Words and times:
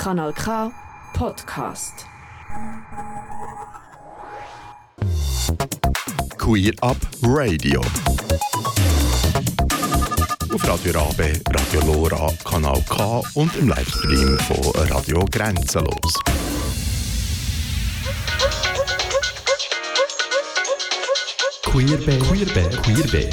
Kanal 0.00 0.32
K 0.32 0.72
Podcast. 1.12 2.06
Queer 6.38 6.72
Up 6.80 6.96
Radio. 7.22 7.82
Auf 10.54 10.66
Radio 10.66 10.92
Rabe, 10.98 11.38
Radio 11.50 11.80
Lora, 11.84 12.32
Kanal 12.48 12.82
K 12.88 13.22
und 13.34 13.54
im 13.56 13.68
Livestream 13.68 14.38
von 14.38 14.88
Radio 14.88 15.22
Grenzenlos. 15.30 16.18
Queerbe, 21.62 22.18
Queerbe, 22.20 22.70
Queerbe. 22.82 23.30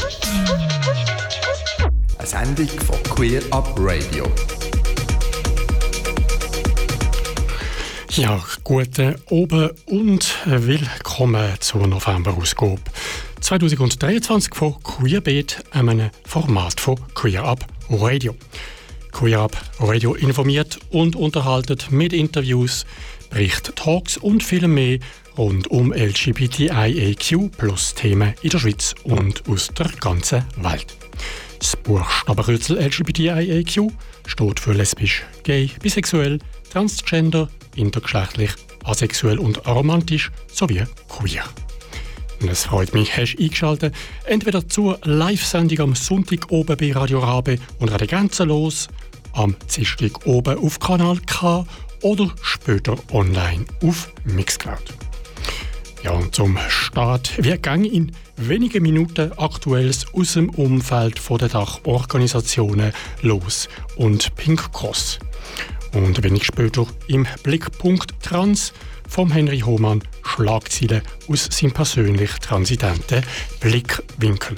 Eine 2.17 2.27
Sendung 2.27 2.67
von 2.67 3.01
Queer 3.03 3.41
Up 3.51 3.73
Radio. 3.77 4.25
Ja, 8.17 8.43
guten 8.63 9.13
Abend 9.29 9.75
und 9.85 10.37
willkommen 10.43 11.53
zur 11.59 11.85
November-Ausgabe 11.85 12.81
2023 13.41 14.55
von 14.55 14.81
Queerbeat, 14.81 15.63
einem 15.69 16.09
Format 16.25 16.81
von 16.81 16.95
Queer 17.13 17.43
Up 17.43 17.63
Radio. 17.91 18.35
Queer 19.11 19.41
Up 19.41 19.55
Radio 19.79 20.15
informiert 20.15 20.79
und 20.89 21.15
unterhaltet 21.15 21.91
mit 21.91 22.11
Interviews, 22.11 22.87
Bericht, 23.29 23.75
Talks 23.75 24.17
und 24.17 24.41
viel 24.41 24.67
mehr 24.67 24.97
rund 25.37 25.67
um 25.67 25.93
LGBTIAQ 25.93 27.51
plus 27.55 27.93
Themen 27.93 28.33
in 28.41 28.49
der 28.49 28.57
Schweiz 28.57 28.95
und 29.03 29.47
aus 29.47 29.67
der 29.77 29.89
ganzen 29.99 30.43
Welt. 30.55 30.97
Das 31.59 31.75
Buchstabenkürzel 31.75 32.79
LGBTIAQ 32.79 33.91
steht 34.25 34.59
für 34.59 34.73
lesbisch, 34.73 35.23
gay, 35.43 35.69
bisexuell, 35.83 36.39
transgender, 36.71 37.47
intergeschlechtlich, 37.77 38.51
asexuell 38.83 39.39
und 39.39 39.65
aromantisch 39.65 40.31
sowie 40.51 40.83
queer. 41.07 41.43
Es 42.47 42.65
freut 42.65 42.93
mich, 42.93 43.17
hast 43.17 43.35
du 43.35 43.43
eingeschaltet, 43.43 43.95
entweder 44.25 44.67
zur 44.67 44.99
Live-Sendung 45.03 45.79
am 45.79 45.95
Sonntag 45.95 46.51
oben 46.51 46.77
bei 46.77 46.91
Radio 46.91 47.19
Rabe 47.19 47.57
und 47.79 47.89
Radio 47.89 48.07
Grenzenlos, 48.07 48.87
am 49.33 49.55
Dienstag 49.75 50.25
oben 50.25 50.57
auf 50.59 50.79
Kanal 50.79 51.17
K 51.25 51.65
oder 52.01 52.29
später 52.41 52.95
online 53.11 53.65
auf 53.83 54.13
Mixcloud. 54.23 54.93
Ja, 56.03 56.11
und 56.11 56.35
zum 56.35 56.59
Start. 56.69 57.33
Wir 57.43 57.57
gehen 57.57 57.83
in 57.83 58.11
wenigen 58.37 58.83
Minuten 58.83 59.31
Aktuelles 59.33 60.05
aus 60.13 60.33
dem 60.33 60.49
Umfeld 60.51 61.19
der 61.29 61.49
Dachorganisationen 61.49 62.93
los 63.23 63.67
und 63.95 64.35
Pink 64.35 64.71
Cross. 64.71 65.17
Und 65.93 66.23
wenig 66.23 66.45
später 66.45 66.85
im 67.07 67.25
Blickpunkt 67.43 68.21
Trans 68.21 68.73
vom 69.07 69.31
Henry 69.31 69.59
Hohmann 69.59 70.03
Schlagziele 70.23 71.01
aus 71.29 71.47
seinem 71.51 71.71
persönlich 71.71 72.31
transidenten 72.39 73.23
Blickwinkel. 73.59 74.55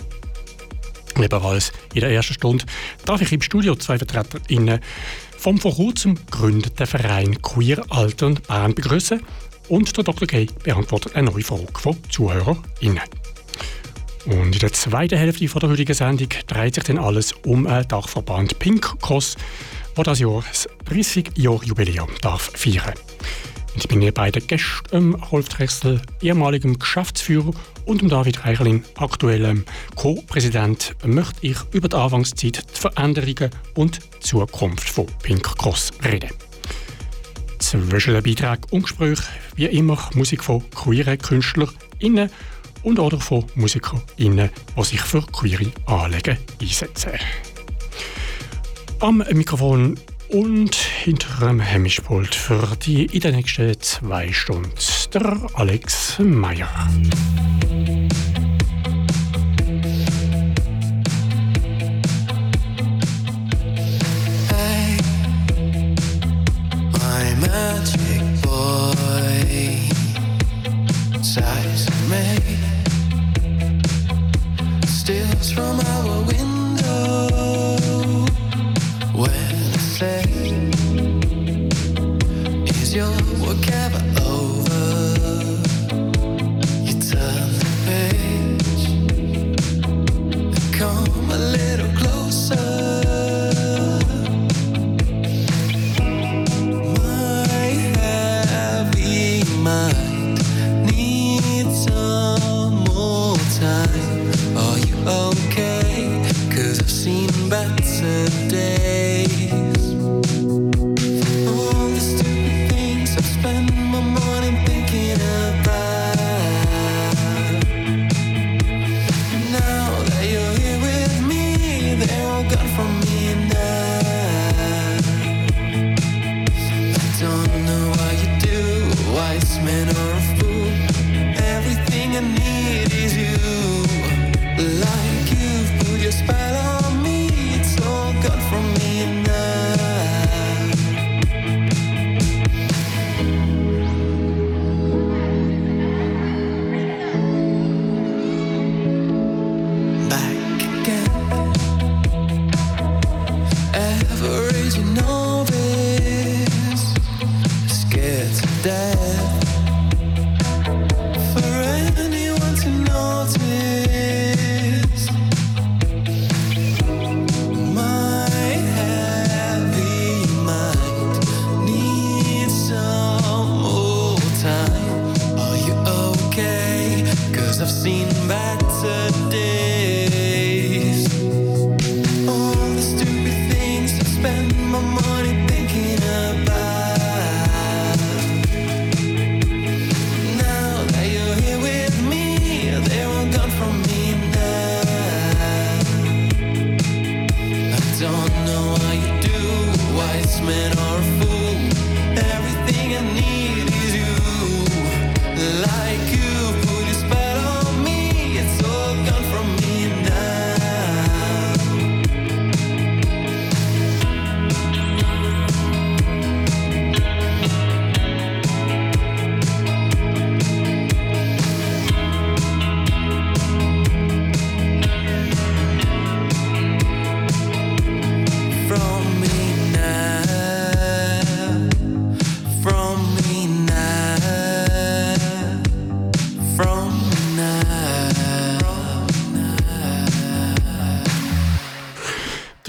Ebenfalls 1.18 1.72
in 1.94 2.02
der 2.02 2.12
ersten 2.12 2.34
Stunde 2.34 2.66
darf 3.06 3.22
ich 3.22 3.32
im 3.32 3.42
Studio 3.42 3.76
zwei 3.76 3.98
VertreterInnen 3.98 4.80
vom 5.38 5.58
vor 5.58 5.76
kurzem 5.76 6.16
gegründeten 6.16 6.88
Verein 6.88 7.42
Queer 7.42 7.84
Altern 7.90 8.40
Bern 8.48 8.76
begrüßen 8.76 9.22
und 9.70 9.96
der 9.96 10.04
Dr. 10.04 10.28
Gay 10.28 10.48
beantwortet 10.64 11.16
eine 11.16 11.32
neue 11.32 11.44
Frage 11.44 11.68
von 11.78 11.98
ZuhörerInnen. 12.10 13.04
Und 14.26 14.54
in 14.54 14.60
der 14.60 14.74
zweiten 14.74 15.18
Hälfte 15.18 15.46
der 15.46 15.70
heutigen 15.70 15.94
Sendung 15.94 16.30
dreht 16.48 16.76
sich 16.76 16.84
dann 16.84 16.98
alles 16.98 17.34
um 17.46 17.64
den 17.64 17.88
Dachverband 17.88 18.60
Pink 18.60 19.00
Cross, 19.02 19.38
der 20.00 20.14
das 20.14 20.20
Jahr 20.20 20.44
das 20.48 20.70
30-Jahr-Jubiläum 20.90 22.08
darf 22.22 22.52
feiern 22.56 22.94
Ich 23.76 23.86
bin 23.90 24.00
hier 24.00 24.14
bei 24.14 24.32
den 24.32 24.48
Gästen, 24.48 25.16
Rolf 25.16 25.50
Drechsel, 25.50 26.02
ehemaligem 26.22 26.80
Geschäftsführer 26.80 27.52
und 27.86 28.10
David 28.10 28.46
Reichelin, 28.46 28.86
aktuellem 28.96 29.66
Co-Präsident, 29.96 30.96
möchte 31.04 31.40
ich 31.42 31.58
über 31.74 31.90
die 31.90 31.98
Anfangszeit, 31.98 32.64
die 32.74 32.80
Veränderungen 32.80 33.50
und 33.76 34.00
die 34.00 34.20
Zukunft 34.22 34.88
von 34.88 35.08
Pink 35.22 35.58
Cross 35.58 35.92
reden. 36.06 36.30
Zwischen 37.58 38.14
den 38.14 38.24
Beiträgen 38.24 38.64
und 38.72 38.84
Gesprächen 38.84 39.26
wie 39.56 39.66
immer 39.66 39.98
Musik 40.14 40.46
von 40.46 40.64
queeren 40.70 41.18
KünstlerInnen 41.18 42.30
und 42.84 43.00
oder 43.00 43.20
von 43.20 43.46
MusikerInnen, 43.56 44.50
die 44.78 44.84
sich 44.84 45.02
für 45.02 45.24
queere 45.24 45.72
Anliegen 45.88 46.38
einsetzen. 46.62 47.20
Am 49.02 49.24
Mikrofon 49.34 49.98
und 50.28 50.76
hinter 50.76 51.48
dem 51.48 51.62
Hemischpult 51.62 52.36
für 52.36 52.76
die 52.86 53.06
in 53.06 53.22
den 53.22 53.36
nächsten 53.36 53.80
zwei 53.80 54.32
Stunden 54.34 54.72
der 55.14 55.38
Alex 55.54 56.20
Meyer. 56.20 56.70
size 71.22 71.88
made, 72.10 72.42
steals 74.88 75.52
from 75.52 75.80
our 75.80 76.26
window. 76.26 76.49
Is 82.90 82.96
your 82.96 83.39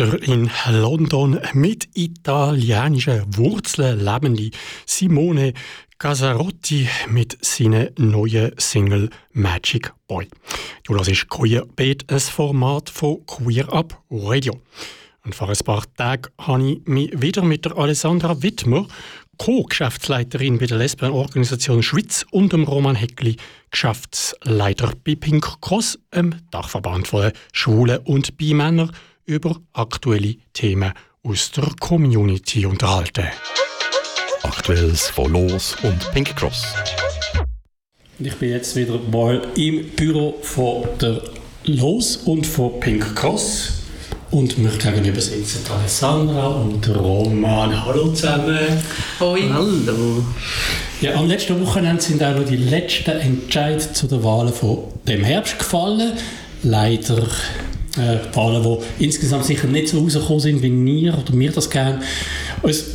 Der 0.01 0.23
in 0.23 0.49
London 0.71 1.39
mit 1.53 1.91
italienischen 1.93 3.23
Wurzeln 3.37 4.03
lebende 4.03 4.49
Simone 4.87 5.53
Casarotti 5.99 6.89
mit 7.11 7.37
seiner 7.45 7.91
neuen 7.99 8.53
Single 8.57 9.11
Magic 9.35 9.93
Boy. 10.09 10.27
Du 10.85 10.95
das 10.95 11.09
ist 11.09 11.29
Queer 11.29 11.67
Beat, 11.77 12.11
ein 12.11 12.19
Format 12.19 12.89
von 12.89 13.27
Queer 13.27 13.71
Up 13.75 14.03
Radio. 14.11 14.63
Und 15.23 15.35
vor 15.35 15.51
ein 15.51 15.59
paar 15.67 15.85
Tagen 15.99 16.33
habe 16.39 16.71
ich 16.71 16.81
mich 16.87 17.21
wieder 17.21 17.43
mit 17.43 17.67
der 17.67 17.77
Alessandra 17.77 18.43
Wittmer, 18.43 18.87
Co-Geschäftsleiterin 19.37 20.57
bei 20.57 20.65
der 20.65 20.79
Lesbenorganisation 20.79 21.83
Schweiz 21.83 22.25
und 22.31 22.55
dem 22.55 22.65
Roman 22.65 22.97
Heckli, 22.97 23.37
Geschäftsleiter 23.71 24.95
bei 25.05 25.15
Pink 25.15 25.61
Cross, 25.61 25.99
einem 26.11 26.37
Dachverband 26.51 27.07
von 27.07 27.33
Schwulen 27.53 27.99
und 27.99 28.39
Bi-Männer, 28.39 28.91
über 29.27 29.57
aktuelle 29.73 30.37
Themen 30.53 30.93
aus 31.23 31.51
der 31.53 31.69
Community 31.81 32.67
unterhalten. 32.67 33.27
Aktuelles 34.43 35.09
von 35.09 35.33
Los 35.33 35.77
und 35.83 36.11
Pink 36.13 36.35
Cross. 36.37 36.65
Ich 38.19 38.35
bin 38.37 38.51
jetzt 38.51 38.77
wieder 38.77 38.99
mal 39.11 39.41
im 39.57 39.89
Büro 39.91 40.39
von 40.43 40.85
der 41.01 41.23
Los 41.65 42.17
und 42.17 42.47
von 42.47 42.81
Pink 42.81 43.15
Cross. 43.17 43.75
Und 44.31 44.59
mir 44.59 44.71
gegenüber 44.71 45.21
sitzen 45.21 45.61
Alessandra 45.73 46.47
und 46.47 46.89
Roman. 46.89 47.85
Hallo 47.85 48.13
zusammen. 48.13 48.81
Hoi. 49.19 49.43
Hallo. 49.53 50.25
Ja, 51.01 51.15
am 51.15 51.27
letzten 51.27 51.61
Wochenende 51.67 52.01
sind 52.01 52.23
auch 52.23 52.37
noch 52.37 52.45
die 52.45 52.57
letzten 52.57 53.11
Entscheidungen 53.11 53.95
zu 53.95 54.07
den 54.07 54.23
Wahlen 54.23 54.53
von 54.53 54.85
dem 55.09 55.25
Herbst 55.25 55.59
gefallen. 55.59 56.13
Leider 56.63 57.27
Wahlen, 58.33 58.79
die 58.99 59.05
insgesamt 59.05 59.45
sicher 59.45 59.67
nicht 59.67 59.89
so 59.89 59.99
rausgekommen 60.01 60.41
sind, 60.41 60.63
wie 60.63 60.85
wir 60.85 61.19
oder 61.19 61.33
wir 61.33 61.53
das 61.53 61.71
gerne 61.71 62.01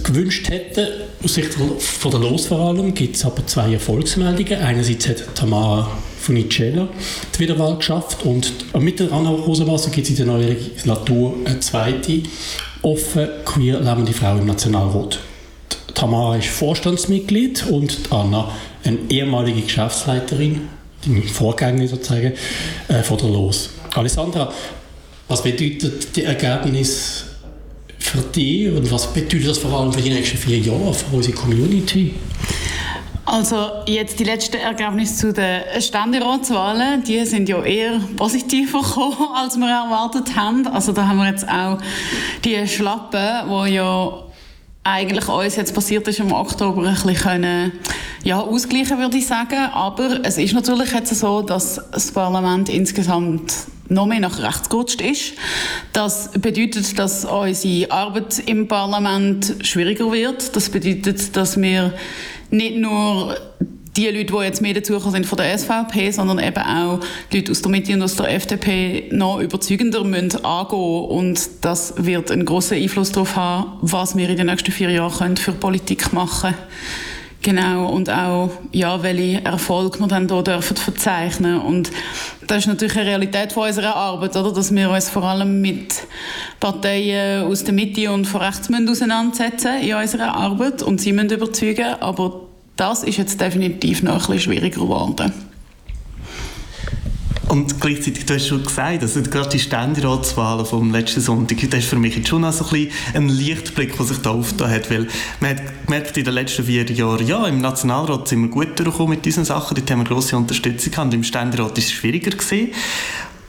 gewünscht 0.04 0.50
hätten. 0.50 0.88
Aus 1.24 1.34
Sicht 1.34 1.54
von 1.54 2.12
der 2.12 2.20
Los 2.20 2.48
vor 2.48 2.60
allem 2.60 2.94
gibt 2.94 3.16
es 3.16 3.26
aber 3.26 3.46
zwei 3.48 3.74
Erfolgsmeldungen. 3.74 4.60
Einerseits 4.60 5.08
hat 5.08 5.36
Tamara 5.36 5.90
Funicella 6.20 6.88
die 7.36 7.40
Wiederwahl 7.40 7.78
geschafft 7.78 8.26
und 8.26 8.52
mit 8.80 9.00
der 9.00 9.12
Anna 9.12 9.30
Rosenwasser 9.30 9.92
gibt 9.92 10.06
es 10.06 10.12
in 10.12 10.16
der 10.18 10.26
neuen 10.26 10.48
Legislatur 10.48 11.36
eine 11.46 11.60
zweite 11.60 12.24
offen 12.82 13.28
queer 13.46 13.80
lebende 13.80 14.14
Frau 14.14 14.38
im 14.38 14.46
Nationalrat. 14.46 15.20
Tamara 15.94 16.38
ist 16.38 16.48
Vorstandsmitglied 16.48 17.68
und 17.68 18.12
Anna 18.12 18.52
eine 18.84 18.98
ehemalige 19.10 19.62
Geschäftsleiterin, 19.62 20.68
die 21.06 21.22
Vorgängerin 21.22 21.88
sozusagen, 21.88 22.34
äh, 22.88 23.02
von 23.02 23.18
der 23.18 23.30
Los. 23.30 23.70
Alessandra, 23.96 24.52
was 25.28 25.42
bedeutet 25.44 26.16
die 26.16 26.24
Ergebnis 26.24 27.26
für 27.98 28.20
dich 28.20 28.70
und 28.70 28.92
was 28.92 29.12
bedeutet 29.12 29.48
das 29.48 29.58
vor 29.58 29.80
allem 29.80 29.92
für 29.92 30.02
die 30.02 30.10
nächsten 30.12 30.38
vier 30.38 30.60
Jahre, 30.60 30.94
für 30.94 31.16
unsere 31.16 31.36
Community? 31.36 32.14
Also 33.28 33.70
jetzt 33.88 34.20
die 34.20 34.24
letzten 34.24 34.58
Ergebnisse 34.58 35.16
zu 35.16 35.34
den 35.34 35.82
Ständeratswahlen, 35.82 37.04
die 37.04 37.26
sind 37.26 37.50
ja 37.50 37.64
eher 37.64 38.00
positiver 38.16 38.82
gekommen, 38.84 39.30
als 39.36 39.58
wir 39.58 39.68
erwartet 39.68 40.36
haben. 40.36 40.68
Also 40.68 40.92
da 40.92 41.08
haben 41.08 41.18
wir 41.18 41.30
jetzt 41.30 41.50
auch 41.50 41.80
die 42.44 42.68
Schlappen, 42.68 43.50
wo 43.50 43.66
ja 43.66 44.26
eigentlich 44.84 45.28
uns 45.28 45.56
jetzt 45.56 45.74
passiert 45.74 46.08
ist 46.08 46.20
im 46.20 46.32
Oktober 46.32 46.88
ein 46.88 46.94
bisschen 46.94 47.16
können, 47.16 47.72
ja, 48.24 48.40
ausgleichen, 48.40 49.00
würde 49.00 49.18
ich 49.18 49.26
sagen. 49.26 49.72
Aber 49.74 50.20
es 50.24 50.38
ist 50.38 50.54
natürlich 50.54 50.92
jetzt 50.92 51.16
so, 51.16 51.42
dass 51.42 51.82
das 51.92 52.12
Parlament 52.12 52.70
insgesamt 52.70 53.52
noch 53.90 54.06
mehr 54.06 54.20
nach 54.20 54.42
rechts 54.42 54.70
gerutscht 54.70 55.02
ist. 55.02 55.34
Das 55.94 56.32
bedeutet, 56.32 56.98
dass 56.98 57.26
unsere 57.26 57.92
Arbeit 57.92 58.40
im 58.46 58.68
Parlament 58.68 59.56
schwieriger 59.62 60.12
wird. 60.12 60.56
Das 60.56 60.70
bedeutet, 60.70 61.36
dass 61.36 61.60
wir 61.62 61.94
nicht 62.50 62.78
nur 62.78 63.36
die 63.96 64.08
Leute, 64.08 64.34
die 64.34 64.44
jetzt 64.44 64.62
mehr 64.62 64.74
dazugekommen 64.74 65.14
sind 65.14 65.26
von 65.26 65.38
der 65.38 65.58
SVP, 65.58 66.12
sondern 66.12 66.40
eben 66.40 66.58
auch 66.58 67.00
die 67.32 67.38
Leute 67.38 67.52
aus 67.52 67.62
der 67.62 67.72
Mitte 67.72 67.94
und 67.94 68.02
aus 68.02 68.16
der 68.16 68.34
FDP 68.34 69.10
noch 69.12 69.40
überzeugender 69.40 70.04
müssen 70.04 70.44
angehen 70.44 70.80
Und 70.80 71.50
das 71.62 71.94
wird 71.98 72.32
einen 72.32 72.46
grossen 72.46 72.78
Einfluss 72.78 73.12
darauf 73.12 73.36
haben, 73.36 73.78
was 73.82 74.18
wir 74.18 74.30
in 74.30 74.38
den 74.38 74.48
nächsten 74.48 74.72
vier 74.72 74.90
Jahren 74.90 75.38
für 75.38 75.54
Politik 75.54 76.12
machen 76.12 76.52
können. 76.52 76.66
Genau, 77.46 77.90
und 77.90 78.10
auch, 78.10 78.50
ja, 78.72 79.04
welche 79.04 79.46
Erfolge 79.46 80.00
wir 80.00 80.08
dann 80.08 80.28
hier 80.28 80.42
dürfen 80.42 80.78
verzeichnen. 80.78 81.62
Und 81.62 81.92
das 82.48 82.58
ist 82.58 82.68
natürlich 82.68 82.98
eine 82.98 83.06
Realität 83.06 83.54
von 83.54 83.68
unserer 83.68 83.96
Arbeit, 83.96 84.36
oder? 84.36 84.52
Dass 84.52 84.74
wir 84.74 84.90
uns 84.90 85.12
vor 85.12 85.26
allem 85.26 85.62
mit 85.62 86.08
Parteien 86.60 87.44
aus 87.44 87.64
der 87.64 87.76
Mitte 87.76 88.12
und 88.12 88.26
von 88.26 88.42
rechts 88.42 88.70
müssen 88.70 88.90
auseinandersetzen 88.90 89.80
in 89.80 89.94
unserer 89.94 90.34
Arbeit 90.34 90.82
und 90.82 91.00
sie 91.00 91.14
müssen 91.14 91.30
überzeugen. 91.30 91.94
Aber 92.00 92.48
das 92.78 93.04
ist 93.04 93.18
jetzt 93.18 93.40
definitiv 93.40 94.02
noch 94.02 94.14
ein 94.14 94.18
bisschen 94.18 94.40
schwieriger 94.40 94.82
geworden. 94.82 95.32
Und 97.48 97.80
gleichzeitig, 97.80 98.26
du 98.26 98.34
hast 98.34 98.48
schon 98.48 98.64
gesagt, 98.64 99.04
also 99.04 99.22
gerade 99.22 99.50
die 99.50 99.60
Ständeratswahlen 99.60 100.66
vom 100.66 100.92
letzten 100.92 101.22
Sonntag, 101.22 101.58
das 101.70 101.82
ist 101.82 101.90
für 101.90 101.96
mich 101.96 102.16
jetzt 102.16 102.28
schon 102.28 102.44
auch 102.44 102.52
so 102.52 102.66
ein, 102.76 102.90
ein 103.14 103.30
Lichtblick, 103.30 103.96
der 103.96 104.06
sich 104.06 104.18
da 104.18 104.32
aufgetan 104.32 104.72
hat, 104.72 104.90
weil 104.90 105.08
man 105.40 105.52
hat 105.52 105.86
gemerkt 105.86 106.18
in 106.18 106.26
den 106.26 106.34
letzten 106.34 106.64
vier 106.64 106.90
Jahren, 106.92 107.28
ja, 107.28 107.46
im 107.46 107.62
Nationalrat 107.62 108.28
sind 108.28 108.42
wir 108.42 108.50
gut 108.50 108.80
durchgekommen 108.80 109.12
mit 109.12 109.26
diesen 109.26 109.46
Sachen, 109.46 109.76
dort 109.76 109.90
haben 109.92 110.00
wir 110.00 110.06
grosse 110.06 110.36
Unterstützung 110.36 110.92
gehabt, 110.92 111.08
und 111.08 111.14
im 111.14 111.24
Ständerat 111.24 111.78
ist 111.78 111.86
es 111.86 111.92
schwieriger 111.92 112.32
gewesen. 112.32 112.70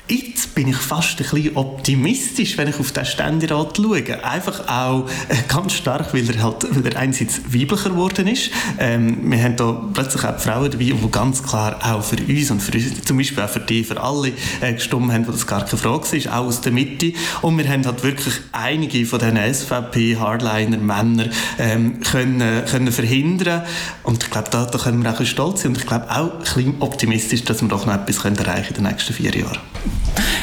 Jetzt 0.09 0.55
bin 0.55 0.69
ich 0.69 0.77
fast 0.77 1.19
ein 1.21 1.29
bisschen 1.29 1.57
optimistisch, 1.57 2.57
wenn 2.57 2.69
ich 2.69 2.79
auf 2.79 2.93
den 2.93 3.05
Ständerat 3.05 3.77
schaue. 3.77 4.25
Einfach 4.25 4.69
auch 4.69 5.09
äh, 5.29 5.35
ganz 5.49 5.73
stark, 5.73 6.15
weil 6.15 6.31
er 6.31 6.45
halt, 6.45 6.65
weil 6.71 6.87
er 6.87 6.97
einerseits 6.97 7.41
weiblicher 7.53 7.91
geworden 7.91 8.29
ist. 8.29 8.53
Ähm, 8.79 9.29
wir 9.29 9.43
haben 9.43 9.57
da 9.57 9.73
plötzlich 9.93 10.23
auch 10.23 10.39
Frauen 10.39 10.71
dabei, 10.71 10.85
die 10.85 11.11
ganz 11.11 11.43
klar 11.43 11.81
auch 11.83 12.05
für 12.05 12.19
uns 12.23 12.53
und 12.53 12.63
für 12.63 12.73
uns, 12.73 13.03
zum 13.03 13.17
Beispiel 13.17 13.43
auch 13.43 13.49
für 13.49 13.59
die, 13.59 13.83
für 13.83 14.01
alle 14.01 14.31
äh, 14.61 14.75
gestimmt 14.75 15.13
haben, 15.13 15.27
wo 15.27 15.33
das 15.33 15.45
gar 15.45 15.65
keine 15.65 15.77
Frage 15.77 16.17
ist, 16.17 16.29
auch 16.29 16.47
aus 16.47 16.61
der 16.61 16.71
Mitte. 16.71 17.13
Und 17.43 17.59
wir 17.59 17.69
haben 17.69 17.85
halt 17.85 18.05
wirklich 18.05 18.35
einige 18.53 19.05
von 19.07 19.19
diesen 19.19 19.39
SVP-Hardliner-Männern 19.39 21.33
ähm, 21.59 22.01
können, 22.01 22.65
können 22.67 22.93
verhindern. 22.93 23.63
Und 24.05 24.23
ich 24.23 24.31
glaube, 24.31 24.51
da, 24.53 24.67
da 24.67 24.79
können 24.79 25.03
wir 25.03 25.11
auch 25.11 25.25
stolz 25.25 25.63
sein. 25.63 25.73
Und 25.73 25.79
ich 25.79 25.87
glaube 25.87 26.09
auch 26.13 26.33
ein 26.33 26.39
bisschen 26.39 26.75
optimistisch, 26.79 27.43
dass 27.43 27.61
wir 27.61 27.69
doch 27.69 27.87
noch 27.87 27.95
etwas 27.95 28.21
können 28.21 28.37
erreichen 28.37 28.77
in 28.77 28.85
den 28.85 28.93
nächsten 28.93 29.13
vier 29.13 29.35
Jahren. 29.35 29.59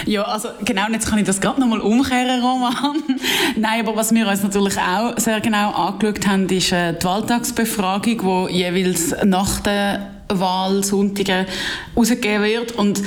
Ja, 0.05 0.23
also 0.23 0.49
genau, 0.65 0.87
jetzt 0.91 1.07
kann 1.07 1.19
ich 1.19 1.25
das 1.25 1.39
gerade 1.39 1.59
nochmal 1.59 1.79
umkehren, 1.79 2.41
Roman. 2.41 2.73
Nein, 3.55 3.81
aber 3.81 3.95
was 3.95 4.13
wir 4.13 4.27
uns 4.27 4.43
natürlich 4.43 4.77
auch 4.77 5.17
sehr 5.17 5.39
genau 5.39 5.71
angeschaut 5.71 6.27
haben, 6.27 6.49
ist 6.49 6.71
äh, 6.71 6.93
die 6.93 7.05
Wahltagsbefragung, 7.05 8.49
die 8.49 8.53
jeweils 8.53 9.15
nach 9.23 9.61
der 9.61 10.11
Wahl 10.27 10.83
Sonntagen 10.83 11.45
rausgegeben 11.95 12.43
wird. 12.43 12.71
Und 12.73 13.01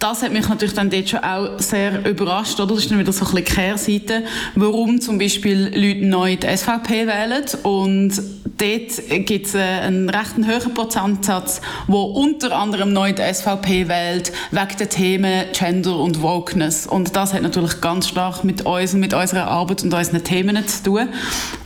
das 0.00 0.22
hat 0.22 0.32
mich 0.32 0.48
natürlich 0.48 0.74
dann 0.74 0.88
dort 0.88 1.10
schon 1.10 1.20
auch 1.20 1.58
sehr 1.58 2.04
überrascht, 2.08 2.58
oder? 2.58 2.74
Das 2.74 2.84
ist 2.84 2.90
dann 2.90 2.98
wieder 2.98 3.12
so 3.12 3.26
ein 3.26 3.34
bisschen 3.34 3.54
Kehrseite, 3.54 4.24
warum 4.54 5.00
zum 5.00 5.18
Beispiel 5.18 5.70
Leute 5.74 6.06
neu 6.06 6.36
die 6.36 6.56
SVP 6.56 7.06
wählen. 7.06 7.44
Und 7.62 8.14
dort 8.56 9.26
gibt 9.26 9.46
es 9.46 9.54
einen 9.54 10.08
recht 10.08 10.36
hohen 10.38 10.74
Prozentsatz, 10.74 11.60
wo 11.86 12.02
unter 12.02 12.56
anderem 12.56 12.94
neu 12.94 13.12
die 13.12 13.22
SVP 13.22 13.88
wählt, 13.88 14.32
wegen 14.50 14.76
der 14.78 14.88
Themen 14.88 15.44
Gender 15.52 15.98
und 15.98 16.22
Wokeness. 16.22 16.86
Und 16.86 17.14
das 17.14 17.34
hat 17.34 17.42
natürlich 17.42 17.82
ganz 17.82 18.08
stark 18.08 18.42
mit 18.42 18.64
uns 18.64 18.94
und 18.94 19.00
mit 19.00 19.12
unserer 19.12 19.48
Arbeit 19.48 19.82
und 19.82 19.92
unseren 19.92 20.24
Themen 20.24 20.66
zu 20.66 20.82
tun. 20.82 21.08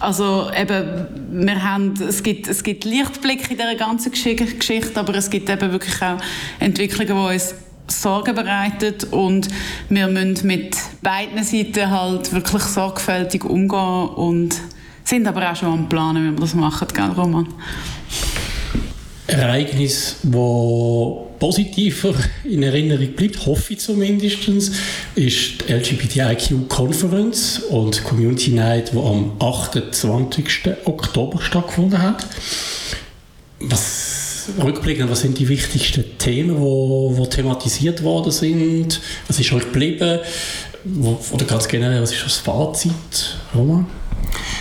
Also 0.01 0.51
eben, 0.61 1.07
wir 1.31 1.63
haben, 1.63 1.95
es 2.01 2.25
gibt, 2.25 2.49
es 2.49 2.65
gibt 2.65 2.85
Lichtblicke 2.85 3.53
in 3.53 3.59
dieser 3.59 3.77
ganzen 3.77 4.11
Geschichte, 4.11 4.99
aber 4.99 5.15
es 5.15 5.31
gibt 5.31 5.49
eben 5.49 5.71
wirklich 5.71 6.03
auch 6.03 6.19
Entwicklungen, 6.59 7.07
die 7.07 7.35
uns 7.35 7.55
Sorgen 7.89 8.35
bereitet 8.35 9.05
und 9.05 9.49
wir 9.89 10.09
müssen 10.09 10.47
mit 10.47 10.77
beiden 11.03 11.43
Seiten 11.45 11.91
halt 11.91 12.33
wirklich 12.33 12.63
sorgfältig 12.63 13.45
umgehen 13.45 14.09
und 14.09 14.55
sind 15.05 15.27
aber 15.27 15.51
auch 15.51 15.57
schon 15.57 15.73
am 15.73 15.89
Planen, 15.89 16.27
wie 16.27 16.35
wir 16.35 16.41
das 16.41 16.55
machen, 16.55 16.89
gell, 16.93 17.11
Roman? 17.11 17.47
Ereignis, 19.27 20.17
wo 20.23 21.31
positiver 21.39 22.15
in 22.45 22.63
Erinnerung 22.63 23.13
bleibt, 23.15 23.45
hoffe 23.47 23.73
ich 23.75 23.81
zumindest, 23.81 24.49
ist 25.15 25.69
die 25.69 25.73
LGBTIQ 25.73 26.69
Conference 26.69 27.59
und 27.71 28.05
Community 28.05 28.51
Night, 28.51 28.93
die 28.93 28.99
am 28.99 29.33
28. 29.41 30.47
Oktober 30.85 31.41
stattgefunden 31.41 32.01
hat. 32.01 32.27
Was, 33.61 34.14
rückblickend, 34.63 35.11
was 35.11 35.21
sind 35.21 35.39
die 35.39 35.49
wichtigsten 35.49 36.05
Themen, 36.19 36.57
die 36.57 36.61
wo, 36.61 37.17
wo 37.17 37.27
thematisiert 37.27 38.03
worden 38.03 38.33
sind? 38.33 39.01
Was 39.29 39.39
ist 39.39 39.53
euch 39.53 39.65
geblieben? 39.65 40.21
Oder 41.33 41.45
ganz 41.47 41.67
generell, 41.69 42.03
was 42.03 42.13
ist 42.13 42.25
das 42.25 42.37
Fazit, 42.37 43.39
Roman? 43.55 43.87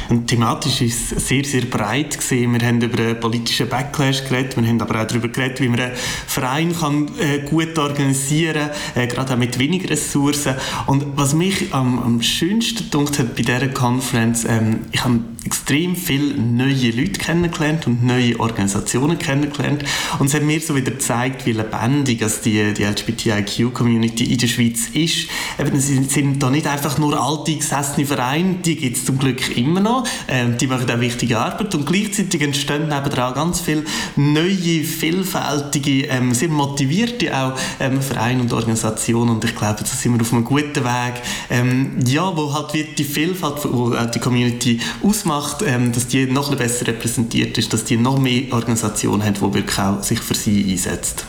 Und 0.09 0.27
thematisch 0.27 0.81
ist 0.81 1.11
es 1.11 1.27
sehr, 1.27 1.43
sehr 1.43 1.61
breit 1.61 2.17
gesehen. 2.17 2.53
Wir 2.53 2.67
haben 2.67 2.81
über 2.81 3.01
einen 3.01 3.19
politischen 3.19 3.67
Backlash 3.67 4.23
geredet, 4.23 4.55
wir 4.57 4.67
haben 4.67 4.81
aber 4.81 5.01
auch 5.01 5.07
darüber 5.07 5.27
geredet, 5.27 5.61
wie 5.61 5.69
man 5.69 5.79
einen 5.79 5.95
Verein 5.95 6.75
kann, 6.77 7.09
äh, 7.19 7.39
gut 7.39 7.77
organisieren 7.77 8.69
kann, 8.93 9.03
äh, 9.03 9.07
gerade 9.07 9.33
auch 9.33 9.37
mit 9.37 9.57
weniger 9.59 9.89
Ressourcen. 9.89 10.55
Und 10.87 11.05
was 11.15 11.33
mich 11.33 11.73
am, 11.73 11.99
am 11.99 12.21
schönsten 12.21 12.89
gedacht 12.89 13.19
hat 13.19 13.35
bei 13.35 13.41
dieser 13.41 13.67
Conference, 13.69 14.45
ähm, 14.45 14.81
ich 14.91 15.03
habe 15.03 15.19
extrem 15.45 15.95
viele 15.95 16.35
neue 16.35 16.91
Leute 16.91 17.19
kennengelernt 17.19 17.87
und 17.87 18.03
neue 18.03 18.39
Organisationen 18.39 19.19
kennengelernt. 19.19 19.83
Und 20.19 20.27
es 20.27 20.33
hat 20.33 20.43
mir 20.43 20.59
so 20.61 20.75
wieder 20.75 20.91
gezeigt, 20.91 21.45
wie 21.45 21.51
lebendig 21.51 22.23
die, 22.43 22.73
die 22.73 22.83
LGBTIQ-Community 22.83 24.25
in 24.25 24.37
der 24.37 24.47
Schweiz 24.47 24.87
ist. 24.93 25.27
Eben, 25.59 25.75
es 25.75 25.87
sind 25.87 26.41
da 26.41 26.49
nicht 26.49 26.67
einfach 26.67 26.97
nur 26.97 27.21
alte, 27.21 27.55
gesessene 27.55 28.05
Vereine, 28.05 28.55
die 28.63 28.75
gibt 28.75 28.97
es 28.97 29.05
zum 29.05 29.17
Glück 29.17 29.55
immer 29.57 29.79
noch. 29.79 30.07
Ähm, 30.27 30.57
die 30.57 30.67
machen 30.67 30.89
auch 30.89 30.99
wichtige 30.99 31.39
Arbeit 31.39 31.73
und 31.75 31.85
gleichzeitig 31.85 32.41
entstehen 32.41 32.87
nebenan 32.87 33.33
ganz 33.33 33.59
viele 33.59 33.83
neue, 34.15 34.83
vielfältige, 34.83 36.07
ähm, 36.07 36.33
sehr 36.33 36.49
motivierte 36.49 37.35
auch 37.35 37.53
ähm, 37.79 38.01
Vereine 38.01 38.41
und 38.41 38.53
Organisationen 38.53 39.31
und 39.31 39.45
ich 39.45 39.55
glaube, 39.55 39.79
da 39.79 39.85
sind 39.85 40.13
wir 40.13 40.21
auf 40.21 40.31
einem 40.33 40.43
guten 40.43 40.83
Weg, 40.83 41.21
ähm, 41.49 41.99
ja, 42.05 42.35
wo 42.35 42.53
halt 42.53 42.73
wird 42.73 42.97
die 42.97 43.03
Vielfalt, 43.03 43.57
wo 43.63 43.93
auch 43.93 44.11
die 44.11 44.19
Community 44.19 44.79
ausmacht, 45.03 45.32
ähm, 45.65 45.91
dass 45.91 46.07
die 46.07 46.25
noch 46.25 46.55
besser 46.55 46.87
repräsentiert 46.87 47.57
ist, 47.57 47.73
dass 47.73 47.83
die 47.83 47.97
noch 47.97 48.19
mehr 48.19 48.51
Organisationen 48.51 49.23
haben, 49.23 49.35
die 49.35 49.53
wirklich 49.53 49.79
auch 49.79 50.03
sich 50.03 50.19
für 50.19 50.35
sie 50.35 50.71
einsetzt. 50.71 51.25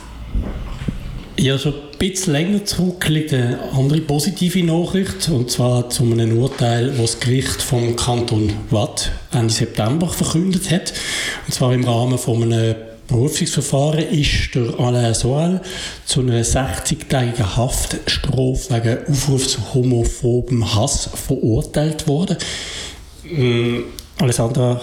Ja, 1.37 1.59
schon 1.59 1.75
ein 1.75 1.99
bisschen 1.99 2.33
länger 2.33 2.65
zurück 2.65 3.09
liegt 3.09 3.35
eine 3.35 3.59
andere 3.73 4.01
positive 4.01 4.63
Nachricht, 4.63 5.29
und 5.31 5.51
zwar 5.51 5.91
zu 5.91 6.05
einem 6.05 6.39
Urteil, 6.39 6.91
das 6.91 7.13
das 7.13 7.21
Gericht 7.21 7.61
vom 7.61 7.97
Kanton 7.97 8.53
Watt 8.71 9.11
Ende 9.33 9.53
September 9.53 10.09
verkündet 10.09 10.71
hat. 10.71 10.93
Und 11.47 11.53
zwar 11.53 11.75
im 11.75 11.85
Rahmen 11.85 12.19
von 12.19 12.41
einem 12.43 12.77
Berufungsverfahren 13.09 14.09
ist 14.09 14.55
der 14.55 14.79
Alain 14.79 15.13
Soal 15.13 15.61
zu 16.07 16.21
einer 16.21 16.43
60-tägigen 16.43 17.57
Haftstrafe 17.57 18.71
wegen 18.71 19.07
Aufruf 19.11 19.47
zu 19.47 19.75
homophobem 19.75 20.75
Hass 20.75 21.11
verurteilt 21.15 22.07
worden. 22.07 22.37
Ähm, 23.29 23.85
Alessandra, 24.21 24.81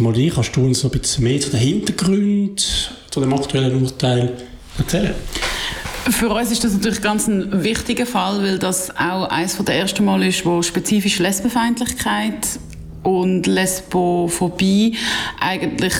mal 0.00 0.12
dich, 0.12 0.34
kannst 0.34 0.56
du 0.56 0.64
uns 0.64 0.82
noch 0.82 0.92
ein 0.92 1.00
bisschen 1.00 1.24
mehr 1.24 1.40
zu 1.40 1.50
den 1.50 1.60
Hintergründen 1.60 2.56
zu 3.10 3.20
dem 3.20 3.32
aktuellen 3.32 3.82
Urteil 3.82 4.36
erzählen? 4.78 5.14
Für 6.10 6.30
uns 6.30 6.50
ist 6.50 6.64
das 6.64 6.72
natürlich 6.72 7.00
ganz 7.00 7.28
ein 7.28 7.62
wichtiger 7.62 8.06
Fall, 8.06 8.42
weil 8.42 8.58
das 8.58 8.90
auch 8.90 9.28
eines 9.28 9.56
der 9.56 9.76
ersten 9.76 10.04
Mal 10.04 10.22
ist, 10.24 10.44
wo 10.44 10.60
spezifisch 10.62 11.20
Lesbenfeindlichkeit 11.20 12.58
und 13.04 13.46
Lesbophobie 13.46 14.96
eigentlich 15.40 15.92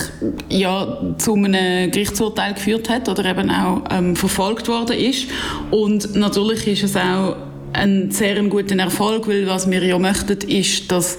ja 0.49 1.15
zu 1.17 1.35
einem 1.35 1.91
Gerichtsurteil 1.91 2.53
geführt 2.53 2.89
hat 2.89 3.07
oder 3.07 3.25
eben 3.25 3.49
auch 3.49 3.83
ähm, 3.91 4.15
verfolgt 4.15 4.67
worden 4.67 4.97
ist. 4.97 5.27
Und 5.71 6.15
natürlich 6.15 6.67
ist 6.67 6.83
es 6.83 6.95
auch 6.95 7.35
ein 7.73 8.11
sehr 8.11 8.41
guter 8.43 8.77
Erfolg, 8.77 9.27
weil 9.27 9.47
was 9.47 9.69
wir 9.69 9.83
ja 9.83 9.97
möchten, 9.97 10.37
ist, 10.49 10.91
dass 10.91 11.17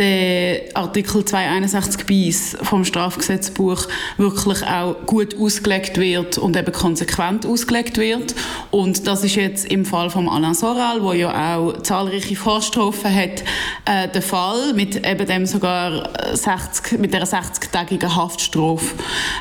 der 0.00 0.62
Artikel 0.74 1.24
261 1.24 2.06
bis 2.06 2.56
vom 2.62 2.86
Strafgesetzbuch 2.86 3.86
wirklich 4.16 4.66
auch 4.66 4.96
gut 5.04 5.38
ausgelegt 5.38 5.98
wird 5.98 6.38
und 6.38 6.56
eben 6.56 6.72
konsequent 6.72 7.44
ausgelegt 7.44 7.98
wird. 7.98 8.34
Und 8.70 9.06
das 9.06 9.24
ist 9.24 9.36
jetzt 9.36 9.66
im 9.66 9.84
Fall 9.84 10.08
von 10.08 10.26
Alain 10.26 10.54
Soral, 10.54 11.02
wo 11.02 11.12
ja 11.12 11.56
auch 11.56 11.82
zahlreiche 11.82 12.34
Vorstrafen 12.34 13.14
hat, 13.14 13.44
äh, 13.84 14.08
der 14.08 14.22
Fall 14.22 14.72
mit 14.72 15.06
eben 15.06 15.26
dem 15.26 15.44
sogar 15.44 16.08
60, 16.34 16.98
mit 16.98 17.12
der 17.12 17.26
60-tägigen 17.26 18.16
Haftstrafe. 18.16 18.94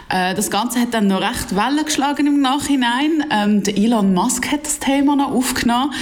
Äh, 0.09 0.35
das 0.35 0.51
Ganze 0.51 0.81
hat 0.81 0.93
dann 0.93 1.07
noch 1.07 1.21
recht 1.21 1.55
Wellen 1.55 1.85
geschlagen 1.85 2.27
im 2.27 2.41
Nachhinein. 2.41 3.23
Ähm, 3.31 3.63
der 3.63 3.77
Elon 3.77 4.13
Musk 4.13 4.51
hat 4.51 4.65
das 4.65 4.79
Thema 4.79 5.15
noch 5.15 5.31
aufgenommen. 5.31 5.93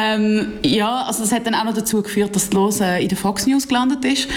Ähm, 0.00 0.52
ja, 0.62 1.02
also 1.02 1.22
das 1.22 1.32
hat 1.32 1.46
dann 1.46 1.54
auch 1.54 1.64
noch 1.64 1.74
dazu 1.74 2.02
geführt, 2.02 2.34
dass 2.34 2.52
Los 2.52 2.80
in 2.80 3.08
der 3.08 3.18
Fox 3.18 3.46
News 3.46 3.68
gelandet 3.68 4.04
ist. 4.04 4.28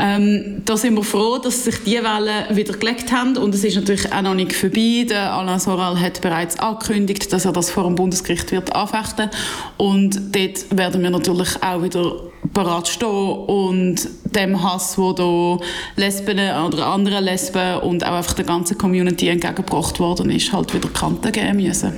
Ähm, 0.00 0.62
da 0.64 0.76
sind 0.76 0.94
wir 0.94 1.02
froh, 1.02 1.38
dass 1.38 1.64
sich 1.64 1.82
die 1.84 1.96
Wellen 1.96 2.56
wieder 2.56 2.74
gelegt 2.74 3.10
haben 3.12 3.36
und 3.36 3.54
es 3.54 3.64
ist 3.64 3.76
natürlich 3.76 4.12
auch 4.12 4.22
noch 4.22 4.34
nicht 4.34 4.52
vorbei. 4.52 5.06
Der 5.08 5.32
Alain 5.32 5.58
Soral 5.58 5.98
hat 5.98 6.20
bereits 6.20 6.58
angekündigt, 6.58 7.32
dass 7.32 7.44
er 7.44 7.52
das 7.52 7.70
vor 7.70 7.84
dem 7.84 7.94
Bundesgericht 7.94 8.52
wird 8.52 8.74
anfechten 8.74 9.30
und 9.76 10.34
dort 10.34 10.76
werden 10.76 11.02
wir 11.02 11.10
natürlich 11.10 11.62
auch 11.62 11.82
wieder 11.82 12.14
parat 12.52 12.88
stehen 12.88 13.08
und 13.08 14.08
dem 14.24 14.62
Hass, 14.62 14.98
wo 14.98 15.12
da 15.12 15.58
Lesben 15.96 16.38
oder 16.38 16.86
andere 16.86 17.20
Lesben 17.20 17.78
und 17.80 18.04
auch 18.04 18.12
einfach 18.12 18.34
der 18.34 18.44
ganzen 18.44 18.78
Community 18.78 19.28
entgegengebracht 19.28 19.98
worden 20.00 20.30
ist, 20.30 20.52
halt 20.52 20.72
wieder 20.74 20.88
Kanten 20.88 21.32
geben 21.32 21.56
müssen. 21.56 21.92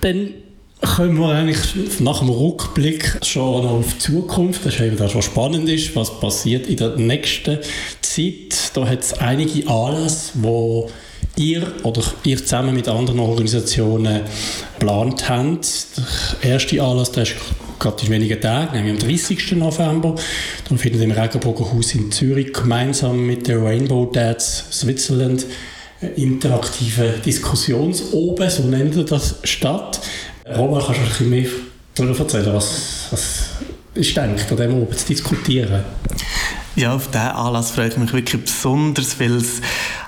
Dann 0.00 0.34
können 0.80 1.18
wir 1.18 1.28
eigentlich 1.28 2.00
nach 2.00 2.20
dem 2.20 2.30
Rückblick 2.30 3.18
schon 3.22 3.66
auf 3.66 3.94
die 3.94 3.98
Zukunft, 3.98 4.64
das 4.64 4.74
ist 4.74 4.80
eben 4.80 4.96
das, 4.96 5.14
was 5.14 5.26
spannend 5.26 5.68
ist, 5.68 5.94
was 5.94 6.20
passiert 6.20 6.66
in 6.66 6.76
der 6.76 6.96
nächsten 6.96 7.58
Zeit. 8.00 8.70
Da 8.74 8.86
hat 8.86 9.00
es 9.00 9.12
einige 9.14 9.68
Anlässe, 9.68 10.32
wo 10.34 10.90
ihr 11.36 11.66
oder 11.82 12.02
ihr 12.24 12.38
zusammen 12.38 12.74
mit 12.74 12.88
anderen 12.88 13.20
Organisationen 13.20 14.22
geplant 14.78 15.28
habt. 15.28 15.66
Der 16.42 16.52
erste 16.52 16.82
Anlass, 16.82 17.12
der 17.12 17.24
ist 17.24 17.34
gerade 17.78 18.04
in 18.04 18.10
wenigen 18.10 18.40
Tagen, 18.40 18.76
nämlich 18.76 19.02
am 19.02 19.08
30. 19.08 19.52
November. 19.52 20.14
Dann 20.68 20.78
findet 20.78 21.02
im 21.02 21.10
Regenbogenhaus 21.10 21.94
in 21.94 22.12
Zürich 22.12 22.52
gemeinsam 22.52 23.26
mit 23.26 23.48
der 23.48 23.62
Rainbow 23.62 24.10
Dads 24.12 24.64
Switzerland 24.70 25.46
eine 26.00 26.10
interaktive 26.12 27.14
Diskussionsoben, 27.24 28.48
so 28.48 28.62
nennt 28.62 28.96
er 28.96 29.04
das, 29.04 29.36
statt. 29.44 30.00
Roman, 30.56 30.82
kannst 30.84 31.00
du 31.00 31.02
ein 31.02 31.08
bisschen 31.08 31.30
mehr 31.30 31.48
darüber 31.94 32.18
erzählen, 32.18 32.54
was, 32.54 33.08
was 33.10 33.48
ist 33.94 34.16
denkt, 34.16 34.50
an 34.50 34.56
dem 34.56 34.74
oben 34.74 34.96
zu 34.96 35.06
diskutieren? 35.06 35.84
Ja, 36.76 36.94
auf 36.94 37.08
diesen 37.08 37.20
Anlass 37.20 37.72
freue 37.72 37.88
ich 37.88 37.96
mich 37.96 38.12
wirklich 38.12 38.42
besonders, 38.42 39.18
weil 39.18 39.36
es 39.36 39.60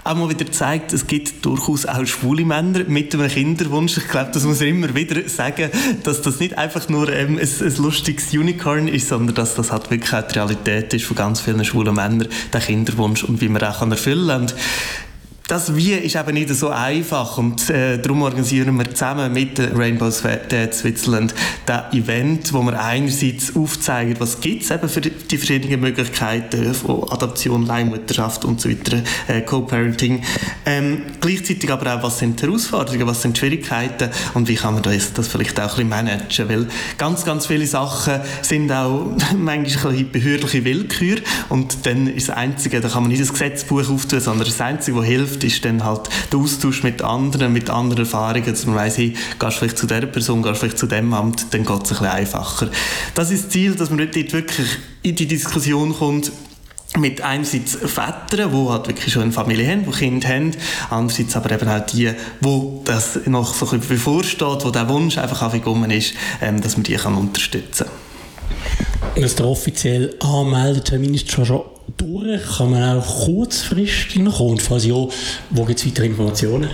auch 0.05 0.15
mal 0.15 0.31
wieder 0.31 0.51
zeigt, 0.51 0.93
es 0.93 1.07
gibt 1.07 1.45
durchaus 1.45 1.87
auch 1.87 2.05
schwule 2.07 2.45
Männer 2.45 2.85
mit 2.87 3.15
einem 3.15 3.29
Kinderwunsch. 3.29 3.97
Ich 3.99 4.09
glaube, 4.09 4.31
das 4.33 4.45
muss 4.45 4.61
man 4.61 4.69
immer 4.69 4.95
wieder 4.95 5.29
sagen, 5.29 5.71
dass 6.03 6.23
das 6.23 6.41
nicht 6.41 6.57
einfach 6.59 6.89
nur 6.89 7.09
ähm, 7.13 7.39
ein, 7.39 7.41
ein, 7.41 7.77
lustiges 7.77 8.33
Unicorn 8.33 8.89
ist, 8.89 9.09
sondern 9.09 9.35
dass 9.35 9.55
das 9.55 9.71
halt 9.71 9.91
wirklich 9.91 10.13
auch 10.13 10.27
die 10.27 10.39
Realität 10.39 10.95
ist 10.95 11.05
von 11.05 11.17
ganz 11.17 11.41
vielen 11.41 11.65
schwulen 11.65 11.95
Männern, 11.95 12.29
der 12.53 12.61
Kinderwunsch 12.61 13.23
und 13.25 13.41
wie 13.41 13.49
man 13.49 13.63
auch 13.63 13.83
erfüllen 13.83 14.29
kann. 14.29 14.53
Das 15.49 15.75
Wie 15.77 15.93
ist 15.93 16.17
eben 16.17 16.35
nicht 16.35 16.49
so 16.51 16.69
einfach 16.71 17.37
und 17.39 17.69
äh, 17.69 17.99
darum 17.99 18.23
organisieren 18.23 18.77
wir 18.77 18.89
zusammen 18.91 19.33
mit 19.33 19.59
Rainbow 19.59 20.11
Dead 20.51 20.73
Switzerland 20.73 21.35
das 21.67 21.93
Event, 21.93 22.53
wo 22.53 22.63
wir 22.63 22.81
einerseits 22.81 23.55
aufzeigen, 23.55 24.17
was 24.19 24.41
gibt 24.41 24.63
es 24.63 24.71
eben 24.71 24.89
für 24.89 25.01
die 25.01 25.37
verschiedenen 25.37 25.81
Möglichkeiten 25.81 26.73
von 26.75 27.11
Adoption, 27.11 27.67
Leihmutterschaft 27.67 28.45
und 28.45 28.61
so 28.61 28.71
weiter, 28.71 29.03
äh, 29.29 29.43
Co-Parenting. 29.43 30.23
Ähm, 30.65 31.03
gleichzeitig 31.21 31.71
aber 31.71 31.97
auch, 31.97 32.03
was 32.03 32.19
sind 32.19 32.41
die 32.41 32.47
Herausforderungen, 32.47 33.07
was 33.07 33.23
sind 33.23 33.37
die 33.37 33.41
Schwierigkeiten 33.41 34.11
und 34.35 34.49
wie 34.49 34.55
kann 34.55 34.75
man 34.75 34.83
das, 34.83 35.13
das 35.13 35.29
vielleicht 35.29 35.59
auch 35.59 35.65
ein 35.65 35.69
bisschen 35.69 35.89
managen, 35.89 36.49
weil 36.49 36.69
ganz, 36.99 37.25
ganz 37.25 37.47
viele 37.47 37.67
Sachen 37.67 38.21
sind 38.43 38.71
auch 38.71 39.13
manchmal 39.37 39.95
ein 39.95 40.11
behördliche 40.11 40.65
Willkür 40.65 41.19
und 41.49 41.85
dann 41.87 42.07
ist 42.07 42.29
das 42.29 42.37
Einzige, 42.37 42.81
da 42.81 42.89
kann 42.89 43.03
man 43.03 43.11
nicht 43.11 43.23
das 43.23 43.33
Gesetzbuch 43.33 43.89
auftun, 43.89 44.21
sondern 44.21 44.47
das 44.47 44.61
Einzige, 44.61 44.97
was 44.97 45.07
hilft, 45.07 45.32
ist 45.37 45.65
dann 45.65 45.85
halt 45.85 46.09
der 46.33 46.39
Austausch 46.39 46.83
mit 46.83 47.03
anderen, 47.03 47.53
mit 47.53 47.71
anderen 47.71 48.05
Erfahrungen, 48.05 48.47
dass 48.47 48.67
man 48.67 48.77
weiss, 48.77 48.99
hey, 48.99 49.15
gehst 49.39 49.57
vielleicht 49.59 49.79
zu 49.79 49.87
dieser 49.87 50.07
Person, 50.07 50.43
gehst 50.43 50.61
vielleicht 50.61 50.79
zu 50.79 50.87
dem 50.87 51.12
Amt, 51.15 51.47
dann 51.53 51.65
geht 51.65 51.71
es 51.71 51.77
ein 51.77 51.99
bisschen 51.99 52.07
einfacher. 52.07 52.71
Das 53.15 53.31
ist 53.31 53.45
das 53.45 53.51
Ziel, 53.51 53.75
dass 53.75 53.91
man 53.91 53.99
dort 53.99 54.33
wirklich 54.33 54.69
in 55.03 55.17
die 55.17 55.27
Diskussion 55.27 55.95
kommt, 55.95 56.33
mit 56.99 57.23
einerseits 57.23 57.77
Vätern, 57.77 58.53
die 58.53 58.69
halt 58.69 58.87
wirklich 58.87 59.12
schon 59.12 59.23
eine 59.23 59.33
Familie 59.33 59.71
haben, 59.71 59.85
die 59.87 59.91
Kinder 59.93 60.29
haben, 60.29 60.53
andererseits 60.91 61.37
aber 61.37 61.53
eben 61.53 61.69
auch 61.69 61.87
die, 61.87 62.12
wo 62.41 62.83
das 62.85 63.21
noch 63.27 63.55
so 63.55 63.67
ein 63.67 63.79
bisschen 63.79 63.97
bevorsteht, 63.97 64.65
wo 64.65 64.71
der 64.71 64.89
Wunsch 64.89 65.17
einfach 65.17 65.43
aufgekommen 65.43 65.91
ist, 65.91 66.15
ähm, 66.41 66.61
dass 66.61 66.77
man 66.77 66.85
die 66.85 66.95
kann 66.97 67.15
unterstützen 67.15 67.87
kann. 67.87 68.12
Dass 69.16 69.35
der 69.35 69.47
offizielle 69.47 70.14
Anmeldetermin 70.21 71.14
ist 71.14 71.31
schon, 71.31 71.47
schon 71.47 71.62
durch. 71.97 72.40
Kann 72.57 72.71
man 72.71 72.99
auch 72.99 73.25
kurzfristig 73.25 74.23
noch 74.23 74.38
kommen? 74.38 74.52
Und 74.52 74.62
falls 74.62 74.85
ja, 74.85 74.95
wo 75.50 75.64
gibt 75.64 75.81
es 75.81 75.87
weitere 75.87 76.07
Informationen? 76.07 76.71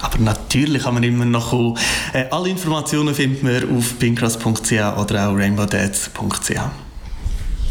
Aber 0.00 0.18
natürlich 0.18 0.82
kann 0.82 0.94
man 0.94 1.02
immer 1.02 1.24
noch 1.24 1.50
kommen. 1.50 1.78
Äh, 2.12 2.24
alle 2.30 2.48
Informationen 2.48 3.14
findet 3.14 3.42
man 3.42 3.76
auf 3.76 3.98
pinkcross.ch 3.98 4.72
oder 4.72 5.28
auch 5.28 5.36
rainbowdads.ch. 5.36 6.60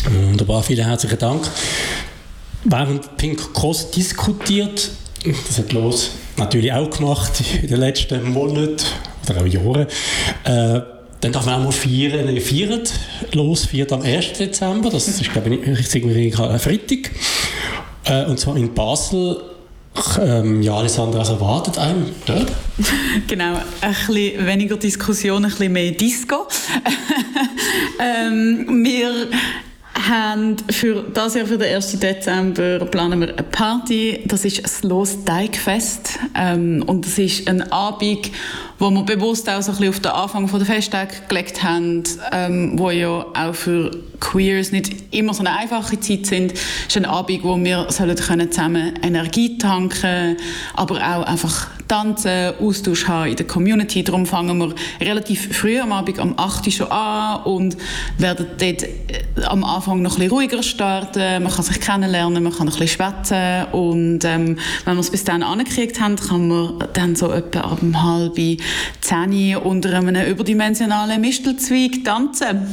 Wunderbar, 0.10 0.64
vielen 0.64 0.86
herzlichen 0.86 1.20
Dank. 1.20 1.48
Während 2.64 3.18
Pink 3.18 3.54
Cross 3.54 3.92
diskutiert, 3.92 4.92
das 5.48 5.58
hat 5.58 5.74
los 5.74 6.12
natürlich 6.38 6.72
auch 6.74 6.90
gemacht 6.90 7.32
in 7.62 7.68
den 7.68 7.80
letzten 7.80 8.32
Monaten 8.32 8.78
oder 9.30 9.42
auch 9.42 9.46
Jahren, 9.46 9.88
äh, 10.44 10.82
dann 11.22 11.32
darf 11.32 11.46
man 11.46 11.56
auch 11.56 11.64
mal 11.66 11.72
feiern. 11.72 12.28
Ihr 12.28 12.42
feiert 12.42 12.92
los, 13.34 13.66
feiert 13.66 13.92
am 13.94 14.02
1. 14.02 14.34
Dezember, 14.34 14.90
das 14.90 15.08
ist 15.08 15.32
glaube 15.32 15.50
ich 15.50 15.66
nicht 15.66 15.96
irgendwie 15.96 16.34
ein 16.36 16.60
Freitag. 16.60 17.12
Äh, 18.06 18.26
und 18.26 18.40
zwar 18.40 18.58
in 18.58 18.74
Basel. 18.74 19.44
Ähm, 20.22 20.62
ja, 20.62 20.76
Alessandra, 20.76 21.20
was 21.20 21.30
erwartet 21.30 21.78
einem 21.78 22.06
dort? 22.26 22.52
Genau, 23.28 23.56
ein 23.82 23.96
bisschen 24.08 24.46
weniger 24.46 24.78
Diskussion, 24.78 25.44
ein 25.44 25.52
bisschen 25.52 25.74
mehr 25.74 25.92
Disco. 25.92 26.48
ähm, 28.00 28.84
wir 28.86 29.28
haben 30.10 30.56
für 30.70 31.04
das 31.14 31.36
Jahr, 31.36 31.46
für 31.46 31.58
den 31.58 31.76
1. 31.76 32.00
Dezember, 32.00 32.86
planen 32.86 33.20
wir 33.20 33.30
eine 33.30 33.44
Party. 33.44 34.22
Das 34.26 34.46
ist 34.46 34.64
das 34.64 34.84
Los 34.84 35.24
Teigfest. 35.26 36.20
Ähm, 36.36 36.84
und 36.88 37.06
das 37.06 37.18
ist 37.18 37.48
ein 37.48 37.72
Abend, 37.72 38.32
wo 38.82 38.90
wir 38.90 39.04
bewusst 39.04 39.48
auch 39.48 39.62
so 39.62 39.72
ein 39.72 39.78
bisschen 39.78 39.90
auf 39.90 40.00
den 40.00 40.12
Anfang 40.12 40.48
der 40.48 40.66
Festtage 40.66 41.14
gelegt 41.30 41.62
haben, 41.62 42.04
ähm, 42.32 42.80
wo 42.80 42.90
ja 42.90 43.28
auch 43.36 43.54
für 43.54 43.92
Queers 44.20 44.72
nicht 44.72 45.14
immer 45.14 45.36
so 45.36 45.42
eine 45.42 45.56
einfache 45.56 46.00
Zeit 46.00 46.26
sind. 46.26 46.54
Ist 46.54 46.98
ein 46.98 47.06
Abend, 47.06 47.44
wo 47.44 47.58
wir 47.58 47.88
können 48.26 48.52
zusammen 48.52 48.94
Energie 49.04 49.60
tanken, 49.60 50.38
aber 50.74 50.96
auch 50.96 51.24
einfach 51.24 51.68
tanzen, 51.88 52.54
Austausch 52.60 53.08
haben 53.08 53.32
in 53.32 53.36
der 53.36 53.46
Community. 53.46 54.02
Darum 54.02 54.26
fangen 54.26 54.58
wir 54.58 54.74
relativ 55.06 55.58
früh 55.58 55.78
am 55.80 55.92
Abend, 55.92 56.20
am 56.20 56.36
8 56.38 56.66
Uhr 56.66 56.72
schon 56.72 56.92
an 56.92 57.44
und 57.44 57.76
werden 58.18 58.48
dort 58.58 58.84
äh, 58.84 58.88
am 59.44 59.66
Anfang 59.66 60.02
noch 60.02 60.14
ein 60.14 60.20
bisschen 60.20 60.32
ruhiger 60.32 60.64
starten. 60.64 61.44
Man 61.44 61.52
kann 61.52 61.66
sich 61.66 61.82
kennenlernen, 61.82 62.44
man 62.44 62.54
kann 62.54 62.70
ein 62.70 62.78
bisschen 62.78 62.88
schwätzen 62.88 63.66
und 63.74 64.24
ähm, 64.24 64.58
wenn 64.86 64.96
wir 64.96 65.02
es 65.02 65.12
bis 65.12 65.26
dann 65.26 65.44
angekriegt 65.44 66.00
haben, 66.00 66.16
kann 66.16 66.48
man 66.48 66.84
dann 66.94 67.16
so 67.18 67.32
etwa 67.32 67.60
ab 67.62 67.80
halb 67.94 68.38
zehn 69.02 69.58
unter 69.58 69.98
einem 69.98 70.26
überdimensionalen 70.26 71.22
Mistelzweig 71.22 72.04
tanzen. 72.04 72.68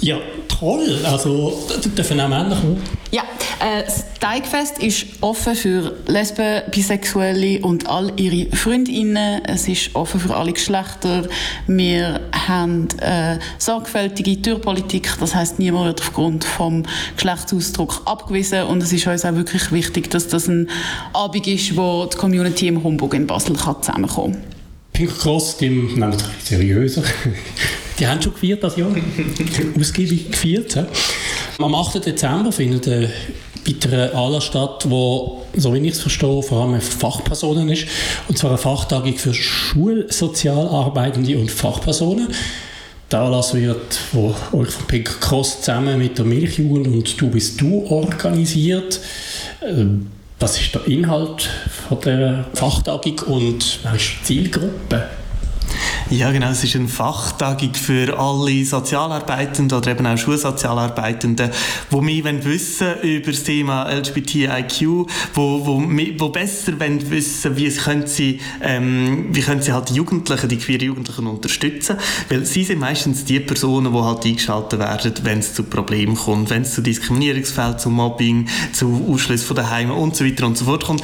Ja, 0.00 0.18
toll. 0.48 0.98
Also, 1.04 1.66
dürfen 1.96 2.20
auch 2.20 2.28
Männer 2.28 2.56
kommen? 2.56 2.82
Ja, 3.10 3.22
äh, 3.60 3.84
das 3.84 4.04
Teigfest 4.20 4.78
ist 4.78 5.06
offen 5.22 5.54
für 5.54 5.96
Lesben, 6.06 6.62
Bisexuelle 6.70 7.60
und 7.60 7.88
all 7.88 8.12
ihre 8.20 8.54
Freundinnen. 8.54 9.42
Es 9.46 9.68
ist 9.68 9.94
offen 9.94 10.20
für 10.20 10.36
alle 10.36 10.52
Geschlechter. 10.52 11.28
Wir 11.66 12.20
haben 12.46 12.88
äh, 13.00 13.38
sorgfältige 13.58 14.42
Türpolitik, 14.42 15.14
das 15.18 15.34
heißt, 15.34 15.58
niemand 15.58 15.86
wird 15.86 16.00
aufgrund 16.02 16.44
vom 16.44 16.82
Geschlechtsausdruck 17.14 18.02
abgewiesen 18.04 18.64
und 18.64 18.82
es 18.82 18.92
ist 18.92 19.06
uns 19.06 19.24
auch 19.24 19.34
wirklich 19.34 19.72
wichtig, 19.72 20.10
dass 20.10 20.28
das 20.28 20.48
ein 20.48 20.68
Abend 21.14 21.46
ist, 21.46 21.76
wo 21.76 22.06
die 22.06 22.16
Community 22.16 22.68
im 22.68 22.82
Humbug 22.82 23.14
in 23.14 23.26
Basel 23.26 23.56
kann 23.56 23.82
zusammenkommen 23.82 24.34
kann. 24.34 24.55
Pink 24.96 25.16
Cross, 25.18 25.58
die 25.58 25.68
nehmen 25.68 25.98
wir 25.98 26.16
seriöser. 26.42 27.02
Die 27.98 28.06
haben 28.06 28.22
schon 28.22 28.32
gefeiert 28.32 28.64
das 28.64 28.78
Jahr. 28.78 28.90
Ausgiebig 29.78 30.30
gefeiert. 30.30 30.74
Ja. 30.74 30.86
Am 31.58 31.74
8. 31.74 32.06
Dezember 32.06 32.50
findet 32.50 32.88
ein 32.88 33.12
weiterer 33.66 34.14
Anlass 34.14 34.44
statt, 34.44 34.86
wo, 34.88 35.44
so 35.54 35.74
wie 35.74 35.86
ich 35.86 35.92
es 35.92 36.00
verstehe, 36.00 36.42
vor 36.42 36.62
allem 36.62 36.80
Fachpersonen 36.80 37.68
ist. 37.68 37.86
Und 38.28 38.38
zwar 38.38 38.52
eine 38.52 38.58
Fachtagung 38.58 39.18
für 39.18 39.34
Schulsozialarbeitende 39.34 41.36
und 41.36 41.50
Fachpersonen. 41.50 42.28
Der 43.12 43.20
Anlass 43.20 43.52
wird 43.52 43.92
von 43.92 44.34
euch 44.52 44.70
von 44.70 44.86
Pink 44.86 45.20
Cross 45.20 45.60
zusammen 45.60 45.98
mit 45.98 46.16
der 46.16 46.24
Milchjugend 46.24 46.88
und 46.88 47.20
Du 47.20 47.28
bist 47.28 47.60
du 47.60 47.84
organisiert. 47.84 48.98
Ähm, 49.62 50.06
was 50.38 50.60
ist 50.60 50.74
der 50.74 50.86
Inhalt 50.86 51.48
von 51.88 52.00
der 52.00 52.44
Fachtagung 52.54 53.18
und 53.20 53.80
was 53.84 53.94
ist 53.94 54.10
die 54.20 54.24
Zielgruppe? 54.24 55.08
Ja, 56.08 56.30
genau. 56.30 56.50
Es 56.50 56.62
ist 56.62 56.76
eine 56.76 56.86
Fachtagung 56.86 57.74
für 57.74 58.16
alle 58.16 58.64
Sozialarbeitenden 58.64 59.76
oder 59.76 59.90
eben 59.90 60.06
auch 60.06 60.16
Schulsozialarbeitenden, 60.16 61.50
wo 61.90 62.00
wir 62.00 62.44
wissen 62.44 63.00
über 63.02 63.32
das 63.32 63.42
Thema 63.42 63.90
LGBTIQ, 63.90 65.08
wo, 65.34 65.66
wo, 65.66 65.82
wo 66.18 66.28
besser 66.28 66.78
wollen 66.78 67.10
wissen, 67.10 67.56
wie 67.56 67.68
können 67.70 68.06
sie, 68.06 68.38
ähm, 68.62 69.30
wie 69.32 69.40
können 69.40 69.62
sie 69.62 69.72
halt 69.72 69.88
die 69.88 69.94
Jugendlichen, 69.94 70.48
die 70.48 70.58
queer 70.58 70.78
Jugendlichen 70.78 71.26
unterstützen, 71.26 71.96
weil 72.28 72.46
sie 72.46 72.62
sind 72.62 72.78
meistens 72.78 73.24
die 73.24 73.40
Personen, 73.40 73.92
die 73.92 73.98
halt 73.98 74.24
eingeschaltet 74.24 74.78
werden, 74.78 75.12
wenn 75.24 75.40
es 75.40 75.54
zu 75.54 75.64
Problemen 75.64 76.14
kommt, 76.14 76.50
wenn 76.50 76.62
es 76.62 76.72
zu 76.72 76.82
Diskriminierungsfällen, 76.82 77.80
zu 77.80 77.90
Mobbing, 77.90 78.46
zu 78.72 79.08
Ausschluss 79.10 79.42
von 79.42 79.56
den 79.56 79.68
Heimen 79.68 79.92
und 79.92 80.14
so 80.14 80.24
weiter 80.24 80.46
und 80.46 80.56
so 80.56 80.66
fort 80.66 80.84
kommt. 80.84 81.02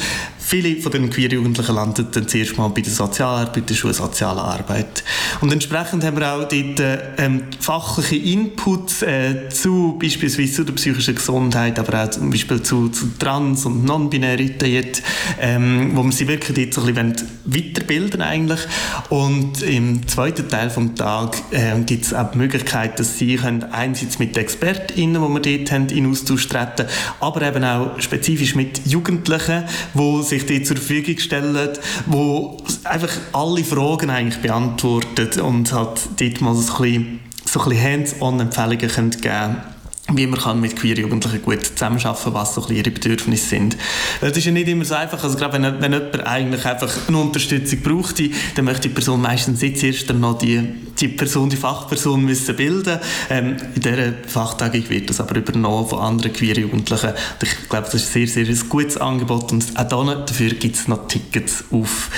Viele 0.52 0.76
von 0.82 0.92
den 0.92 1.08
queer 1.08 1.30
Jugendlichen 1.30 1.74
landen 1.74 2.08
dann 2.12 2.28
zuerst 2.28 2.58
mal 2.58 2.68
bei 2.68 2.82
der 2.82 2.92
Sozialarbeit, 2.92 3.70
der 3.70 3.74
schulsozialen 3.74 4.38
Arbeit. 4.38 5.02
Und 5.40 5.50
entsprechend 5.50 6.04
haben 6.04 6.18
wir 6.18 6.30
auch 6.30 6.46
dort 6.46 7.08
ähm, 7.16 7.44
fachliche 7.58 8.16
Inputs 8.16 9.00
äh, 9.00 9.48
zu 9.48 9.96
beispielsweise 9.98 10.52
zu 10.52 10.64
der 10.64 10.74
psychischen 10.74 11.14
Gesundheit, 11.14 11.78
aber 11.78 12.04
auch 12.04 12.10
zum 12.10 12.28
Beispiel 12.28 12.62
zu, 12.62 12.90
zu 12.90 13.06
Trans- 13.18 13.64
und 13.64 13.86
Non-Binarität, 13.86 15.02
ähm, 15.40 15.92
wo 15.94 16.02
wir 16.02 16.12
sie 16.12 16.28
wirklich 16.28 16.74
so 16.74 16.82
ein 16.82 16.94
bisschen 16.94 17.16
weiterbilden 17.46 18.20
eigentlich. 18.20 18.60
Und 19.08 19.62
im 19.62 20.06
zweiten 20.06 20.50
Teil 20.50 20.68
des 20.68 20.94
Tages 20.96 21.42
äh, 21.52 21.80
gibt 21.80 22.04
es 22.04 22.12
auch 22.12 22.30
die 22.30 22.36
Möglichkeit, 22.36 23.00
dass 23.00 23.16
sie 23.16 23.36
können 23.36 23.62
einerseits 23.72 24.18
mit 24.18 24.36
ExpertInnen, 24.36 25.14
die 25.22 25.48
wir 25.48 25.58
dort 25.58 25.72
haben, 25.72 25.88
in 25.88 26.10
Austausch 26.10 26.46
treten, 26.46 26.88
aber 27.20 27.40
eben 27.40 27.64
auch 27.64 27.98
spezifisch 28.00 28.54
mit 28.54 28.86
Jugendlichen, 28.86 29.64
die 29.94 30.22
sich 30.22 30.41
dort 30.46 30.66
zur 30.66 30.76
Verfügung 30.76 31.18
stellen, 31.18 31.68
wo 32.06 32.56
einfach 32.84 33.10
alle 33.32 33.64
Fragen 33.64 34.10
eigentlich 34.10 34.40
beantwortet 34.42 35.38
und 35.38 35.72
halt 35.72 36.08
dort 36.18 36.40
mal 36.40 36.54
so 36.54 36.72
ein 36.74 36.82
bisschen, 36.82 37.20
so 37.44 37.60
bisschen 37.60 37.82
Hands-on-Empfehlungen 37.82 38.78
geben. 38.78 38.92
können 39.20 39.71
wie 40.08 40.26
man 40.26 40.38
kann 40.38 40.60
mit 40.60 40.76
queer 40.76 40.96
Jugendlichen 40.96 41.42
gut 41.42 41.64
zusammenarbeiten 41.64 42.24
kann, 42.24 42.34
was 42.34 42.54
so 42.54 42.66
ihre 42.68 42.90
Bedürfnisse 42.90 43.48
sind. 43.48 43.76
Weil 44.20 44.32
es 44.32 44.36
ist 44.36 44.44
ja 44.44 44.52
nicht 44.52 44.68
immer 44.68 44.84
so 44.84 44.94
einfach, 44.94 45.22
also 45.22 45.36
gerade 45.36 45.54
wenn, 45.54 45.80
wenn 45.80 45.92
jemand 45.92 46.26
eigentlich 46.26 46.64
einfach 46.64 47.08
eine 47.08 47.18
Unterstützung 47.18 47.80
braucht, 47.80 48.20
dann 48.56 48.64
möchte 48.64 48.88
die 48.88 48.94
Person 48.94 49.22
meistens 49.22 49.62
jetzt 49.62 49.82
erst 49.82 50.12
noch 50.12 50.38
die, 50.38 50.60
die 51.00 51.08
Person, 51.08 51.50
die 51.50 51.56
Fachperson 51.56 52.24
müssen 52.24 52.56
bilden. 52.56 52.98
Ähm, 53.30 53.56
in 53.74 53.80
dieser 53.80 54.12
Fachtagung 54.26 54.88
wird 54.90 55.08
das 55.08 55.20
aber 55.20 55.36
übernommen 55.36 55.88
von 55.88 56.00
anderen 56.00 56.32
queer 56.32 56.58
Jugendlichen. 56.58 57.12
Ich 57.42 57.68
glaube, 57.68 57.84
das 57.84 57.94
ist 57.94 58.12
sehr, 58.12 58.26
sehr 58.26 58.46
ein 58.46 58.68
gutes 58.68 58.96
Angebot 58.96 59.52
und 59.52 59.64
auch 59.76 60.26
dafür 60.26 60.50
gibt 60.50 60.76
es 60.76 60.88
noch 60.88 61.06
Tickets 61.06 61.64
auf 61.70 62.10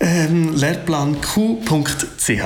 ähm, 0.00 0.56
lehrplanq.ch 0.56 2.28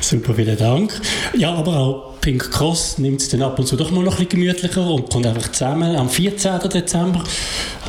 Super, 0.00 0.34
vielen 0.34 0.56
Dank. 0.56 0.92
Ja, 1.34 1.54
aber 1.54 1.76
auch 1.76 2.13
Pink 2.24 2.50
Cross 2.50 2.96
nimmt 2.96 3.20
es 3.20 3.28
dann 3.28 3.42
ab 3.42 3.58
und 3.58 3.66
zu 3.66 3.76
doch 3.76 3.90
mal 3.90 4.02
noch 4.02 4.12
ein 4.12 4.26
bisschen 4.26 4.40
gemütlicher 4.40 4.86
und 4.86 5.10
kommt 5.10 5.26
einfach 5.26 5.52
zusammen. 5.52 5.94
Am 5.94 6.08
14. 6.08 6.58
Dezember, 6.72 7.22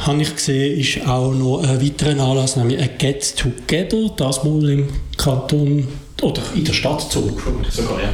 habe 0.01 0.21
ich 0.21 0.35
gesehen, 0.35 0.77
ist 0.77 1.07
auch 1.07 1.31
noch 1.31 1.63
ein 1.63 1.81
weiterer 1.81 2.21
Anlass, 2.21 2.57
nämlich 2.57 2.77
ein 2.77 2.89
Get 2.97 3.37
Together, 3.37 4.11
das 4.17 4.43
mal 4.43 4.69
im 4.69 4.89
Kanton 5.15 5.87
oder 6.25 6.41
in 6.55 6.65
der 6.65 6.73
Stadtzug 6.73 7.39
sogar, 7.69 8.01
ja. 8.01 8.09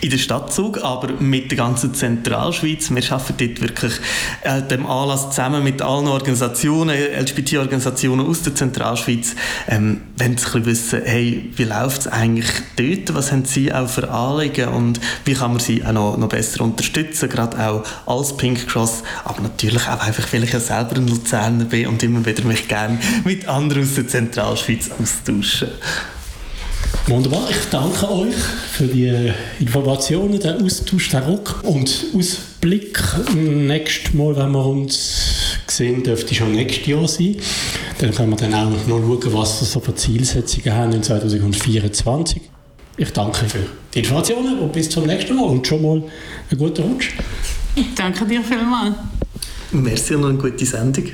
In 0.00 0.10
der 0.10 0.18
Stadtzug, 0.18 0.84
aber 0.84 1.08
mit 1.18 1.50
der 1.50 1.58
ganzen 1.58 1.92
Zentralschweiz. 1.92 2.90
Wir 2.90 3.12
arbeiten 3.12 3.34
dort 3.38 3.60
wirklich 3.60 3.92
äh, 4.42 4.62
dem 4.62 4.86
Anlass 4.86 5.30
zusammen 5.30 5.64
mit 5.64 5.82
allen 5.82 6.06
Organisationen, 6.06 6.96
LGBT-Organisationen 6.96 8.24
aus 8.24 8.42
der 8.42 8.54
Zentralschweiz. 8.54 9.34
Ähm, 9.66 10.02
wenn 10.16 10.38
sie 10.38 10.64
wissen, 10.64 11.02
hey, 11.04 11.50
wie 11.56 11.64
läuft 11.64 12.02
es 12.02 12.06
eigentlich 12.06 12.46
dort? 12.76 13.16
Was 13.16 13.32
haben 13.32 13.44
sie 13.44 13.72
auch 13.72 13.88
für 13.88 14.08
Anliegen 14.08 14.68
und 14.68 15.00
wie 15.24 15.34
kann 15.34 15.50
man 15.50 15.60
sie 15.60 15.84
auch 15.84 15.92
noch, 15.92 16.16
noch 16.18 16.28
besser 16.28 16.62
unterstützen? 16.62 17.28
Gerade 17.28 17.58
auch 17.58 17.82
als 18.06 18.36
Pink 18.36 18.68
Cross, 18.68 19.02
aber 19.24 19.42
natürlich 19.42 19.88
auch 19.88 20.00
einfach, 20.00 20.32
weil 20.32 20.44
ich 20.44 20.52
ja 20.52 20.60
selber 20.60 20.96
ein 20.96 21.08
Luzerner 21.08 21.64
bin 21.64 21.88
und 21.88 22.00
immer 22.04 22.24
wieder 22.24 22.44
mich 22.44 22.68
gerne 22.68 23.00
mit 23.24 23.48
anderen 23.48 23.82
aus 23.82 23.94
der 23.94 24.06
Zentralschweiz 24.06 24.90
austauschen. 25.00 25.70
Wunderbar, 27.06 27.48
ich 27.50 27.68
danke 27.70 28.10
euch 28.10 28.34
für 28.34 28.86
die 28.86 29.32
Informationen, 29.58 30.38
den 30.38 30.64
Austausch, 30.64 31.08
den 31.10 31.22
Ruck 31.22 31.60
und 31.64 32.06
Ausblick. 32.14 33.02
Nächstes 33.34 34.14
Mal, 34.14 34.36
wenn 34.36 34.52
wir 34.52 34.64
uns 34.64 35.58
sehen, 35.66 36.02
dürfte 36.02 36.34
schon 36.34 36.52
nächstes 36.52 36.86
Jahr 36.86 37.08
sein. 37.08 37.36
Dann 37.98 38.12
können 38.12 38.30
wir 38.30 38.36
dann 38.36 38.54
auch 38.54 38.70
noch 38.70 38.86
schauen, 38.86 39.32
was 39.34 39.60
wir 39.60 39.66
so 39.66 39.80
für 39.80 39.94
Zielsetzungen 39.94 40.74
haben 40.74 40.92
in 40.92 41.02
2024. 41.02 42.42
Ich 42.96 43.12
danke 43.12 43.44
für 43.48 43.58
die 43.94 43.98
Informationen 44.00 44.58
und 44.58 44.72
bis 44.72 44.90
zum 44.90 45.06
nächsten 45.06 45.34
Mal 45.34 45.44
und 45.44 45.66
schon 45.66 45.82
mal 45.82 46.02
einen 46.50 46.58
guten 46.58 46.82
Rutsch. 46.82 47.10
Danke 47.96 48.24
dir 48.26 48.42
vielmals. 48.42 48.94
Merci 49.72 50.14
und 50.14 50.20
noch 50.22 50.28
eine 50.28 50.38
gute 50.38 50.66
Sendung. 50.66 51.04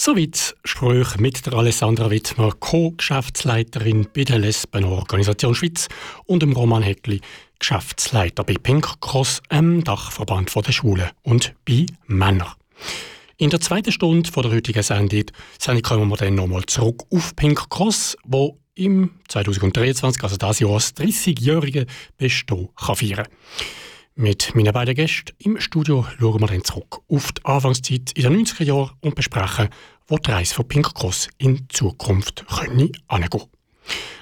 Soweit 0.00 0.54
Gespräche 0.62 1.20
mit 1.20 1.44
der 1.44 1.54
Alessandra 1.54 2.08
Wittmer, 2.08 2.52
Co-Geschäftsleiterin 2.52 4.06
bei 4.14 4.22
der 4.22 4.38
Lesbenorganisation 4.38 5.56
Schweiz 5.56 5.88
und 6.24 6.40
dem 6.40 6.52
Roman 6.52 6.84
Heckli, 6.84 7.20
Geschäftsleiter 7.58 8.44
bei 8.44 8.54
Pink 8.54 9.00
Cross, 9.00 9.42
einem 9.48 9.82
Dachverband 9.82 10.54
der 10.54 10.70
Schwulen 10.70 11.10
und 11.24 11.52
bei 11.66 11.86
Männern. 12.06 12.52
In 13.38 13.50
der 13.50 13.60
zweiten 13.60 13.90
Stunde 13.90 14.30
der 14.30 14.52
heutigen 14.52 14.84
Sendung, 14.84 15.24
Sendung 15.58 15.82
kommen 15.82 16.08
wir 16.08 16.16
dann 16.16 16.36
nochmal 16.36 16.64
zurück 16.66 17.02
auf 17.12 17.34
Pink 17.34 17.68
Cross, 17.68 18.16
wo 18.22 18.56
im 18.76 19.10
2023, 19.26 20.22
also 20.22 20.36
das 20.36 20.60
Jahr, 20.60 20.74
das 20.74 20.94
30-jährige 20.94 21.86
Bestehen 22.16 22.68
kann 22.76 22.94
feiern 22.94 23.26
Mit 24.20 24.52
meinen 24.56 24.72
beiden 24.72 24.96
Gästen 24.96 25.32
im 25.38 25.60
Studio 25.60 26.04
schauen 26.18 26.40
wir 26.40 26.48
dann 26.48 26.64
zurück 26.64 27.02
auf 27.08 27.30
die 27.30 27.44
Anfangszeit 27.44 28.10
in 28.16 28.24
den 28.24 28.44
90er 28.44 28.64
Jahren 28.64 28.90
und 29.00 29.14
besprechen, 29.14 29.68
wo 30.08 30.18
die 30.18 30.32
Reise 30.32 30.56
von 30.56 30.66
Pink 30.66 30.92
Cross 30.92 31.28
in 31.38 31.68
Zukunft 31.68 32.44
können 32.48 32.90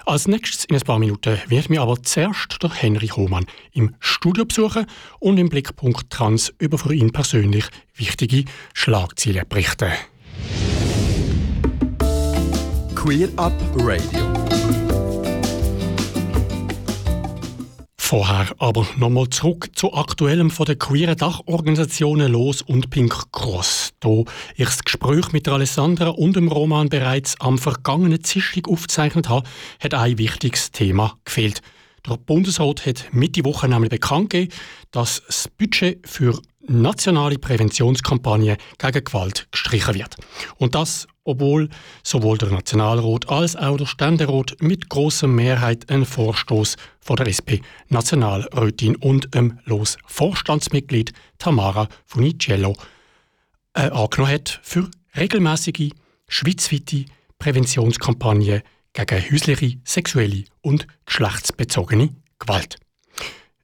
Als 0.04 0.28
nächstes 0.28 0.66
in 0.66 0.76
ein 0.76 0.82
paar 0.82 0.98
Minuten 0.98 1.38
wird 1.48 1.70
mir 1.70 1.80
aber 1.80 2.02
zuerst 2.02 2.62
der 2.62 2.74
Henry 2.74 3.06
Hohmann 3.06 3.46
im 3.72 3.94
Studio 3.98 4.44
besuchen 4.44 4.85
und 5.18 5.38
im 5.38 5.48
Blickpunkt 5.48 6.11
Trans 6.11 6.52
über 6.59 6.76
für 6.76 6.92
ihn 6.92 7.11
persönlich 7.11 7.64
wichtige 7.94 8.44
Schlagzeilen 8.74 9.48
berichten. 9.48 9.92
Queer 12.94 13.30
Up 13.38 13.54
Radio. 13.76 14.45
Vorher 18.08 18.54
aber 18.58 18.86
nochmal 18.98 19.28
zurück 19.30 19.70
zu 19.74 19.92
aktuellem 19.92 20.52
von 20.52 20.64
der 20.64 20.76
queeren 20.76 21.16
Dachorganisationen 21.16 22.30
Los 22.30 22.62
und 22.62 22.88
Pink 22.88 23.32
Cross. 23.32 23.94
Da 23.98 24.22
ich 24.54 24.64
das 24.64 24.84
Gespräch 24.84 25.32
mit 25.32 25.48
Alessandra 25.48 26.10
und 26.10 26.36
dem 26.36 26.46
Roman 26.46 26.88
bereits 26.88 27.34
am 27.40 27.58
vergangenen 27.58 28.22
Dienstag 28.22 28.68
aufgezeichnet 28.68 29.28
habe, 29.28 29.48
hat 29.80 29.92
ein 29.94 30.18
wichtiges 30.18 30.70
Thema 30.70 31.18
gefehlt. 31.24 31.62
Der 32.08 32.16
Bundesrat 32.16 32.86
hat 32.86 33.06
Mitte 33.10 33.44
Woche 33.44 33.68
nämlich 33.68 33.90
bekannt 33.90 34.30
gegeben, 34.30 34.52
dass 34.92 35.22
das 35.26 35.48
Budget 35.48 36.08
für 36.08 36.40
nationale 36.68 37.40
Präventionskampagne 37.40 38.56
gegen 38.78 39.04
Gewalt 39.04 39.48
gestrichen 39.50 39.94
wird. 39.94 40.14
Und 40.58 40.76
das, 40.76 41.08
obwohl 41.26 41.68
sowohl 42.02 42.38
der 42.38 42.50
Nationalrat 42.50 43.28
als 43.28 43.56
auch 43.56 43.76
der 43.76 43.86
Ständerat 43.86 44.56
mit 44.60 44.88
großer 44.88 45.26
Mehrheit 45.26 45.90
einen 45.90 46.06
Vorstoß 46.06 46.76
von 47.00 47.16
der 47.16 47.26
SP-Nationalrätin 47.28 48.96
und 48.96 49.34
dem 49.34 49.58
Los 49.64 49.98
Vorstandsmitglied 50.06 51.12
Tamara 51.38 51.88
Funicello 52.06 52.74
äh, 53.74 53.90
angenommen 53.90 54.32
hat 54.32 54.60
für 54.62 54.90
regelmäßige 55.16 55.90
schweizweite 56.28 57.04
Präventionskampagne 57.38 58.62
gegen 58.92 59.30
häusliche, 59.30 59.78
sexuelle 59.84 60.44
und 60.62 60.86
geschlechtsbezogene 61.04 62.14
Gewalt. 62.38 62.76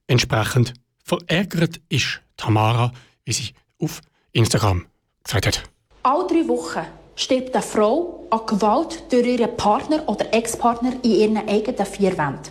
Entsprechend 0.07 0.73
verärgert 1.03 1.81
ist 1.89 2.21
Tamara, 2.37 2.91
wie 3.25 3.33
sie 3.33 3.53
auf 3.79 4.01
Instagram 4.31 4.85
gesagt 5.23 5.47
hat. 5.47 5.63
Alle 6.03 6.27
drei 6.27 6.47
Wochen 6.47 6.85
stirbt 7.15 7.53
eine 7.53 7.63
Frau 7.63 8.25
an 8.29 8.41
Gewalt 8.45 9.03
durch 9.11 9.25
ihren 9.25 9.55
Partner 9.55 10.03
oder 10.07 10.33
Ex-Partner 10.33 10.93
in 11.03 11.11
ihren 11.11 11.37
eigenen 11.47 11.85
vier 11.85 12.17
Wänden. 12.17 12.49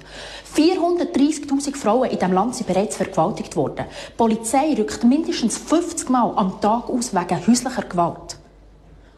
430.000 0.54 1.76
Frauen 1.76 2.10
in 2.10 2.18
diesem 2.18 2.32
Land 2.34 2.54
sind 2.54 2.66
bereits 2.66 2.96
vergewaltigt 2.96 3.56
worden. 3.56 3.86
Die 4.08 4.12
Polizei 4.16 4.74
rückt 4.76 5.02
mindestens 5.02 5.56
50 5.56 6.10
Mal 6.10 6.32
am 6.36 6.60
Tag 6.60 6.90
aus 6.90 7.14
wegen 7.14 7.46
häuslicher 7.46 7.82
Gewalt. 7.82 8.36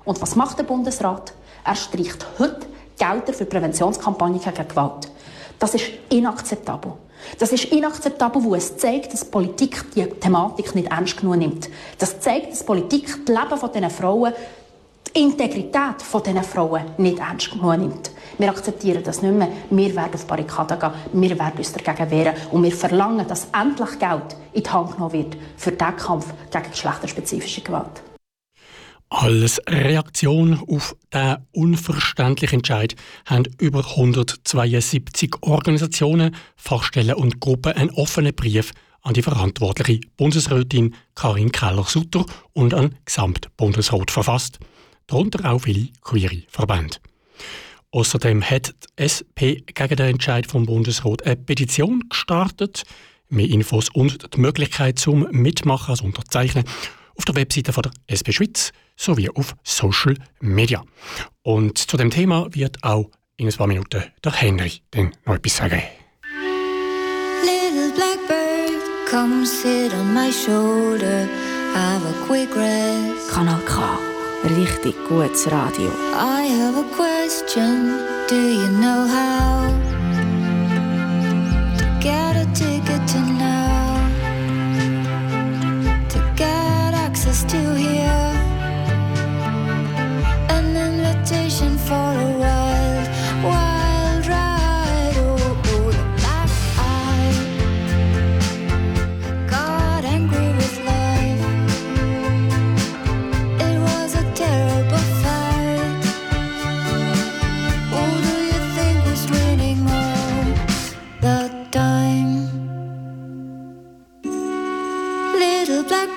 Und 0.04 0.20
was 0.22 0.36
macht 0.36 0.58
der 0.58 0.64
Bundesrat? 0.64 1.32
Er 1.64 1.74
streicht 1.74 2.24
heute 2.38 2.66
Gelder 2.96 3.32
für 3.32 3.46
Präventionskampagnen 3.46 4.40
gegen 4.40 4.68
Gewalt. 4.68 5.10
Das 5.58 5.74
ist 5.74 5.86
inakzeptabel. 6.10 6.92
Das 7.38 7.52
ist 7.52 7.64
inakzeptabel, 7.64 8.44
wo 8.44 8.54
es 8.54 8.76
zeigt, 8.76 9.12
dass 9.12 9.24
Politik 9.24 9.84
die 9.94 10.04
Thematik 10.04 10.74
nicht 10.74 10.90
ernst 10.90 11.16
genug 11.16 11.36
nimmt. 11.36 11.68
Das 11.98 12.20
zeigt, 12.20 12.52
dass 12.52 12.64
Politik 12.64 13.24
das 13.24 13.36
Leben 13.36 13.58
von 13.58 13.90
Frauen, 13.90 14.32
Integrität 15.16 16.02
von 16.02 16.24
diesen 16.24 16.42
Frauen 16.42 16.86
nicht 16.98 17.20
ernst 17.20 17.52
genug 17.52 17.78
nimmt. 17.78 18.10
Wir 18.36 18.50
akzeptieren 18.50 19.04
das 19.04 19.22
nicht 19.22 19.32
mehr. 19.32 19.48
Wir 19.70 19.94
werden 19.94 20.14
auf 20.14 20.26
Barrikaden 20.26 20.76
gehen, 20.76 20.90
wir 21.12 21.38
werden 21.38 21.58
uns 21.58 21.72
dagegen 21.72 22.10
wehren 22.10 22.34
und 22.50 22.64
wir 22.64 22.72
verlangen, 22.72 23.26
dass 23.28 23.46
endlich 23.52 23.96
Geld 24.00 24.36
in 24.52 24.64
die 24.64 24.70
Hand 24.70 24.92
genommen 24.92 25.12
wird 25.12 25.36
für 25.56 25.70
den 25.70 25.96
Kampf 25.96 26.34
gegen 26.50 26.68
geschlechterspezifische 26.68 27.60
Gewalt. 27.60 28.02
Als 29.08 29.60
Reaktion 29.68 30.60
auf 30.68 30.96
diesen 31.12 31.46
unverständlichen 31.52 32.58
Entscheid 32.58 32.96
haben 33.26 33.44
über 33.60 33.86
172 33.86 35.36
Organisationen, 35.42 36.34
Fachstellen 36.56 37.14
und 37.14 37.38
Gruppen 37.38 37.74
einen 37.74 37.90
offenen 37.90 38.34
Brief 38.34 38.72
an 39.02 39.14
die 39.14 39.22
verantwortliche 39.22 40.00
Bundesrätin 40.16 40.96
Karin 41.14 41.52
Keller-Sutter 41.52 42.24
und 42.52 42.74
an 42.74 42.96
Gesamtbundesrat 43.04 44.10
verfasst, 44.10 44.58
darunter 45.06 45.50
auch 45.50 45.60
viele 45.60 45.88
queere 46.02 46.42
Verbände. 46.48 46.96
Außerdem 47.90 48.42
hat 48.42 48.74
die 48.98 49.02
SP 49.06 49.62
gegen 49.66 49.96
den 49.96 50.14
Entscheid 50.14 50.46
vom 50.46 50.66
Bundesrat 50.66 51.24
eine 51.24 51.36
Petition 51.36 52.02
gestartet. 52.08 52.82
Mehr 53.28 53.48
Infos 53.48 53.88
und 53.88 54.34
die 54.34 54.40
Möglichkeit 54.40 54.98
zum 54.98 55.28
Mitmachen, 55.30 55.90
also 55.90 56.04
Unterzeichnen, 56.04 56.64
auf 57.16 57.24
der 57.24 57.36
Webseite 57.36 57.72
von 57.72 57.82
der 57.82 57.92
SP 58.10 58.32
Schweiz 58.32 58.72
sowie 58.96 59.30
auf 59.30 59.54
Social 59.62 60.16
Media. 60.40 60.84
Und 61.42 61.78
zu 61.78 61.96
dem 61.96 62.10
Thema 62.10 62.48
wird 62.52 62.82
auch 62.82 63.10
in 63.36 63.48
ein 63.48 63.54
paar 63.54 63.66
Minuten 63.66 64.02
der 64.22 64.32
Henry 64.32 64.80
dann 64.90 65.12
noch 65.24 65.36
etwas 65.36 65.56
sagen. 65.56 65.82
Little 67.42 67.92
blackbird, 67.94 69.10
come 69.10 69.46
sit 69.46 69.92
on 69.92 70.14
my 70.14 70.32
shoulder, 70.32 71.28
have 71.74 72.04
a 72.04 72.26
quick 72.26 72.54
rest. 72.56 73.30
Kanal 73.30 73.60
K. 73.66 74.13
Richtig 74.44 74.94
gutes 75.08 75.46
Radio. 75.46 75.90
I 76.14 76.42
have 76.44 76.76
a 76.76 76.84
question, 76.94 77.98
do 78.28 78.36
you 78.36 78.68
know 78.78 79.06
how 79.06 79.70
to 81.78 81.84
get 81.98 82.36
a 82.36 82.44
ticket 82.52 83.08
to 83.08 83.20
now? 83.20 83.96
To 86.10 86.18
get 86.36 86.94
access 86.94 87.42
to 87.44 87.74
here, 87.74 88.32
an 90.50 90.76
invitation 90.76 91.78
for 91.78 91.94
a 91.94 92.38
wild, 92.38 92.63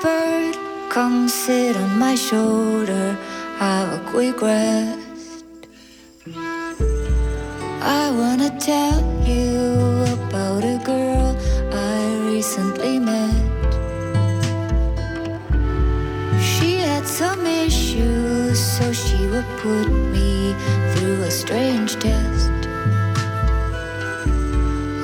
Blackbird, 0.01 0.55
come 0.89 1.27
sit 1.27 1.75
on 1.75 1.97
my 1.97 2.13
shoulder, 2.15 3.17
have 3.57 3.93
a 3.93 4.12
quick 4.12 4.41
rest. 4.41 5.45
I 7.81 8.12
wanna 8.12 8.49
tell 8.60 9.01
you 9.25 10.03
about 10.13 10.63
a 10.63 10.79
girl 10.83 11.36
I 11.73 11.99
recently 12.25 12.99
met. 12.99 13.31
She 16.41 16.77
had 16.77 17.07
some 17.07 17.45
issues, 17.45 18.60
so 18.60 18.91
she 18.93 19.25
would 19.27 19.47
put 19.57 19.88
me 19.88 20.53
through 20.93 21.23
a 21.23 21.31
strange 21.31 21.95
test. 21.95 22.51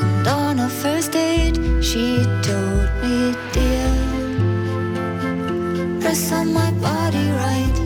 And 0.03 0.27
on 0.27 0.59
our 0.59 0.69
first 0.69 1.13
date, 1.13 1.57
she 1.81 2.23
told 2.43 2.89
me, 3.01 3.35
dear, 3.53 3.82
press 6.03 6.33
on 6.33 6.53
my 6.53 6.69
body 6.81 7.29
right 7.31 7.82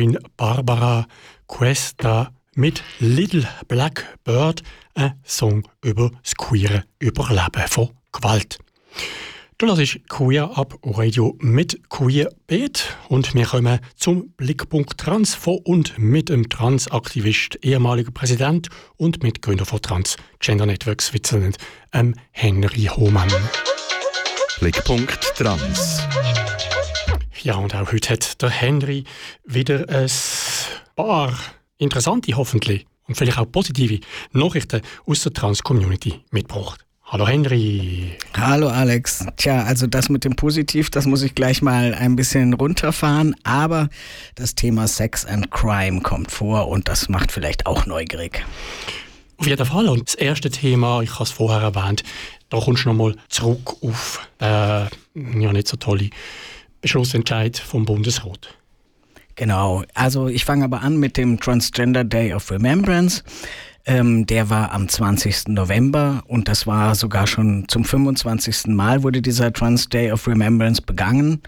Newcomerin 0.00 0.18
Barbara 0.36 1.06
Cuesta 1.46 2.32
mit 2.54 2.82
Little 3.00 3.46
Black 3.68 4.18
Bird, 4.24 4.62
ein 4.94 5.14
Song 5.24 5.68
über 5.82 6.10
das 6.22 6.34
queere 6.34 6.84
Überleben 6.98 7.68
von 7.68 7.90
Gewalt. 8.12 8.58
Du 9.58 9.66
hörst 9.66 10.08
Queer 10.08 10.56
ab 10.56 10.78
Radio 10.82 11.36
mit 11.40 11.90
Queer 11.90 12.30
Beat 12.46 12.96
und 13.08 13.34
wir 13.34 13.44
kommen 13.44 13.78
zum 13.94 14.30
Blickpunkt 14.38 14.98
Trans 14.98 15.34
von 15.34 15.58
und 15.64 15.98
mit 15.98 16.30
dem 16.30 16.48
Transaktivist, 16.48 17.58
ehemaliger 17.62 18.10
Präsident 18.10 18.68
und 18.96 19.22
Mitgründer 19.22 19.66
von 19.66 19.82
Trans 19.82 20.16
Gender 20.38 20.64
Network 20.64 21.02
Switzerland, 21.02 21.58
Henry 22.30 22.88
Hohmann. 22.90 23.30
Blickpunkt 24.60 25.34
Trans. 25.36 26.00
Ja, 27.42 27.54
und 27.54 27.74
auch 27.74 27.90
heute 27.90 28.10
hat 28.10 28.42
der 28.42 28.50
Henry 28.50 29.04
wieder 29.46 29.88
ein 29.88 30.10
paar 30.94 31.32
interessante, 31.78 32.36
hoffentlich, 32.36 32.84
und 33.08 33.14
vielleicht 33.14 33.38
auch 33.38 33.50
positive 33.50 34.00
Nachrichten 34.32 34.82
aus 35.06 35.22
der 35.22 35.32
Trans-Community 35.32 36.20
mitgebracht. 36.32 36.84
Hallo 37.04 37.26
Henry. 37.26 38.12
Hallo 38.36 38.68
Alex. 38.68 39.24
Tja, 39.36 39.62
also 39.62 39.86
das 39.86 40.10
mit 40.10 40.24
dem 40.24 40.36
Positiv, 40.36 40.90
das 40.90 41.06
muss 41.06 41.22
ich 41.22 41.34
gleich 41.34 41.62
mal 41.62 41.94
ein 41.94 42.14
bisschen 42.14 42.52
runterfahren, 42.52 43.34
aber 43.42 43.88
das 44.34 44.54
Thema 44.54 44.86
Sex 44.86 45.24
and 45.24 45.50
Crime 45.50 46.02
kommt 46.02 46.30
vor 46.30 46.68
und 46.68 46.88
das 46.88 47.08
macht 47.08 47.32
vielleicht 47.32 47.64
auch 47.64 47.86
neugierig. 47.86 48.44
Auf 49.38 49.46
jeden 49.46 49.64
Fall. 49.64 49.88
Und 49.88 50.08
das 50.08 50.14
erste 50.14 50.50
Thema, 50.50 51.00
ich 51.00 51.14
habe 51.14 51.24
es 51.24 51.30
vorher 51.30 51.62
erwähnt, 51.62 52.02
da 52.50 52.60
kommst 52.60 52.84
du 52.84 52.90
nochmal 52.90 53.16
zurück 53.30 53.76
auf 53.82 54.28
den 54.38 55.40
ja, 55.40 55.52
nicht 55.54 55.68
so 55.68 55.78
tolle 55.78 56.10
Beschlussentscheid 56.80 57.58
vom 57.58 57.84
Bundesrat. 57.84 58.54
Genau, 59.36 59.84
also 59.94 60.28
ich 60.28 60.44
fange 60.44 60.64
aber 60.64 60.82
an 60.82 60.98
mit 60.98 61.16
dem 61.16 61.40
Transgender 61.40 62.04
Day 62.04 62.34
of 62.34 62.50
Remembrance. 62.50 63.22
Ähm, 63.86 64.26
der 64.26 64.50
war 64.50 64.72
am 64.72 64.88
20. 64.88 65.48
November 65.48 66.22
und 66.26 66.48
das 66.48 66.66
war 66.66 66.94
sogar 66.94 67.26
schon 67.26 67.64
zum 67.68 67.84
25. 67.84 68.66
Mal 68.66 69.02
wurde 69.02 69.22
dieser 69.22 69.52
Trans 69.52 69.88
Day 69.88 70.12
of 70.12 70.26
Remembrance 70.26 70.82
begangen. 70.82 71.40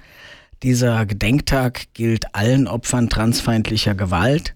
Dieser 0.63 1.05
Gedenktag 1.07 1.93
gilt 1.93 2.35
allen 2.35 2.69
Opfern 2.69 3.11
transfeindlicher 3.11 3.95
Gewalt, 3.95 4.55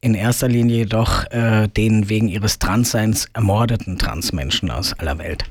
in 0.00 0.14
erster 0.14 0.48
Linie 0.48 0.76
jedoch 0.76 1.24
äh, 1.30 1.66
den 1.66 2.08
wegen 2.08 2.28
ihres 2.28 2.58
Transseins 2.58 3.26
ermordeten 3.32 3.98
Transmenschen 3.98 4.70
aus 4.70 4.92
aller 4.92 5.18
Welt. 5.18 5.44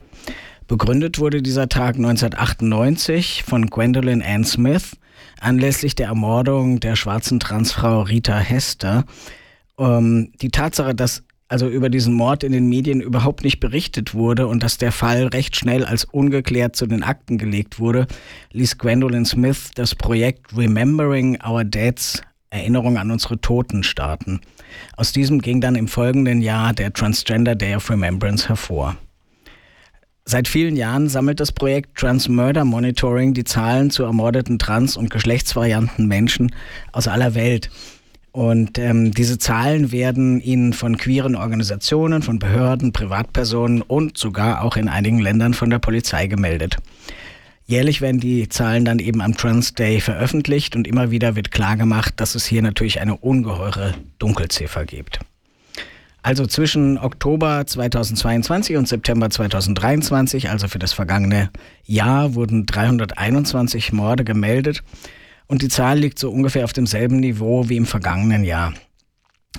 Begründet 0.69 1.17
wurde 1.17 1.41
dieser 1.41 1.67
Tag 1.67 1.95
1998 1.95 3.41
von 3.43 3.65
Gwendolyn 3.71 4.21
Ann 4.21 4.43
Smith 4.43 4.97
anlässlich 5.41 5.95
der 5.95 6.09
Ermordung 6.09 6.79
der 6.79 6.95
schwarzen 6.95 7.39
Transfrau 7.39 8.03
Rita 8.03 8.37
Hester. 8.37 9.05
Ähm, 9.79 10.31
die 10.39 10.51
Tatsache, 10.51 10.93
dass 10.93 11.23
also 11.47 11.67
über 11.67 11.89
diesen 11.89 12.13
Mord 12.13 12.43
in 12.43 12.51
den 12.51 12.69
Medien 12.69 13.01
überhaupt 13.01 13.43
nicht 13.43 13.59
berichtet 13.59 14.13
wurde 14.13 14.45
und 14.45 14.61
dass 14.61 14.77
der 14.77 14.91
Fall 14.91 15.25
recht 15.25 15.55
schnell 15.55 15.83
als 15.85 16.05
ungeklärt 16.05 16.75
zu 16.75 16.85
den 16.85 17.01
Akten 17.01 17.39
gelegt 17.39 17.79
wurde, 17.79 18.05
ließ 18.51 18.77
Gwendolyn 18.77 19.25
Smith 19.25 19.71
das 19.73 19.95
Projekt 19.95 20.55
Remembering 20.55 21.39
Our 21.43 21.63
Deads 21.63 22.21
Erinnerung 22.51 22.99
an 22.99 23.09
unsere 23.09 23.41
Toten 23.41 23.81
starten. 23.81 24.39
Aus 24.95 25.13
diesem 25.13 25.41
ging 25.41 25.61
dann 25.61 25.73
im 25.73 25.87
folgenden 25.87 26.41
Jahr 26.41 26.73
der 26.73 26.93
Transgender 26.93 27.55
Day 27.55 27.75
of 27.75 27.89
Remembrance 27.89 28.47
hervor. 28.47 28.95
Seit 30.31 30.47
vielen 30.47 30.75
Jahren 30.75 31.09
sammelt 31.09 31.39
das 31.39 31.51
Projekt 31.51 31.97
Trans 31.97 32.29
Murder 32.29 32.63
Monitoring 32.63 33.33
die 33.33 33.45
Zahlen 33.45 33.89
zu 33.89 34.03
ermordeten 34.03 34.59
trans- 34.59 34.95
und 34.95 35.09
geschlechtsvarianten 35.09 36.05
Menschen 36.05 36.51
aus 36.91 37.07
aller 37.07 37.33
Welt. 37.33 37.71
Und 38.31 38.77
ähm, 38.77 39.09
diese 39.09 39.39
Zahlen 39.39 39.91
werden 39.91 40.39
Ihnen 40.39 40.73
von 40.73 40.97
queeren 40.97 41.35
Organisationen, 41.35 42.21
von 42.21 42.37
Behörden, 42.37 42.93
Privatpersonen 42.93 43.81
und 43.81 44.19
sogar 44.19 44.61
auch 44.61 44.77
in 44.77 44.87
einigen 44.87 45.17
Ländern 45.17 45.55
von 45.55 45.71
der 45.71 45.79
Polizei 45.79 46.27
gemeldet. 46.27 46.77
Jährlich 47.65 47.99
werden 47.99 48.19
die 48.19 48.49
Zahlen 48.49 48.85
dann 48.85 48.99
eben 48.99 49.21
am 49.21 49.35
Trans 49.35 49.73
Day 49.73 49.99
veröffentlicht 49.99 50.75
und 50.75 50.85
immer 50.85 51.09
wieder 51.09 51.35
wird 51.35 51.49
klargemacht, 51.49 52.19
dass 52.19 52.35
es 52.35 52.45
hier 52.45 52.61
natürlich 52.61 53.01
eine 53.01 53.17
ungeheure 53.17 53.95
Dunkelziffer 54.19 54.85
gibt. 54.85 55.21
Also 56.21 56.45
zwischen 56.45 56.97
Oktober 56.97 57.65
2022 57.65 58.75
und 58.75 58.87
September 58.87 59.29
2023, 59.29 60.49
also 60.49 60.67
für 60.67 60.79
das 60.79 60.91
vergangene 60.91 61.49
Jahr, 61.85 62.35
wurden 62.35 62.65
321 62.65 63.93
Morde 63.93 64.25
gemeldet 64.25 64.83
und 65.47 65.61
die 65.61 65.69
Zahl 65.69 65.97
liegt 65.97 66.19
so 66.19 66.29
ungefähr 66.29 66.65
auf 66.65 66.73
demselben 66.73 67.19
Niveau 67.19 67.69
wie 67.69 67.77
im 67.77 67.85
vergangenen 67.85 68.43
Jahr. 68.43 68.73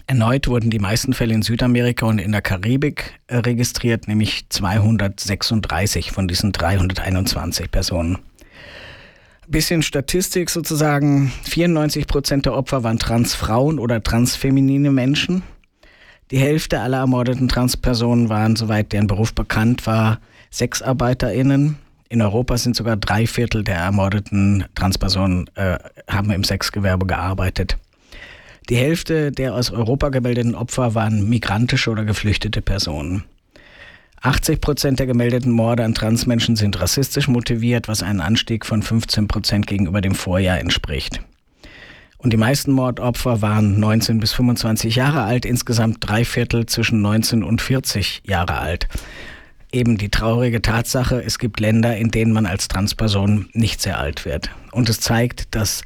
Erneut 0.07 0.49
wurden 0.49 0.70
die 0.70 0.79
meisten 0.79 1.12
Fälle 1.14 1.35
in 1.35 1.42
Südamerika 1.42 2.07
und 2.07 2.18
in 2.18 2.33
der 2.33 2.42
Karibik 2.42 3.20
äh, 3.27 3.38
registriert, 3.38 4.07
nämlich 4.07 4.49
236 4.49 6.12
von 6.12 6.29
diesen 6.29 6.53
321 6.53 7.70
Personen. 7.70 8.18
Bisschen 9.49 9.83
Statistik 9.83 10.49
sozusagen. 10.49 11.33
94 11.42 12.07
Prozent 12.07 12.46
der 12.46 12.55
Opfer 12.55 12.85
waren 12.85 13.01
Transfrauen 13.01 13.81
oder 13.81 14.01
transfeminine 14.01 14.92
Menschen. 14.92 15.42
Die 16.30 16.38
Hälfte 16.38 16.80
aller 16.80 16.98
ermordeten 16.98 17.48
Transpersonen 17.48 18.28
waren, 18.28 18.54
soweit 18.54 18.92
deren 18.92 19.08
Beruf 19.08 19.34
bekannt 19.34 19.86
war, 19.86 20.20
SexarbeiterInnen. 20.50 21.76
In 22.08 22.22
Europa 22.22 22.56
sind 22.56 22.76
sogar 22.76 22.96
drei 22.96 23.26
Viertel 23.26 23.64
der 23.64 23.76
ermordeten 23.76 24.64
Transpersonen 24.74 25.48
äh, 25.56 25.78
haben 26.08 26.30
im 26.30 26.44
Sexgewerbe 26.44 27.06
gearbeitet. 27.06 27.78
Die 28.68 28.76
Hälfte 28.76 29.32
der 29.32 29.54
aus 29.54 29.72
Europa 29.72 30.10
gemeldeten 30.10 30.54
Opfer 30.54 30.94
waren 30.94 31.28
migrantische 31.28 31.90
oder 31.90 32.04
geflüchtete 32.04 32.62
Personen. 32.62 33.24
80 34.22 34.60
Prozent 34.60 34.98
der 34.98 35.06
gemeldeten 35.06 35.50
Morde 35.50 35.84
an 35.84 35.94
Transmenschen 35.94 36.54
sind 36.54 36.80
rassistisch 36.80 37.26
motiviert, 37.26 37.88
was 37.88 38.02
einen 38.02 38.20
Anstieg 38.20 38.66
von 38.66 38.82
15 38.82 39.26
Prozent 39.28 39.66
gegenüber 39.66 40.00
dem 40.00 40.14
Vorjahr 40.14 40.60
entspricht. 40.60 41.20
Und 42.22 42.35
die 42.35 42.37
meisten 42.37 42.72
Mordopfer 42.72 43.40
waren 43.40 43.80
19 43.80 44.20
bis 44.20 44.33
25 44.33 44.94
Jahre 44.94 45.22
alt, 45.22 45.46
insgesamt 45.46 45.98
drei 46.00 46.24
Viertel 46.26 46.66
zwischen 46.66 47.00
19 47.00 47.42
und 47.42 47.62
40 47.62 48.22
Jahre 48.26 48.59
alt. 48.59 48.88
Eben 49.72 49.96
die 49.96 50.11
traurige 50.11 50.61
Tatsache, 50.61 51.22
es 51.22 51.38
gibt 51.38 51.61
Länder, 51.61 51.96
in 51.96 52.11
denen 52.11 52.33
man 52.33 52.44
als 52.44 52.68
Transperson 52.68 53.48
nicht 53.54 53.80
sehr 53.80 53.98
alt 53.98 54.26
wird. 54.26 54.50
Und 54.70 54.90
es 54.90 55.00
zeigt, 55.00 55.54
dass 55.54 55.83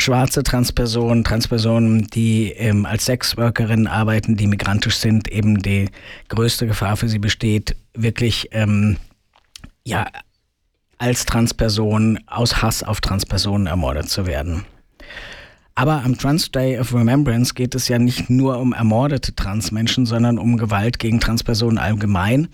schwarze 0.00 0.42
Transpersonen, 0.42 1.24
Transpersonen, 1.24 2.06
die 2.06 2.52
ähm, 2.52 2.86
als 2.86 3.04
Sexworkerinnen 3.04 3.88
arbeiten, 3.88 4.36
die 4.36 4.46
migrantisch 4.46 4.96
sind, 4.96 5.28
eben 5.28 5.58
die 5.58 5.90
größte 6.28 6.66
Gefahr 6.66 6.96
für 6.96 7.08
sie 7.08 7.18
besteht, 7.18 7.76
wirklich 7.94 8.48
ähm, 8.52 8.96
ja 9.84 10.06
als 10.96 11.26
Transperson 11.26 12.20
aus 12.26 12.62
Hass 12.62 12.82
auf 12.82 13.00
Transpersonen 13.00 13.66
ermordet 13.66 14.08
zu 14.08 14.26
werden. 14.26 14.64
Aber 15.78 16.02
am 16.04 16.18
Trans 16.18 16.50
Day 16.50 16.76
of 16.76 16.92
Remembrance 16.92 17.54
geht 17.54 17.76
es 17.76 17.86
ja 17.86 18.00
nicht 18.00 18.28
nur 18.28 18.58
um 18.58 18.72
ermordete 18.72 19.36
Transmenschen, 19.36 20.06
sondern 20.06 20.36
um 20.36 20.56
Gewalt 20.56 20.98
gegen 20.98 21.20
Transpersonen 21.20 21.78
allgemein. 21.78 22.48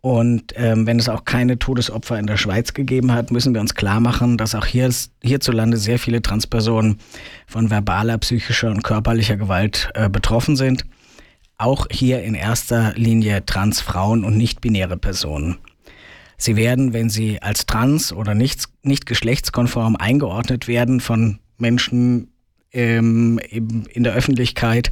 Und 0.00 0.54
ähm, 0.56 0.86
wenn 0.86 0.98
es 0.98 1.10
auch 1.10 1.26
keine 1.26 1.58
Todesopfer 1.58 2.18
in 2.18 2.26
der 2.26 2.38
Schweiz 2.38 2.72
gegeben 2.72 3.12
hat, 3.12 3.30
müssen 3.30 3.52
wir 3.52 3.60
uns 3.60 3.74
klar 3.74 4.00
machen, 4.00 4.38
dass 4.38 4.54
auch 4.54 4.64
hier, 4.64 4.88
hierzulande 5.22 5.76
sehr 5.76 5.98
viele 5.98 6.22
Transpersonen 6.22 6.96
von 7.46 7.68
verbaler, 7.68 8.16
psychischer 8.16 8.70
und 8.70 8.82
körperlicher 8.82 9.36
Gewalt 9.36 9.90
äh, 9.92 10.08
betroffen 10.08 10.56
sind. 10.56 10.86
Auch 11.58 11.86
hier 11.90 12.22
in 12.22 12.34
erster 12.34 12.94
Linie 12.94 13.44
Transfrauen 13.44 14.24
und 14.24 14.38
nicht-binäre 14.38 14.96
Personen. 14.96 15.58
Sie 16.38 16.56
werden, 16.56 16.94
wenn 16.94 17.10
sie 17.10 17.42
als 17.42 17.66
trans 17.66 18.14
oder 18.14 18.34
nicht, 18.34 18.64
nicht 18.82 19.04
geschlechtskonform 19.04 19.96
eingeordnet 19.96 20.68
werden, 20.68 21.00
von 21.00 21.38
Menschen 21.58 22.30
ähm, 22.72 23.38
in 23.48 24.04
der 24.04 24.14
Öffentlichkeit 24.14 24.90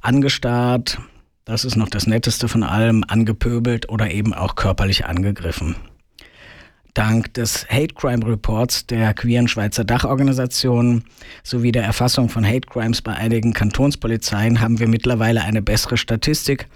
angestarrt, 0.00 0.98
das 1.44 1.64
ist 1.64 1.76
noch 1.76 1.88
das 1.88 2.06
Netteste 2.06 2.48
von 2.48 2.62
allem, 2.62 3.04
angepöbelt 3.06 3.88
oder 3.88 4.10
eben 4.10 4.34
auch 4.34 4.56
körperlich 4.56 5.06
angegriffen. 5.06 5.76
Dank 6.96 7.34
des 7.34 7.68
Hate 7.68 7.94
Crime 7.94 8.26
Reports 8.26 8.86
der 8.86 9.12
queeren 9.12 9.48
Schweizer 9.48 9.84
Dachorganisation 9.84 11.04
sowie 11.42 11.70
der 11.70 11.84
Erfassung 11.84 12.30
von 12.30 12.44
Hate 12.44 12.66
Crimes 12.66 13.02
bei 13.02 13.12
einigen 13.12 13.52
Kantonspolizeien 13.52 14.60
haben 14.60 14.80
wir 14.80 14.88
mittlerweile 14.88 15.42
eine 15.42 15.60
bessere 15.60 15.98
Statistik, 15.98 16.68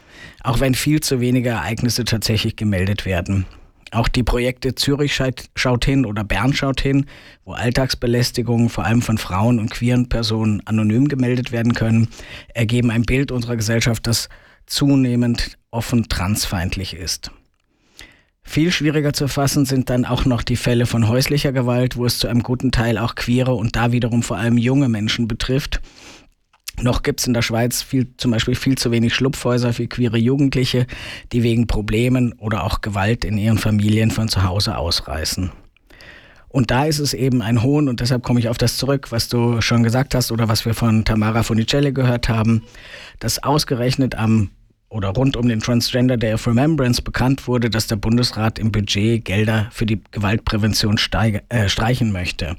auch 0.44 0.60
wenn 0.60 0.74
viel 0.74 1.00
zu 1.00 1.20
wenige 1.20 1.48
Ereignisse 1.48 2.04
tatsächlich 2.04 2.56
gemeldet 2.56 3.06
werden. 3.06 3.46
Auch 3.92 4.08
die 4.08 4.22
Projekte 4.22 4.74
Zürich 4.74 5.20
schaut 5.54 5.84
hin 5.84 6.06
oder 6.06 6.22
Bern 6.22 6.52
schaut 6.52 6.80
hin, 6.80 7.06
wo 7.44 7.52
Alltagsbelästigungen 7.52 8.68
vor 8.68 8.84
allem 8.84 9.02
von 9.02 9.18
Frauen 9.18 9.58
und 9.58 9.70
queeren 9.70 10.08
Personen 10.08 10.62
anonym 10.64 11.08
gemeldet 11.08 11.50
werden 11.50 11.74
können, 11.74 12.08
ergeben 12.54 12.90
ein 12.90 13.02
Bild 13.02 13.32
unserer 13.32 13.56
Gesellschaft, 13.56 14.06
das 14.06 14.28
zunehmend 14.66 15.58
offen 15.72 16.08
transfeindlich 16.08 16.94
ist. 16.94 17.32
Viel 18.42 18.72
schwieriger 18.72 19.12
zu 19.12 19.28
fassen 19.28 19.64
sind 19.64 19.90
dann 19.90 20.04
auch 20.04 20.24
noch 20.24 20.42
die 20.42 20.56
Fälle 20.56 20.86
von 20.86 21.06
häuslicher 21.06 21.52
Gewalt, 21.52 21.96
wo 21.96 22.06
es 22.06 22.18
zu 22.18 22.26
einem 22.26 22.42
guten 22.42 22.72
Teil 22.72 22.98
auch 22.98 23.14
queere 23.14 23.54
und 23.54 23.76
da 23.76 23.92
wiederum 23.92 24.22
vor 24.22 24.38
allem 24.38 24.58
junge 24.58 24.88
Menschen 24.88 25.28
betrifft. 25.28 25.80
Noch 26.82 27.02
gibt 27.02 27.20
es 27.20 27.26
in 27.26 27.34
der 27.34 27.42
Schweiz 27.42 27.82
viel, 27.82 28.08
zum 28.16 28.30
Beispiel 28.30 28.54
viel 28.54 28.76
zu 28.76 28.90
wenig 28.90 29.14
Schlupfhäuser 29.14 29.72
für 29.72 29.86
queere 29.86 30.16
Jugendliche, 30.16 30.86
die 31.32 31.42
wegen 31.42 31.66
Problemen 31.66 32.32
oder 32.34 32.64
auch 32.64 32.80
Gewalt 32.80 33.24
in 33.24 33.36
ihren 33.36 33.58
Familien 33.58 34.10
von 34.10 34.28
zu 34.28 34.44
Hause 34.44 34.76
ausreißen. 34.76 35.50
Und 36.48 36.72
da 36.72 36.84
ist 36.84 36.98
es 36.98 37.14
eben 37.14 37.42
ein 37.42 37.62
Hohn, 37.62 37.88
und 37.88 38.00
deshalb 38.00 38.24
komme 38.24 38.40
ich 38.40 38.48
auf 38.48 38.58
das 38.58 38.76
zurück, 38.76 39.12
was 39.12 39.28
du 39.28 39.60
schon 39.60 39.84
gesagt 39.84 40.14
hast 40.16 40.32
oder 40.32 40.48
was 40.48 40.64
wir 40.64 40.74
von 40.74 41.04
Tamara 41.04 41.44
Funicelli 41.44 41.92
gehört 41.92 42.28
haben, 42.28 42.62
dass 43.20 43.42
ausgerechnet 43.42 44.16
am 44.16 44.50
oder 44.88 45.10
rund 45.10 45.36
um 45.36 45.48
den 45.48 45.60
Transgender 45.60 46.16
Day 46.16 46.34
of 46.34 46.46
Remembrance 46.48 47.00
bekannt 47.00 47.46
wurde, 47.46 47.70
dass 47.70 47.86
der 47.86 47.94
Bundesrat 47.94 48.58
im 48.58 48.72
Budget 48.72 49.24
Gelder 49.24 49.68
für 49.70 49.86
die 49.86 50.00
Gewaltprävention 50.10 50.98
äh, 51.48 51.68
streichen 51.68 52.10
möchte. 52.10 52.56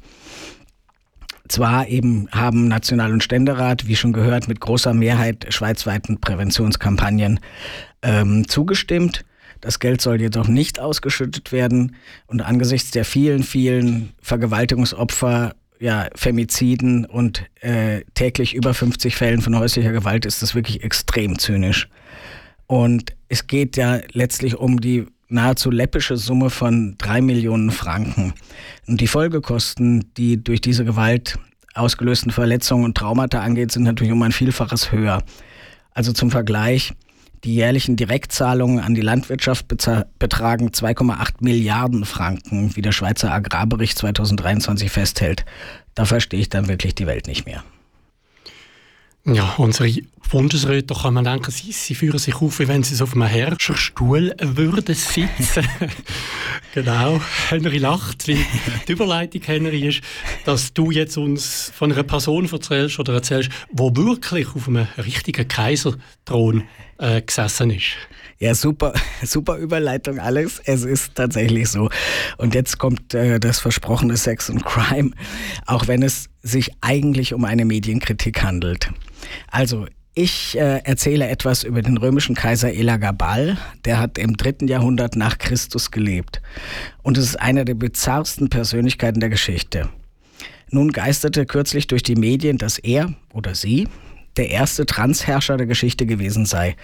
Zwar 1.52 1.90
eben 1.90 2.30
haben 2.32 2.70
National- 2.70 3.12
und 3.12 3.26
Ständerat, 3.26 3.86
wie 3.86 3.98
schon 3.98 4.14
gehört, 4.14 4.48
mit 4.48 4.62
großer 4.62 4.94
Mehrheit 4.94 5.48
schweizweiten 5.50 6.22
Präventionskampagnen 6.22 7.42
ähm, 8.02 8.48
zugestimmt. 8.48 9.26
Das 9.60 9.80
Geld 9.80 10.00
soll 10.00 10.22
jedoch 10.22 10.48
nicht 10.48 10.80
ausgeschüttet 10.80 11.52
werden. 11.52 11.98
Und 12.26 12.40
angesichts 12.40 12.92
der 12.92 13.04
vielen, 13.04 13.44
vielen 13.44 14.14
Vergewaltigungsopfer, 14.22 15.54
ja, 15.78 16.08
Femiziden 16.16 17.04
und 17.04 17.44
äh, 17.60 18.06
täglich 18.14 18.54
über 18.54 18.74
50 18.74 19.18
Fällen 19.18 19.42
von 19.42 19.60
häuslicher 19.60 19.92
Gewalt 19.92 20.26
ist 20.26 20.42
das 20.42 20.56
wirklich 20.56 20.86
extrem 20.86 21.38
zynisch. 21.38 21.90
Und 22.66 23.12
es 23.28 23.48
geht 23.48 23.76
ja 23.76 24.00
letztlich 24.14 24.56
um 24.56 24.80
die 24.80 25.06
nahezu 25.32 25.72
läppische 25.72 26.18
Summe 26.18 26.50
von 26.50 26.96
drei 26.98 27.22
Millionen 27.22 27.72
Franken. 27.72 28.34
Und 28.88 29.02
die 29.02 29.08
Folgekosten, 29.08 30.12
die 30.18 30.44
durch 30.44 30.62
diese 30.62 30.86
Gewalt 30.86 31.40
ausgelösten 31.74 32.32
Verletzungen 32.32 32.86
und 32.86 32.98
Traumata 32.98 33.42
angeht, 33.42 33.72
sind 33.72 33.84
natürlich 33.84 34.14
um 34.14 34.22
ein 34.22 34.32
Vielfaches 34.32 34.92
höher. 34.92 35.24
Also 35.94 36.14
zum 36.14 36.32
Vergleich, 36.32 36.94
die 37.44 37.56
jährlichen 37.56 37.96
Direktzahlungen 37.96 38.80
an 38.80 38.94
die 38.94 39.02
Landwirtschaft 39.02 39.68
betragen 39.68 40.70
2,8 40.70 41.36
Milliarden 41.40 42.06
Franken, 42.06 42.76
wie 42.76 42.82
der 42.82 42.92
Schweizer 42.92 43.32
Agrarbericht 43.32 43.98
2023 43.98 44.92
festhält. 44.92 45.46
Da 45.96 46.06
verstehe 46.06 46.40
ich 46.40 46.50
dann 46.50 46.68
wirklich 46.68 46.94
die 46.94 47.08
Welt 47.08 47.28
nicht 47.28 47.46
mehr. 47.46 47.64
Ja, 49.26 49.54
unsere 49.58 50.02
Bundesräte, 50.32 50.96
kann 50.96 51.14
man 51.14 51.26
denken, 51.26 51.52
sie, 51.52 51.72
sie 51.74 51.94
führen 51.94 52.18
sich 52.18 52.36
auf, 52.36 52.60
wie 52.60 52.68
wenn 52.68 52.82
sie 52.84 52.96
so 52.96 53.04
auf 53.04 53.14
einem 53.14 53.28
Herrscherstuhl 53.28 54.34
würden 54.42 54.96
sitzen. 54.96 55.68
genau. 56.74 57.22
Henry 57.50 57.78
lacht, 57.78 58.28
weil 58.28 58.38
die 58.88 58.94
Überleitung, 58.94 59.42
Henry, 59.44 59.90
ist, 59.90 60.02
dass 60.46 60.74
du 60.74 60.90
jetzt 60.90 61.18
uns 61.18 61.72
von 61.76 61.92
einer 61.92 62.04
Person 62.04 62.50
erzählst 62.52 62.98
oder 62.98 63.14
erzählst, 63.14 63.52
wo 63.72 63.96
wirklich 63.96 64.48
auf 64.56 64.68
einem 64.68 64.88
richtigen 64.98 65.48
Kaiserthron 65.48 66.64
äh, 66.98 67.22
gesessen 67.22 67.72
ist. 67.72 67.98
Ja, 68.42 68.56
super, 68.56 68.94
super 69.24 69.58
Überleitung, 69.58 70.18
Alex. 70.18 70.60
Es 70.66 70.84
ist 70.84 71.14
tatsächlich 71.14 71.70
so. 71.70 71.92
Und 72.38 72.56
jetzt 72.56 72.80
kommt 72.80 73.14
äh, 73.14 73.40
das 73.40 73.60
versprochene 73.60 74.18
Sex 74.18 74.50
und 74.50 74.66
Crime, 74.66 75.12
auch 75.68 75.88
wenn 75.88 76.02
es 76.02 76.28
sich 76.42 76.72
eigentlich 76.82 77.36
um 77.36 77.46
eine 77.46 77.66
Medienkritik 77.66 78.42
handelt. 78.42 78.92
Also, 79.52 79.86
ich 80.16 80.58
äh, 80.58 80.80
erzähle 80.84 81.30
etwas 81.30 81.64
über 81.64 81.84
den 81.84 81.98
römischen 81.98 82.34
Kaiser 82.34 82.74
Elagabal. 82.74 83.58
Der 83.86 84.00
hat 84.00 84.18
im 84.18 84.36
dritten 84.36 84.68
Jahrhundert 84.68 85.16
nach 85.16 85.38
Christus 85.38 85.92
gelebt. 85.92 86.42
Und 87.04 87.20
es 87.20 87.26
ist 87.26 87.40
eine 87.40 87.64
der 87.64 87.76
bizarrsten 87.76 88.50
Persönlichkeiten 88.50 89.20
der 89.20 89.30
Geschichte. 89.30 89.90
Nun 90.72 90.92
geisterte 90.92 91.46
kürzlich 91.46 91.86
durch 91.86 92.02
die 92.02 92.16
Medien, 92.16 92.58
dass 92.58 92.80
er 92.80 93.14
oder 93.34 93.54
sie 93.54 93.88
der 94.36 94.50
erste 94.50 94.88
Transherrscher 94.88 95.58
der 95.58 95.68
Geschichte 95.68 96.08
gewesen 96.08 96.48
sei. 96.48 96.76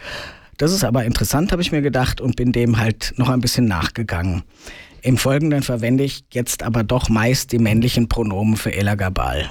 Das 0.57 0.71
ist 0.71 0.83
aber 0.83 1.05
interessant, 1.05 1.51
habe 1.51 1.61
ich 1.61 1.71
mir 1.71 1.81
gedacht, 1.81 2.19
und 2.19 2.35
bin 2.35 2.51
dem 2.51 2.77
halt 2.77 3.13
noch 3.17 3.29
ein 3.29 3.41
bisschen 3.41 3.65
nachgegangen. 3.65 4.43
Im 5.01 5.17
Folgenden 5.17 5.61
verwende 5.61 6.03
ich 6.03 6.25
jetzt 6.33 6.63
aber 6.63 6.83
doch 6.83 7.09
meist 7.09 7.51
die 7.51 7.59
männlichen 7.59 8.09
Pronomen 8.09 8.57
für 8.57 8.73
Elagabal. 8.73 9.49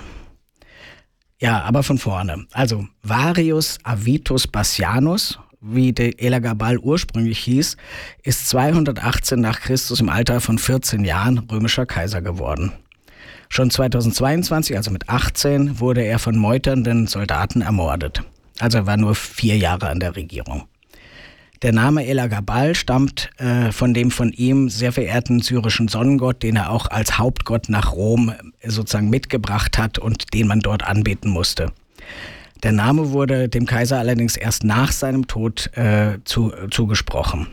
Ja, 1.39 1.63
aber 1.63 1.83
von 1.83 1.99
vorne. 1.99 2.47
Also 2.53 2.87
Varius 3.03 3.79
Avitus 3.85 4.47
Bassianus, 4.47 5.39
wie 5.61 5.93
der 5.93 6.21
Elagabal 6.21 6.79
ursprünglich 6.79 7.39
hieß, 7.41 7.77
ist 8.23 8.49
218 8.49 9.41
nach 9.41 9.61
Christus 9.61 10.01
im 10.01 10.09
Alter 10.09 10.41
von 10.41 10.59
14 10.59 11.05
Jahren 11.05 11.39
römischer 11.39 11.87
Kaiser 11.87 12.23
geworden. 12.23 12.73
Schon 13.49 13.71
2022, 13.71 14.77
also 14.77 14.91
mit 14.91 15.09
18, 15.09 15.79
wurde 15.79 16.03
er 16.03 16.19
von 16.19 16.37
meuternden 16.37 17.07
Soldaten 17.07 17.61
ermordet. 17.61 18.23
Also 18.59 18.79
er 18.79 18.87
war 18.87 18.97
nur 18.97 19.15
vier 19.15 19.57
Jahre 19.57 19.89
an 19.89 20.01
der 20.01 20.17
Regierung. 20.17 20.67
Der 21.63 21.73
Name 21.73 22.07
Elagabal 22.07 22.75
stammt 22.75 23.31
äh, 23.39 23.73
von 23.73 23.95
dem 23.95 24.11
von 24.11 24.33
ihm 24.33 24.69
sehr 24.69 24.93
verehrten 24.93 25.41
syrischen 25.41 25.89
Sonnengott, 25.89 26.43
den 26.43 26.57
er 26.57 26.71
auch 26.71 26.91
als 26.91 27.19
Hauptgott 27.19 27.69
nach 27.69 27.93
Rom 27.93 28.33
äh, 28.61 28.71
sozusagen 28.71 29.09
mitgebracht 29.09 29.79
hat 29.79 29.99
und 29.99 30.35
den 30.35 30.49
man 30.49 30.61
dort 30.61 30.85
anbeten 30.85 31.31
musste. 31.31 31.73
Der 32.63 32.73
Name 32.73 33.11
wurde 33.11 33.49
dem 33.49 33.67
Kaiser 33.67 33.99
allerdings 33.99 34.37
erst 34.37 34.65
nach 34.65 34.93
seinem 34.93 35.27
Tod 35.27 35.71
äh, 35.77 36.19
zu, 36.25 36.53
zugesprochen. 36.71 37.47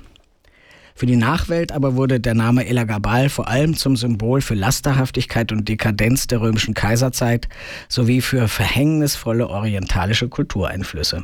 Für 0.96 1.06
die 1.06 1.16
Nachwelt 1.16 1.72
aber 1.72 1.96
wurde 1.96 2.20
der 2.20 2.36
Name 2.36 2.68
Elagabal 2.68 3.30
vor 3.30 3.48
allem 3.48 3.76
zum 3.76 3.96
Symbol 3.96 4.42
für 4.42 4.54
Lasterhaftigkeit 4.54 5.52
und 5.52 5.68
Dekadenz 5.68 6.28
der 6.28 6.42
römischen 6.42 6.74
Kaiserzeit 6.74 7.50
sowie 7.90 8.22
für 8.22 8.48
verhängnisvolle 8.48 9.48
orientalische 9.48 10.30
Kultureinflüsse. 10.30 11.24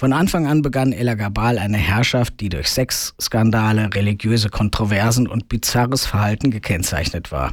Von 0.00 0.14
Anfang 0.14 0.46
an 0.46 0.62
begann 0.62 0.94
Elagabal 0.94 1.58
eine 1.58 1.76
Herrschaft, 1.76 2.40
die 2.40 2.48
durch 2.48 2.68
Sexskandale, 2.68 3.90
religiöse 3.92 4.48
Kontroversen 4.48 5.28
und 5.28 5.50
bizarres 5.50 6.06
Verhalten 6.06 6.50
gekennzeichnet 6.50 7.30
war. 7.30 7.52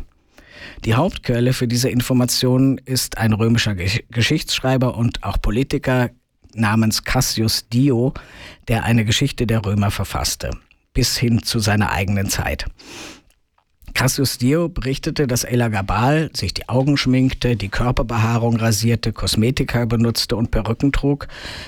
Die 0.85 0.93
Hauptquelle 0.93 1.51
für 1.51 1.67
diese 1.67 1.89
Informationen 1.89 2.77
ist 2.77 3.17
ein 3.17 3.33
römischer 3.33 3.75
Geschichtsschreiber 3.75 4.95
und 4.95 5.25
auch 5.25 5.41
Politiker 5.41 6.09
namens 6.53 7.03
Cassius 7.03 7.67
Dio, 7.67 8.13
der 8.69 8.85
eine 8.85 9.03
Geschichte 9.03 9.45
der 9.45 9.65
Römer 9.65 9.91
verfasste, 9.91 10.51
bis 10.93 11.17
hin 11.17 11.43
zu 11.43 11.59
seiner 11.59 11.91
eigenen 11.91 12.29
Zeit. 12.29 12.63
Cassius 13.93 14.37
Dio 14.37 14.69
berichtete, 14.69 15.25
dass 15.25 15.43
Elagabal 15.43 16.29
sich 16.33 16.53
die 16.53 16.69
Augen 16.69 16.97
schminkte, 16.97 17.55
die 17.55 17.69
Körperbehaarung 17.69 18.57
rasierte, 18.57 19.11
Kosmetika 19.11 19.85
benutzte 19.85 20.35
und 20.35 20.51
Perücken 20.51 20.91
trug, 20.91 21.27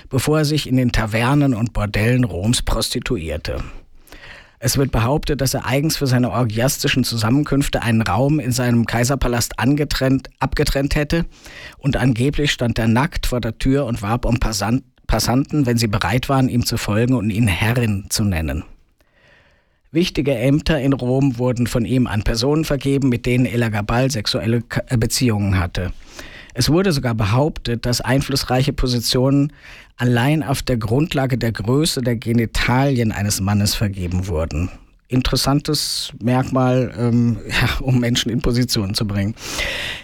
bevor 0.10 0.40
er 0.40 0.46
sich 0.46 0.68
in 0.68 0.78
den 0.78 0.92
Tavernen 0.92 1.54
und 1.56 1.74
Bordellen 1.74 2.24
Roms 2.24 2.62
prostituierte. 2.62 3.64
Es 4.62 4.78
wird 4.78 4.92
behauptet, 4.92 5.40
dass 5.40 5.54
er 5.54 5.66
eigens 5.66 5.96
für 5.96 6.06
seine 6.06 6.32
orgiastischen 6.32 7.06
Zusammenkünfte 7.06 7.82
einen 7.82 8.02
Raum 8.02 8.42
in 8.42 8.52
seinem 8.52 8.86
Kaiserpalast 8.86 9.58
angetrennt, 9.58 10.30
abgetrennt 10.40 10.96
hätte 10.96 11.26
und 11.78 11.96
angeblich 11.96 12.52
stand 12.52 12.78
er 12.78 12.90
nackt 12.90 13.26
vor 13.26 13.40
der 13.40 13.58
Tür 13.58 13.86
und 13.86 14.02
warb 14.02 14.26
um 14.26 14.38
Passanten, 14.40 15.66
wenn 15.66 15.78
sie 15.78 15.88
bereit 15.88 16.28
waren, 16.28 16.50
ihm 16.50 16.66
zu 16.66 16.76
folgen 16.76 17.14
und 17.14 17.30
ihn 17.30 17.48
Herrin 17.48 18.08
zu 18.10 18.26
nennen. 18.26 18.66
Wichtige 19.92 20.36
Ämter 20.36 20.80
in 20.80 20.94
Rom 20.94 21.40
wurden 21.40 21.66
von 21.66 21.84
ihm 21.84 22.06
an 22.06 22.22
Personen 22.22 22.64
vergeben, 22.64 23.10
mit 23.10 23.26
denen 23.26 23.48
Elagabal 23.48 24.12
sexuelle 24.12 24.62
äh, 24.88 24.98
Beziehungen 24.98 25.58
hatte. 25.58 25.92
Es 26.54 26.70
wurde 26.70 26.92
sogar 26.92 27.16
behauptet, 27.16 27.88
dass 27.88 28.00
einflussreiche 28.00 28.72
Positionen 28.72 29.52
allein 29.98 30.44
auf 30.44 30.62
der 30.62 30.78
Grundlage 30.78 31.40
der 31.40 31.52
Größe 31.52 32.02
der 32.02 32.18
Genitalien 32.18 33.12
eines 33.12 33.42
Mannes 33.42 33.74
vergeben 33.74 34.28
wurden. 34.28 34.70
Interessantes 35.08 36.14
Merkmal, 36.22 36.94
ähm, 36.96 37.40
ja, 37.50 37.84
um 37.84 38.00
Menschen 38.00 38.32
in 38.32 38.42
Position 38.42 38.94
zu 38.94 39.08
bringen. 39.08 39.34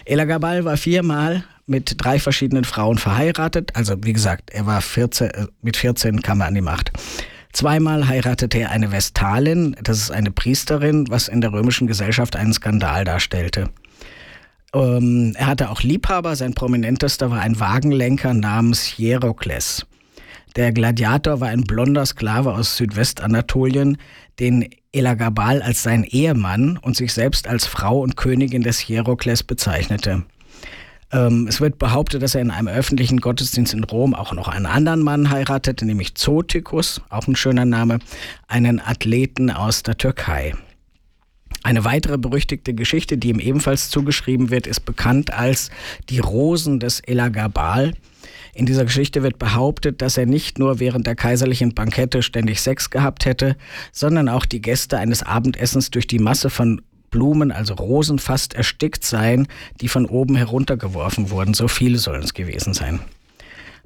Elagabal 0.04 0.64
war 0.64 0.76
viermal 0.76 1.44
mit 1.66 1.94
drei 1.98 2.18
verschiedenen 2.18 2.64
Frauen 2.64 2.98
verheiratet. 2.98 3.70
Also 3.74 3.94
wie 4.02 4.12
gesagt, 4.12 4.50
er 4.50 4.66
war 4.66 4.80
14, 4.80 5.30
äh, 5.30 5.46
mit 5.62 5.76
14 5.76 6.22
kam 6.22 6.40
er 6.40 6.48
an 6.48 6.56
die 6.56 6.60
Macht. 6.60 6.90
Zweimal 7.56 8.06
heiratete 8.06 8.58
er 8.58 8.70
eine 8.70 8.92
Vestalin, 8.92 9.76
das 9.82 9.96
ist 9.96 10.10
eine 10.10 10.30
Priesterin, 10.30 11.06
was 11.08 11.26
in 11.26 11.40
der 11.40 11.54
römischen 11.54 11.86
Gesellschaft 11.86 12.36
einen 12.36 12.52
Skandal 12.52 13.04
darstellte. 13.04 13.70
Ähm, 14.74 15.32
er 15.38 15.46
hatte 15.46 15.70
auch 15.70 15.80
Liebhaber, 15.80 16.36
sein 16.36 16.52
prominentester 16.52 17.30
war 17.30 17.40
ein 17.40 17.58
Wagenlenker 17.58 18.34
namens 18.34 18.82
Hierokles. 18.82 19.86
Der 20.54 20.70
Gladiator 20.72 21.40
war 21.40 21.48
ein 21.48 21.62
blonder 21.62 22.04
Sklave 22.04 22.52
aus 22.52 22.76
Südwestanatolien, 22.76 23.96
den 24.38 24.68
Elagabal 24.92 25.62
als 25.62 25.82
sein 25.82 26.04
Ehemann 26.04 26.76
und 26.76 26.94
sich 26.94 27.14
selbst 27.14 27.48
als 27.48 27.66
Frau 27.66 28.00
und 28.00 28.18
Königin 28.18 28.64
des 28.64 28.80
Hierokles 28.80 29.42
bezeichnete. 29.42 30.24
Ähm, 31.12 31.46
es 31.48 31.60
wird 31.60 31.78
behauptet, 31.78 32.22
dass 32.22 32.34
er 32.34 32.40
in 32.40 32.50
einem 32.50 32.68
öffentlichen 32.68 33.20
Gottesdienst 33.20 33.74
in 33.74 33.84
Rom 33.84 34.14
auch 34.14 34.32
noch 34.32 34.48
einen 34.48 34.66
anderen 34.66 35.02
Mann 35.02 35.30
heiratete, 35.30 35.86
nämlich 35.86 36.14
Zotikus, 36.14 37.00
auch 37.08 37.28
ein 37.28 37.36
schöner 37.36 37.64
Name, 37.64 37.98
einen 38.48 38.80
Athleten 38.80 39.50
aus 39.50 39.82
der 39.82 39.96
Türkei. 39.96 40.54
Eine 41.62 41.84
weitere 41.84 42.18
berüchtigte 42.18 42.74
Geschichte, 42.74 43.18
die 43.18 43.30
ihm 43.30 43.40
ebenfalls 43.40 43.90
zugeschrieben 43.90 44.50
wird, 44.50 44.66
ist 44.66 44.80
bekannt 44.80 45.32
als 45.32 45.70
die 46.10 46.18
Rosen 46.18 46.80
des 46.80 47.00
Elagabal. 47.00 47.92
In 48.54 48.66
dieser 48.66 48.84
Geschichte 48.84 49.22
wird 49.22 49.38
behauptet, 49.38 50.00
dass 50.00 50.16
er 50.16 50.26
nicht 50.26 50.58
nur 50.58 50.80
während 50.80 51.06
der 51.06 51.14
kaiserlichen 51.14 51.74
Bankette 51.74 52.22
ständig 52.22 52.60
Sex 52.60 52.90
gehabt 52.90 53.26
hätte, 53.26 53.56
sondern 53.92 54.28
auch 54.28 54.46
die 54.46 54.62
Gäste 54.62 54.96
eines 54.98 55.22
Abendessens 55.22 55.90
durch 55.90 56.06
die 56.06 56.18
Masse 56.18 56.50
von 56.50 56.80
Blumen, 57.10 57.52
also 57.52 57.74
Rosen, 57.74 58.18
fast 58.18 58.54
erstickt 58.54 59.04
seien, 59.04 59.46
die 59.80 59.88
von 59.88 60.06
oben 60.06 60.36
heruntergeworfen 60.36 61.30
wurden. 61.30 61.54
So 61.54 61.68
viele 61.68 61.98
sollen 61.98 62.22
es 62.22 62.34
gewesen 62.34 62.74
sein. 62.74 63.00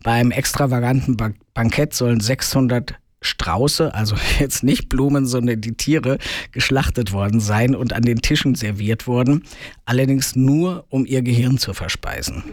Bei 0.02 0.12
einem 0.12 0.30
extravaganten 0.30 1.16
ba 1.16 1.30
Bankett 1.52 1.92
sollen 1.94 2.20
600 2.20 2.94
Strauße, 3.22 3.94
also 3.94 4.16
jetzt 4.38 4.62
nicht 4.62 4.88
Blumen, 4.88 5.26
sondern 5.26 5.60
die 5.60 5.74
Tiere, 5.74 6.18
geschlachtet 6.52 7.12
worden 7.12 7.40
sein 7.40 7.74
und 7.74 7.92
an 7.92 8.02
den 8.02 8.22
Tischen 8.22 8.54
serviert 8.54 9.06
worden, 9.06 9.44
allerdings 9.84 10.36
nur, 10.36 10.86
um 10.88 11.04
ihr 11.04 11.22
Gehirn 11.22 11.58
zu 11.58 11.74
verspeisen. 11.74 12.44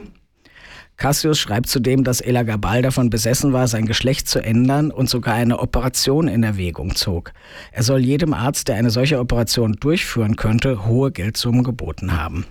Cassius 0.98 1.38
schreibt 1.38 1.68
zudem, 1.68 2.04
dass 2.04 2.22
Elagabal 2.22 2.82
davon 2.82 3.12
besessen 3.12 3.54
war, 3.54 3.68
sein 3.68 3.86
Geschlecht 3.86 4.28
zu 4.28 4.44
ändern 4.44 4.90
und 4.90 5.08
sogar 5.10 5.36
eine 5.36 5.60
Operation 5.60 6.28
in 6.28 6.42
Erwägung 6.42 6.96
zog. 6.96 7.34
Er 7.72 7.84
soll 7.84 8.00
jedem 8.00 8.34
Arzt, 8.34 8.68
der 8.68 8.78
eine 8.78 8.90
solche 8.90 9.20
Operation 9.20 9.74
durchführen 9.74 10.36
könnte, 10.36 10.88
hohe 10.88 11.12
Geldsummen 11.12 11.64
geboten 11.64 12.20
haben. 12.20 12.46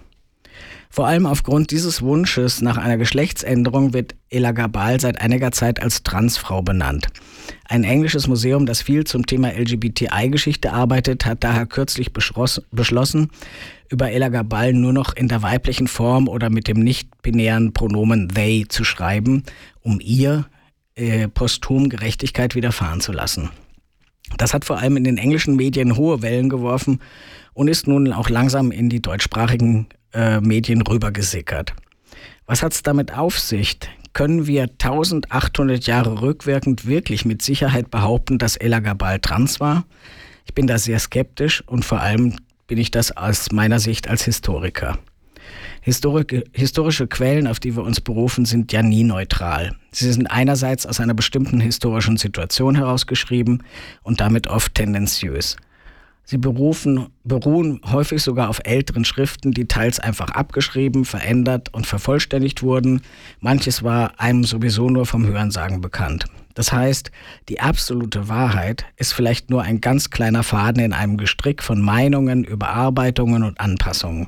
Vor 0.91 1.07
allem 1.07 1.27
aufgrund 1.27 1.71
dieses 1.71 2.03
Wunsches 2.03 2.63
nach 2.63 2.77
einer 2.77 2.97
Geschlechtsänderung 2.97 3.93
wird 3.93 4.15
Elagabal 4.31 5.01
seit 5.01 5.21
einiger 5.21 5.53
Zeit 5.53 5.83
als 5.83 6.03
Transfrau 6.03 6.63
benannt. 6.63 7.09
Ein 7.69 7.85
englisches 7.85 8.27
Museum, 8.29 8.67
das 8.67 8.83
viel 8.83 9.05
zum 9.05 9.27
Thema 9.27 9.51
LGBTI-Geschichte 9.53 10.73
arbeitet, 10.73 11.27
hat 11.27 11.45
daher 11.45 11.67
kürzlich 11.67 12.13
beschlossen, 12.13 13.31
über 13.91 14.11
Elagabal 14.11 14.73
nur 14.73 14.93
noch 14.93 15.15
in 15.15 15.29
der 15.29 15.43
weiblichen 15.43 15.89
Form 15.89 16.29
oder 16.29 16.51
mit 16.51 16.69
dem 16.69 16.81
nicht-binären 16.81 17.73
Pronomen 17.73 18.29
they 18.29 18.67
zu 18.69 18.85
schreiben, 18.85 19.43
um 19.83 20.01
ihr 20.01 20.47
äh, 20.95 21.29
posthum 21.29 21.89
Gerechtigkeit 21.89 22.55
widerfahren 22.55 23.01
zu 23.01 23.13
lassen. 23.13 23.51
Das 24.39 24.55
hat 24.55 24.65
vor 24.65 24.79
allem 24.79 24.97
in 24.97 25.05
den 25.05 25.19
englischen 25.19 25.57
Medien 25.57 25.97
hohe 25.97 26.23
Wellen 26.23 26.49
geworfen 26.49 27.01
und 27.55 27.69
ist 27.69 27.87
nun 27.87 28.13
auch 28.13 28.29
langsam 28.29 28.73
in 28.73 28.89
die 28.89 29.01
deutschsprachigen 29.01 29.87
äh, 30.17 30.41
Medien 30.41 30.83
rübergesickert. 30.83 31.75
Was 32.47 32.63
hat 32.63 32.73
es 32.73 32.83
damit 32.83 33.17
auf 33.17 33.39
sich? 33.39 33.79
Können 34.13 34.47
wir 34.47 34.63
1800 34.63 35.87
Jahre 35.87 36.23
rückwirkend 36.23 36.87
wirklich 36.87 37.27
mit 37.27 37.43
Sicherheit 37.43 37.91
behaupten, 37.91 38.39
dass 38.39 38.57
Elagabal 38.57 39.21
trans 39.21 39.61
war? 39.61 39.85
Ich 40.47 40.55
bin 40.55 40.67
da 40.67 40.79
sehr 40.79 40.99
skeptisch 40.99 41.63
und 41.67 41.85
vor 41.85 42.01
allem 42.01 42.37
bin 42.67 42.79
ich 42.79 42.91
das 42.91 43.17
aus 43.17 43.53
meiner 43.53 43.79
Sicht 43.79 44.09
als 44.09 44.25
Historiker. 44.25 44.99
Historik, 45.83 46.45
historische 46.53 47.07
Quellen, 47.07 47.47
auf 47.47 47.61
die 47.61 47.77
wir 47.77 47.85
uns 47.85 48.01
berufen, 48.01 48.45
sind 48.45 48.73
ja 48.73 48.83
nie 48.83 49.05
neutral. 49.05 49.77
Sie 49.93 50.11
sind 50.11 50.27
einerseits 50.27 50.87
aus 50.87 50.99
einer 50.99 51.15
bestimmten 51.15 51.61
historischen 51.61 52.17
Situation 52.17 52.75
herausgeschrieben 52.75 53.63
und 54.03 54.21
damit 54.21 54.49
oft 54.49 54.75
tendenziös. 54.75 55.57
Sie 56.29 56.39
berufen, 56.39 57.07
beruhen 57.23 57.81
häufig 57.85 58.21
sogar 58.21 58.49
auf 58.49 58.61
älteren 58.65 59.05
Schriften, 59.05 59.53
die 59.53 59.69
teils 59.69 60.01
einfach 60.01 60.31
abgeschrieben, 60.31 61.05
verändert 61.05 61.73
und 61.73 61.87
vervollständigt 61.87 62.65
wurden. 62.65 63.03
Manches 63.39 63.85
war 63.85 64.19
einem 64.19 64.43
sowieso 64.43 64.91
nur 64.91 65.07
vom 65.07 65.25
Hörensagen 65.25 65.81
bekannt. 65.81 66.27
Das 66.55 66.73
heißt, 66.73 67.13
die 67.49 67.61
absolute 67.61 68.29
Wahrheit 68.29 68.87
ist 68.97 69.13
vielleicht 69.13 69.51
nur 69.51 69.63
ein 69.63 69.81
ganz 69.81 70.11
kleiner 70.11 70.43
Faden 70.43 70.83
in 70.83 70.93
einem 70.93 71.17
Gestrick 71.17 71.63
von 71.63 71.81
Meinungen, 71.81 72.43
Überarbeitungen 72.43 73.45
und 73.45 73.61
Anpassungen. 73.61 74.27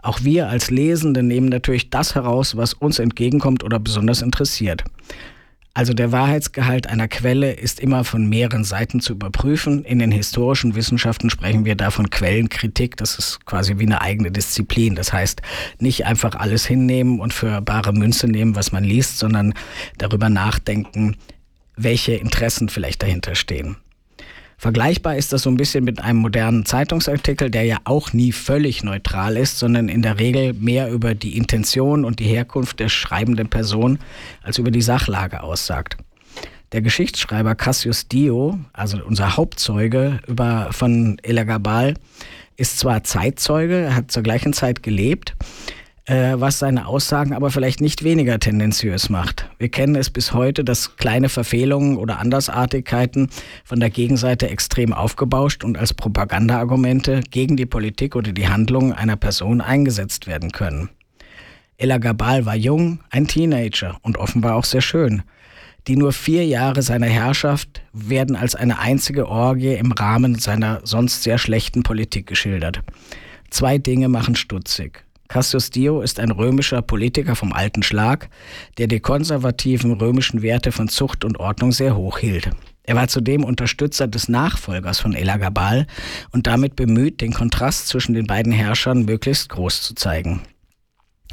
Auch 0.00 0.22
wir 0.22 0.48
als 0.48 0.70
Lesende 0.70 1.22
nehmen 1.22 1.50
natürlich 1.50 1.90
das 1.90 2.14
heraus, 2.14 2.56
was 2.56 2.72
uns 2.72 2.98
entgegenkommt 2.98 3.62
oder 3.62 3.78
besonders 3.78 4.22
interessiert. 4.22 4.84
Also 5.76 5.92
der 5.92 6.12
Wahrheitsgehalt 6.12 6.86
einer 6.86 7.08
Quelle 7.08 7.52
ist 7.52 7.80
immer 7.80 8.04
von 8.04 8.28
mehreren 8.28 8.62
Seiten 8.62 9.00
zu 9.00 9.14
überprüfen. 9.14 9.84
In 9.84 9.98
den 9.98 10.12
historischen 10.12 10.76
Wissenschaften 10.76 11.30
sprechen 11.30 11.64
wir 11.64 11.74
da 11.74 11.90
von 11.90 12.10
Quellenkritik. 12.10 12.96
Das 12.96 13.18
ist 13.18 13.44
quasi 13.44 13.76
wie 13.78 13.86
eine 13.86 14.00
eigene 14.00 14.30
Disziplin. 14.30 14.94
Das 14.94 15.12
heißt, 15.12 15.42
nicht 15.80 16.06
einfach 16.06 16.36
alles 16.36 16.64
hinnehmen 16.64 17.18
und 17.18 17.34
für 17.34 17.60
bare 17.60 17.92
Münze 17.92 18.28
nehmen, 18.28 18.54
was 18.54 18.70
man 18.70 18.84
liest, 18.84 19.18
sondern 19.18 19.52
darüber 19.98 20.28
nachdenken, 20.28 21.16
welche 21.76 22.12
Interessen 22.12 22.68
vielleicht 22.68 23.02
dahinter 23.02 23.34
stehen. 23.34 23.76
Vergleichbar 24.64 25.14
ist 25.14 25.30
das 25.34 25.42
so 25.42 25.50
ein 25.50 25.58
bisschen 25.58 25.84
mit 25.84 26.00
einem 26.00 26.20
modernen 26.20 26.64
Zeitungsartikel, 26.64 27.50
der 27.50 27.64
ja 27.64 27.76
auch 27.84 28.14
nie 28.14 28.32
völlig 28.32 28.82
neutral 28.82 29.36
ist, 29.36 29.58
sondern 29.58 29.90
in 29.90 30.00
der 30.00 30.18
Regel 30.18 30.54
mehr 30.54 30.90
über 30.90 31.14
die 31.14 31.36
Intention 31.36 32.02
und 32.02 32.18
die 32.18 32.24
Herkunft 32.24 32.80
der 32.80 32.88
schreibenden 32.88 33.50
Person 33.50 33.98
als 34.42 34.56
über 34.56 34.70
die 34.70 34.80
Sachlage 34.80 35.42
aussagt. 35.42 35.98
Der 36.72 36.80
Geschichtsschreiber 36.80 37.54
Cassius 37.54 38.08
Dio, 38.08 38.58
also 38.72 39.04
unser 39.04 39.36
Hauptzeuge 39.36 40.20
über, 40.26 40.68
von 40.70 41.18
Elagabal, 41.22 41.92
ist 42.56 42.78
zwar 42.78 43.04
Zeitzeuge, 43.04 43.94
hat 43.94 44.10
zur 44.10 44.22
gleichen 44.22 44.54
Zeit 44.54 44.82
gelebt, 44.82 45.36
äh, 46.06 46.34
was 46.36 46.58
seine 46.58 46.86
Aussagen 46.86 47.32
aber 47.32 47.50
vielleicht 47.50 47.80
nicht 47.80 48.04
weniger 48.04 48.38
tendenziös 48.38 49.08
macht. 49.08 49.48
Wir 49.58 49.68
kennen 49.68 49.96
es 49.96 50.10
bis 50.10 50.32
heute, 50.34 50.64
dass 50.64 50.96
kleine 50.96 51.28
Verfehlungen 51.28 51.96
oder 51.96 52.18
Andersartigkeiten 52.18 53.30
von 53.64 53.80
der 53.80 53.90
Gegenseite 53.90 54.48
extrem 54.48 54.92
aufgebauscht 54.92 55.64
und 55.64 55.78
als 55.78 55.94
Propagandaargumente 55.94 57.22
gegen 57.30 57.56
die 57.56 57.66
Politik 57.66 58.16
oder 58.16 58.32
die 58.32 58.48
Handlungen 58.48 58.92
einer 58.92 59.16
Person 59.16 59.60
eingesetzt 59.60 60.26
werden 60.26 60.52
können. 60.52 60.90
Ella 61.76 61.98
Gabal 61.98 62.46
war 62.46 62.54
jung, 62.54 63.00
ein 63.10 63.26
Teenager 63.26 63.98
und 64.02 64.16
offenbar 64.16 64.54
auch 64.54 64.64
sehr 64.64 64.82
schön. 64.82 65.22
Die 65.86 65.96
nur 65.96 66.12
vier 66.12 66.46
Jahre 66.46 66.80
seiner 66.82 67.08
Herrschaft 67.08 67.82
werden 67.92 68.36
als 68.36 68.54
eine 68.54 68.78
einzige 68.78 69.28
Orgie 69.28 69.74
im 69.74 69.92
Rahmen 69.92 70.36
seiner 70.36 70.80
sonst 70.84 71.24
sehr 71.24 71.36
schlechten 71.36 71.82
Politik 71.82 72.26
geschildert. 72.26 72.80
Zwei 73.50 73.76
Dinge 73.76 74.08
machen 74.08 74.34
stutzig. 74.34 75.03
Cassius 75.28 75.70
Dio 75.70 76.00
ist 76.02 76.20
ein 76.20 76.30
römischer 76.30 76.82
Politiker 76.82 77.34
vom 77.34 77.52
alten 77.52 77.82
Schlag, 77.82 78.28
der 78.78 78.86
die 78.86 79.00
konservativen 79.00 79.92
römischen 79.92 80.42
Werte 80.42 80.70
von 80.70 80.88
Zucht 80.88 81.24
und 81.24 81.40
Ordnung 81.40 81.72
sehr 81.72 81.96
hoch 81.96 82.18
hielt. 82.18 82.50
Er 82.82 82.96
war 82.96 83.08
zudem 83.08 83.44
Unterstützer 83.44 84.06
des 84.06 84.28
Nachfolgers 84.28 85.00
von 85.00 85.14
Elagabal 85.14 85.86
und 86.32 86.46
damit 86.46 86.76
bemüht, 86.76 87.22
den 87.22 87.32
Kontrast 87.32 87.88
zwischen 87.88 88.14
den 88.14 88.26
beiden 88.26 88.52
Herrschern 88.52 89.06
möglichst 89.06 89.48
groß 89.48 89.80
zu 89.80 89.94
zeigen. 89.94 90.42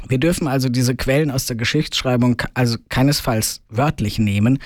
Wir 0.08 0.18
dürfen 0.18 0.48
also 0.48 0.70
diese 0.70 0.96
Quellen 0.96 1.30
aus 1.30 1.46
der 1.46 1.56
Geschichtsschreibung 1.56 2.42
also 2.54 2.78
keinesfalls 2.88 3.60
wörtlich 3.68 4.18
nehmen, 4.18 4.58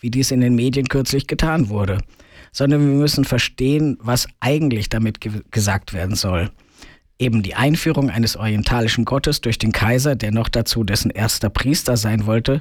wie 0.00 0.10
dies 0.10 0.30
in 0.30 0.42
den 0.42 0.54
Medien 0.54 0.86
kürzlich 0.88 1.26
getan 1.26 1.70
wurde, 1.70 1.98
sondern 2.52 2.80
wir 2.82 2.94
müssen 2.94 3.24
verstehen, 3.24 3.96
was 4.00 4.28
eigentlich 4.40 4.90
damit 4.90 5.20
ge 5.20 5.40
gesagt 5.50 5.94
werden 5.94 6.14
soll 6.14 6.50
eben 7.18 7.42
die 7.42 7.54
Einführung 7.54 8.10
eines 8.10 8.36
orientalischen 8.36 9.04
Gottes 9.04 9.40
durch 9.40 9.58
den 9.58 9.72
Kaiser, 9.72 10.16
der 10.16 10.32
noch 10.32 10.48
dazu 10.48 10.84
dessen 10.84 11.10
erster 11.10 11.48
Priester 11.48 11.96
sein 11.96 12.26
wollte, 12.26 12.60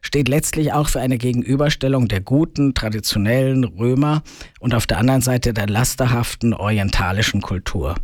steht 0.00 0.28
letztlich 0.28 0.72
auch 0.72 0.88
für 0.88 1.00
eine 1.00 1.18
Gegenüberstellung 1.18 2.08
der 2.08 2.20
guten, 2.20 2.74
traditionellen 2.74 3.64
Römer 3.64 4.22
und 4.58 4.74
auf 4.74 4.86
der 4.86 4.98
anderen 4.98 5.20
Seite 5.20 5.54
der 5.54 5.68
lasterhaften 5.68 6.52
orientalischen 6.52 7.40
Kultur. 7.40 7.94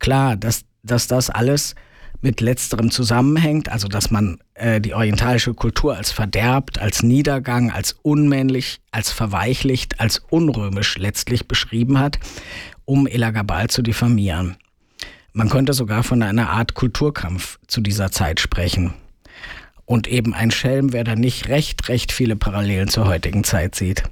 Klar, 0.00 0.36
dass, 0.36 0.64
dass 0.82 1.06
das 1.06 1.28
alles 1.28 1.74
mit 2.22 2.40
letzterem 2.40 2.90
zusammenhängt, 2.90 3.68
also 3.68 3.86
dass 3.86 4.10
man 4.10 4.38
äh, 4.54 4.80
die 4.80 4.94
orientalische 4.94 5.52
Kultur 5.52 5.94
als 5.94 6.10
verderbt, 6.10 6.78
als 6.78 7.02
Niedergang, 7.02 7.70
als 7.70 7.92
unmännlich, 8.00 8.80
als 8.90 9.12
verweichlicht, 9.12 10.00
als 10.00 10.22
unrömisch 10.30 10.96
letztlich 10.96 11.46
beschrieben 11.46 11.98
hat, 11.98 12.18
um 12.86 13.06
Elagabal 13.06 13.68
zu 13.68 13.82
diffamieren. 13.82 14.56
Man 15.36 15.48
könnte 15.48 15.72
sogar 15.72 16.04
von 16.04 16.22
einer 16.22 16.50
Art 16.50 16.74
Kulturkampf 16.74 17.58
zu 17.66 17.80
dieser 17.80 18.12
Zeit 18.12 18.38
sprechen. 18.38 18.94
Und 19.84 20.06
eben 20.06 20.32
ein 20.32 20.52
Schelm, 20.52 20.92
wer 20.92 21.02
da 21.02 21.16
nicht 21.16 21.48
recht, 21.48 21.88
recht 21.88 22.12
viele 22.12 22.36
Parallelen 22.36 22.86
zur 22.86 23.06
heutigen 23.06 23.42
Zeit 23.42 23.74
sieht. 23.74 24.04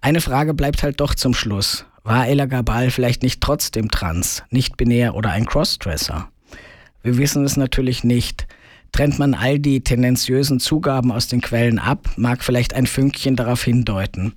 Eine 0.00 0.20
Frage 0.20 0.52
bleibt 0.52 0.82
halt 0.82 0.98
doch 0.98 1.14
zum 1.14 1.34
Schluss. 1.34 1.86
War 2.02 2.26
Ella 2.26 2.46
Gabal 2.46 2.90
vielleicht 2.90 3.22
nicht 3.22 3.40
trotzdem 3.40 3.92
trans, 3.92 4.42
nicht 4.50 4.76
binär 4.76 5.14
oder 5.14 5.30
ein 5.30 5.46
Crossdresser? 5.46 6.28
Wir 7.04 7.16
wissen 7.16 7.44
es 7.44 7.56
natürlich 7.56 8.02
nicht. 8.02 8.48
Trennt 8.90 9.20
man 9.20 9.34
all 9.34 9.60
die 9.60 9.82
tendenziösen 9.84 10.58
Zugaben 10.58 11.12
aus 11.12 11.28
den 11.28 11.42
Quellen 11.42 11.78
ab, 11.78 12.10
mag 12.16 12.42
vielleicht 12.42 12.74
ein 12.74 12.88
Fünkchen 12.88 13.36
darauf 13.36 13.62
hindeuten. 13.62 14.34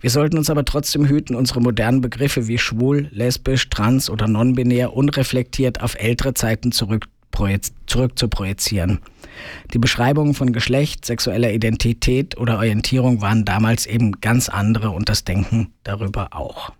Wir 0.00 0.10
sollten 0.10 0.38
uns 0.38 0.50
aber 0.50 0.64
trotzdem 0.64 1.06
hüten, 1.06 1.34
unsere 1.34 1.60
modernen 1.60 2.00
Begriffe 2.00 2.46
wie 2.46 2.58
schwul, 2.58 3.08
lesbisch, 3.10 3.68
trans 3.68 4.08
oder 4.08 4.28
non-binär 4.28 4.94
unreflektiert 4.94 5.80
auf 5.80 5.96
ältere 5.98 6.34
Zeiten 6.34 6.72
zurück 6.72 7.08
zurückprojiz 7.38 7.72
zurückzuprojizieren. 7.86 9.00
Die 9.72 9.78
Beschreibungen 9.78 10.34
von 10.34 10.52
Geschlecht, 10.52 11.04
sexueller 11.04 11.52
Identität 11.52 12.36
oder 12.36 12.56
Orientierung 12.56 13.20
waren 13.20 13.44
damals 13.44 13.86
eben 13.86 14.20
ganz 14.20 14.48
andere 14.48 14.90
und 14.90 15.08
das 15.08 15.24
Denken 15.24 15.72
darüber 15.84 16.28
auch. 16.32 16.72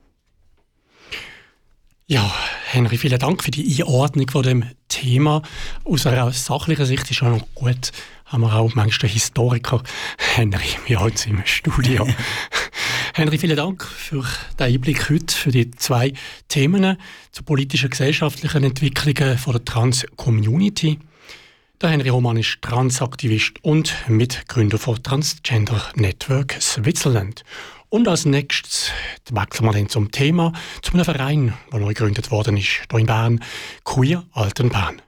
Ja, 2.10 2.34
Henry, 2.64 2.96
vielen 2.96 3.18
Dank 3.18 3.44
für 3.44 3.50
die 3.50 3.82
Einordnung 3.82 4.30
von 4.30 4.42
dem 4.42 4.64
Thema. 4.88 5.42
Aus 5.84 6.06
einer 6.06 6.32
sachlichen 6.32 6.86
Sicht 6.86 7.10
ist 7.10 7.16
schon 7.18 7.32
noch 7.32 7.46
gut, 7.54 7.92
haben 8.24 8.40
wir 8.40 8.54
auch 8.54 8.74
manchmal 8.74 9.10
den 9.10 9.12
Historiker 9.12 9.82
Henry 10.16 10.70
bei 10.88 10.96
uns 10.96 11.26
im 11.26 11.42
Studio. 11.44 12.08
Henry, 13.14 13.36
vielen 13.36 13.58
Dank 13.58 13.84
für 13.84 14.24
den 14.58 14.74
Einblick 14.74 15.10
heute, 15.10 15.36
für 15.36 15.50
die 15.50 15.70
zwei 15.72 16.14
Themen 16.48 16.96
zu 17.30 17.42
politischen, 17.42 17.90
gesellschaftlichen 17.90 18.64
Entwicklungen 18.64 19.36
von 19.36 19.52
der 19.52 19.64
Trans-Community. 19.66 21.00
Der 21.82 21.90
Henry 21.90 22.08
Roman 22.08 22.38
ist 22.38 22.62
Transaktivist 22.62 23.62
und 23.62 23.94
Mitgründer 24.08 24.78
von 24.78 25.02
Transgender 25.02 25.82
Network 25.94 26.56
Switzerland. 26.58 27.44
Und 27.90 28.06
als 28.06 28.26
nächstes 28.26 28.90
wechseln 29.30 29.64
wir 29.66 29.72
dann 29.72 29.88
zum 29.88 30.10
Thema, 30.10 30.52
zu 30.82 30.92
einem 30.92 31.04
Verein, 31.04 31.54
der 31.72 31.80
neu 31.80 31.88
gegründet 31.88 32.30
worden 32.30 32.58
ist, 32.58 32.66
hier 32.90 32.98
in 32.98 33.06
Bern, 33.06 33.42
Queer 33.84 34.24
Alten 34.32 34.68
Bern. 34.68 35.00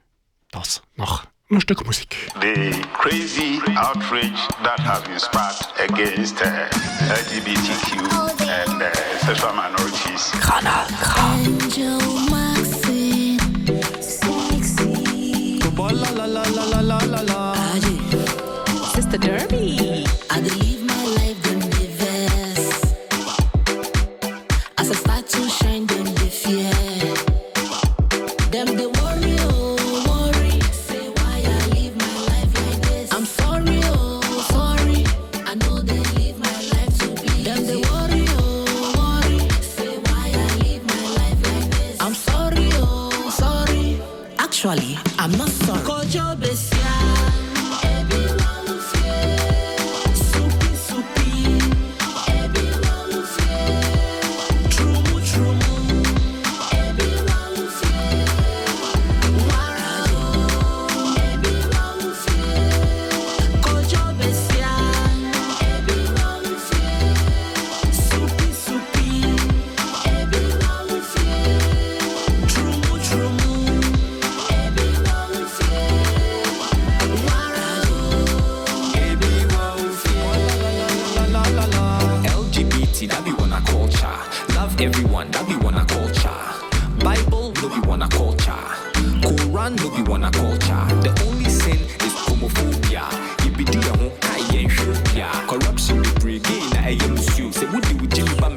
Das 0.51 0.81
nach 0.95 1.27
einem 1.49 1.61
Stück 1.61 1.85
Musik. 1.85 2.15
The 2.41 2.71
crazy 2.93 3.61
outrage 3.75 4.47
that 4.63 4.79
has 4.79 5.03
been 5.03 5.19
sparked 5.19 5.67
against 5.79 6.41
uh, 6.41 6.69
LGBTQ 7.07 7.99
and 8.49 8.81
uh, 8.81 8.91
sexual 9.25 9.53
minorities. 9.53 10.31
Kanal 10.41 10.87
K. 10.87 11.21
Sister 18.95 19.17
Derby. 19.17 19.90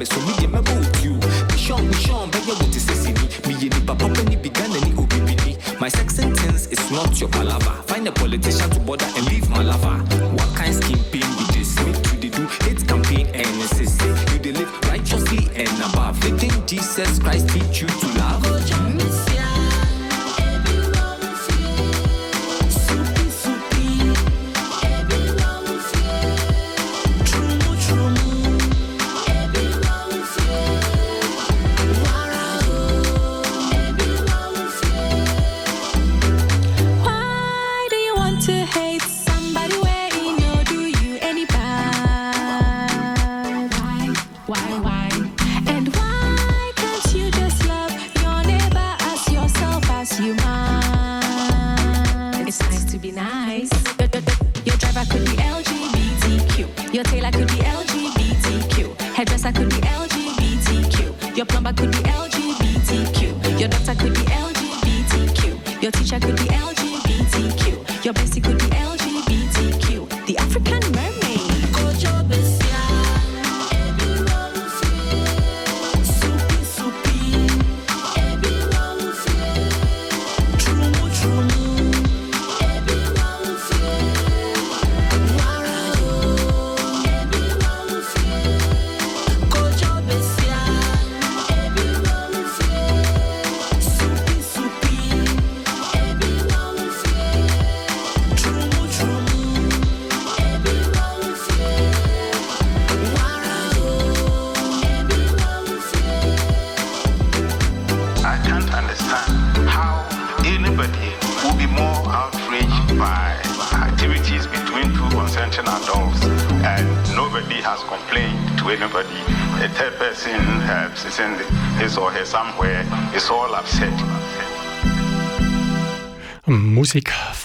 So 0.05 0.19
When 0.19 0.27
we 0.27 0.33
get 0.37 0.64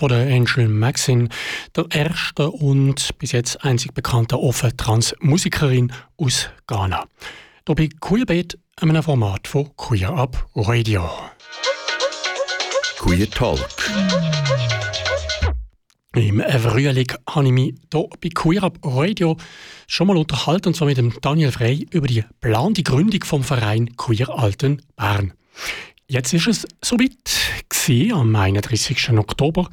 von 0.00 0.08
der 0.08 0.34
Angel 0.34 0.66
Maxine, 0.66 1.28
der 1.76 1.84
erste 1.90 2.50
und 2.50 3.18
bis 3.18 3.32
jetzt 3.32 3.62
einzig 3.66 3.92
bekannte 3.92 4.38
offen 4.38 4.74
Trans-Musikerin 4.74 5.92
aus 6.16 6.48
Ghana. 6.66 7.04
Hier 7.66 7.74
bei 7.74 7.90
Queerbait, 8.00 8.58
einem 8.80 9.02
Format 9.02 9.46
von 9.46 9.68
Queer 9.76 10.08
Up 10.08 10.48
Radio. 10.56 11.06
Queer 12.98 13.28
Talk. 13.30 13.60
Im 16.14 16.40
Frühling 16.40 17.12
habe 17.28 17.46
ich 17.46 17.52
mich 17.52 17.74
hier 17.92 18.08
bei 18.22 18.28
Queer 18.30 18.62
Up 18.62 18.78
Radio 18.82 19.36
schon 19.86 20.06
mal 20.06 20.16
unterhalten, 20.16 20.68
und 20.68 20.76
zwar 20.76 20.88
mit 20.88 20.96
dem 20.96 21.12
Daniel 21.20 21.52
Frey 21.52 21.86
über 21.90 22.06
die 22.06 22.22
geplante 22.22 22.82
Gründung 22.82 23.22
vom 23.24 23.44
Verein 23.44 23.94
Queer 23.98 24.30
Alten 24.30 24.80
Bern. 24.96 25.34
Jetzt 26.10 26.34
ist 26.34 26.48
es 26.48 26.66
soweit. 26.82 27.12
Gewesen. 27.68 28.12
Am 28.14 28.34
31. 28.34 29.10
Oktober 29.10 29.70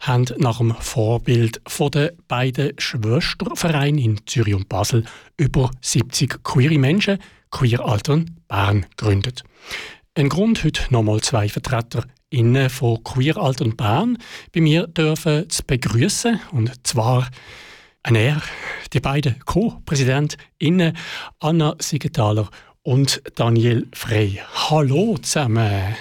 haben 0.00 0.26
nach 0.36 0.58
dem 0.58 0.74
Vorbild 0.74 1.62
von 1.66 1.90
den 1.90 2.10
beiden 2.28 2.78
Schwestervereinen 2.78 3.98
in 3.98 4.20
Zürich 4.26 4.54
und 4.54 4.68
Basel 4.68 5.06
über 5.38 5.70
70 5.80 6.44
queere 6.44 6.76
Menschen 6.76 7.18
Queer 7.50 7.80
Altern 7.80 8.36
Bern 8.48 8.84
gegründet. 8.98 9.44
Ein 10.14 10.28
Grund, 10.28 10.62
heute 10.62 10.82
nochmal 10.90 11.22
zwei 11.22 11.48
VertreterInnen 11.48 12.68
von 12.68 13.02
Queer 13.02 13.38
Altern 13.38 13.74
Bern 13.74 14.18
bei 14.54 14.60
mir 14.60 14.88
dürfen 14.88 15.48
zu 15.48 15.62
begrüßen 15.66 16.38
und 16.52 16.86
zwar 16.86 17.30
ein 18.02 18.14
er, 18.14 18.42
die 18.92 19.00
beiden 19.00 19.38
Co-PräsidentInnen 19.40 20.96
Anna 21.40 21.76
Siegenthaler 21.78 22.50
und 22.88 23.20
Daniel 23.34 23.86
Frey. 23.92 24.40
Hallo 24.54 25.18
zusammen. 25.18 25.94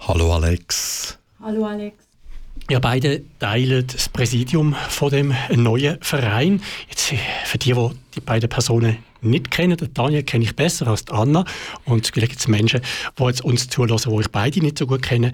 Hallo 0.00 0.34
Alex. 0.34 1.18
Hallo 1.40 1.64
Alex. 1.64 1.96
Ihr 2.68 2.78
beide 2.78 3.22
teilen 3.38 3.86
das 3.86 4.10
Präsidium 4.10 4.74
von 4.90 5.08
dem 5.08 5.34
neuen 5.54 5.96
Verein. 6.02 6.60
Jetzt, 6.90 7.12
äh, 7.12 7.18
für 7.46 7.56
die, 7.56 7.72
die 7.72 7.90
die 8.16 8.20
beiden 8.20 8.50
Personen 8.50 8.98
nicht 9.22 9.50
kennen, 9.50 9.78
den 9.78 9.94
Daniel 9.94 10.24
kenne 10.24 10.44
ich 10.44 10.54
besser 10.54 10.88
als 10.88 11.06
die 11.06 11.12
Anna. 11.14 11.46
Und 11.86 12.10
vielleicht 12.12 12.32
gibt 12.32 12.40
es 12.40 12.48
Menschen, 12.48 12.82
die 13.18 13.24
jetzt 13.24 13.42
uns 13.42 13.70
zulassen, 13.70 14.12
die 14.12 14.20
ich 14.20 14.28
beide 14.28 14.60
nicht 14.60 14.76
so 14.76 14.86
gut 14.86 15.00
kenne. 15.00 15.32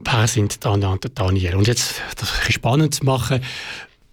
Wer 0.00 0.26
sind 0.26 0.64
die 0.64 0.68
Anna 0.68 0.88
und 0.88 1.04
der 1.04 1.12
Daniel? 1.12 1.54
Und 1.54 1.68
jetzt, 1.68 2.02
das 2.16 2.32
ein 2.32 2.38
bisschen 2.38 2.54
spannend 2.54 2.96
zu 2.96 3.04
machen, 3.04 3.44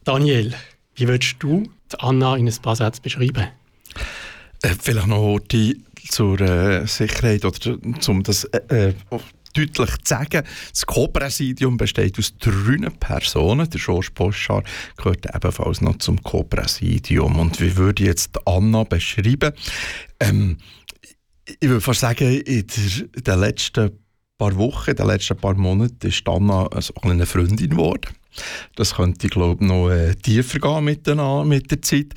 Daniel, 0.04 0.54
wie 0.94 1.08
würdest 1.08 1.38
du 1.40 1.64
die 1.92 2.00
Anna 2.00 2.36
in 2.36 2.48
ein 2.48 2.56
paar 2.62 2.76
Sätzen 2.76 3.02
beschreiben? 3.02 3.48
Äh, 4.62 4.76
vielleicht 4.80 5.08
noch 5.08 5.40
die 5.40 5.82
zur 6.10 6.42
äh, 6.42 6.86
Sicherheit 6.88 7.46
oder 7.46 7.78
um 8.08 8.24
das 8.24 8.44
äh, 8.46 8.90
äh, 8.90 8.94
deutlich 9.54 9.90
zu 10.04 10.16
sagen. 10.16 10.44
Das 10.72 10.86
Co-Präsidium 10.86 11.78
besteht 11.78 12.18
aus 12.20 12.36
drei 12.38 12.90
Personen. 13.00 13.70
Der 13.70 13.80
Georges 13.80 14.12
Poschar 14.12 14.64
gehört 14.98 15.26
ebenfalls 15.34 15.82
noch 15.82 15.98
zum 15.98 16.22
Co-Präsidium. 16.22 17.40
Und 17.40 17.60
wie 17.62 17.76
würde 17.78 18.04
ich 18.04 18.08
jetzt 18.08 18.38
Anna 18.46 18.84
beschreiben? 18.84 19.54
Ähm, 20.20 20.58
ich 21.46 21.68
würde 21.68 21.82
fast 21.82 22.02
sagen, 22.02 22.42
in 22.42 22.68
der, 22.68 23.08
in 23.16 23.24
den 23.24 23.40
letzten 23.40 23.92
paar 24.38 24.56
Wochen, 24.56 24.92
in 24.92 24.96
den 24.96 25.08
letzten 25.08 25.38
paar 25.38 25.56
Monaten 25.56 26.08
ist 26.08 26.28
Anna 26.28 26.68
also 26.68 26.94
eine 27.02 27.26
Freundin 27.26 27.72
geworden. 27.72 28.16
Das 28.76 28.96
könnte, 28.96 29.28
ich 29.28 29.34
glaube 29.34 29.66
noch 29.66 29.90
äh, 29.90 30.16
tiefer 30.16 30.60
gehen 30.60 30.84
mit 30.84 31.08
der, 31.08 31.44
mit 31.44 31.72
der 31.72 31.82
Zeit. 31.82 32.14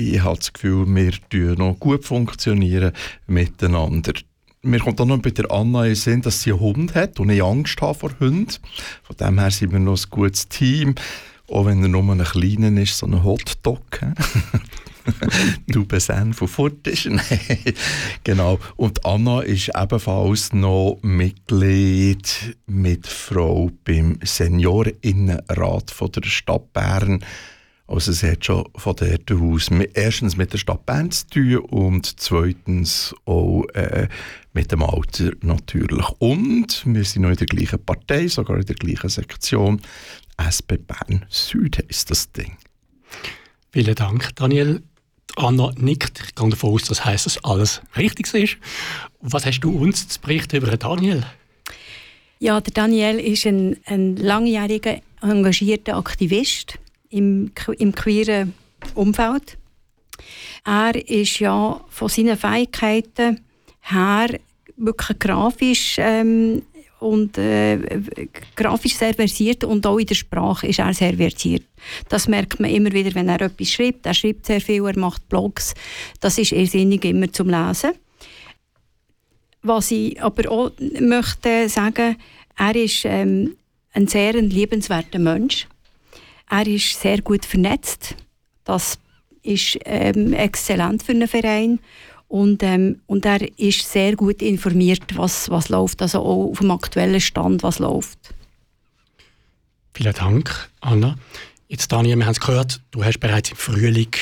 Ich 0.00 0.22
habe 0.22 0.38
das 0.38 0.50
Gefühl, 0.54 0.86
wir 0.86 1.12
funktionieren 1.30 1.58
noch 1.58 1.78
gut 1.78 2.06
funktionieren 2.06 2.92
miteinander. 3.26 4.14
Mir 4.62 4.78
kommt 4.80 4.98
auch 4.98 5.04
noch 5.04 5.18
bei 5.18 5.28
der 5.28 5.50
Anna 5.50 5.84
in 5.84 5.94
Sinn, 5.94 6.22
dass 6.22 6.42
sie 6.42 6.52
einen 6.52 6.60
Hund 6.60 6.94
hat 6.94 7.20
und 7.20 7.28
ich 7.28 7.42
Angst 7.42 7.78
habe 7.82 7.98
vor 7.98 8.12
Hunden. 8.18 8.48
Von 9.02 9.16
dem 9.18 9.38
her 9.38 9.50
sind 9.50 9.72
wir 9.72 9.78
noch 9.78 10.02
ein 10.02 10.10
gutes 10.10 10.48
Team. 10.48 10.94
Auch 11.50 11.66
wenn 11.66 11.82
er 11.82 11.88
nur 11.88 12.02
ein 12.02 12.24
kleiner 12.24 12.80
ist, 12.80 12.96
so 12.96 13.06
ein 13.06 13.22
Hotdog. 13.22 13.82
du 15.68 15.84
Besan 15.84 16.32
von 16.32 16.48
fort 16.48 16.86
ist. 16.86 17.06
Genau. 18.24 18.58
Und 18.76 19.04
Anna 19.04 19.42
ist 19.42 19.70
ebenfalls 19.76 20.54
noch 20.54 20.98
Mitglied 21.02 22.56
mit 22.66 23.06
Frau 23.06 23.70
beim 23.84 24.18
Seniorinnenrat 24.22 25.90
von 25.90 26.10
der 26.12 26.22
Stadt 26.22 26.72
Bern. 26.72 27.22
Also 27.90 28.12
sie 28.12 28.30
hat 28.30 28.44
schon 28.44 28.64
von 28.76 28.94
dort 28.94 29.32
aus 29.32 29.68
erstens 29.94 30.36
mit 30.36 30.52
der 30.52 30.58
Stadt 30.58 30.86
Bern 30.86 31.10
zu 31.10 31.26
tun 31.26 31.56
und 31.56 32.20
zweitens 32.20 33.12
auch 33.24 33.64
äh, 33.74 34.06
mit 34.52 34.70
dem 34.70 34.84
Alter 34.84 35.32
natürlich. 35.40 36.08
Und 36.20 36.84
wir 36.86 37.04
sind 37.04 37.22
noch 37.22 37.30
in 37.30 37.36
der 37.36 37.48
gleichen 37.48 37.84
Partei, 37.84 38.28
sogar 38.28 38.58
in 38.58 38.64
der 38.64 38.76
gleichen 38.76 39.10
Sektion. 39.10 39.80
SP 40.38 40.78
Bern 40.78 41.26
Süd 41.30 41.78
heisst 41.78 42.12
das 42.12 42.30
Ding. 42.30 42.56
Vielen 43.72 43.96
Dank, 43.96 44.36
Daniel. 44.36 44.82
Anna 45.34 45.72
nickt. 45.76 46.22
Ich 46.24 46.34
gehe 46.36 46.48
davon 46.48 46.74
aus, 46.74 46.84
das 46.84 47.04
heisst, 47.04 47.26
dass 47.26 47.42
alles 47.42 47.82
richtig 47.96 48.32
ist. 48.34 48.56
Was 49.20 49.44
hast 49.44 49.60
du 49.60 49.76
uns 49.76 50.06
zu 50.06 50.20
berichten 50.20 50.58
über 50.58 50.68
den 50.68 50.78
Daniel? 50.78 51.26
Ja, 52.38 52.60
der 52.60 52.72
Daniel 52.72 53.18
ist 53.18 53.46
ein, 53.46 53.78
ein 53.86 54.14
langjähriger, 54.14 55.00
engagierter 55.22 55.96
Aktivist 55.96 56.78
im, 57.10 57.52
im 57.78 57.94
queeren 57.94 58.54
Umfeld. 58.94 59.58
Er 60.64 60.94
ist 61.08 61.38
ja 61.38 61.80
von 61.88 62.08
seinen 62.08 62.36
Fähigkeiten 62.36 63.40
her 63.80 64.28
wirklich 64.76 65.18
grafisch 65.18 65.96
ähm, 65.98 66.62
und 67.00 67.38
äh, 67.38 67.78
grafisch 68.56 68.94
sehr 68.94 69.14
versiert 69.14 69.64
und 69.64 69.86
auch 69.86 69.98
in 69.98 70.06
der 70.06 70.14
Sprache 70.14 70.66
ist 70.66 70.78
er 70.78 70.92
sehr 70.92 71.14
versiert. 71.14 71.64
Das 72.08 72.28
merkt 72.28 72.60
man 72.60 72.70
immer 72.70 72.92
wieder, 72.92 73.14
wenn 73.14 73.28
er 73.28 73.40
etwas 73.40 73.70
schreibt. 73.70 74.06
Er 74.06 74.14
schreibt 74.14 74.46
sehr 74.46 74.60
viel, 74.60 74.84
er 74.86 74.98
macht 74.98 75.28
Blogs. 75.28 75.74
Das 76.20 76.36
ist 76.38 76.52
irrsinnig 76.52 77.04
immer 77.04 77.32
zum 77.32 77.48
Lesen. 77.48 77.92
Was 79.62 79.90
ich 79.90 80.22
aber 80.22 80.50
auch 80.50 80.72
möchte 81.00 81.68
sagen, 81.68 82.16
er 82.56 82.76
ist 82.76 83.04
ähm, 83.04 83.56
ein 83.92 84.06
sehr 84.06 84.34
liebenswerter 84.34 85.18
Mensch. 85.18 85.66
Er 86.50 86.66
ist 86.66 87.00
sehr 87.00 87.22
gut 87.22 87.44
vernetzt. 87.44 88.16
Das 88.64 88.98
ist 89.42 89.78
ähm, 89.84 90.32
exzellent 90.32 91.02
für 91.02 91.12
einen 91.12 91.28
Verein. 91.28 91.78
Und, 92.28 92.62
ähm, 92.62 93.00
und 93.06 93.24
er 93.24 93.40
ist 93.58 93.90
sehr 93.90 94.14
gut 94.14 94.42
informiert, 94.42 95.02
was, 95.16 95.50
was 95.50 95.68
läuft, 95.68 96.02
also 96.02 96.20
auch 96.20 96.50
auf 96.50 96.58
dem 96.58 96.70
aktuellen 96.70 97.20
Stand, 97.20 97.62
was 97.62 97.78
läuft. 97.78 98.18
Vielen 99.94 100.14
Dank, 100.14 100.70
Anna. 100.80 101.16
Jetzt, 101.68 101.90
Daniel, 101.90 102.16
wir 102.16 102.26
haben 102.26 102.32
es 102.32 102.40
gehört, 102.40 102.80
du 102.92 103.04
hast 103.04 103.18
bereits 103.18 103.50
im 103.50 103.56
Frühling, 103.56 104.12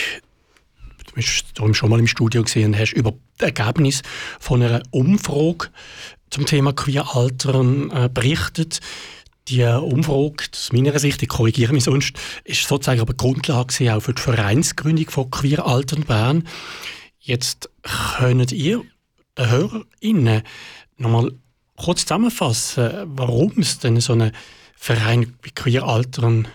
du 1.06 1.12
bist 1.14 1.58
schon 1.72 1.90
mal 1.90 1.98
im 1.98 2.06
Studio 2.06 2.42
gesehen 2.42 2.78
hast 2.78 2.92
über 2.92 3.12
das 3.36 3.50
Ergebnis 3.50 4.02
von 4.40 4.62
einer 4.62 4.82
Umfrage 4.90 5.68
zum 6.30 6.46
Thema 6.46 6.72
Queer 6.72 7.14
Altern 7.14 7.90
äh, 7.90 8.08
berichtet. 8.12 8.80
Die 9.48 9.62
Umfrage, 9.62 10.44
aus 10.52 10.72
meiner 10.72 10.98
Sicht, 10.98 11.22
ich 11.22 11.28
korrigiere 11.28 11.72
mich 11.72 11.84
sonst, 11.84 12.12
ist 12.44 12.68
sozusagen 12.68 13.00
aber 13.00 13.14
Grundlage 13.14 13.94
auch 13.94 14.00
für 14.00 14.12
die 14.12 14.20
Vereinsgründung 14.20 15.08
von 15.08 15.30
Queer 15.30 15.64
Altern 15.64 16.04
Bern. 16.04 16.46
Jetzt 17.18 17.70
könnt 18.18 18.52
ihr 18.52 18.82
den 19.38 19.50
HörerInnen 19.50 20.42
nochmal 20.98 21.32
kurz 21.76 22.02
zusammenfassen, 22.02 22.90
warum 23.06 23.52
es 23.56 23.78
denn 23.78 24.00
so 24.00 24.12
einen 24.12 24.32
Verein 24.76 25.34
wie 25.42 25.50
Queer 25.50 25.84
Altern 25.84 26.46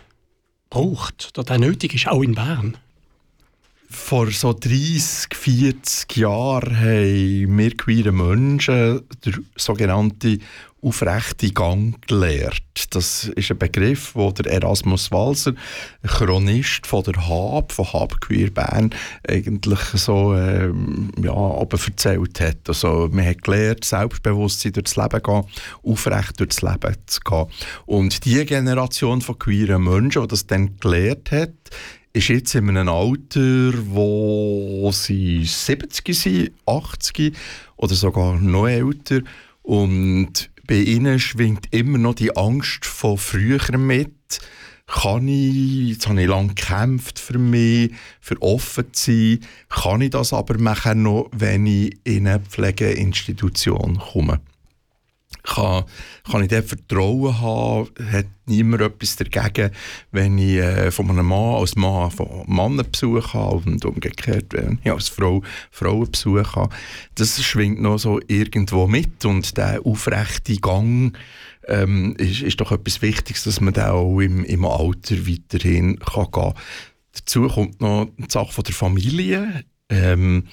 braucht, 0.70 1.36
der 1.36 1.50
auch 1.50 1.58
nötig 1.58 1.96
ist, 1.96 2.08
auch 2.08 2.22
in 2.22 2.36
Bern. 2.36 2.78
Vor 3.89 4.30
so 4.32 4.54
30, 4.54 5.36
40 5.36 6.18
Jahren 6.18 6.80
haben 6.80 7.58
wir 7.58 7.78
queere 7.78 8.12
Menschen 8.12 9.02
den 9.24 9.46
sogenannten 9.56 10.41
aufrechte 10.84 11.52
Gang 11.52 11.96
gelehrt. 12.08 12.62
Das 12.92 13.26
ist 13.36 13.52
ein 13.52 13.58
Begriff, 13.58 14.16
wo 14.16 14.32
der 14.32 14.52
Erasmus 14.52 15.12
Walser, 15.12 15.54
Chronist 16.06 16.86
von 16.86 17.04
der 17.04 17.28
HAB, 17.28 17.72
von 17.72 17.94
HAB 17.94 18.22
Queer 18.22 18.50
Bern, 18.52 18.94
eigentlich 19.28 19.80
so 19.94 20.36
ähm, 20.36 21.12
ja, 21.22 21.34
aber 21.34 21.78
erzählt 21.80 22.40
hat. 22.40 22.58
Also, 22.68 23.10
man 23.12 23.26
hat 23.26 23.44
gelernt, 23.44 23.86
Selbstbewusstsein 23.86 24.74
durchs 24.74 24.96
Leben 24.96 25.24
gehen, 25.24 25.44
aufrecht 25.84 26.40
durchs 26.40 26.62
Leben 26.62 26.96
zu 27.06 27.20
gehen. 27.22 27.46
Und 27.86 28.26
die 28.26 28.46
Generation 28.46 29.22
von 29.22 29.40
queeren 29.40 29.84
Menschen, 29.84 30.24
die 30.24 30.28
das 30.28 30.48
dann 30.48 30.78
gelernt 30.80 31.32
hat, 31.32 31.54
ist 32.14 32.28
jetzt 32.28 32.54
in 32.54 32.70
einem 32.70 32.90
Alter, 32.90 33.74
wo 33.88 34.92
sie 34.94 35.44
70 35.46 36.16
sind, 36.16 36.52
80 36.66 37.36
oder 37.78 37.96
sogar 37.96 38.40
noch 38.40 38.68
älter. 38.68 39.22
Und 39.64 40.52
bei 40.66 40.76
ihnen 40.76 41.20
schwingt 41.20 41.68
immer 41.72 41.97
noch 41.97 42.16
die 42.16 42.36
Angst 42.36 42.86
von 42.86 43.18
früher 43.18 43.78
mit. 43.78 44.39
Kann 44.86 45.28
ich, 45.28 45.89
jetzt 45.89 46.07
habe 46.07 46.22
ich 46.22 46.28
lange 46.28 46.49
gekämpft 46.49 47.18
für 47.18 47.38
mich, 47.38 47.93
für 48.20 48.41
offen 48.41 48.93
zu 48.93 49.11
sein, 49.11 49.39
kann 49.70 50.01
ich 50.01 50.09
das 50.11 50.34
aber 50.34 50.57
nachher 50.57 50.95
noch, 50.95 51.30
wenn 51.32 51.66
ich 51.66 51.97
in 52.03 52.28
eine 52.28 52.41
Pflegeinstitution 52.41 53.97
komme? 53.97 54.41
Kann, 55.44 55.84
kann 56.30 56.44
ich 56.44 56.50
dort 56.50 56.66
Vertrauen 56.66 57.39
haben, 57.41 57.89
hat 58.12 58.26
niemand 58.46 58.82
etwas 58.82 59.18
dagegen, 59.18 59.72
wenn 60.12 60.38
ich 60.38 60.58
äh, 60.58 60.91
von 60.91 61.10
einem 61.10 61.26
Mann 61.26 61.56
als 61.56 61.76
Mann 61.76 62.12
von 62.12 62.46
Männern 62.48 62.89
Besuch 62.89 63.34
habe 63.34 63.58
und 63.70 63.84
umgekehrt, 63.86 64.54
wenn 64.54 64.80
ich 64.84 64.91
als 64.91 65.10
Frau 65.10 65.41
Frauen 65.72 66.10
Besuch 66.10 66.56
habe. 66.56 66.74
Das 67.16 67.41
schwingt 67.44 67.82
noch 67.82 67.98
so 67.98 68.20
irgendwo 68.28 68.88
mit 68.88 69.26
und 69.26 69.58
der 69.58 69.86
aufrechte 69.86 70.56
Gang 70.58 71.18
ähm, 71.68 72.16
ist, 72.18 72.41
ist 72.41 72.62
doch 72.62 72.72
etwas 72.72 73.02
Wichtiges, 73.02 73.44
dass 73.44 73.62
man 73.62 73.74
da 73.74 73.91
auch 73.91 74.20
im, 74.20 74.44
im 74.44 74.66
Alter 74.66 75.28
weiterhin 75.28 76.00
kann 76.00 76.32
gehen 76.32 76.54
Dazu 77.14 77.48
kommt 77.48 77.80
noch 77.80 78.10
die 78.18 78.26
Sache 78.28 78.52
von 78.52 78.64
der 78.64 78.74
Familie. 78.74 79.64
Ähm, 79.89 80.46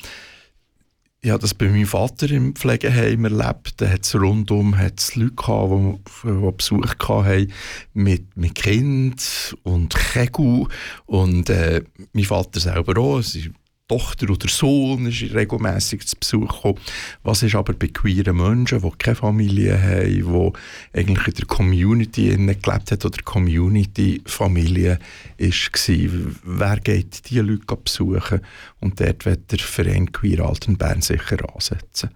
ich 1.22 1.30
habe 1.30 1.42
das 1.42 1.52
bei 1.52 1.68
meinem 1.68 1.86
Vater 1.86 2.30
im 2.30 2.54
Pflegeheim 2.54 3.24
erlebt. 3.24 3.74
Da 3.76 3.90
hat 3.90 4.04
es 4.04 4.14
rundum 4.14 4.78
hat's 4.78 5.16
Leute 5.16 5.34
gehabt, 5.34 6.08
die, 6.24 6.30
die 6.30 6.52
Besuch 6.52 6.94
hatten 6.98 7.52
mit, 7.92 8.36
mit 8.36 8.54
Kind 8.54 9.54
und 9.62 9.94
Kegel. 9.94 10.66
Und 11.04 11.50
äh, 11.50 11.82
mein 12.14 12.24
Vater 12.24 12.58
selber 12.58 12.98
auch. 12.98 13.20
Seine 13.20 13.52
Tochter 13.91 14.30
oder 14.30 14.47
Sohn 14.47 15.07
ist 15.07 15.34
regelmässig 15.34 16.07
zu 16.07 16.16
Besuch 16.16 16.55
gekommen. 16.55 16.78
Was 17.24 17.43
ist 17.43 17.57
aber 17.57 17.72
bei 17.72 17.88
queeren 17.88 18.36
Menschen, 18.36 18.82
die 18.82 18.91
keine 18.99 19.16
Familie 19.16 19.82
haben, 19.82 20.53
die 20.93 20.99
eigentlich 21.01 21.26
in 21.26 21.34
der 21.34 21.47
Community 21.47 22.28
gelebt 22.28 22.93
hat 22.93 23.05
oder 23.05 23.22
Community-Familie 23.24 25.01
ist 25.38 25.72
war? 25.88 26.32
Wer 26.45 26.76
geht 26.78 27.28
diese 27.28 27.41
Leute 27.41 27.76
besuchen? 27.76 28.43
Und 28.78 29.01
dort 29.01 29.26
wird 29.26 29.51
der 29.51 29.59
Verein 29.59 30.12
Queer 30.12 30.45
Alten 30.47 30.76
Bern 30.76 31.01
sicher 31.01 31.38
ansetzen. 31.53 32.11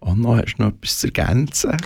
Anna, 0.00 0.42
hast 0.42 0.56
du 0.58 0.64
noch 0.64 0.72
etwas 0.72 0.98
zu 0.98 1.06
ergänzen? 1.06 1.76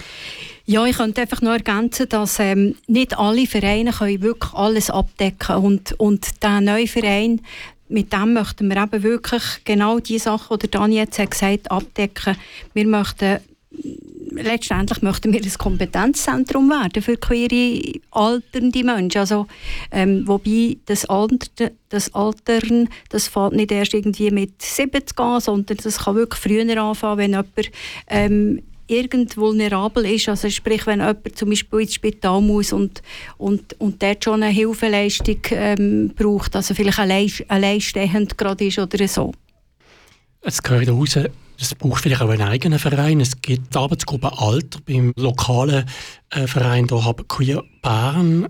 Ja, 0.65 0.85
ich 0.87 0.97
könnte 0.97 1.21
einfach 1.21 1.41
noch 1.41 1.53
ergänzen, 1.53 2.09
dass 2.09 2.39
ähm, 2.41 2.77
nicht 2.87 3.17
alle 3.17 3.47
Vereine 3.47 3.93
können 3.93 4.23
wirklich 4.23 4.53
alles 4.55 4.91
abdecken 4.91 5.57
und 5.57 5.93
und 5.99 6.43
der 6.43 6.61
neue 6.61 6.87
Verein 6.87 7.41
mit 7.89 8.13
dem 8.13 8.35
möchten 8.35 8.69
wir 8.69 8.83
eben 8.83 9.03
wirklich 9.03 9.43
genau 9.65 9.99
die 9.99 10.19
Sachen, 10.19 10.59
die 10.59 10.71
Dani 10.71 10.97
jetzt 10.97 11.19
hat 11.19 11.31
gesagt 11.31 11.71
abdecken. 11.71 12.37
Wir 12.75 12.87
möchten 12.87 13.39
letztendlich 14.43 15.03
möchten 15.03 15.33
wir 15.33 15.41
ein 15.41 15.59
Kompetenzzentrum 15.59 16.69
werden 16.71 17.03
für 17.03 17.17
queere 17.17 18.01
alternde 18.11 18.85
Menschen. 18.85 19.19
Also, 19.19 19.47
ähm, 19.91 20.27
wobei 20.27 20.77
das, 20.87 21.05
Alter, 21.07 21.71
das 21.89 22.15
Altern, 22.15 22.89
das 23.09 23.29
fängt 23.29 23.55
nicht 23.55 23.73
erst 23.73 23.95
irgendwie 23.95 24.31
mit 24.31 24.61
70 24.61 25.19
an, 25.19 25.41
sondern 25.41 25.77
das 25.83 25.99
kann 26.05 26.17
wirklich 26.17 26.41
früher 26.41 26.83
anfangen, 26.83 27.19
wenn 27.19 27.31
jemand 27.31 27.71
ähm, 28.09 28.63
irgend 28.89 29.37
vulnerabel 29.37 30.05
ist, 30.07 30.29
also 30.29 30.51
sprich, 30.51 30.87
wenn 30.87 31.01
jemand 31.01 31.37
zum 31.39 31.51
Beispiel 31.51 31.81
ins 31.81 31.95
Spital 31.95 32.41
muss 32.41 32.73
und, 32.73 33.03
und, 33.37 33.79
und 33.81 34.03
dort 34.03 34.25
schon 34.25 34.43
eine 34.43 34.53
Hilfeleistung 34.53 35.39
ähm, 35.51 36.13
braucht, 36.17 36.57
also 36.57 36.75
vielleicht 36.75 36.99
allein, 36.99 37.31
alleinstehend 37.49 38.37
gerade 38.37 38.67
ist 38.67 38.79
oder 38.79 39.07
so. 39.07 39.33
Es 40.41 40.63
gehört 40.63 40.89
raus, 40.89 41.19
es 41.61 41.75
braucht 41.75 42.03
vielleicht 42.03 42.23
auch 42.23 42.29
einen 42.29 42.43
eigenen 42.43 42.79
Verein. 42.79 43.21
Es 43.21 43.41
gibt 43.41 43.75
die 43.75 43.79
Arbeitsgruppe 43.79 44.31
Alter 44.39 44.79
beim 44.87 45.13
lokalen 45.17 45.85
äh, 46.31 46.47
Verein 46.47 46.87
hier 46.89 47.05
Hab 47.05 47.29
Queer 47.29 47.65
Bern. 47.83 48.49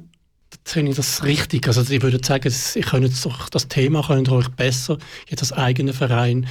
Da 0.51 0.59
sehe 0.65 0.89
ich 0.89 0.97
das 0.97 1.25
richtig. 1.25 1.67
Also 1.67 1.91
ich 1.91 2.03
würde 2.03 2.21
sagen, 2.23 2.49
ich 2.49 2.87
könnte 2.87 3.11
das 3.51 3.69
Thema 3.69 4.03
könnt 4.07 4.29
ihr 4.29 4.33
euch 4.33 4.49
besser 4.49 4.99
jetzt 5.29 5.41
als 5.41 5.53
eigener 5.53 5.95
Verein 5.95 6.47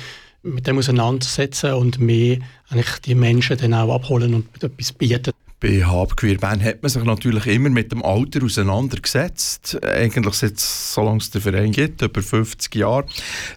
mit 0.47 0.67
dem 0.67 0.77
auseinandersetzen 0.77 1.73
und 1.73 1.99
mehr 1.99 2.37
eigentlich 2.69 2.99
die 3.05 3.15
Menschen 3.15 3.57
dann 3.57 3.73
auch 3.73 3.93
abholen 3.93 4.33
und 4.33 4.63
etwas 4.63 4.93
bieten. 4.93 5.33
Bei 5.59 5.83
Habqueer 5.83 6.37
Bern 6.37 6.63
hat 6.63 6.83
man 6.83 6.89
sich 6.89 7.03
natürlich 7.03 7.47
immer 7.47 7.69
mit 7.69 7.91
dem 7.91 8.03
Alter 8.03 8.43
auseinandergesetzt. 8.43 9.83
Eigentlich 9.83 10.35
seit 10.35 10.59
solange 10.59 11.17
es 11.17 11.31
den 11.31 11.41
Verein 11.41 11.71
gibt, 11.71 12.01
über 12.03 12.21
50 12.21 12.75
Jahre. 12.75 13.07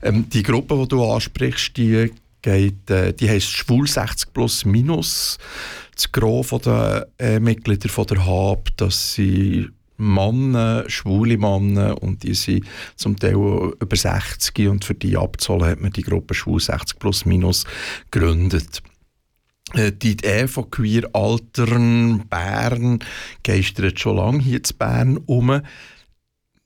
Ähm, 0.03 0.26
die 0.30 0.43
Gruppe, 0.43 0.78
die 0.80 0.88
du 0.88 1.05
ansprichst, 1.05 1.76
die 1.76 2.11
geht, 2.41 2.91
äh, 2.91 3.12
die 3.12 3.28
heisst 3.28 3.51
Schwul 3.51 3.86
60 3.86 4.32
plus 4.32 4.64
minus. 4.64 5.36
Das 5.95 6.11
Gros 6.11 6.49
der 6.62 7.07
äh, 7.18 7.38
Mitglieder 7.38 7.91
von 7.91 8.07
der 8.07 8.24
HAB, 8.24 8.68
das 8.78 9.14
sind 9.14 9.72
Männer, 10.01 10.84
schwule 10.88 11.38
Männer 11.38 12.03
und 12.03 12.22
die 12.22 12.34
sind 12.34 12.66
zum 12.96 13.16
Teil 13.16 13.34
über 13.34 13.96
60 13.96 14.68
und 14.68 14.84
für 14.84 14.94
die 14.94 15.16
abzahlen 15.16 15.66
hat 15.66 15.80
man 15.80 15.92
die 15.92 16.03
Gruppe 16.03 16.34
Schwul 16.34 16.61
60 16.61 16.98
plus 16.98 17.24
minus 17.24 17.64
gegründet. 18.11 18.82
Äh, 19.74 19.92
Die 19.92 20.12
Idee 20.12 20.48
von 20.48 20.70
Queer 20.70 21.09
Altern 21.12 22.26
Bern 22.28 22.98
geistert 23.42 24.01
schon 24.01 24.16
lange 24.16 24.42
hier 24.42 24.59
in 24.59 24.76
Bern 24.78 25.16
um. 25.26 25.61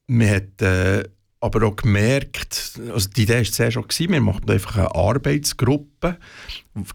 Man 0.06 0.30
hat 0.30 0.62
äh, 0.62 1.04
aber 1.44 1.66
auch 1.66 1.76
gemerkt, 1.76 2.80
also 2.90 3.08
die 3.10 3.24
Idee 3.24 3.36
war 3.36 3.44
sehr 3.44 3.70
schon, 3.70 3.84
wir 3.86 4.20
machen 4.22 4.48
einfach 4.48 4.76
eine 4.78 4.94
Arbeitsgruppe, 4.94 5.88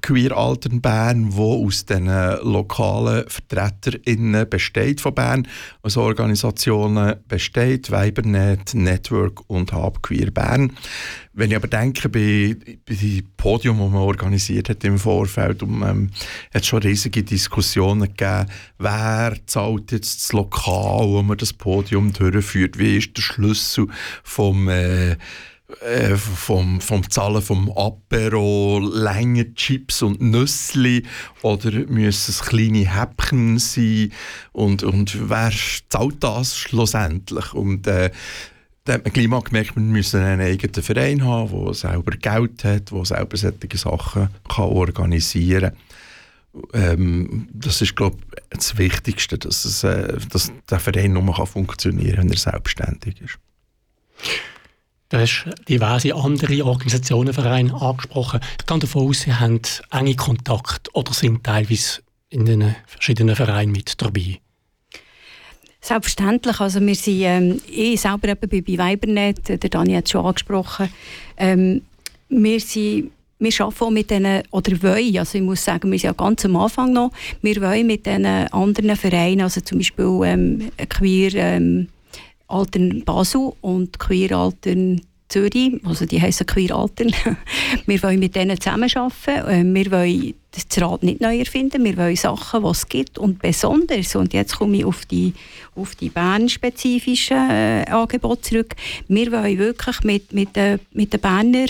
Queer 0.01 0.35
Altern 0.35 0.81
Bern, 0.81 1.29
die 1.31 1.37
aus 1.39 1.85
den 1.85 2.07
lokalen 2.07 3.23
VertreterInnen 3.29 4.49
besteht 4.49 4.99
von 4.99 5.15
Bern, 5.15 5.47
also 5.81 6.01
Organisationen 6.01 7.15
besteht, 7.27 7.89
Weibernet, 7.89 8.73
Network 8.73 9.49
und 9.49 9.71
Hab 9.71 10.03
Queer 10.03 10.31
Bern. 10.31 10.73
Wenn 11.31 11.51
ich 11.51 11.55
aber 11.55 11.69
denke, 11.69 12.09
bei, 12.09 12.57
bei 12.85 12.95
dem 12.95 13.23
Podium, 13.37 13.79
das 13.79 13.89
man 13.89 14.01
organisiert 14.01 14.67
hat 14.67 14.83
im 14.83 14.99
Vorfeld, 14.99 15.63
um, 15.63 15.81
ähm, 15.83 16.09
hat 16.53 16.63
es 16.63 16.67
schon 16.67 16.81
riesige 16.81 17.23
Diskussionen 17.23 18.13
gegeben, 18.13 18.47
wer 18.77 19.37
zahlt 19.45 19.93
jetzt 19.93 20.23
das 20.23 20.33
Lokal, 20.33 21.07
wo 21.07 21.21
man 21.21 21.37
das 21.37 21.53
Podium 21.53 22.11
durchführt, 22.11 22.77
wie 22.77 22.97
ist 22.97 23.15
der 23.15 23.21
Schlüssel 23.21 23.87
vom 24.23 24.67
äh, 24.67 25.15
äh, 25.81 26.15
vom, 26.15 26.81
vom 26.81 27.09
Zahlen 27.09 27.41
vom 27.41 27.71
Apero, 27.71 28.79
Länge 28.79 29.53
Chips 29.53 30.01
und 30.01 30.21
Nüssli 30.21 31.03
oder 31.41 31.71
müssen 31.71 32.31
es 32.31 32.41
kleine 32.41 32.93
Häppchen 32.93 33.59
sein 33.59 34.11
und, 34.51 34.83
und 34.83 35.29
wer 35.29 35.51
zahlt 35.89 36.23
das 36.23 36.57
schlussendlich? 36.57 37.53
Und 37.53 37.87
äh, 37.87 38.11
da 38.85 38.93
hat 38.93 39.03
man 39.03 39.13
gleich 39.13 39.27
mal 39.27 39.41
gemerkt, 39.41 39.75
wir 39.75 39.83
müssen 39.83 40.21
einen 40.21 40.41
eigenen 40.41 40.83
Verein 40.83 41.23
haben, 41.23 41.65
der 41.65 41.73
selber 41.75 42.11
Geld 42.17 42.63
hat, 42.63 42.91
der 42.91 43.05
selber 43.05 43.37
solche 43.37 43.77
Sachen 43.77 44.29
kann 44.47 44.65
organisieren 44.65 45.71
kann. 45.71 46.69
Ähm, 46.73 47.47
das 47.53 47.81
ist, 47.81 47.95
glaube 47.95 48.17
ich, 48.35 48.57
das 48.57 48.77
Wichtigste, 48.77 49.37
dass, 49.37 49.65
es, 49.65 49.83
äh, 49.83 50.17
dass 50.31 50.51
der 50.69 50.79
Verein 50.79 51.13
nur 51.13 51.45
funktionieren 51.45 52.15
kann, 52.15 52.23
wenn 52.25 52.31
er 52.31 52.39
selbstständig 52.39 53.21
ist. 53.21 53.37
Du 55.09 55.17
hast 55.17 55.45
diverse 55.67 56.13
andere 56.13 56.63
Organisationen, 56.63 57.33
Vereine 57.33 57.73
angesprochen. 57.73 58.41
Ich 58.59 58.65
gehe 58.67 58.77
davon 58.77 59.09
aus, 59.09 59.21
Sie 59.21 59.33
haben 59.33 59.59
enge 59.89 60.15
Kontakt 60.15 60.93
oder 60.93 61.13
sind 61.13 61.43
teilweise 61.43 62.01
in 62.29 62.45
den 62.45 62.75
verschiedenen 62.85 63.35
Vereinen 63.35 63.71
mit 63.71 63.99
dabei. 63.99 64.39
Selbstverständlich. 65.81 66.59
Also 66.59 66.79
wir 66.79 66.93
sind, 66.93 67.21
ähm, 67.21 67.61
ich 67.67 67.99
selber 67.99 68.27
eben 68.27 68.47
bei, 68.47 68.77
Weibernet, 68.77 69.47
der 69.47 69.57
Dani 69.57 69.93
hat 69.93 70.05
es 70.05 70.11
schon 70.11 70.25
angesprochen, 70.25 70.89
ähm, 71.37 71.81
wir 72.29 72.59
sind 72.59 73.11
wir 73.39 73.53
arbeiten 73.61 73.83
auch 73.85 73.89
mit 73.89 74.11
denen, 74.11 74.43
oder 74.51 74.83
wollen, 74.83 75.17
also 75.17 75.37
ich 75.37 75.43
muss 75.43 75.63
sagen, 75.63 75.89
wir 75.89 75.97
sind 75.97 76.09
ja 76.09 76.11
ganz 76.13 76.43
am 76.43 76.57
Anfang 76.57 76.91
noch, 76.91 77.11
wir 77.41 77.61
wollen 77.61 77.87
mit 77.87 78.05
diesen 78.05 78.25
anderen 78.25 78.97
Vereinen, 78.97 79.41
also 79.41 79.61
zum 79.61 79.77
Beispiel 79.77 80.19
ähm, 80.25 80.69
Queer 80.89 81.33
ähm, 81.35 81.87
Altern 82.49 83.03
Basel 83.05 83.53
und 83.61 83.99
Queer 83.99 84.37
Altern 84.37 85.01
Zürich, 85.29 85.79
also 85.85 86.05
die 86.07 86.19
heißen 86.19 86.47
Queer 86.47 86.75
Altern, 86.75 87.13
wir 87.85 88.03
wollen 88.03 88.19
mit 88.19 88.35
denen 88.35 88.59
zusammenarbeiten, 88.59 89.43
ähm, 89.47 89.75
wir 89.75 89.91
wollen 89.91 90.33
das 90.51 90.81
Rad 90.81 91.03
nicht 91.03 91.21
neu 91.21 91.37
erfinden, 91.37 91.83
wir 91.83 91.95
wollen 91.97 92.15
Sachen, 92.15 92.63
die 92.63 92.69
es 92.69 92.89
gibt 92.89 93.19
und 93.19 93.39
besonders, 93.39 94.15
und 94.15 94.33
jetzt 94.33 94.57
komme 94.57 94.77
ich 94.77 94.85
auf 94.85 95.05
die, 95.05 95.33
auf 95.75 95.93
die 95.95 96.09
Bern-spezifischen 96.09 97.37
äh, 97.37 97.85
Angebote 97.87 98.41
zurück, 98.41 98.75
wir 99.07 99.31
wollen 99.31 99.59
wirklich 99.59 100.03
mit, 100.03 100.33
mit, 100.33 100.55
den, 100.55 100.79
mit 100.91 101.13
den 101.13 101.21
Berner 101.21 101.67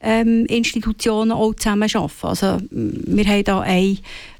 ähm, 0.00 0.46
Institutionen 0.46 1.32
auch 1.32 1.54
zusammenarbeiten. 1.54 2.26
Also 2.26 2.58
wir 2.70 3.24
haben 3.26 3.44
da 3.44 3.60
ein, 3.60 3.98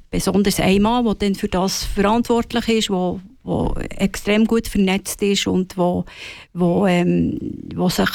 besonders 0.09 0.59
einen 0.59 0.81
Mann, 0.81 1.05
der 1.05 1.13
dann 1.13 1.35
für 1.35 1.47
das 1.47 1.83
verantwortlich 1.83 2.67
ist, 2.69 2.89
wo, 2.89 3.19
wo 3.43 3.73
extrem 3.89 4.45
gut 4.45 4.67
vernetzt 4.67 5.21
ist 5.21 5.47
und 5.47 5.77
wo, 5.77 6.05
wo, 6.53 6.87
ähm, 6.87 7.37
wo, 7.75 7.89
sich, 7.89 8.09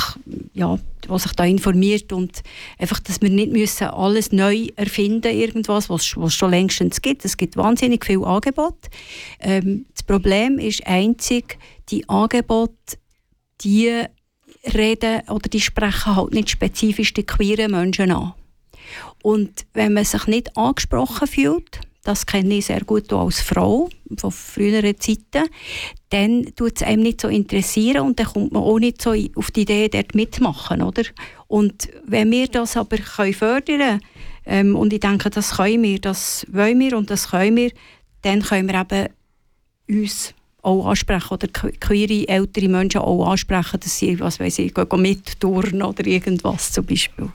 ja, 0.54 0.78
wo 1.06 1.18
sich 1.18 1.32
da 1.32 1.44
informiert 1.44 2.12
und 2.12 2.42
einfach, 2.78 2.98
dass 3.00 3.20
wir 3.20 3.28
nicht 3.28 3.52
müssen 3.52 3.88
alles 3.88 4.32
neu 4.32 4.68
erfinden 4.76 5.36
irgendwas, 5.36 5.90
was 5.90 6.14
es 6.16 6.34
schon 6.34 6.50
längstens 6.50 7.02
gibt. 7.02 7.24
Es 7.24 7.36
gibt 7.36 7.56
wahnsinnig 7.56 8.06
viel 8.06 8.24
Angebot. 8.24 8.78
Ähm, 9.40 9.84
das 9.92 10.02
Problem 10.02 10.58
ist 10.58 10.86
einzig, 10.86 11.58
die 11.90 12.08
Angebote, 12.08 12.96
die 13.60 14.04
reden 14.74 15.22
oder 15.28 15.48
die 15.48 15.60
sprechen 15.60 16.16
halt 16.16 16.32
nicht 16.32 16.50
spezifisch 16.50 17.12
die 17.12 17.24
queeren 17.24 17.72
Menschen 17.72 18.10
an. 18.10 18.34
Und 19.22 19.66
wenn 19.74 19.92
man 19.92 20.04
sich 20.04 20.26
nicht 20.26 20.56
angesprochen 20.56 21.28
fühlt, 21.28 21.80
das 22.08 22.24
kenne 22.24 22.54
ich 22.54 22.64
sehr 22.64 22.84
gut 22.84 23.12
als 23.12 23.42
Frau 23.42 23.90
von 24.16 24.30
früheren 24.30 24.98
Zeiten, 24.98 25.50
dann 26.08 26.46
tut 26.56 26.76
es 26.76 26.82
einem 26.82 27.02
nicht 27.02 27.20
so 27.20 27.28
interessieren 27.28 28.00
und 28.00 28.18
dann 28.18 28.28
kommt 28.28 28.52
man 28.52 28.62
auch 28.62 28.78
nicht 28.78 29.02
so 29.02 29.14
auf 29.34 29.50
die 29.50 29.60
Idee, 29.60 29.90
dort 29.90 30.14
mitmachen, 30.14 30.80
oder? 30.80 31.02
Und 31.48 31.90
wenn 32.06 32.30
wir 32.30 32.48
das 32.48 32.78
aber 32.78 32.96
können 32.96 33.34
fördern 33.34 34.00
ähm, 34.46 34.74
und 34.74 34.94
ich 34.94 35.00
denke, 35.00 35.28
das 35.28 35.56
können 35.56 35.82
wir, 35.82 35.98
das 35.98 36.46
wollen 36.50 36.80
wir 36.80 36.96
und 36.96 37.10
das 37.10 37.28
können 37.28 37.56
wir, 37.56 37.72
dann 38.22 38.40
können 38.40 38.68
wir 38.68 38.80
eben 38.80 40.02
uns 40.02 40.32
auch 40.62 40.86
ansprechen 40.86 41.34
oder 41.34 41.48
queere 41.48 42.26
ältere 42.26 42.68
Menschen 42.70 43.02
auch 43.02 43.30
ansprechen, 43.30 43.80
dass 43.80 43.98
sie, 43.98 44.18
was 44.18 44.40
weiß 44.40 44.60
ich, 44.60 44.72
gehen, 44.72 45.82
oder 45.82 46.06
irgendwas 46.06 46.72
zum 46.72 46.86
Beispiel. 46.86 47.28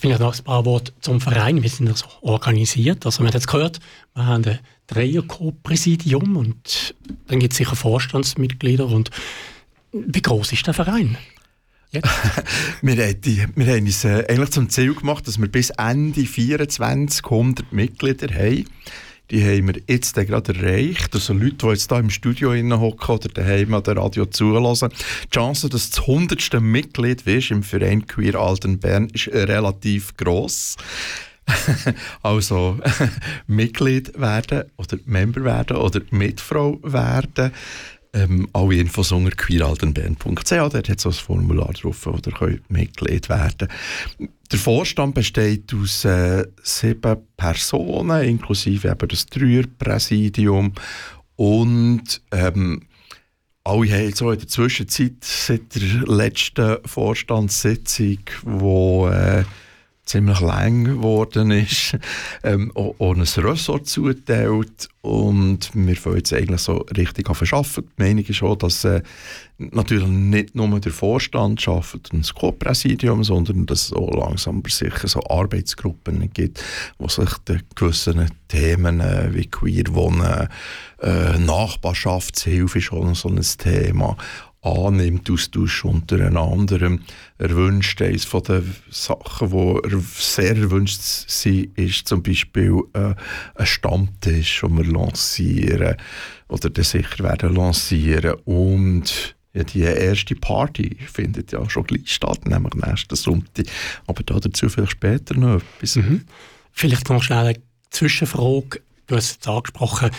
Vielleicht 0.00 0.20
noch 0.20 0.36
ein 0.36 0.44
paar 0.44 0.64
Worte 0.64 0.92
zum 1.00 1.20
Verein. 1.20 1.62
Wir 1.62 1.70
sind 1.70 1.88
ja 1.88 1.96
so 1.96 2.06
organisiert. 2.20 3.04
Also, 3.04 3.22
man 3.22 3.28
hat 3.28 3.34
jetzt 3.34 3.48
gehört, 3.48 3.80
wir 4.14 4.26
haben 4.26 4.44
ein 4.44 4.58
Dreier-Co-Präsidium 4.86 6.36
und 6.36 6.94
dann 7.26 7.40
gibt 7.40 7.52
es 7.52 7.58
sicher 7.58 7.74
Vorstandsmitglieder. 7.74 8.86
Und 8.86 9.10
wie 9.92 10.22
groß 10.22 10.52
ist 10.52 10.66
der 10.66 10.74
Verein? 10.74 11.18
wir, 12.82 13.06
haben 13.06 13.20
die, 13.22 13.46
wir 13.54 13.66
haben 13.66 13.86
uns 13.86 14.04
äh, 14.04 14.24
eigentlich 14.28 14.50
zum 14.50 14.68
Ziel 14.68 14.94
gemacht, 14.94 15.26
dass 15.26 15.40
wir 15.40 15.48
bis 15.48 15.70
Ende 15.70 16.26
24 16.26 17.24
100 17.24 17.72
Mitglieder 17.72 18.32
haben. 18.32 18.66
Die 19.30 19.44
haben 19.44 19.68
wir 19.68 19.82
jetzt 19.86 20.14
gerade 20.14 20.54
erreicht. 20.54 21.14
Also 21.14 21.34
Leute, 21.34 21.56
die 21.56 21.66
jetzt 21.66 21.90
hier 21.90 21.98
im 21.98 22.10
Studio 22.10 22.50
hocken 22.52 23.14
oder 23.14 23.28
daheim 23.28 23.74
an 23.74 23.82
der 23.82 23.96
Radio 23.96 24.24
zulassen. 24.26 24.88
Die 25.24 25.30
Chance, 25.30 25.68
dass 25.68 25.90
du 25.90 25.96
das 25.96 26.08
100. 26.08 26.60
Mitglied 26.60 27.26
wirst 27.26 27.50
im 27.50 27.62
Verein 27.62 28.06
Queer 28.06 28.36
Alten 28.36 28.78
Bern, 28.78 29.08
ist 29.08 29.28
relativ 29.28 30.16
gross. 30.16 30.76
also 32.22 32.78
Mitglied 33.46 34.18
werden 34.18 34.64
oder 34.76 34.98
Member 35.04 35.44
werden 35.44 35.76
oder 35.76 36.00
Mitfrau 36.10 36.78
werden. 36.82 37.52
Ähm, 38.18 38.48
alle 38.52 38.76
Infos 38.76 39.12
unter 39.12 39.30
queeraltenband.ch, 39.30 40.50
dort 40.50 40.74
hat 40.74 40.88
es 40.88 41.06
ein 41.06 41.12
Formular 41.12 41.72
drauf, 41.72 42.06
wo 42.06 42.16
ihr 42.16 42.32
könnt 42.32 42.70
Mitglied 42.70 43.28
werden 43.28 43.68
Der 44.50 44.58
Vorstand 44.58 45.14
besteht 45.14 45.72
aus 45.74 46.04
äh, 46.04 46.46
sieben 46.62 47.18
Personen, 47.36 48.22
inklusive 48.24 48.88
eben 48.88 49.08
das 49.08 49.26
Dreierpräsidium 49.26 50.72
und 51.36 52.20
ähm, 52.32 52.82
alle 53.62 53.92
haben 53.92 54.14
so 54.14 54.32
in 54.32 54.38
der 54.38 54.48
Zwischenzeit 54.48 55.22
seit 55.22 55.74
der 55.74 56.06
letzten 56.06 56.78
Vorstandssitzung, 56.86 58.18
wo 58.42 59.08
äh, 59.08 59.44
ziemlich 60.08 60.40
lang 60.40 60.84
geworden 60.84 61.50
ist, 61.50 61.96
ähm, 62.42 62.72
auch, 62.74 62.94
auch 62.98 63.14
ein 63.14 63.22
Ressort 63.22 63.86
zuteilt 63.86 64.88
und 65.02 65.70
wir 65.74 65.96
fangen 65.96 66.16
jetzt 66.16 66.32
eigentlich 66.32 66.60
so 66.60 66.78
richtig 66.96 67.28
arbeiten. 67.28 67.88
Die 67.98 68.02
Meinung 68.02 68.24
ist 68.24 68.42
auch, 68.42 68.56
dass 68.56 68.84
äh, 68.84 69.02
natürlich 69.58 70.08
nicht 70.08 70.54
nur 70.54 70.80
der 70.80 70.92
Vorstand 70.92 71.66
arbeitet 71.66 72.12
und 72.12 72.20
das 72.22 72.34
Co-Präsidium, 72.34 73.22
sondern 73.22 73.66
dass 73.66 73.86
es 73.86 73.92
auch 73.92 74.10
langsam 74.12 74.58
aber 74.58 74.70
sicher 74.70 75.08
so 75.08 75.20
Arbeitsgruppen 75.28 76.30
gibt, 76.32 76.62
wo 76.98 77.08
sich 77.08 77.30
die 77.46 77.58
gewissen 77.74 78.30
Themen 78.48 79.00
äh, 79.00 79.28
wie 79.32 79.46
queer 79.46 79.84
wohnen, 79.90 80.48
äh, 81.00 81.38
Nachbarschaftshilfe 81.38 82.78
ist 82.78 82.84
schon 82.84 83.14
so 83.14 83.28
ein 83.28 83.40
Thema, 83.40 84.16
annimmt, 84.68 85.30
austauscht 85.30 85.84
untereinander. 85.84 86.98
Er 87.38 87.50
wünscht, 87.50 88.00
eines 88.02 88.24
von 88.24 88.42
den 88.42 88.74
Sachen, 88.90 89.50
die 89.50 90.00
sehr 90.16 90.56
erwünscht 90.56 91.00
sind, 91.00 91.76
ist 91.78 92.08
zum 92.08 92.22
Beispiel 92.22 92.82
äh, 92.92 93.14
ein 93.54 93.66
Stammtisch, 93.66 94.60
den 94.60 94.76
wir 94.76 94.84
lancieren 94.84 95.96
oder 96.48 96.70
den 96.70 96.84
sicher 96.84 97.24
werden 97.24 97.54
lancieren 97.54 98.34
und 98.44 99.36
ja, 99.54 99.64
die 99.64 99.80
erste 99.80 100.34
Party 100.34 100.96
findet 101.10 101.52
ja 101.52 101.68
schon 101.68 101.84
gleich 101.84 102.12
statt, 102.12 102.46
nämlich 102.46 102.74
nächsten 102.74 103.16
Sonntag. 103.16 103.66
Aber 104.06 104.22
dazu 104.22 104.68
vielleicht 104.68 104.92
später 104.92 105.34
noch 105.34 105.56
etwas. 105.56 105.96
Mhm. 105.96 106.24
Vielleicht 106.70 107.08
noch 107.08 107.22
schnell 107.22 107.46
eine 107.46 107.62
Zwischenfrage. 107.90 108.82
Du 109.06 109.16
hast 109.16 109.40
es 109.40 109.48
angesprochen, 109.48 110.10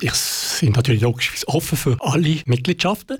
ich 0.00 0.12
sind 0.12 0.76
natürlich 0.76 1.02
logisch 1.02 1.46
offen 1.46 1.78
für 1.78 1.96
alle 2.00 2.40
Mitgliedschaften. 2.46 3.18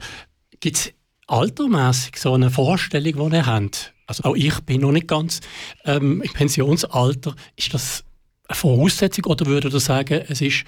Gibt 0.65 0.79
es 0.79 0.93
altermässig 1.27 2.17
so 2.17 2.33
eine 2.33 2.51
Vorstellung, 2.51 3.29
die 3.29 3.37
ihr 3.37 3.45
habt? 3.45 3.93
Also 4.07 4.25
auch 4.25 4.35
ich 4.35 4.59
bin 4.61 4.81
noch 4.81 4.93
nicht 4.93 5.09
ganz 5.09 5.43
ähm, 5.85 6.23
im 6.23 6.33
Pensionsalter. 6.33 7.37
Ist 7.55 7.75
das 7.75 8.03
eine 8.49 8.57
Voraussetzung 8.57 9.27
oder 9.27 9.45
würdet 9.45 9.75
ihr 9.75 9.81
sagen, 9.81 10.25
es 10.27 10.41
ist 10.41 10.65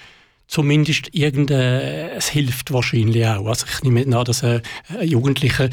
zumindest 0.48 1.14
irgendein, 1.14 2.10
es 2.10 2.28
hilft 2.28 2.74
wahrscheinlich 2.74 3.26
auch? 3.26 3.46
Also 3.46 3.64
ich 3.72 3.82
nehme 3.84 4.02
an, 4.14 4.24
dass 4.26 4.42
äh, 4.42 4.60
jugendliche 5.00 5.70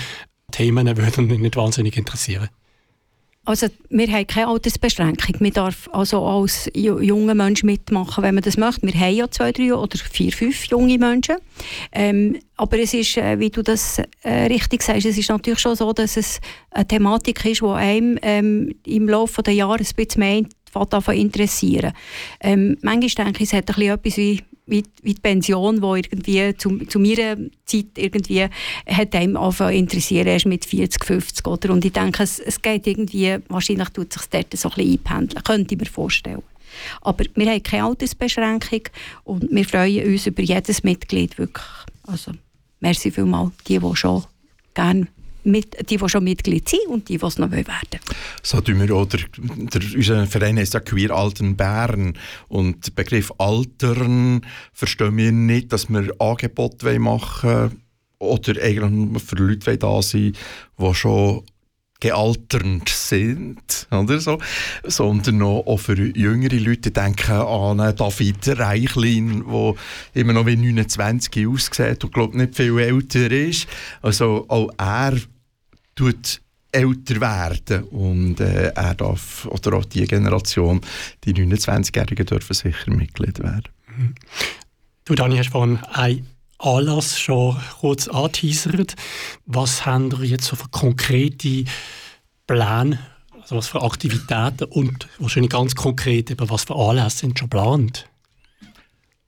Themen 0.53 0.87
würden 0.95 1.27
nicht 1.41 1.57
wahnsinnig 1.57 1.97
interessieren. 1.97 2.47
Also 3.45 3.67
wir 3.89 4.07
haben 4.07 4.25
keine 4.25 4.47
Altersbeschränkung. 4.47 5.35
Man 5.39 5.51
darf 5.51 5.89
also 5.91 6.25
als 6.25 6.69
ju- 6.73 7.01
junger 7.01 7.35
Mensch 7.35 7.63
mitmachen, 7.63 8.23
wenn 8.23 8.35
man 8.35 8.43
das 8.43 8.55
möchte. 8.55 8.87
Wir 8.87 8.93
haben 8.93 9.15
ja 9.15 9.29
zwei, 9.29 9.51
drei 9.51 9.73
oder 9.73 9.97
vier, 9.97 10.31
fünf 10.31 10.63
junge 10.65 10.97
Menschen. 10.97 11.35
Ähm, 11.91 12.39
aber 12.55 12.79
es 12.79 12.93
ist, 12.93 13.17
äh, 13.17 13.37
wie 13.39 13.49
du 13.49 13.61
das 13.61 14.01
äh, 14.21 14.45
richtig 14.45 14.81
sagst, 14.81 15.05
es 15.05 15.17
ist 15.17 15.29
natürlich 15.29 15.59
schon 15.59 15.75
so, 15.75 15.91
dass 15.91 16.15
es 16.15 16.39
eine 16.71 16.87
Thematik 16.87 17.43
ist, 17.43 17.61
die 17.61 17.65
einem 17.65 18.17
ähm, 18.21 18.75
im 18.85 19.09
Laufe 19.09 19.43
der 19.43 19.55
Jahre 19.55 19.79
ein 19.79 19.87
bisschen 19.93 20.19
mehr 20.19 20.43
zu 20.73 21.11
interessieren. 21.11 21.93
Ähm, 22.41 22.77
manchmal 22.81 23.25
denke 23.25 23.43
ich, 23.43 23.49
es 23.49 23.53
hat 23.53 23.69
ein 23.69 23.75
bisschen 23.75 23.93
etwas 23.93 24.17
wie, 24.17 24.41
wie, 24.65 24.83
wie 25.01 25.13
die 25.13 25.21
Pension, 25.21 25.81
die 25.81 25.99
irgendwie 25.99 26.57
zu, 26.57 26.77
zu 26.85 26.99
meiner 26.99 27.37
Zeit 27.65 27.97
irgendwie 27.97 28.47
hat 28.87 29.15
einem 29.15 29.37
angefangen 29.37 29.77
interessieren, 29.77 30.27
erst 30.27 30.45
mit 30.45 30.65
40, 30.65 31.03
50 31.03 31.47
oder? 31.47 31.71
Und 31.71 31.85
ich 31.85 31.93
denke, 31.93 32.23
es, 32.23 32.39
es 32.39 32.61
geht 32.61 32.87
irgendwie, 32.87 33.37
wahrscheinlich 33.49 33.89
tut 33.89 34.13
sich 34.13 34.23
dort 34.29 34.55
so 34.55 34.69
ein 34.69 34.75
bisschen 34.75 34.91
einpendeln, 34.93 35.43
könnte 35.43 35.75
ich 35.75 35.79
mir 35.79 35.87
vorstellen. 35.87 36.43
Aber 37.01 37.23
wir 37.35 37.51
haben 37.51 37.63
keine 37.63 37.85
Altersbeschränkung 37.85 38.81
und 39.23 39.51
wir 39.51 39.65
freuen 39.65 40.07
uns 40.07 40.25
über 40.25 40.41
jedes 40.41 40.83
Mitglied 40.83 41.37
wirklich. 41.37 41.65
Also, 42.03 42.31
merci 42.79 43.11
vielmals, 43.11 43.51
die, 43.67 43.79
die 43.79 43.95
schon 43.95 44.23
gerne 44.73 45.07
mit, 45.43 45.89
die, 45.89 45.97
die 45.97 46.09
schon 46.09 46.23
Mitglied 46.23 46.67
sind 46.67 46.87
und 46.87 47.09
die, 47.09 47.17
die 47.17 47.25
es 47.25 47.37
noch 47.37 47.51
werden 47.51 47.67
wollen. 47.67 48.17
So 48.41 48.61
tun 48.61 48.79
wir 48.79 48.95
auch, 48.95 49.05
der, 49.05 49.21
der, 49.37 49.81
unser 49.95 50.27
Verein 50.27 50.57
heißt 50.57 50.73
ja 50.73 50.79
Queer 50.79 51.11
Alten 51.11 51.55
Bern 51.55 52.13
und 52.47 52.85
der 52.87 52.91
Begriff 52.91 53.31
Altern 53.37 54.41
verstehen 54.71 55.17
wir 55.17 55.31
nicht, 55.31 55.73
dass 55.73 55.89
wir 55.89 56.13
Angebote 56.19 56.99
machen 56.99 57.49
wollen 57.49 57.83
oder 58.19 58.61
eigentlich 58.61 59.23
für 59.23 59.35
Leute 59.35 59.77
da 59.77 60.01
sein 60.01 60.33
die 60.79 60.93
schon 60.93 61.43
gealternd 62.03 62.89
sind, 62.89 63.87
oder 63.89 64.19
so, 64.19 64.37
sondern 64.83 65.41
auch, 65.41 65.65
auch 65.65 65.77
für 65.77 65.95
jüngere 65.95 66.59
Leute 66.59 66.91
denken 66.91 67.31
an 67.31 67.77
David 67.77 68.59
Reichlin, 68.59 69.45
der 69.47 69.75
immer 70.21 70.33
noch 70.33 70.45
wie 70.45 70.57
29 70.57 71.47
aussieht 71.47 72.03
und 72.03 72.13
glaube 72.13 72.37
nicht 72.37 72.57
viel 72.57 72.77
älter 72.77 73.31
ist. 73.31 73.67
Also 74.01 74.43
auch 74.49 74.69
er 74.77 75.13
tut 75.95 76.41
älter 76.71 77.21
werden 77.21 77.83
und 77.85 78.39
äh, 78.39 78.71
er 78.73 78.95
darf, 78.95 79.45
oder 79.45 79.77
auch 79.77 79.85
die 79.85 80.05
Generation, 80.05 80.81
die 81.23 81.33
29-Jährigen 81.33 82.25
dürfen 82.25 82.53
sicher 82.53 82.91
Mitglied 82.91 83.39
werden. 83.39 83.69
Du, 85.05 85.15
Dani, 85.15 85.37
hast 85.37 85.49
vorhin 85.49 85.79
einen 85.91 86.27
Anlass 86.57 87.19
schon 87.19 87.57
kurz 87.79 88.07
angeteasert. 88.07 88.95
Was 89.45 89.85
haben 89.85 90.09
ihr 90.19 90.25
jetzt 90.25 90.45
so 90.45 90.55
für 90.55 90.69
konkrete 90.69 91.65
Pläne, 92.47 92.99
also 93.39 93.57
was 93.57 93.67
für 93.67 93.81
Aktivitäten 93.81 94.65
und 94.65 95.07
wahrscheinlich 95.19 95.51
ganz 95.51 95.75
konkret, 95.75 96.31
eben 96.31 96.49
was 96.49 96.63
für 96.63 96.75
Anlässe 96.75 97.17
sind 97.17 97.37
schon 97.37 97.49
geplant? 97.49 98.09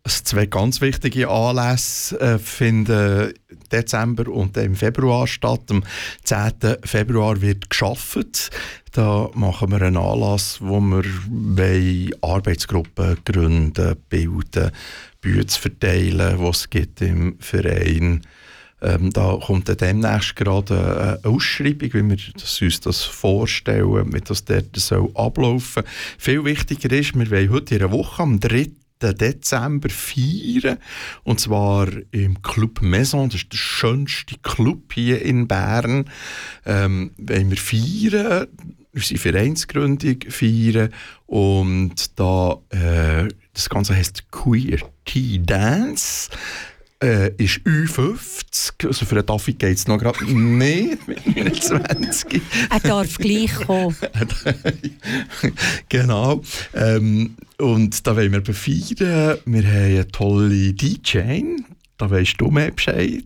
Zwei 0.08 0.45
ganz 0.45 0.82
wichtige 0.82 1.30
Anlässe 1.30 2.20
äh, 2.20 2.38
finden 2.38 3.34
Dezember 3.72 4.28
und 4.32 4.56
im 4.56 4.76
Februar 4.76 5.26
statt. 5.26 5.64
Am 5.70 5.84
10. 6.24 6.78
Februar 6.84 7.41
wird 7.41 7.72
geschafft. 7.72 8.51
Da 8.91 9.30
machen 9.34 9.72
wir 9.72 9.82
einen 9.82 9.97
Anlass, 9.97 10.60
wo 10.62 10.80
wir 10.80 12.12
Arbeitsgruppen 12.22 13.18
gründen, 13.26 13.95
bilden, 14.08 14.72
Bücher 15.22 15.60
verteilen, 15.60 16.36
was 16.38 16.60
es 16.60 16.70
gibt 16.70 17.01
im 17.01 17.39
Verein. 17.39 18.22
Ähm, 18.82 19.12
da 19.12 19.39
kommt 19.43 19.70
dann 19.70 19.78
demnächst 19.78 20.36
gerade 20.36 21.20
eine 21.24 21.34
Ausschreibung, 21.34 21.93
wie 21.93 22.10
wir 22.10 22.18
das, 22.34 22.62
uns 22.62 22.80
das 22.80 23.01
vorstellen, 23.01 24.14
wie 24.14 24.22
das 24.22 24.45
dort 24.45 24.76
soll 24.76 25.10
ablaufen 25.16 25.84
soll. 25.84 25.91
Viel 26.20 26.45
wichtiger 26.45 26.91
ist, 26.91 27.18
wir 27.18 27.32
wollen 27.32 27.49
heute 27.49 27.76
in 27.76 27.82
einer 27.82 27.91
Woche 27.91 28.22
am 28.22 28.39
3. 28.39 28.68
Dezember 29.00 29.89
feiern. 29.89 30.78
Und 31.24 31.39
zwar 31.39 31.88
im 32.12 32.41
Club 32.41 32.82
Maison. 32.82 33.30
Das 33.30 33.41
ist 33.41 33.54
der 33.54 33.58
schönste 33.58 34.36
Club 34.41 34.93
hier 34.93 35.22
in 35.22 35.48
Bern. 35.48 36.10
Ähm, 36.66 37.12
wollen 37.18 37.50
wir 37.50 37.58
feiern, 37.58 38.48
unsere 38.93 39.20
Vereinsgründung 39.20 40.20
feiern. 40.30 40.89
Und 41.26 42.20
da, 42.20 42.58
äh, 42.70 43.28
das 43.54 43.70
Ganze 43.70 43.96
heißt 43.96 44.32
Queer 44.32 44.80
Tea 45.06 45.39
Dance. 45.39 46.30
Äh, 47.04 47.32
ist 47.38 47.60
Ü50, 47.66 48.88
also 48.88 49.06
für 49.06 49.16
den 49.16 49.26
David 49.26 49.60
geht 49.60 49.78
es 49.78 49.86
noch 49.86 49.98
gerade 49.98 50.24
nicht 50.24 51.08
mit 51.08 51.26
29. 51.36 52.41
Er 52.70 52.80
darf 52.80 53.18
gleich 53.18 53.54
kommen. 53.54 53.98
genau. 55.89 56.41
Ähm, 56.74 57.36
und 57.58 58.08
da 58.08 58.16
wollen 58.16 58.32
wir 58.32 58.39
befeiern. 58.39 59.38
Wir 59.46 59.68
haben 59.68 59.76
eine 59.84 60.08
tolle 60.08 60.74
DJ. 60.74 61.43
Da 61.98 62.10
weisst 62.10 62.39
du 62.39 62.50
mehr 62.50 62.72
Bescheid. 62.72 63.26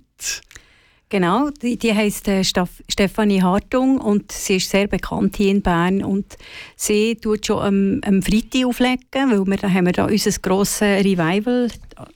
Genau, 1.11 1.49
die, 1.49 1.75
die 1.75 1.93
heisst 1.93 2.27
äh, 2.27 2.43
Stefanie 2.43 3.41
Hartung 3.41 3.99
und 3.99 4.31
sie 4.31 4.57
ist 4.57 4.69
sehr 4.69 4.85
bekannt 4.85 5.37
hier 5.37 5.49
in 5.49 5.63
Bern 5.63 6.03
und 6.03 6.37
sie 6.75 7.15
tut 7.15 7.47
schon 7.47 7.59
am, 7.59 8.01
am 8.05 8.21
Freitag 8.21 8.67
auflegen, 8.67 9.31
weil 9.31 9.43
wir 9.43 9.57
da 9.57 9.71
haben 9.71 9.87
wir 9.87 9.93
da 9.93 10.05
unser 10.05 10.39
grosses 10.39 10.83
Revival, 10.83 11.69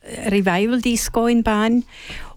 äh, 0.04 0.30
Revival 0.30 0.80
Disco 0.80 1.26
in 1.26 1.42
Bern 1.42 1.84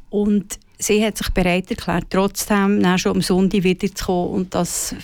und 0.09 0.59
sie 0.79 1.05
hat 1.05 1.19
sich 1.19 1.29
bereit 1.29 1.71
erklärt, 1.71 2.07
trotzdem 2.09 2.83
schon 2.97 3.17
am 3.17 3.23
Sonntag 3.23 3.63
wiederzukommen 3.63 4.31
und 4.31 4.55
das 4.55 4.95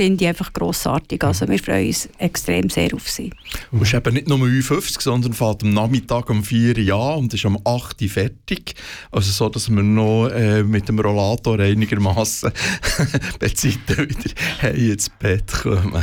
finde 0.00 0.24
ich 0.24 0.28
einfach 0.28 0.50
grossartig. 0.54 1.22
Also 1.22 1.46
wir 1.46 1.58
freuen 1.58 1.88
uns 1.88 2.08
extrem 2.16 2.70
sehr 2.70 2.94
auf 2.94 3.06
sie. 3.10 3.30
Und 3.70 3.82
es 3.82 3.88
ist 3.88 3.94
eben 3.94 4.14
nicht 4.14 4.30
nur 4.30 4.38
50, 4.38 4.98
sondern 4.98 5.34
fährt 5.34 5.62
am 5.62 5.74
Nachmittag 5.74 6.30
um 6.30 6.42
4 6.42 6.78
Uhr 6.78 6.94
an 6.94 7.18
und 7.18 7.34
ist 7.34 7.44
am 7.44 7.58
8 7.62 8.00
Uhr 8.00 8.08
fertig. 8.08 8.76
Also 9.10 9.30
so, 9.30 9.50
dass 9.50 9.68
wir 9.68 9.82
noch 9.82 10.28
äh, 10.28 10.62
mit 10.62 10.88
dem 10.88 10.98
Rollator 10.98 11.58
einigermaßen 11.58 12.50
bei 13.40 13.48
Zeiten 13.50 14.08
wieder 14.08 14.30
hey, 14.60 14.92
ins 14.92 15.10
Bett 15.10 15.52
kommen. 15.52 16.02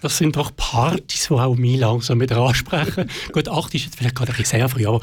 Das 0.00 0.16
sind 0.16 0.36
doch 0.36 0.56
Partys, 0.56 1.26
die 1.28 1.34
auch 1.34 1.54
mich 1.54 1.78
langsam 1.78 2.22
wieder 2.22 2.38
ansprechen. 2.38 3.10
Gut, 3.30 3.50
8 3.50 3.74
ist 3.74 3.84
jetzt 3.84 3.96
vielleicht 3.96 4.14
gerade 4.14 4.32
ein 4.32 4.38
bisschen 4.38 4.58
sehr 4.58 4.68
früh, 4.70 4.86
aber 4.86 5.00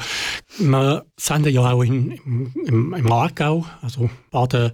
wir 0.58 1.04
senden 1.16 1.54
ja 1.54 1.70
auch 1.70 1.82
in, 1.82 2.10
im, 2.10 2.50
im, 2.66 2.94
im 2.94 3.12
Aargau, 3.12 3.66
also 3.82 4.10
Baden, 4.32 4.72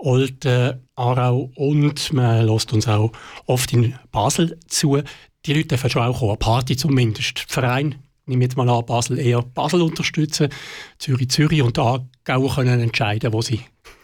Olten, 0.00 0.86
Aarau 0.94 1.50
und 1.54 2.12
man 2.12 2.46
lässt 2.46 2.72
uns 2.72 2.88
auch 2.88 3.12
oft 3.46 3.72
in 3.72 3.94
Basel 4.10 4.58
zu. 4.68 5.00
Die 5.46 5.54
Leute 5.54 5.68
dürfen 5.68 5.90
schon 5.90 6.02
auch 6.02 6.18
kommen, 6.18 6.30
eine 6.30 6.38
Party 6.38 6.76
zumindest. 6.76 7.38
Der 7.38 7.44
Verein, 7.48 7.96
nehme 8.26 8.44
jetzt 8.44 8.56
mal 8.56 8.68
an, 8.68 8.84
Basel 8.86 9.18
eher 9.18 9.42
Basel 9.42 9.82
unterstützen, 9.82 10.48
Zürich 10.98 11.30
Zürich 11.30 11.62
und 11.62 11.78
Aargau 11.78 12.48
können 12.48 12.80
entscheiden, 12.80 13.32
wo 13.32 13.42
sie 13.42 13.60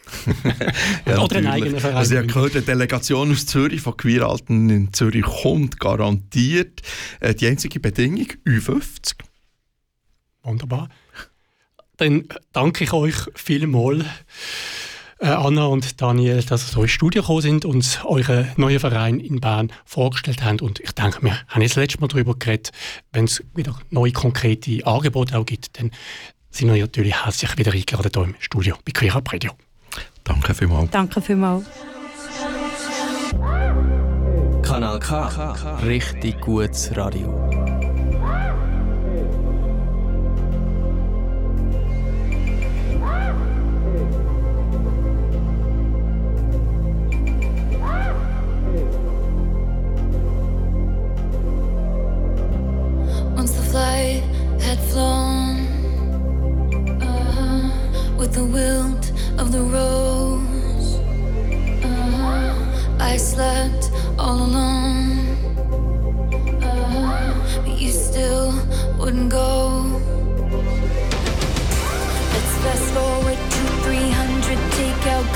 Ja, 1.06 1.18
Oder 1.20 1.36
einen 1.36 1.46
eigenen 1.46 1.80
Verein. 1.80 1.96
Also 1.96 2.14
ich 2.14 2.18
habe 2.18 2.26
gehört, 2.28 2.52
eine 2.52 2.62
Delegation 2.62 3.32
aus 3.32 3.46
Zürich 3.46 3.80
von 3.80 3.96
Queeralten 3.96 4.70
in 4.70 4.92
Zürich 4.92 5.24
kommt 5.24 5.80
garantiert. 5.80 6.82
Äh, 7.20 7.34
die 7.34 7.46
einzige 7.46 7.80
Bedingung, 7.80 8.26
U50. 8.46 9.14
Wunderbar. 10.42 10.88
Dann 11.96 12.28
danke 12.52 12.84
ich 12.84 12.92
euch 12.92 13.16
vielmals, 13.34 14.04
Anna 15.18 15.66
und 15.66 16.00
Daniel, 16.00 16.42
dass 16.42 16.68
ihr 16.68 16.72
so 16.72 16.82
ins 16.82 16.90
Studio 16.90 17.22
gekommen 17.22 17.40
sind 17.40 17.64
und 17.64 17.76
uns 17.76 17.98
euren 18.04 18.52
neuen 18.56 18.78
Verein 18.78 19.18
in 19.18 19.40
Bern 19.40 19.72
vorgestellt 19.84 20.44
haben. 20.44 20.60
Und 20.60 20.80
ich 20.80 20.92
denke, 20.92 21.22
wir 21.22 21.38
haben 21.48 21.62
jetzt 21.62 21.76
das 21.76 21.82
letzte 21.82 22.00
Mal 22.00 22.08
darüber 22.08 22.34
geredet, 22.34 22.70
wenn 23.12 23.24
es 23.24 23.42
wieder 23.54 23.78
neue 23.90 24.12
konkrete 24.12 24.86
Angebote 24.86 25.38
auch 25.38 25.46
gibt, 25.46 25.78
dann 25.78 25.90
sind 26.50 26.72
wir 26.72 26.80
natürlich 26.80 27.24
herzlich 27.24 27.56
wieder 27.56 27.72
eingeladen 27.72 28.10
hier 28.14 28.24
im 28.24 28.34
Studio 28.38 28.76
bei 28.84 28.92
Queer 28.92 29.16
Up 29.16 29.32
Radio. 29.32 29.52
Danke 30.24 30.54
vielmals. 30.54 30.90
Danke 30.90 31.20
vielmals. 31.20 31.64
Kanal 34.62 34.98
K. 34.98 35.76
Richtig 35.84 36.40
gutes 36.40 36.94
Radio. 36.96 37.75
Once 53.36 53.52
the 53.52 53.62
flight 53.62 54.22
had 54.62 54.78
flown 54.88 55.58
uh, 57.02 58.16
with 58.18 58.32
the 58.32 58.42
wilt 58.42 59.12
of 59.38 59.52
the 59.52 59.60
rose, 59.60 60.96
uh, 61.84 62.96
I 62.98 63.18
slept 63.18 63.90
all 64.18 64.38
alone. 64.38 65.36
Uh, 66.62 67.60
but 67.62 67.78
you 67.78 67.90
still 67.90 68.54
wouldn't 68.98 69.30
go. 69.30 69.82
Let's 72.32 72.54
fast 72.64 72.88
forward 72.94 73.40
to 73.54 73.62
300 73.84 74.58
takeout 74.78 75.26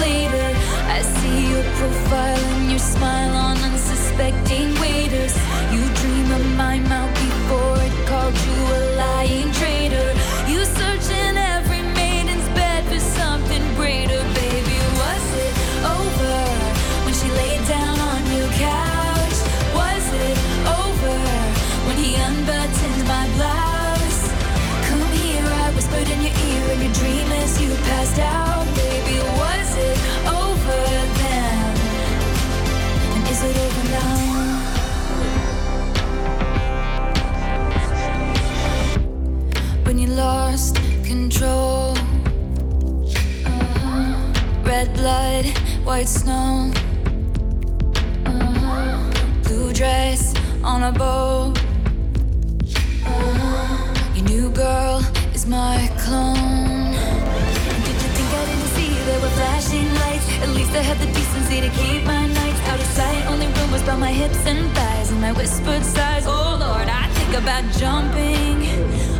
later. 0.00 0.48
I 0.96 1.00
see 1.00 1.50
your 1.52 1.64
profile 1.78 2.44
and 2.52 2.70
your 2.70 2.78
smile 2.78 3.34
on 3.34 3.56
unsuspecting 3.56 4.78
waiters. 4.78 5.34
You 5.72 5.82
dream 6.00 6.30
of 6.32 6.44
my 6.58 6.78
mouth 6.80 7.19
called 8.30 8.46
you 8.46 8.62
a 8.62 8.80
lying 8.96 9.52
traitor. 9.52 10.08
You 10.46 10.64
search 10.64 11.06
in 11.10 11.36
every 11.36 11.82
maiden's 11.82 12.48
bed 12.50 12.84
for 12.84 12.98
something 12.98 13.62
greater, 13.74 14.22
baby. 14.34 14.78
Was 15.00 15.26
it 15.46 15.54
over 15.98 16.36
when 17.04 17.14
she 17.14 17.28
laid 17.30 17.66
down 17.66 17.98
on 17.98 18.20
your 18.36 18.50
couch? 18.58 19.38
Was 19.74 20.06
it 20.26 20.38
over 20.80 21.16
when 21.86 21.96
he 21.96 22.14
unbuttoned 22.16 23.02
my 23.08 23.26
blouse? 23.36 24.22
Come 24.88 25.02
here, 25.22 25.46
I 25.64 25.72
whispered 25.74 26.08
in 26.08 26.20
your 26.22 26.36
ear 26.48 26.72
in 26.74 26.80
your 26.82 26.94
dream 26.94 27.30
you 27.60 27.74
passed 27.84 28.18
out, 28.18 28.49
blood, 44.94 45.46
white 45.84 46.08
snow, 46.08 46.70
Uh-huh. 48.26 49.10
blue 49.44 49.72
dress 49.72 50.34
on 50.62 50.82
a 50.84 50.92
boat. 50.92 51.54
Uh-huh. 53.06 54.14
Your 54.14 54.24
new 54.24 54.50
girl 54.50 55.00
is 55.34 55.46
my 55.46 55.90
clone. 55.98 56.92
Did 57.86 57.96
you 58.02 58.10
think 58.16 58.30
I 58.40 58.44
didn't 58.50 58.70
see 58.76 58.90
there 59.06 59.20
were 59.20 59.34
flashing 59.40 59.88
lights? 60.02 60.26
At 60.42 60.48
least 60.50 60.72
I 60.72 60.82
had 60.82 60.98
the 60.98 61.06
decency 61.18 61.60
to 61.60 61.70
keep 61.80 62.04
my 62.04 62.26
nights 62.26 62.60
out 62.68 62.78
of 62.80 62.86
sight. 62.86 63.26
Only 63.26 63.46
rumors 63.58 63.82
about 63.82 63.98
my 63.98 64.12
hips 64.12 64.44
and 64.46 64.70
thighs 64.76 65.10
and 65.10 65.20
my 65.20 65.32
whispered 65.32 65.84
sighs. 65.84 66.24
Oh 66.26 66.56
Lord, 66.60 66.88
I 66.88 67.06
think 67.18 67.32
about 67.42 67.64
jumping 67.82 68.56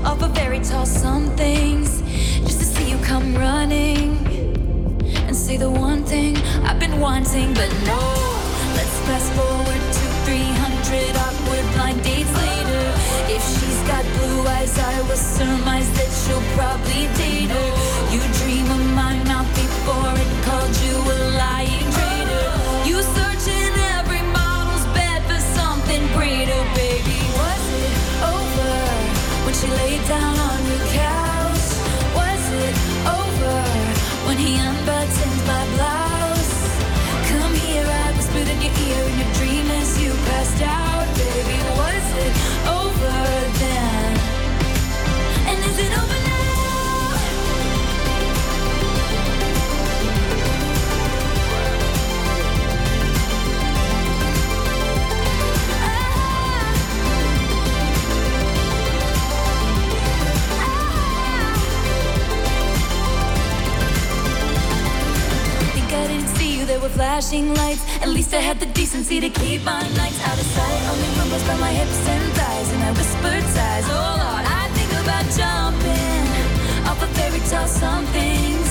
off 0.04 0.22
of 0.22 0.32
very 0.32 0.60
tall 0.60 0.86
somethings 0.86 2.02
just 2.46 2.58
to 2.60 2.64
see 2.66 2.90
you 2.90 2.98
come 2.98 3.34
running 3.34 4.16
say 5.50 5.56
the 5.56 5.70
one 5.70 6.04
thing 6.04 6.36
I've 6.68 6.78
been 6.78 7.00
wanting, 7.00 7.52
but 7.54 7.70
no. 7.90 8.02
Let's 8.76 8.96
fast 9.06 9.30
forward 9.38 9.82
to 9.96 10.04
300 10.26 11.16
awkward 11.26 11.66
blind 11.74 11.98
dates 12.04 12.32
later. 12.44 12.84
If 13.36 13.42
she's 13.54 13.80
got 13.90 14.04
blue 14.16 14.40
eyes, 14.56 14.74
I 14.78 14.96
will 15.08 15.22
surmise 15.38 15.90
that 15.98 16.10
she'll 16.20 16.46
probably 16.58 17.04
date 17.18 17.50
her. 17.56 17.68
You 18.14 18.22
dream 18.40 18.66
of 18.76 18.84
my 19.02 19.14
mouth 19.30 19.50
before 19.62 20.12
it 20.24 20.32
called 20.46 20.74
you 20.84 20.96
a 21.14 21.16
lying 21.42 21.86
traitor. 21.96 22.46
You 22.88 22.96
search 23.16 23.44
in 23.60 23.72
every 23.98 24.22
model's 24.38 24.86
bed 24.98 25.20
for 25.28 25.40
something 25.58 26.02
greater, 26.16 26.62
baby. 26.78 27.18
Was 27.40 27.64
it 27.86 27.94
over 28.34 28.72
when 29.44 29.54
she 29.60 29.68
laid 29.82 30.02
down 30.14 30.34
on 30.50 30.60
your 30.70 30.84
couch? 31.02 31.68
Was 32.20 32.44
it 32.66 32.76
over 33.18 33.56
when 34.26 34.38
he 34.38 34.52
flashing 67.20 67.54
lights. 67.54 67.84
At 68.02 68.08
least 68.08 68.32
I 68.34 68.40
had 68.40 68.58
the 68.60 68.66
decency 68.66 69.20
to 69.20 69.28
keep 69.28 69.62
my 69.62 69.82
nights 70.00 70.20
out 70.28 70.38
of 70.38 70.46
sight. 70.56 70.80
Only 70.90 71.08
rumors 71.18 71.44
by 71.48 71.56
my 71.66 71.72
hips 71.80 72.00
and 72.08 72.24
thighs, 72.32 72.68
and 72.72 72.82
I 72.82 72.90
whispered 72.98 73.44
sighs. 73.56 73.86
Oh 73.88 74.14
Lord, 74.24 74.44
I 74.44 74.49
about 75.10 75.26
jumping 75.36 76.26
off 76.86 77.02
of 77.02 77.10
fairy 77.16 77.40
tale 77.50 77.66
somethings 77.66 78.70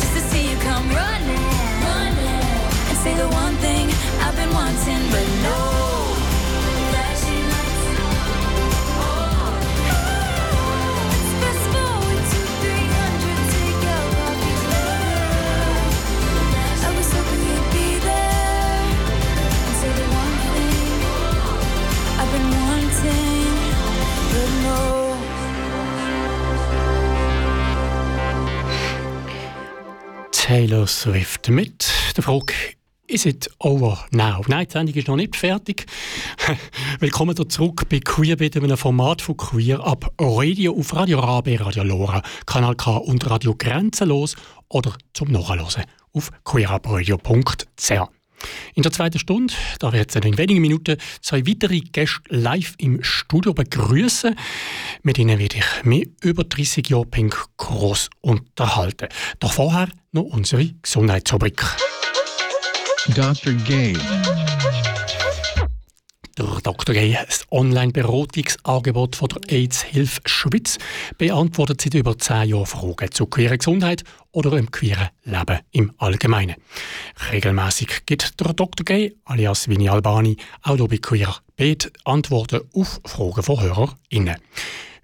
just 0.00 0.12
to 0.14 0.20
see 0.30 0.50
you 0.50 0.56
come 0.58 0.88
running, 0.90 1.46
running, 1.86 2.42
and 2.90 2.98
say 3.04 3.14
the 3.14 3.28
one 3.28 3.54
thing 3.56 3.86
I've 4.20 4.34
been 4.34 4.52
wanting, 4.52 5.02
but 5.12 5.26
no. 5.44 6.05
Taylor 30.46 30.86
Swift 30.86 31.48
mit 31.48 31.92
der 32.16 32.22
Frage 32.22 32.54
Is 33.08 33.26
it 33.26 33.50
over 33.58 34.06
now? 34.12 34.42
Nein, 34.46 34.66
die 34.68 34.72
Sendung 34.72 34.94
ist 34.94 35.08
noch 35.08 35.16
nicht 35.16 35.34
fertig. 35.34 35.86
Willkommen 37.00 37.34
zurück 37.48 37.88
bei 37.88 37.98
Queerbit, 37.98 38.56
einem 38.56 38.76
Format 38.76 39.22
von 39.22 39.36
Queer 39.36 39.84
ab 39.84 40.12
Radio 40.20 40.78
auf 40.78 40.94
Radio 40.94 41.18
Rabe, 41.18 41.58
Radio 41.58 41.82
Lora, 41.82 42.22
Kanal 42.46 42.76
K 42.76 42.96
und 42.96 43.28
Radio 43.28 43.56
Grenzenlos 43.58 44.36
oder 44.68 44.92
zum 45.14 45.32
Nachhören 45.32 45.84
auf 46.12 46.30
queerabradio.ch. 46.44 48.15
In 48.74 48.82
der 48.82 48.92
zweiten 48.92 49.18
Stunde, 49.18 49.54
da 49.78 49.92
wird 49.92 50.10
es 50.10 50.16
in 50.16 50.38
wenigen 50.38 50.60
Minuten 50.60 50.96
zwei 51.20 51.46
weitere 51.46 51.80
Gäste 51.80 52.20
live 52.28 52.74
im 52.78 53.02
Studio 53.02 53.54
begrüßen. 53.54 54.34
Mit 55.02 55.18
ihnen 55.18 55.38
werde 55.38 55.56
ich 55.56 55.84
mich 55.84 56.08
über 56.22 56.44
30 56.44 56.88
Jahre 56.88 57.06
Pink 57.06 57.36
groß 57.56 58.10
unterhalten. 58.20 59.08
Doch 59.40 59.52
vorher 59.52 59.88
noch 60.12 60.22
unsere 60.22 60.66
Gesundheitsrubrik. 60.82 61.62
Dr. 63.14 63.52
Gay. 63.64 63.96
Der 66.38 66.60
Dr. 66.62 66.94
Gay, 66.94 67.16
das 67.26 67.46
Online-Beratungsangebot 67.50 69.18
der 69.22 69.56
AIDS-Hilfe 69.56 70.20
Schweiz, 70.26 70.76
beantwortet 71.16 71.80
seit 71.80 71.94
über 71.94 72.18
zehn 72.18 72.50
Jahren 72.50 72.66
Fragen 72.66 73.10
zur 73.10 73.30
queeren 73.30 73.56
Gesundheit 73.56 74.04
oder 74.32 74.52
im 74.58 74.70
queeren 74.70 75.08
Leben 75.24 75.60
im 75.72 75.92
Allgemeinen. 75.96 76.56
Regelmäßig 77.32 78.04
gibt 78.04 78.38
der 78.38 78.52
Dr. 78.52 78.84
Gay, 78.84 79.16
alias 79.24 79.68
Vini 79.68 79.88
Albani, 79.88 80.36
auch 80.60 80.76
hier 80.76 80.88
bei 80.88 80.98
Queer 80.98 81.36
Bet 81.56 81.90
Antworten 82.04 82.60
auf 82.74 83.00
Fragen 83.06 83.42
von 83.42 83.62
HörerInnen. 83.62 84.36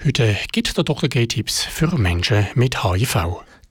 Heute 0.04 0.36
gibt 0.52 0.76
der 0.76 0.84
Dr. 0.84 1.08
Gay 1.08 1.26
Tipps 1.26 1.62
für 1.62 1.96
Menschen 1.96 2.46
mit 2.56 2.84
HIV. 2.84 3.16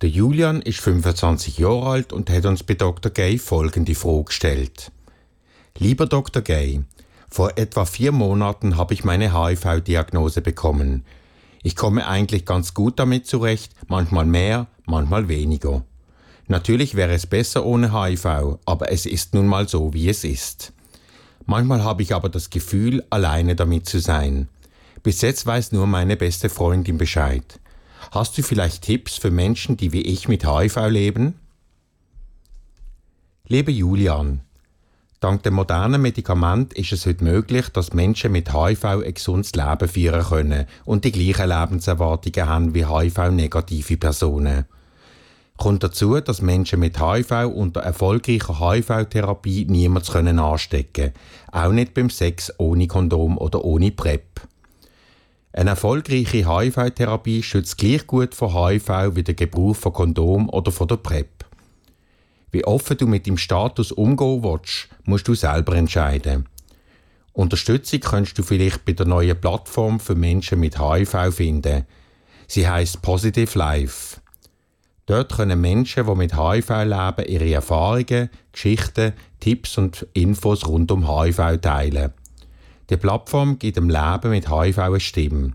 Der 0.01 0.09
Julian 0.09 0.63
ist 0.63 0.79
25 0.79 1.59
Jahre 1.59 1.91
alt 1.91 2.11
und 2.11 2.31
hat 2.31 2.45
uns 2.45 2.63
bei 2.63 2.73
Dr. 2.73 3.11
Gay 3.11 3.37
folgende 3.37 3.93
Frage 3.93 4.23
gestellt. 4.23 4.91
Lieber 5.77 6.05
Dr. 6.05 6.41
Gay, 6.41 6.81
vor 7.31 7.57
etwa 7.57 7.85
vier 7.85 8.11
Monaten 8.11 8.75
habe 8.75 8.93
ich 8.93 9.05
meine 9.05 9.33
HIV-Diagnose 9.33 10.41
bekommen. 10.41 11.05
Ich 11.63 11.77
komme 11.77 12.05
eigentlich 12.05 12.45
ganz 12.45 12.73
gut 12.73 12.99
damit 12.99 13.25
zurecht, 13.25 13.73
manchmal 13.87 14.25
mehr, 14.25 14.67
manchmal 14.85 15.29
weniger. 15.29 15.85
Natürlich 16.47 16.95
wäre 16.95 17.13
es 17.13 17.27
besser 17.27 17.65
ohne 17.65 17.93
HIV, 17.93 18.57
aber 18.65 18.91
es 18.91 19.05
ist 19.05 19.33
nun 19.33 19.47
mal 19.47 19.69
so, 19.69 19.93
wie 19.93 20.09
es 20.09 20.25
ist. 20.25 20.73
Manchmal 21.45 21.85
habe 21.85 22.01
ich 22.01 22.13
aber 22.13 22.27
das 22.27 22.49
Gefühl, 22.49 23.01
alleine 23.09 23.55
damit 23.55 23.85
zu 23.85 23.99
sein. 23.99 24.49
Bis 25.01 25.21
jetzt 25.21 25.45
weiß 25.45 25.71
nur 25.71 25.87
meine 25.87 26.17
beste 26.17 26.49
Freundin 26.49 26.97
Bescheid. 26.97 27.61
Hast 28.11 28.37
du 28.37 28.43
vielleicht 28.43 28.83
Tipps 28.83 29.15
für 29.15 29.31
Menschen, 29.31 29.77
die 29.77 29.93
wie 29.93 30.01
ich 30.01 30.27
mit 30.27 30.45
HIV 30.45 30.89
leben? 30.89 31.35
Liebe 33.47 33.71
Julian, 33.71 34.41
dank 35.21 35.43
dem 35.43 35.53
modernen 35.53 36.01
Medikament 36.01 36.73
ist 36.73 36.91
es 36.91 37.05
heute 37.05 37.23
möglich, 37.23 37.69
dass 37.69 37.93
Menschen 37.93 38.31
mit 38.31 38.53
HIV 38.53 38.83
ein 38.83 39.13
gesundes 39.13 39.53
Leben 39.53 39.87
führen 39.87 40.23
können 40.23 40.65
und 40.83 41.05
die 41.05 41.11
gleichen 41.11 41.49
Lebenserwartungen 41.49 42.49
haben 42.49 42.73
wie 42.73 42.85
HIV-negative 42.85 43.97
Personen. 43.97 44.65
Kommt 45.57 45.83
dazu, 45.83 46.19
dass 46.19 46.41
Menschen 46.41 46.79
mit 46.79 46.99
HIV 46.99 47.51
unter 47.53 47.81
erfolgreicher 47.81 48.59
HIV-Therapie 48.59 49.65
niemals 49.69 50.11
können 50.11 50.39
anstecken, 50.39 51.11
auch 51.51 51.71
nicht 51.71 51.93
beim 51.93 52.09
Sex 52.09 52.51
ohne 52.57 52.87
Kondom 52.87 53.37
oder 53.37 53.63
ohne 53.63 53.91
PrEP. 53.91 54.41
Eine 55.53 55.71
erfolgreiche 55.71 56.49
HIV-Therapie 56.49 57.43
schützt 57.43 57.77
gleich 57.77 58.07
gut 58.07 58.33
vor 58.33 58.53
HIV 58.53 59.11
wie 59.13 59.23
der 59.23 59.35
Gebrauch 59.35 59.75
von 59.75 59.93
Kondom 59.93 60.49
oder 60.49 60.71
von 60.71 60.87
der 60.87 60.97
PrEP. 60.97 61.40
Wie 62.51 62.65
offen 62.65 62.97
du 62.97 63.07
mit 63.07 63.27
dem 63.27 63.37
Status 63.37 63.91
umgehen 63.91 64.43
willst, 64.43 64.89
musst 65.05 65.27
du 65.27 65.35
selber 65.35 65.75
entscheiden. 65.75 66.47
Unterstützung 67.33 68.01
kannst 68.01 68.37
du 68.37 68.43
vielleicht 68.43 68.83
bei 68.83 68.91
der 68.91 69.05
neuen 69.05 69.39
Plattform 69.39 69.99
für 69.99 70.15
Menschen 70.15 70.59
mit 70.59 70.77
HIV 70.77 71.33
finden. 71.33 71.85
Sie 72.47 72.67
heißt 72.67 73.01
Positive 73.01 73.57
Life. 73.57 74.19
Dort 75.05 75.33
können 75.33 75.61
Menschen, 75.61 76.05
die 76.05 76.15
mit 76.15 76.37
HIV 76.37 76.69
leben, 76.69 77.25
ihre 77.27 77.53
Erfahrungen, 77.53 78.29
Geschichten, 78.51 79.13
Tipps 79.39 79.77
und 79.77 80.05
Infos 80.13 80.67
rund 80.67 80.91
um 80.91 81.07
HIV 81.07 81.59
teilen. 81.61 82.13
Die 82.89 82.97
Plattform 82.97 83.57
gibt 83.57 83.77
dem 83.77 83.89
Leben 83.89 84.29
mit 84.29 84.49
HIV 84.49 84.77
eine 84.77 84.99
Stimme. 84.99 85.53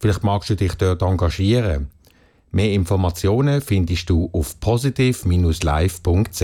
Vielleicht 0.00 0.24
magst 0.24 0.50
du 0.50 0.56
dich 0.56 0.74
dort 0.74 1.02
engagieren. 1.02 1.88
Mehr 2.56 2.72
Informationen 2.72 3.60
findest 3.60 4.08
du 4.08 4.30
auf 4.32 4.58
positive-life.ch. 4.60 6.40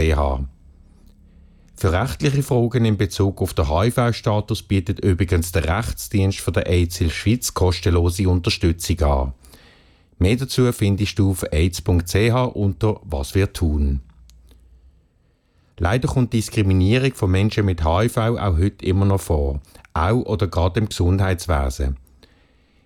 Für 1.75 1.93
rechtliche 1.93 2.43
Fragen 2.43 2.85
in 2.85 2.99
Bezug 2.99 3.41
auf 3.41 3.55
den 3.55 3.71
HIV-Status 3.71 4.63
bietet 4.65 5.03
übrigens 5.03 5.53
der 5.53 5.65
Rechtsdienst 5.65 6.41
von 6.41 6.53
der 6.53 6.67
AIDS 6.67 7.03
Schweiz 7.11 7.55
kostenlose 7.55 8.29
Unterstützung 8.29 9.01
an. 9.01 9.33
Mehr 10.19 10.37
dazu 10.37 10.71
findest 10.71 11.19
du 11.19 11.31
auf 11.31 11.47
aids.ch 11.51 12.57
unter 12.57 13.01
Was 13.05 13.35
wir 13.35 13.51
tun. 13.55 14.03
Leider 15.79 16.09
kommt 16.09 16.35
Diskriminierung 16.35 17.15
von 17.15 17.31
Menschen 17.31 17.65
mit 17.65 17.87
HIV 17.87 18.19
auch 18.19 18.59
heute 18.59 18.85
immer 18.85 19.07
noch 19.07 19.23
vor, 19.23 19.63
auch 19.95 20.27
oder 20.27 20.47
gerade 20.47 20.81
im 20.81 20.91
Gesundheitswesen. 20.91 21.97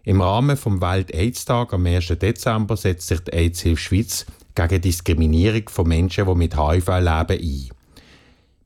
Im 0.06 0.20
Rahmen 0.20 0.56
vom 0.56 0.80
Welt-AIDS-Tag 0.80 1.74
am 1.74 1.84
1. 1.84 2.06
Dezember 2.20 2.76
setzt 2.76 3.08
sich 3.08 3.18
die 3.24 3.32
AIDS-Hilfe 3.32 3.82
Schweiz 3.82 4.24
gegen 4.54 4.80
Diskriminierung 4.80 5.68
von 5.68 5.88
Menschen, 5.88 6.26
die 6.28 6.34
mit 6.36 6.56
HIV 6.56 6.86
leben, 6.86 7.42
ein. 7.42 7.68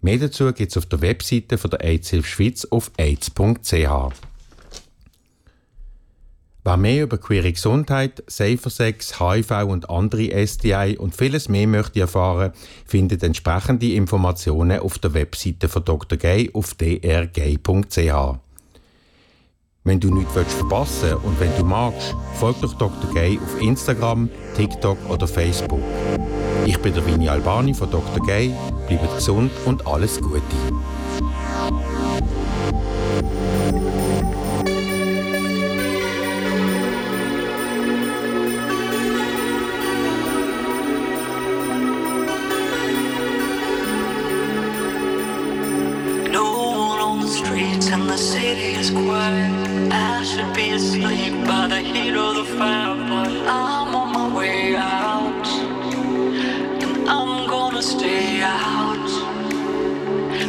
Mehr 0.03 0.19
dazu 0.19 0.53
gibt 0.53 0.71
es 0.71 0.77
auf 0.77 0.85
der 0.85 1.01
Webseite 1.01 1.57
von 1.57 1.71
der 1.71 1.83
AIDS-Hilfe 1.83 2.29
Schweiz 2.29 2.67
auf 2.67 2.91
aids.ch. 2.99 3.73
Wer 6.62 6.77
mehr 6.77 7.05
über 7.05 7.17
queere 7.17 7.53
Gesundheit, 7.53 8.23
Safer 8.27 8.69
Sex, 8.69 9.19
HIV 9.19 9.65
und 9.67 9.89
andere 9.89 10.47
STI 10.47 10.99
und 10.99 11.17
vieles 11.17 11.49
mehr 11.49 11.67
möchte 11.67 12.01
erfahren, 12.01 12.53
findet 12.85 13.23
entsprechende 13.23 13.95
Informationen 13.95 14.81
auf 14.81 14.99
der 14.99 15.15
Webseite 15.15 15.71
von 15.71 15.87
Dr. 15.87 16.19
Gay 16.19 16.51
auf 16.53 16.75
drgay.ch. 16.75 18.49
Wenn 19.82 19.98
du 19.98 20.15
nichts 20.15 20.35
verpassen 20.35 21.11
willst 21.11 21.24
und 21.24 21.40
wenn 21.40 21.57
du 21.57 21.65
magst, 21.65 22.15
folg 22.35 22.61
doch 22.61 22.74
Dr. 22.74 23.15
Gay 23.15 23.39
auf 23.43 23.62
Instagram, 23.62 24.28
TikTok 24.55 24.98
oder 25.09 25.27
Facebook. 25.27 25.81
Ich 26.66 26.78
bin 26.78 26.93
der 26.93 27.07
Vini 27.07 27.31
Albani 27.31 27.73
von 27.73 27.90
Dr. 27.90 28.23
Gay. 28.27 28.55
Bleibt 28.89 29.15
gesund 29.15 29.51
und 29.65 29.86
alles 29.86 30.20
Gute. 30.20 30.43
Of 52.16 52.37
the 52.37 52.45
fire, 52.59 52.97
but 53.09 53.31
I'm 53.47 53.95
on 53.95 54.12
my 54.12 54.37
way 54.37 54.77
out. 54.77 55.47
And 56.82 57.09
I'm 57.09 57.49
gonna 57.49 57.82
stay 57.82 58.43
out. 58.43 59.11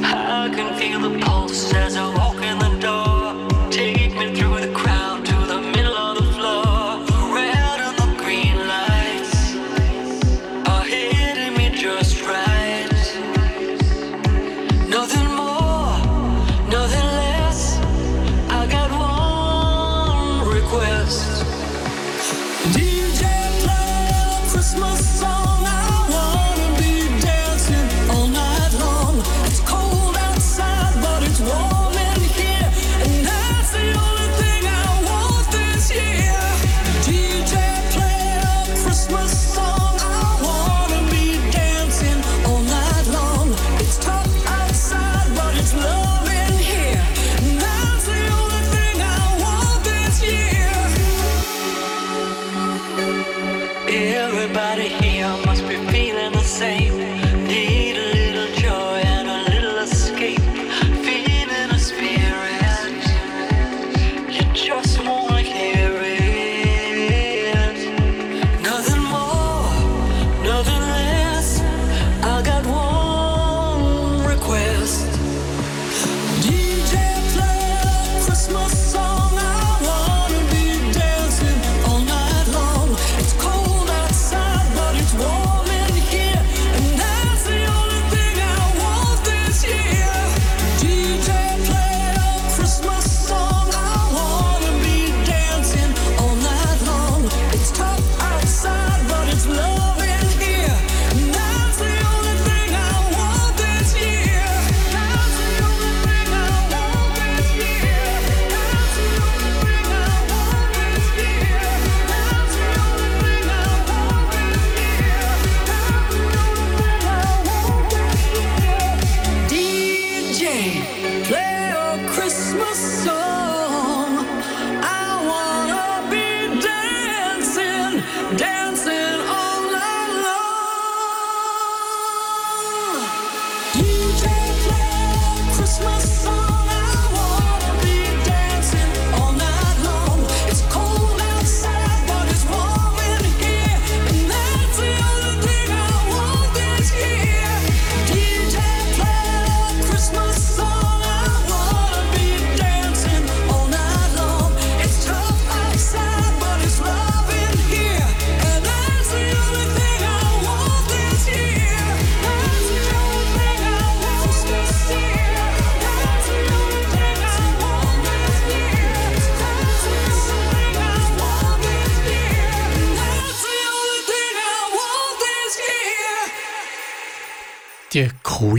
I 0.03 0.49
can 0.55 0.73
feel 0.79 0.99
the 0.99 1.19
pulse 1.19 1.73
as 1.73 1.95
I 1.97 2.07
walk 2.15 2.41
in 2.41 2.57
the 2.59 2.70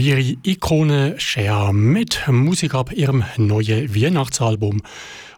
queere 0.03 0.35
Ikone 0.43 1.17
Shea 1.17 1.71
mit 1.71 2.27
Musik 2.27 2.73
ab 2.73 2.91
ihrem 2.91 3.23
neuen 3.37 3.95
Weihnachtsalbum, 3.95 4.81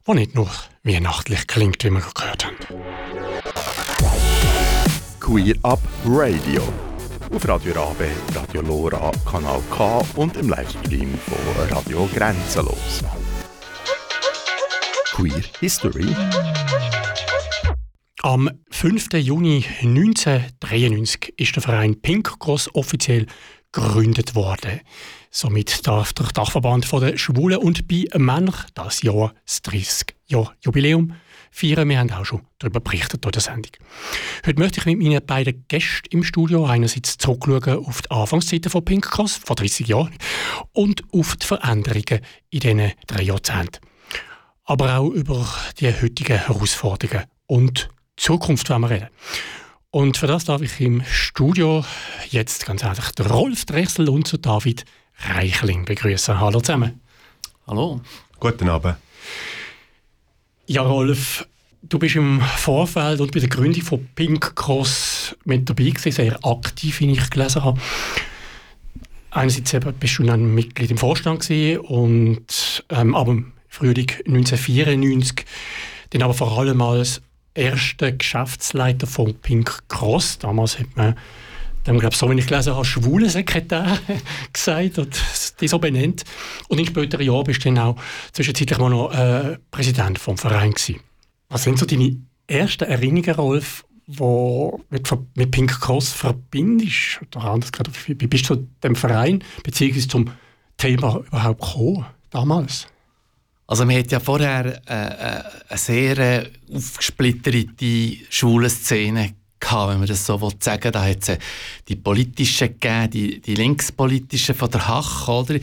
das 0.06 0.16
nicht 0.16 0.34
nur 0.34 0.50
weihnachtlich 0.84 1.46
klingt, 1.46 1.84
wie 1.84 1.92
wir 1.92 2.02
gehört 2.02 2.46
haben. 2.46 2.58
Queer 5.20 5.56
Up 5.62 5.82
Radio. 6.08 6.64
Auf 7.32 7.48
Radio 7.48 7.74
Rabe, 7.74 8.08
Radio 8.34 8.62
Lora, 8.62 9.12
Kanal 9.30 9.62
K 9.70 10.04
und 10.16 10.36
im 10.36 10.50
Livestream 10.50 11.14
von 11.28 11.68
Radio 11.70 12.10
Grenzenlos. 12.16 13.04
Queer 15.14 15.44
History. 15.60 16.08
Am 18.24 18.50
5. 18.72 19.14
Juni 19.14 19.64
1993 19.84 21.36
ist 21.38 21.56
der 21.56 21.62
Verein 21.62 22.02
Pink 22.02 22.40
Cross 22.40 22.74
offiziell 22.74 23.28
gegründet 23.76 24.36
worden. 24.36 24.80
Somit 25.30 25.86
darf 25.86 26.14
der 26.14 26.28
Dachverband 26.28 26.86
von 26.86 27.02
der 27.02 27.18
Schwulen 27.18 27.58
und 27.58 27.88
bi 27.88 28.10
Männer 28.16 28.54
das 28.74 29.02
Jahr 29.02 29.34
das 29.46 29.62
30 29.64 30.16
Jahr 30.28 30.54
Jubiläum 30.62 31.14
feiern. 31.52 31.90
Wir 31.90 32.00
haben 32.00 32.12
auch 32.12 32.26
schon 32.26 32.42
darüber 32.60 32.80
berichtet 32.80 33.26
in 33.26 33.32
der 33.32 33.42
Sendung. 33.42 33.72
Heute 34.46 34.60
möchte 34.60 34.80
ich 34.80 34.86
mit 34.86 35.00
meinen 35.00 35.26
beiden 35.26 35.66
Gästen 35.68 36.08
im 36.12 36.24
Studio 36.24 36.66
einerseits 36.66 37.18
zurückschauen 37.18 37.86
auf 37.86 38.02
die 38.02 38.12
Anfangszeiten 38.12 38.72
von 38.72 38.86
Pink 38.86 39.12
Cross 39.12 39.36
vor 39.36 39.58
30 39.58 39.88
Jahren 39.88 40.16
und 40.72 41.04
auf 41.12 41.36
die 41.36 41.46
Veränderungen 41.46 42.22
in 42.50 42.60
diesen 42.62 42.92
drei 43.08 43.24
Jahrzehnten. 43.24 43.86
Aber 44.64 44.98
auch 44.98 45.10
über 45.10 45.48
die 45.80 45.94
heutigen 45.94 46.38
Herausforderungen 46.38 47.26
und 47.46 47.90
Zukunft 48.16 48.70
wollen 48.70 48.82
wir 48.82 48.90
reden. 48.90 49.10
Und 49.96 50.18
für 50.18 50.28
das 50.28 50.44
darf 50.44 50.62
ich 50.62 50.82
im 50.82 51.04
Studio 51.10 51.86
jetzt 52.30 52.66
ganz 52.66 52.84
einfach 52.84 53.14
den 53.14 53.28
Rolf 53.28 53.64
Drechsel 53.64 54.10
und 54.10 54.28
zu 54.28 54.36
David 54.36 54.84
Reichling 55.20 55.86
begrüßen. 55.86 56.38
Hallo 56.38 56.60
zusammen. 56.60 57.00
Hallo. 57.66 58.02
Guten 58.38 58.68
Abend. 58.68 58.98
Ja, 60.68 60.82
Rolf, 60.82 61.48
du 61.82 61.98
bist 61.98 62.18
im 62.18 62.42
Vorfeld 62.42 63.22
und 63.22 63.32
bei 63.32 63.40
der 63.40 63.48
Gründung 63.48 63.84
von 63.84 64.06
Pink 64.16 64.58
Cross 64.58 65.34
mit 65.46 65.70
dabei 65.70 65.92
gewesen, 65.92 66.12
sehr 66.12 66.46
aktiv, 66.46 67.00
wie 67.00 67.14
ich 67.14 67.30
gelesen 67.30 67.64
habe. 67.64 67.80
Einerseits 69.32 69.74
eben 69.76 69.94
bist 69.94 70.20
du 70.20 70.24
dann 70.24 70.54
Mitglied 70.54 70.92
im 70.92 70.98
Vorstand 70.98 71.40
gewesen 71.40 71.80
und 71.80 72.84
ähm, 72.90 73.16
aber 73.16 73.32
im 73.32 73.54
Frühling 73.70 74.12
1994 74.28 75.46
dann 76.10 76.22
aber 76.22 76.34
vor 76.34 76.60
allem 76.60 76.82
als 76.82 77.22
erster 77.56 78.12
Geschäftsleiter 78.12 79.08
von 79.08 79.34
Pink 79.36 79.88
Cross. 79.88 80.40
Damals 80.40 80.78
hat 80.78 80.96
man 80.96 81.16
dem, 81.88 82.00
glaube 82.00 82.16
so 82.16 82.30
wie 82.30 82.38
ich 82.38 82.48
gelesen 82.48 82.74
habe, 82.74 82.86
schwulen 82.86 83.30
Sekretär 83.30 83.98
gesagt 84.54 85.00
und 85.00 85.24
die 85.62 85.68
so 85.68 85.80
benannt. 85.80 86.24
Und 86.68 86.80
in 86.80 86.86
späteren 86.86 87.26
Jahren 87.26 87.44
bist 87.44 87.64
du 87.64 87.70
dann 87.70 87.80
auch 87.80 87.96
zwischenzeitlich 88.32 88.78
mal 88.78 88.90
noch 88.90 89.14
äh, 89.14 89.58
Präsident 89.72 90.20
vom 90.20 90.38
Verein 90.38 90.72
gewesen. 90.72 91.00
Was 91.50 91.64
sind 91.64 91.80
so 91.80 91.86
deine 91.86 92.18
ersten 92.48 92.86
Erinnerungen, 92.86 93.36
Rolf, 93.36 93.86
wo 94.08 94.82
mit, 94.90 95.10
mit 95.36 95.52
Pink 95.52 95.80
Cross 95.80 96.12
verbindest? 96.12 97.22
Oder 97.36 97.46
anders 97.46 97.72
gesagt, 97.72 97.92
wie 98.08 98.28
bist 98.28 98.50
du 98.50 98.56
zu 98.56 98.68
dem 98.84 98.96
Verein 98.96 99.44
bzw. 99.64 100.08
zum 100.08 100.32
Thema 100.78 101.24
überhaupt 101.28 101.62
gekommen, 101.62 102.06
damals? 102.32 102.88
Also 103.68 103.86
man 103.86 103.98
hat 103.98 104.12
ja 104.12 104.20
vorher 104.20 104.82
äh, 104.88 104.94
äh, 104.94 105.44
eine 105.70 105.78
sehr 105.78 106.18
äh, 106.18 106.52
aufgesplitterte 106.74 108.18
schwule 108.30 108.70
Szene 108.70 109.34
gehabt, 109.60 109.92
wenn 109.92 110.00
man 110.00 110.08
das 110.08 110.26
so 110.26 110.38
sagen 110.60 110.84
will. 110.84 110.92
Da 110.92 111.04
hat 111.04 111.24
es 111.24 111.30
äh, 111.30 111.38
die 111.88 111.96
politischen 111.96 112.68
gegeben, 112.68 113.10
die, 113.10 113.42
die 113.42 113.56
linkspolitischen 113.56 114.56
von 114.56 114.70
der 114.70 114.88
Hach, 114.88 115.28
oder? 115.28 115.60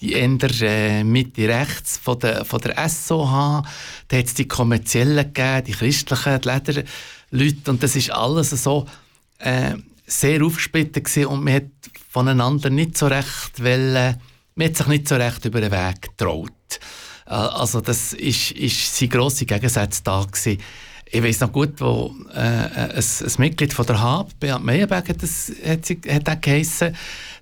die 0.00 0.12
eher 0.12 0.60
äh, 0.62 1.04
Mitte 1.04 1.48
rechts 1.48 1.98
von 1.98 2.18
der, 2.18 2.44
von 2.44 2.60
der 2.60 2.88
SOH. 2.88 3.62
Da 4.08 4.16
hat 4.16 4.26
es 4.26 4.34
die 4.34 4.48
kommerziellen 4.48 5.32
gegeben, 5.32 5.64
die 5.64 5.72
christlichen, 5.72 6.40
die 6.40 6.48
Lederleute. 6.48 7.70
Und 7.70 7.82
das 7.82 7.96
ist 7.96 8.10
alles 8.10 8.50
so 8.50 8.86
äh, 9.38 9.74
sehr 10.06 10.44
aufgesplittet 10.44 11.04
gewesen 11.04 11.26
und 11.26 11.44
man 11.44 11.54
hat 11.54 11.64
voneinander 12.10 12.70
nicht 12.70 12.98
so 12.98 13.06
recht 13.06 13.62
wollen, 13.62 14.20
man 14.56 14.68
hat 14.68 14.76
sich 14.76 14.86
nicht 14.86 15.08
so 15.08 15.16
recht 15.16 15.44
über 15.44 15.60
den 15.60 15.72
Weg 15.72 16.02
getraut. 16.02 16.50
Also 17.26 17.80
das 17.80 18.12
ist, 18.12 18.52
ist 18.52 18.96
sein 18.96 19.08
grosser 19.08 19.46
Gegensatz 19.46 20.02
da 20.02 20.24
gewesen. 20.24 20.60
Ich 21.06 21.22
weiß 21.22 21.40
noch 21.40 21.52
gut, 21.52 21.80
wo 21.80 22.14
äh, 22.34 22.38
ein, 22.38 22.90
ein 22.96 23.32
Mitglied 23.38 23.72
von 23.72 23.86
der 23.86 24.00
HAB, 24.00 24.38
Beat 24.40 24.62
Meyerberg 24.62 25.08
hat, 25.08 25.22
das, 25.22 25.52
hat, 25.64 25.88
hat 25.88 26.28
er 26.28 26.36
geheissen, 26.36 26.94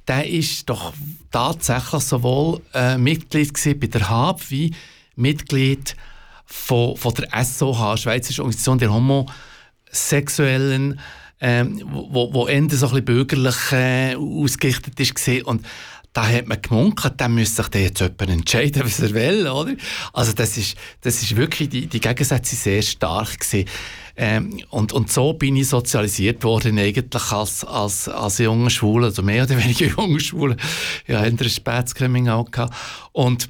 der 0.06 0.28
ist 0.28 0.68
doch 0.68 0.92
tatsächlich 1.30 2.02
sowohl 2.02 2.60
äh, 2.74 2.98
Mitglied 2.98 3.52
bei 3.80 3.86
der 3.86 4.10
HAB 4.10 4.50
wie 4.50 4.74
Mitglied 5.16 5.96
von, 6.44 6.96
von 6.96 7.14
der 7.14 7.44
SOH, 7.44 7.96
Schweizerische 7.96 8.42
Organisation 8.42 8.78
der 8.78 8.92
Homosexuellen, 8.92 11.00
ähm, 11.40 11.82
wo, 11.86 12.32
wo 12.32 12.46
Ende 12.46 12.76
so 12.76 12.86
ein 12.86 12.90
bisschen 12.90 13.06
bürgerlich 13.06 13.72
äh, 13.72 14.14
ausgerichtet 14.16 15.00
ist 15.00 15.28
und 15.44 15.66
da 16.12 16.28
hat 16.28 16.46
man 16.46 16.60
gemunkelt, 16.60 17.14
dann 17.16 17.34
müsste 17.34 17.62
sich 17.62 17.68
der 17.68 17.82
jetzt 17.82 18.00
jemand 18.00 18.28
entscheiden, 18.28 18.82
was 18.84 19.00
er 19.00 19.14
will, 19.14 19.46
oder? 19.46 19.74
Also 20.12 20.32
das 20.32 20.58
ist, 20.58 20.76
das 21.00 21.22
ist 21.22 21.36
wirklich, 21.36 21.70
die, 21.70 21.86
die 21.86 22.00
Gegensätze 22.00 22.54
sehr 22.56 22.82
stark 22.82 23.40
gewesen. 23.40 23.68
Ähm, 24.14 24.62
und, 24.68 24.92
und 24.92 25.10
so 25.10 25.32
bin 25.32 25.56
ich 25.56 25.68
sozialisiert 25.68 26.44
worden 26.44 26.78
eigentlich 26.78 27.32
als, 27.32 27.64
als, 27.64 28.08
als 28.08 28.38
junger 28.38 28.68
Schwule, 28.68 29.06
also 29.06 29.22
mehr 29.22 29.44
oder 29.44 29.56
weniger 29.56 29.86
junger 29.96 30.20
Schwule. 30.20 30.56
Ja, 31.06 31.24
in 31.24 31.38
der 31.38 31.48
Spätskrimming 31.48 32.28
auch 32.28 32.50
gehabt. 32.50 32.74
Und 33.12 33.48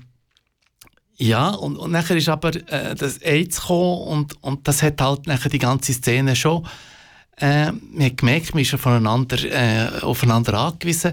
ja, 1.16 1.50
und, 1.50 1.76
und 1.76 1.90
nachher 1.90 2.16
ist 2.16 2.28
aber 2.28 2.54
äh, 2.70 2.94
das 2.94 3.18
AIDS 3.18 3.60
gekommen 3.60 4.02
und, 4.08 4.42
und 4.42 4.66
das 4.68 4.82
hat 4.82 5.00
halt 5.00 5.26
nachher 5.26 5.50
die 5.50 5.58
ganze 5.58 5.92
Szene 5.92 6.36
schon, 6.36 6.66
äh, 7.38 7.72
man 7.72 8.06
hat 8.06 8.16
gemerkt, 8.18 8.54
man 8.54 8.62
ist 8.62 8.70
voneinander, 8.70 9.38
äh, 9.44 10.00
aufeinander 10.02 10.54
angewiesen 10.54 11.12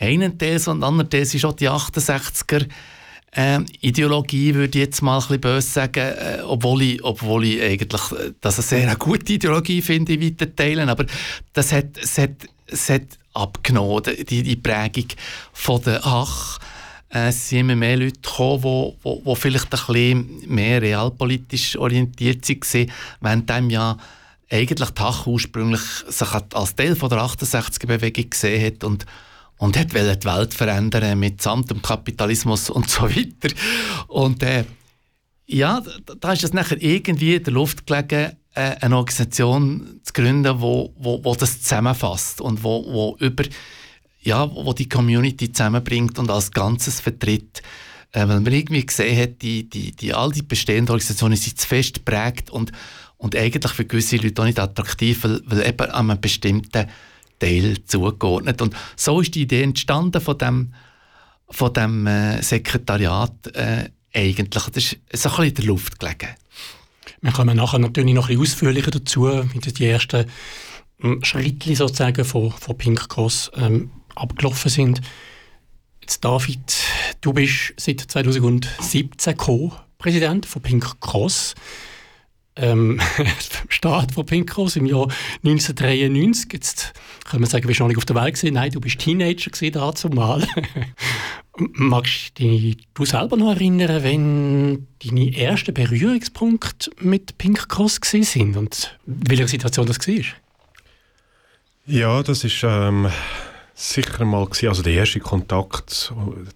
einen 0.00 0.38
Teil 0.38 0.60
und 0.66 0.82
anderen 0.82 1.10
Teil 1.10 1.22
ist 1.22 1.44
auch 1.44 1.52
die 1.52 1.68
68er 1.68 2.66
äh, 3.32 3.60
Ideologie, 3.80 4.54
würde 4.54 4.78
ich 4.78 4.84
jetzt 4.86 5.02
mal 5.02 5.16
ein 5.16 5.20
bisschen 5.20 5.40
böse 5.40 5.68
sagen, 5.68 6.00
äh, 6.00 6.38
obwohl, 6.44 6.82
ich, 6.82 7.04
obwohl 7.04 7.44
ich 7.44 7.62
eigentlich 7.62 8.02
das 8.40 8.56
eine 8.56 8.62
sehr 8.62 8.96
gute 8.96 9.34
Ideologie 9.34 9.82
finde, 9.82 10.14
in 10.14 10.22
weiten 10.22 10.56
Teilen, 10.56 10.88
aber 10.88 11.06
das 11.52 11.72
hat, 11.72 11.96
das 12.00 12.18
hat, 12.18 12.48
das 12.66 12.88
hat 12.88 13.02
abgenommen, 13.34 14.02
die, 14.28 14.42
die 14.42 14.56
Prägung 14.56 15.06
von 15.52 15.82
der 15.82 16.00
Ach. 16.04 16.58
Äh, 17.12 17.28
es 17.28 17.48
sind 17.48 17.60
immer 17.60 17.76
mehr 17.76 17.96
Leute 17.96 18.20
gekommen, 18.20 18.96
die, 19.04 19.10
die, 19.10 19.24
die 19.24 19.36
vielleicht 19.36 19.64
ein 19.64 19.70
bisschen 19.70 20.42
mehr 20.46 20.82
realpolitisch 20.82 21.76
orientiert 21.76 22.48
waren, 22.48 22.90
während 23.20 23.50
dem 23.50 23.70
ja 23.70 23.96
eigentlich 24.50 24.90
die 24.90 25.02
Ach 25.02 25.26
ursprünglich 25.26 25.82
sich 26.08 26.28
als 26.32 26.74
Teil 26.74 26.96
von 26.96 27.08
der 27.08 27.20
68er-Bewegung 27.20 28.30
gesehen 28.30 28.66
hat 28.66 28.84
und 28.84 29.06
und 29.60 29.78
hat 29.78 29.92
die 29.92 30.24
Welt 30.24 30.54
verändern 30.54 31.18
mit 31.18 31.40
Samt 31.40 31.70
dem 31.70 31.82
Kapitalismus 31.82 32.70
und 32.70 32.88
so 32.88 33.02
weiter. 33.02 33.54
Und 34.08 34.42
äh, 34.42 34.64
ja, 35.46 35.82
da 36.18 36.32
ist 36.32 36.42
es 36.42 36.54
nachher 36.54 36.80
irgendwie 36.80 37.34
in 37.34 37.44
der 37.44 37.52
Luft 37.52 37.86
gelegen, 37.86 38.36
äh, 38.54 38.76
eine 38.80 38.96
Organisation 38.96 40.00
zu 40.02 40.14
gründen, 40.14 40.60
wo, 40.60 40.94
wo, 40.96 41.22
wo 41.22 41.34
das 41.34 41.60
zusammenfasst 41.60 42.40
und 42.40 42.64
wo, 42.64 42.84
wo 42.86 43.16
über 43.20 43.44
ja, 44.22 44.50
wo 44.50 44.72
die 44.72 44.88
Community 44.88 45.52
zusammenbringt 45.52 46.18
und 46.18 46.30
als 46.30 46.50
Ganzes 46.50 47.00
vertritt. 47.00 47.62
Äh, 48.12 48.20
weil 48.28 48.40
man 48.40 48.52
irgendwie 48.52 48.84
gesehen 48.84 49.20
hat, 49.20 49.42
die, 49.42 49.68
die, 49.68 49.92
die, 49.92 50.14
all 50.14 50.32
die 50.32 50.42
bestehenden 50.42 50.92
Organisationen 50.92 51.36
sind 51.36 51.60
zu 51.60 51.68
fest 51.68 51.94
geprägt 51.94 52.48
und, 52.48 52.72
und 53.18 53.36
eigentlich 53.36 53.72
für 53.72 53.84
gewisse 53.84 54.16
Leute 54.16 54.40
auch 54.40 54.46
nicht 54.46 54.58
attraktiv, 54.58 55.22
weil, 55.24 55.42
weil 55.44 55.66
eben 55.68 55.90
an 55.90 56.10
einem 56.10 56.20
bestimmten 56.20 56.86
Teil 57.40 57.84
zugeordnet. 57.84 58.62
Und 58.62 58.76
so 58.94 59.20
ist 59.20 59.34
die 59.34 59.42
Idee 59.42 59.62
entstanden 59.62 60.20
von 60.20 60.38
dem, 60.38 60.74
von 61.48 61.72
dem 61.72 62.06
äh, 62.06 62.40
Sekretariat 62.42 63.48
äh, 63.54 63.88
eigentlich. 64.14 64.64
Das 64.64 64.76
ist 64.76 64.96
so 65.12 65.28
ein 65.30 65.36
bisschen 65.36 65.44
in 65.44 65.54
der 65.54 65.64
Luft 65.64 65.98
gelegen. 65.98 66.28
Wir 67.22 67.32
kommen 67.32 67.56
nachher 67.56 67.78
natürlich 67.78 68.14
noch 68.14 68.28
ein 68.28 68.38
bisschen 68.38 68.54
ausführlicher 68.54 68.90
dazu, 68.92 69.26
wie 69.26 69.58
die 69.58 69.86
ersten 69.86 70.26
ähm, 71.02 71.22
Schritte 71.22 71.74
sozusagen 71.74 72.24
von, 72.24 72.50
von 72.50 72.78
Pink 72.78 73.08
Cross 73.08 73.50
ähm, 73.56 73.90
abgelaufen 74.14 74.70
sind. 74.70 75.00
Jetzt 76.00 76.24
David, 76.24 76.76
du 77.20 77.32
bist 77.32 77.74
seit 77.76 78.00
2017 78.00 79.36
Co-Präsident 79.36 80.46
von 80.46 80.62
Pink 80.62 81.00
Cross 81.00 81.54
ähm, 82.60 83.00
Start 83.68 84.12
von 84.12 84.26
Pink 84.26 84.56
im 84.76 84.86
Jahr 84.86 85.08
1993. 85.44 86.52
Jetzt 86.52 86.92
kann 87.24 87.40
man 87.40 87.48
sagen, 87.48 87.62
du 87.62 87.68
bist 87.68 87.80
noch 87.80 87.88
nicht 87.88 87.96
auf 87.96 88.04
der 88.04 88.16
Welt 88.16 88.34
gewesen. 88.34 88.54
Nein, 88.54 88.70
du 88.70 88.80
bist 88.80 88.98
Teenager 88.98 89.50
gewesen, 89.50 89.72
dazu 89.72 90.08
mal. 90.08 90.46
Magst 91.56 92.38
du 92.38 92.44
dich 92.44 92.78
du 92.94 93.04
selber 93.04 93.36
noch 93.36 93.52
erinnern, 93.52 94.02
wenn 94.02 94.86
deine 95.04 95.36
ersten 95.36 95.74
Berührungspunkte 95.74 96.90
mit 97.00 97.36
Pink 97.38 97.68
Cross 97.68 98.00
sind 98.02 98.56
und 98.56 98.96
welche 99.04 99.48
Situation 99.48 99.86
das 99.86 99.98
war? 100.06 100.24
Ja, 101.86 102.22
das 102.22 102.44
ist 102.44 102.62
ähm, 102.62 103.08
sicher 103.80 104.24
mal 104.24 104.44
gewesen, 104.44 104.68
also 104.68 104.82
der 104.82 104.92
erste 104.92 105.20
Kontakt, 105.20 106.12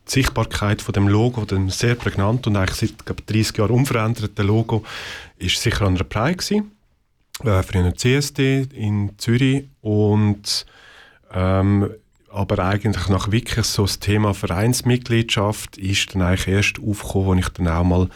die 0.06 0.10
Sichtbarkeit 0.10 0.82
von 0.82 0.92
dem 0.92 1.08
Logo, 1.08 1.44
dem 1.44 1.70
sehr 1.70 1.94
prägnant 1.94 2.46
und 2.46 2.56
eigentlich 2.56 2.90
seit 2.90 3.06
glaub, 3.06 3.26
30 3.26 3.56
Jahren 3.56 3.70
unveränderten 3.70 4.46
Logo, 4.46 4.84
ist 5.38 5.60
sicher 5.60 5.86
an 5.86 5.96
der 5.96 6.04
Pride 6.04 6.36
gewesen, 6.36 6.72
äh, 7.42 7.62
für 7.62 7.78
eine 7.78 7.94
CSD 7.94 8.68
in 8.74 9.18
Zürich 9.18 9.68
und 9.80 10.66
ähm, 11.32 11.90
aber 12.30 12.58
eigentlich 12.58 13.08
nach 13.08 13.30
wirklich 13.30 13.64
so 13.64 13.82
das 13.82 14.00
Thema 14.00 14.34
Vereinsmitgliedschaft 14.34 15.78
ist 15.78 16.14
dann 16.14 16.22
eigentlich 16.22 16.48
erst 16.48 16.78
aufgekommen, 16.80 17.38
als 17.38 17.46
ich 17.46 17.52
dann 17.54 17.68
auch 17.68 17.84
mal 17.84 18.08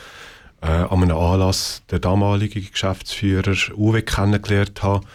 äh, 0.61 0.67
an 0.67 1.03
einem 1.03 1.17
Anlass 1.17 1.83
der 1.91 2.01
damalige 2.01 2.61
Geschäftsführer 2.61 3.55
Uwe 3.77 4.03
kennengelernt 4.03 4.83
habe. 4.83 5.07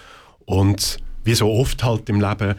Und 0.45 0.99
wie 1.25 1.35
so 1.35 1.51
oft 1.51 1.83
halt 1.83 2.07
im 2.07 2.21
Leben, 2.21 2.55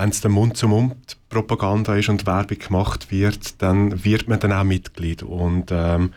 wenn 0.00 0.08
es 0.08 0.22
dann 0.22 0.32
Mund-zu-Mund-Propaganda 0.32 1.94
ist 1.94 2.08
und 2.08 2.26
Werbung 2.26 2.58
gemacht 2.58 3.10
wird, 3.10 3.60
dann 3.60 4.02
wird 4.02 4.28
man 4.28 4.40
dann 4.40 4.52
auch 4.52 4.64
Mitglied. 4.64 5.22
Und 5.22 5.70
ähm, 5.70 6.14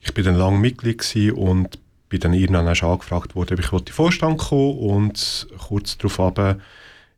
ich 0.00 0.12
bin 0.12 0.24
dann 0.24 0.34
lange 0.34 0.58
Mitglied 0.58 1.32
und 1.32 1.78
bin 2.08 2.20
dann 2.20 2.34
irgendwann 2.34 2.68
auch 2.68 2.82
angefragt 2.82 3.36
worden, 3.36 3.54
ob 3.54 3.60
ich 3.60 3.72
in 3.72 3.84
den 3.84 3.94
Vorstand 3.94 4.38
kommen. 4.38 4.78
Und 4.78 5.46
kurz 5.56 5.96
darauf 5.98 6.18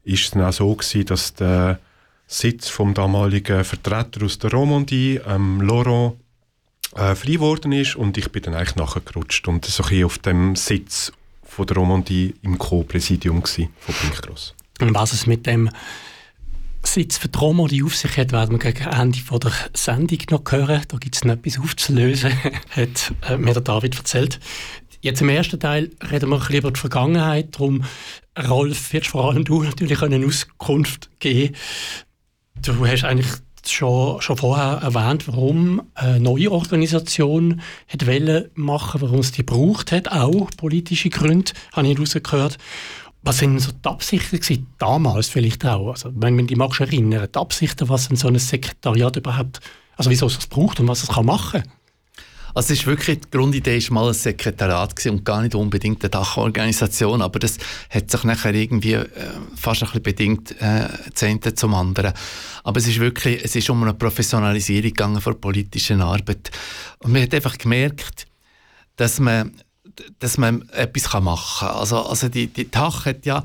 ist 0.04 0.24
es 0.24 0.30
dann 0.32 0.42
auch 0.42 0.52
so 0.52 0.74
gewesen, 0.74 1.06
dass 1.06 1.32
der 1.32 1.78
Sitz 2.26 2.68
vom 2.68 2.92
damaligen 2.92 3.64
Vertreter 3.64 4.26
aus 4.26 4.38
der 4.38 4.50
Romandie, 4.50 5.20
ähm, 5.26 5.62
Laurent, 5.62 6.16
äh, 6.96 7.14
frei 7.14 7.32
geworden 7.32 7.72
ist. 7.72 7.96
Und 7.96 8.18
ich 8.18 8.30
bin 8.30 8.42
dann 8.42 8.54
eigentlich 8.54 8.76
nachgerutscht 8.76 9.48
und 9.48 9.64
so 9.64 9.82
ein 9.84 10.04
auf 10.04 10.18
dem 10.18 10.54
Sitz 10.54 11.12
von 11.44 11.66
der 11.66 11.78
Romandie 11.78 12.34
im 12.42 12.58
Co-Präsidium 12.58 13.42
von 13.46 13.94
Pinkgross. 14.02 14.54
Und 14.80 14.94
was 14.94 15.12
es 15.12 15.26
mit 15.26 15.46
dem 15.46 15.70
Sitz 16.84 17.18
für 17.18 17.28
die 17.28 17.38
Romandie 17.38 17.82
auf 17.82 17.96
sich 17.96 18.16
hat, 18.16 18.32
werden 18.32 18.52
wir 18.52 18.72
gegen 18.72 18.88
Ende 18.88 19.18
von 19.18 19.40
der 19.40 19.52
Sendung 19.74 20.18
noch 20.30 20.42
hören. 20.50 20.82
Da 20.88 20.96
gibt 20.96 21.16
es 21.16 21.24
noch 21.24 21.34
etwas 21.34 21.58
aufzulösen, 21.58 22.32
hat 22.70 23.12
äh, 23.28 23.36
mir 23.36 23.52
der 23.52 23.62
David 23.62 23.96
erzählt. 23.96 24.40
Jetzt 25.00 25.20
im 25.20 25.28
ersten 25.28 25.60
Teil 25.60 25.90
reden 26.10 26.30
wir 26.30 26.36
ein 26.36 26.40
bisschen 26.40 26.56
über 26.56 26.70
die 26.72 26.80
Vergangenheit. 26.80 27.54
Darum, 27.54 27.84
Rolf, 28.48 28.92
wirst 28.92 29.08
vor 29.08 29.28
allem 29.28 29.44
du 29.44 29.62
natürlich 29.62 30.02
eine 30.02 30.24
Auskunft 30.24 31.10
geben. 31.20 31.54
Du 32.62 32.86
hast 32.86 33.04
eigentlich 33.04 33.30
schon, 33.66 34.20
schon 34.20 34.36
vorher 34.36 34.80
erwähnt, 34.82 35.28
warum 35.28 35.82
eine 35.94 36.20
neue 36.20 36.50
Organisation 36.50 37.60
hat 37.86 38.06
wollen 38.06 38.50
machen, 38.54 39.00
warum 39.00 39.20
es 39.20 39.32
die 39.32 39.42
braucht 39.42 39.92
hat, 39.92 40.10
auch 40.10 40.50
politische 40.56 41.10
Gründe, 41.10 41.52
habe 41.72 41.86
ich 41.86 41.94
herausgehört. 41.96 42.58
Was 43.22 43.38
sind 43.38 43.58
so 43.58 43.72
die 43.72 43.88
Absichten 43.88 44.40
gewesen, 44.40 44.66
damals 44.78 45.28
vielleicht 45.28 45.64
auch? 45.66 45.90
Also, 45.90 46.10
wenn 46.14 46.36
man 46.36 46.46
die 46.46 46.56
magst 46.56 46.80
erinnern, 46.80 47.28
die 47.32 47.38
Absichten, 47.38 47.88
was 47.88 48.04
so 48.04 48.28
ein 48.28 48.38
Sekretariat 48.38 49.16
überhaupt, 49.16 49.60
also 49.96 50.10
wieso 50.10 50.26
es 50.26 50.38
es 50.38 50.46
braucht 50.46 50.80
und 50.80 50.88
was 50.88 51.02
es 51.02 51.16
machen 51.22 51.62
kann? 51.62 51.72
Also 52.54 52.72
es 52.72 52.80
ist 52.80 52.86
wirklich, 52.86 53.20
die 53.20 53.30
Grundidee 53.30 53.80
war 53.80 53.94
mal 53.94 54.08
ein 54.08 54.14
Sekretariat 54.14 55.06
und 55.06 55.24
gar 55.24 55.42
nicht 55.42 55.54
unbedingt 55.54 56.02
eine 56.02 56.10
Dachorganisation, 56.10 57.22
aber 57.22 57.38
das 57.38 57.58
hat 57.90 58.10
sich 58.10 58.24
nachher 58.24 58.54
irgendwie 58.54 58.94
äh, 58.94 59.06
fast 59.54 59.82
ein 59.82 59.86
bisschen 59.86 60.02
bedingt, 60.02 60.60
äh, 60.60 60.88
Zehnte 61.14 61.54
zum 61.54 61.74
anderen. 61.74 62.12
Aber 62.64 62.78
es 62.78 62.88
ist 62.88 62.98
wirklich, 62.98 63.44
es 63.44 63.54
ist 63.54 63.68
um 63.70 63.82
eine 63.82 63.94
Professionalisierung 63.94 64.88
gegangen 64.88 65.20
von 65.20 65.40
politischen 65.40 66.00
Arbeit. 66.00 66.50
Und 66.98 67.12
man 67.12 67.22
hat 67.22 67.34
einfach 67.34 67.58
gemerkt, 67.58 68.26
dass 68.96 69.20
man, 69.20 69.52
dass 70.18 70.38
man 70.38 70.68
etwas 70.70 71.20
machen 71.20 71.66
kann. 71.68 71.76
Also, 71.76 72.02
also 72.02 72.28
die, 72.28 72.46
die 72.46 72.70
Tach 72.70 73.06
hat 73.06 73.26
ja 73.26 73.42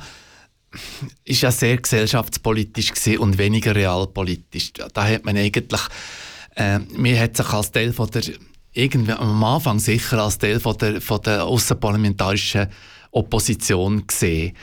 ist 1.24 1.42
ja 1.42 1.52
sehr 1.52 1.78
gesellschaftspolitisch 1.78 2.92
und 3.20 3.38
weniger 3.38 3.76
realpolitisch. 3.76 4.74
Da 4.74 5.08
hat 5.08 5.24
man 5.24 5.38
eigentlich, 5.38 5.82
äh, 6.56 6.80
man 6.80 7.20
hat 7.20 7.38
sich 7.38 7.48
als 7.50 7.72
Teil 7.72 7.94
von 7.94 8.10
der 8.10 8.24
irgendwie 8.74 9.14
am 9.14 9.44
Anfang 9.44 9.80
sicher 9.80 10.24
als 10.24 10.38
Teil 10.40 10.60
von 10.60 10.78
der, 10.78 11.00
von 11.00 11.22
der 11.22 11.46
außenparlamentarischen 11.46 12.68
Opposition 13.14 14.06
gesehen 14.08 14.56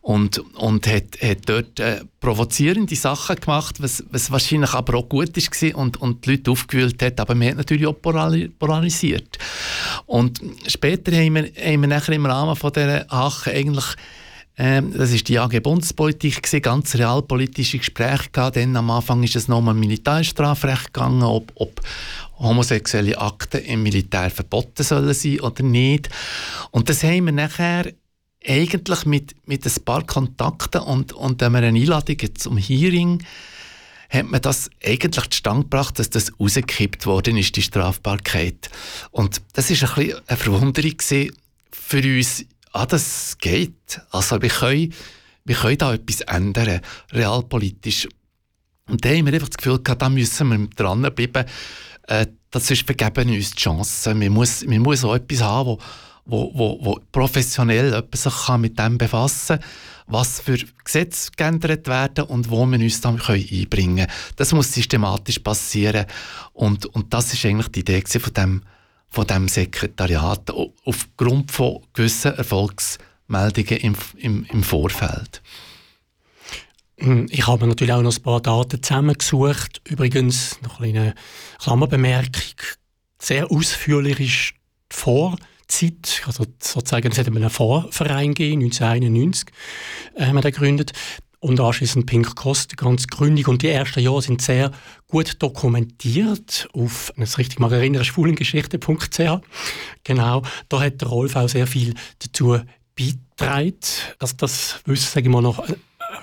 und, 0.00 0.38
und 0.54 0.86
hat, 0.86 1.20
hat 1.20 1.38
dort 1.46 1.80
äh, 1.80 2.04
provozierende 2.20 2.94
Sachen 2.94 3.36
gemacht, 3.36 3.82
was, 3.82 4.04
was 4.10 4.30
wahrscheinlich 4.30 4.72
aber 4.72 4.98
auch 4.98 5.08
gut 5.08 5.36
ist 5.36 5.62
und, 5.74 6.00
und 6.00 6.24
die 6.24 6.30
Leute 6.30 6.52
aufgewühlt 6.52 7.02
hat, 7.02 7.18
aber 7.18 7.34
man 7.34 7.48
hat 7.48 7.56
natürlich 7.56 7.86
auch 7.86 8.00
polarisiert. 8.00 9.38
Und 10.06 10.40
später 10.68 11.10
haben 11.12 11.34
wir, 11.34 11.44
haben 11.44 11.80
wir 11.80 11.88
nachher 11.88 12.14
im 12.14 12.26
Rahmen 12.26 12.54
von 12.54 12.72
dieser 12.72 13.12
Ache 13.12 13.50
eigentlich 13.50 13.96
ähm, 14.58 14.92
das 14.96 15.12
ist 15.12 15.28
die 15.28 15.38
AG 15.38 15.60
Bundespolitik 15.60 16.42
gewesen, 16.42 16.62
ganz 16.62 16.94
realpolitische 16.94 17.78
Gespräche 17.78 18.30
gehabt. 18.30 18.56
Dann 18.56 18.74
am 18.76 18.90
Anfang 18.90 19.22
ist 19.22 19.36
es 19.36 19.48
noch 19.48 19.58
um 19.58 19.78
Militärstrafrecht 19.78 20.94
gegangen, 20.94 21.22
ob, 21.22 21.52
ob 21.56 21.80
homosexuelle 22.38 23.18
Akte 23.18 23.58
im 23.58 23.82
Militär 23.82 24.30
verboten 24.30 24.82
sollen 24.82 25.12
sein 25.12 25.40
oder 25.40 25.62
nicht. 25.62 26.08
Und 26.70 26.88
das 26.88 27.02
haben 27.02 27.26
wir 27.26 27.32
nachher 27.32 27.92
eigentlich 28.46 29.04
mit, 29.04 29.34
mit 29.46 29.66
ein 29.66 29.84
paar 29.84 30.04
Kontakten 30.04 30.80
und, 30.80 31.12
und 31.12 31.40
wenn 31.40 31.52
wir 31.52 31.58
eine 31.58 31.78
Einladung 31.78 32.16
zum 32.34 32.56
Hearing 32.56 33.22
hat 34.08 34.26
man 34.26 34.40
das 34.40 34.70
eigentlich 34.84 35.30
zustande 35.30 35.64
gebracht, 35.64 35.98
dass 35.98 36.10
das 36.10 36.32
rausgekippt 36.38 37.06
worden 37.06 37.36
ist, 37.36 37.56
die 37.56 37.62
Strafbarkeit. 37.62 38.70
Und 39.10 39.42
das 39.54 39.68
ist 39.70 39.82
ein 39.82 39.94
bisschen 39.94 40.20
eine 40.28 40.36
Verwunderung 40.36 40.94
für 41.72 41.98
uns 41.98 42.44
ah, 42.76 42.86
das 42.86 43.36
geht. 43.38 44.00
Also 44.10 44.40
wir 44.40 44.48
können, 44.48 44.92
wir 45.44 45.56
können 45.56 45.78
da 45.78 45.94
etwas 45.94 46.20
ändern, 46.22 46.80
realpolitisch. 47.12 48.08
Und 48.88 49.04
da 49.04 49.08
haben 49.10 49.26
wir 49.26 49.34
einfach 49.34 49.48
das 49.48 49.56
Gefühl 49.56 49.82
gehabt, 49.82 50.02
da 50.02 50.08
müssen 50.08 50.48
wir 50.48 50.68
dranbleiben. 50.76 51.44
Äh, 52.06 52.26
das 52.50 52.70
ist 52.70 52.86
vergeben 52.86 53.30
uns 53.30 53.50
die 53.50 53.56
Chance. 53.56 54.14
Man 54.14 54.32
muss, 54.32 54.64
man 54.64 54.80
muss 54.80 55.04
auch 55.04 55.14
etwas 55.14 55.42
haben, 55.42 55.70
wo, 55.70 55.78
wo, 56.24 56.52
wo, 56.54 56.84
wo 56.84 57.00
professionell 57.12 58.02
sich 58.14 58.34
kann 58.46 58.60
mit 58.60 58.78
dem 58.78 58.98
befassen 58.98 59.58
kann, 59.58 59.68
was 60.06 60.40
für 60.40 60.58
Gesetze 60.84 61.30
geändert 61.36 61.88
werden 61.88 62.24
und 62.24 62.50
wo 62.50 62.64
wir 62.66 62.78
uns 62.78 63.00
dann 63.00 63.18
können 63.18 63.46
einbringen 63.50 64.06
können. 64.06 64.12
Das 64.36 64.52
muss 64.52 64.72
systematisch 64.72 65.40
passieren. 65.40 66.06
Und, 66.52 66.86
und 66.86 67.12
das 67.12 67.32
ist 67.32 67.44
eigentlich 67.44 67.68
die 67.68 67.80
Idee 67.80 68.02
von 68.06 68.32
dem 68.32 68.62
von 69.16 69.26
dem 69.26 69.48
Sekretariat 69.48 70.52
aufgrund 70.84 71.50
von 71.50 71.80
gewissen 71.94 72.34
Erfolgsmeldungen 72.34 73.78
im, 73.78 73.96
im, 74.18 74.44
im 74.44 74.62
Vorfeld. 74.62 75.40
Hm, 76.98 77.26
ich 77.30 77.46
habe 77.46 77.66
natürlich 77.66 77.94
auch 77.94 78.02
noch 78.02 78.14
ein 78.14 78.22
paar 78.22 78.42
Daten 78.42 78.82
zusammengesucht. 78.82 79.80
Übrigens, 79.88 80.60
noch 80.60 80.80
eine 80.80 81.14
Klammerbemerkung, 81.58 82.60
sehr 83.18 83.50
ausführlich 83.50 84.20
ist 84.20 84.54
die 84.92 84.96
Vorzeit, 84.96 86.22
also 86.26 86.44
sozusagen, 86.60 87.10
es 87.10 87.16
hat 87.16 87.26
einen 87.26 87.48
Vorverein 87.48 88.34
gegeben, 88.34 88.64
1991 88.64 89.48
äh, 90.14 90.26
haben 90.26 90.34
wir 90.34 90.42
den 90.42 90.52
gegründet 90.52 90.92
und 91.46 91.60
anschließend 91.60 92.06
Pink 92.06 92.34
Cost, 92.34 92.72
die 92.72 92.76
ganze. 92.76 93.06
Und 93.16 93.62
die 93.62 93.68
ersten 93.68 94.00
Jahre 94.00 94.20
sind 94.20 94.42
sehr 94.42 94.72
gut 95.06 95.40
dokumentiert 95.40 96.68
auf, 96.72 97.12
wenn 97.14 97.22
ich 97.22 97.30
es 97.30 97.38
richtig 97.38 97.60
mal 97.60 97.72
erinnere, 97.72 98.04
schwulengeschichte.ch. 98.04 99.40
Genau, 100.02 100.42
da 100.68 100.80
hat 100.80 101.00
der 101.00 101.08
Rolf 101.08 101.36
auch 101.36 101.48
sehr 101.48 101.68
viel 101.68 101.94
dazu 102.18 102.58
beigetragen, 102.96 103.78
dass 104.18 104.36
das 104.36 104.80
Wissen, 104.86 105.06
sage 105.06 105.26
ich 105.26 105.32
mal, 105.32 105.40
noch 105.40 105.60
äh, 105.68 105.74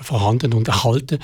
vorhanden 0.02 0.52
und 0.52 0.68
erhalten 0.68 1.18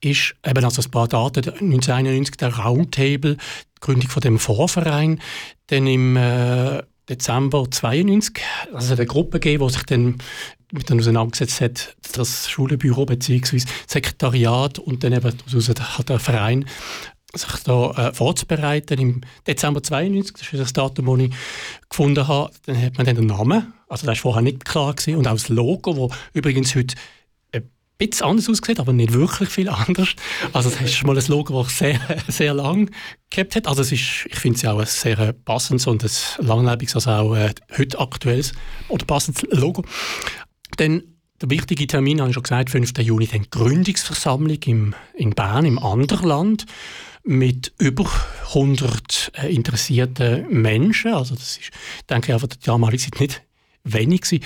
ist. 0.00 0.34
Eben 0.44 0.64
also 0.64 0.82
ein 0.82 0.90
paar 0.90 1.06
Daten, 1.06 1.48
1991 1.48 2.36
der 2.36 2.56
Roundtable, 2.58 3.36
die 3.36 3.80
Gründung 3.80 4.10
von 4.10 4.20
dem 4.20 4.40
Vorverein, 4.40 5.20
dann 5.68 5.86
im 5.86 6.16
äh, 6.16 6.82
Dezember 7.08 7.70
92, 7.70 8.42
also 8.72 8.94
eine 8.94 9.06
Gruppe 9.06 9.38
gegeben, 9.38 9.68
die 9.68 9.74
sich 9.74 9.84
dann 9.84 10.18
mit 10.74 10.90
auseinandergesetzt 10.90 11.60
hat, 11.60 11.96
das 12.12 12.50
Schulenbüro 12.50 13.06
bzw. 13.06 13.62
Sekretariat 13.86 14.78
und 14.78 15.04
dann 15.04 15.12
eben 15.12 15.32
hat 15.32 16.08
der 16.08 16.18
Verein 16.18 16.66
sich 17.38 17.62
da 17.64 17.90
äh, 17.90 18.12
vorzubereiten. 18.12 18.98
Im 18.98 19.20
Dezember 19.46 19.82
92, 19.82 20.36
das 20.36 20.52
ist 20.52 20.60
das 20.60 20.72
Datum, 20.72 21.18
das 21.18 21.26
ich 21.26 21.34
gefunden 21.88 22.28
habe, 22.28 22.52
dann 22.66 22.80
hat 22.80 22.96
man 22.96 23.06
dann 23.06 23.16
den 23.16 23.26
Namen, 23.26 23.72
also 23.88 24.06
das 24.06 24.16
war 24.16 24.16
vorher 24.16 24.42
nicht 24.42 24.64
klar 24.64 24.94
gewesen, 24.94 25.16
und 25.16 25.26
auch 25.26 25.32
das 25.32 25.48
Logo, 25.48 26.08
das 26.08 26.18
übrigens 26.32 26.74
heute 26.74 26.94
ein 27.52 27.68
bisschen 27.98 28.26
anders 28.26 28.48
aussieht, 28.48 28.80
aber 28.80 28.92
nicht 28.92 29.12
wirklich 29.12 29.48
viel 29.48 29.68
anders. 29.68 30.10
Also 30.52 30.70
das 30.70 30.80
ist 30.80 31.04
mal 31.04 31.16
ein 31.16 31.26
Logo, 31.28 31.62
das 31.62 31.78
sehr, 31.78 32.00
sehr 32.28 32.54
lang 32.54 32.90
gehabt 33.30 33.56
hat. 33.56 33.66
Also 33.66 33.82
es 33.82 33.92
ist, 33.92 34.26
ich 34.26 34.38
finde 34.38 34.58
es 34.58 34.64
auch 34.64 34.78
ein 34.78 34.86
sehr 34.86 35.32
passendes 35.32 35.86
und 35.86 36.04
ein 36.04 36.46
langlebiges, 36.46 36.94
also 36.94 37.10
auch 37.10 37.36
äh, 37.36 37.52
heute 37.76 37.98
aktuelles 37.98 38.52
oder 38.88 39.04
passendes 39.04 39.44
Logo. 39.50 39.84
Dann 40.76 41.02
der 41.40 41.50
wichtige 41.50 41.86
Termin, 41.86 42.20
habe 42.20 42.30
ich 42.30 42.34
schon 42.34 42.42
gesagt, 42.42 42.70
5. 42.70 42.92
Juni, 42.98 43.26
dann 43.26 43.46
Gründungsversammlung 43.50 44.58
im, 44.66 44.94
in 45.14 45.30
Bern, 45.30 45.66
im 45.66 45.78
Anderland, 45.78 46.66
mit 47.24 47.72
über 47.78 48.08
100 48.48 49.32
äh, 49.34 49.54
interessierten 49.54 50.46
Menschen. 50.50 51.14
Also 51.14 51.34
das 51.34 51.56
ist, 51.56 51.70
denke 52.08 52.28
ich, 52.28 52.34
auf 52.34 52.46
der 52.46 52.58
damaligen 52.64 53.02
Zeit 53.02 53.20
nicht 53.20 53.42
wenig 53.82 54.22
gewesen. 54.22 54.44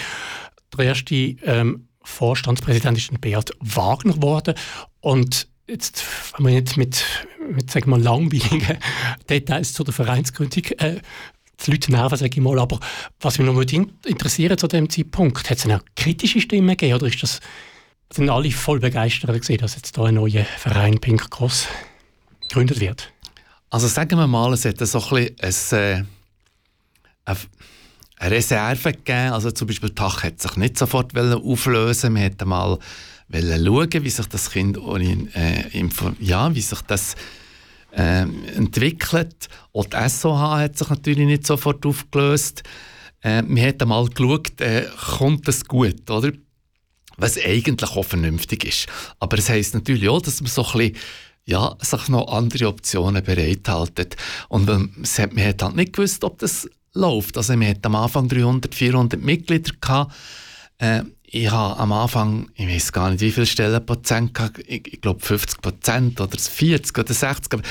Der 0.76 0.86
erste 0.86 1.14
ähm, 1.14 1.88
Vorstandspräsident 2.02 2.96
ist 2.96 3.20
Beat 3.20 3.52
Wagner 3.60 4.14
geworden 4.14 4.55
und 5.00 5.48
jetzt, 5.66 6.05
wenn 6.36 6.44
man 6.44 6.52
jetzt 6.55 6.76
mit, 6.76 7.05
mit 7.50 7.70
sagen 7.70 7.90
wir, 7.90 7.98
langweiligen 7.98 8.78
Details 9.28 9.72
zu 9.72 9.84
der 9.84 9.94
Vereinsgründung 9.94 10.64
äh, 10.78 11.00
die 11.64 11.70
Leute 11.70 11.90
nerven, 11.90 12.18
sage 12.18 12.30
ich 12.32 12.40
mal. 12.40 12.59
Aber 12.59 12.78
was 13.20 13.39
mich 13.39 13.47
noch 13.47 13.60
in 13.60 13.93
interessiert 14.06 14.59
zu 14.59 14.68
dem 14.68 14.89
Zeitpunkt, 14.89 15.51
hat 15.51 15.59
es 15.59 15.66
auch 15.66 15.80
kritische 15.97 16.40
Stimmen 16.40 16.68
gegeben 16.68 16.94
oder 16.94 17.06
ist 17.06 17.22
das, 17.22 17.40
sind 18.10 18.30
alle 18.30 18.51
voll 18.51 18.80
begeistert 18.80 19.39
gesehen, 19.39 19.59
dass 19.59 19.76
jetzt 19.76 19.97
da 19.97 20.05
ein 20.05 20.14
neuer 20.14 20.44
Verein 20.44 20.98
Pink 20.98 21.30
Cross 21.30 21.66
gegründet 22.43 22.80
wird? 22.80 23.12
Also 23.70 23.86
sagen 23.86 24.18
wir 24.18 24.26
mal, 24.26 24.52
es 24.55 24.64
hat 24.64 24.78
so 24.78 25.02
ein 25.14 25.35
bisschen 25.36 25.72
äh, 25.72 26.05
eine, 27.24 27.39
eine 28.16 28.30
Reserve 28.30 28.93
gegeben. 28.93 29.32
Also 29.32 29.51
zum 29.51 29.68
Beispiel 29.68 29.90
Tach 29.90 30.22
hat 30.22 30.40
sich 30.40 30.56
nicht 30.56 30.78
sofort 30.78 31.16
auflösen. 31.16 32.14
Wir 32.14 32.22
hätten 32.22 32.48
mal 32.48 32.78
schauen, 33.30 34.05
wie 34.05 34.10
sich 34.10 34.26
das 34.26 34.51
Kind 34.51 34.78
äh, 35.35 35.89
ja, 36.20 36.55
wie 36.55 36.62
sich 36.62 36.80
das 36.82 37.14
äh, 37.93 38.23
entwickelt. 38.23 39.48
Auch 39.73 39.86
die 39.86 40.09
SOH 40.09 40.59
hat 40.59 40.78
sich 40.78 40.89
natürlich 40.89 41.27
nicht 41.27 41.47
sofort 41.47 41.85
aufgelöst. 41.86 42.62
Äh, 43.20 43.43
wir 43.47 43.62
hätten 43.62 43.89
mal 43.89 44.09
geschaut, 44.09 44.60
äh, 44.60 44.86
kommt 45.16 45.48
das 45.48 45.65
gut, 45.65 46.10
oder? 46.10 46.32
Was 47.16 47.36
eigentlich 47.36 47.90
auch 47.90 48.05
vernünftig 48.05 48.65
ist. 48.65 48.86
Aber 49.19 49.39
es 49.39 49.48
heisst 49.48 49.74
natürlich 49.74 50.09
auch, 50.09 50.23
dass 50.23 50.40
man 50.40 50.51
so 50.51 50.65
ein 50.65 50.73
bisschen 50.73 50.97
ja, 51.44 51.74
sich 51.81 52.09
noch 52.09 52.28
andere 52.28 52.69
Optionen 52.69 53.24
bereithalten. 53.24 54.09
Und 54.48 54.69
ähm, 54.69 54.93
man 55.32 55.44
hat 55.47 55.62
halt 55.62 55.77
nicht 55.77 55.94
gewusst, 55.94 56.23
ob 56.23 56.39
das 56.39 56.69
läuft. 56.93 57.39
Also 57.39 57.56
man 57.56 57.69
hat 57.69 57.86
am 57.86 57.94
Anfang 57.94 58.28
300, 58.28 58.74
400 58.74 59.20
Mitglieder 59.20 59.73
gehabt. 59.81 60.15
Äh, 60.77 61.05
ich 61.30 61.50
habe 61.50 61.78
am 61.78 61.92
Anfang, 61.92 62.48
ich 62.55 62.66
weiß 62.66 62.92
gar 62.92 63.10
nicht, 63.10 63.20
wie 63.20 63.30
viele 63.30 63.44
Stellenprozent 63.44 64.38
ich, 64.66 64.94
ich 64.94 65.00
glaube 65.00 65.20
50 65.20 65.60
Prozent 65.60 66.20
oder 66.20 66.38
40 66.38 66.98
oder 66.98 67.12
60, 67.12 67.52
aber 67.52 67.62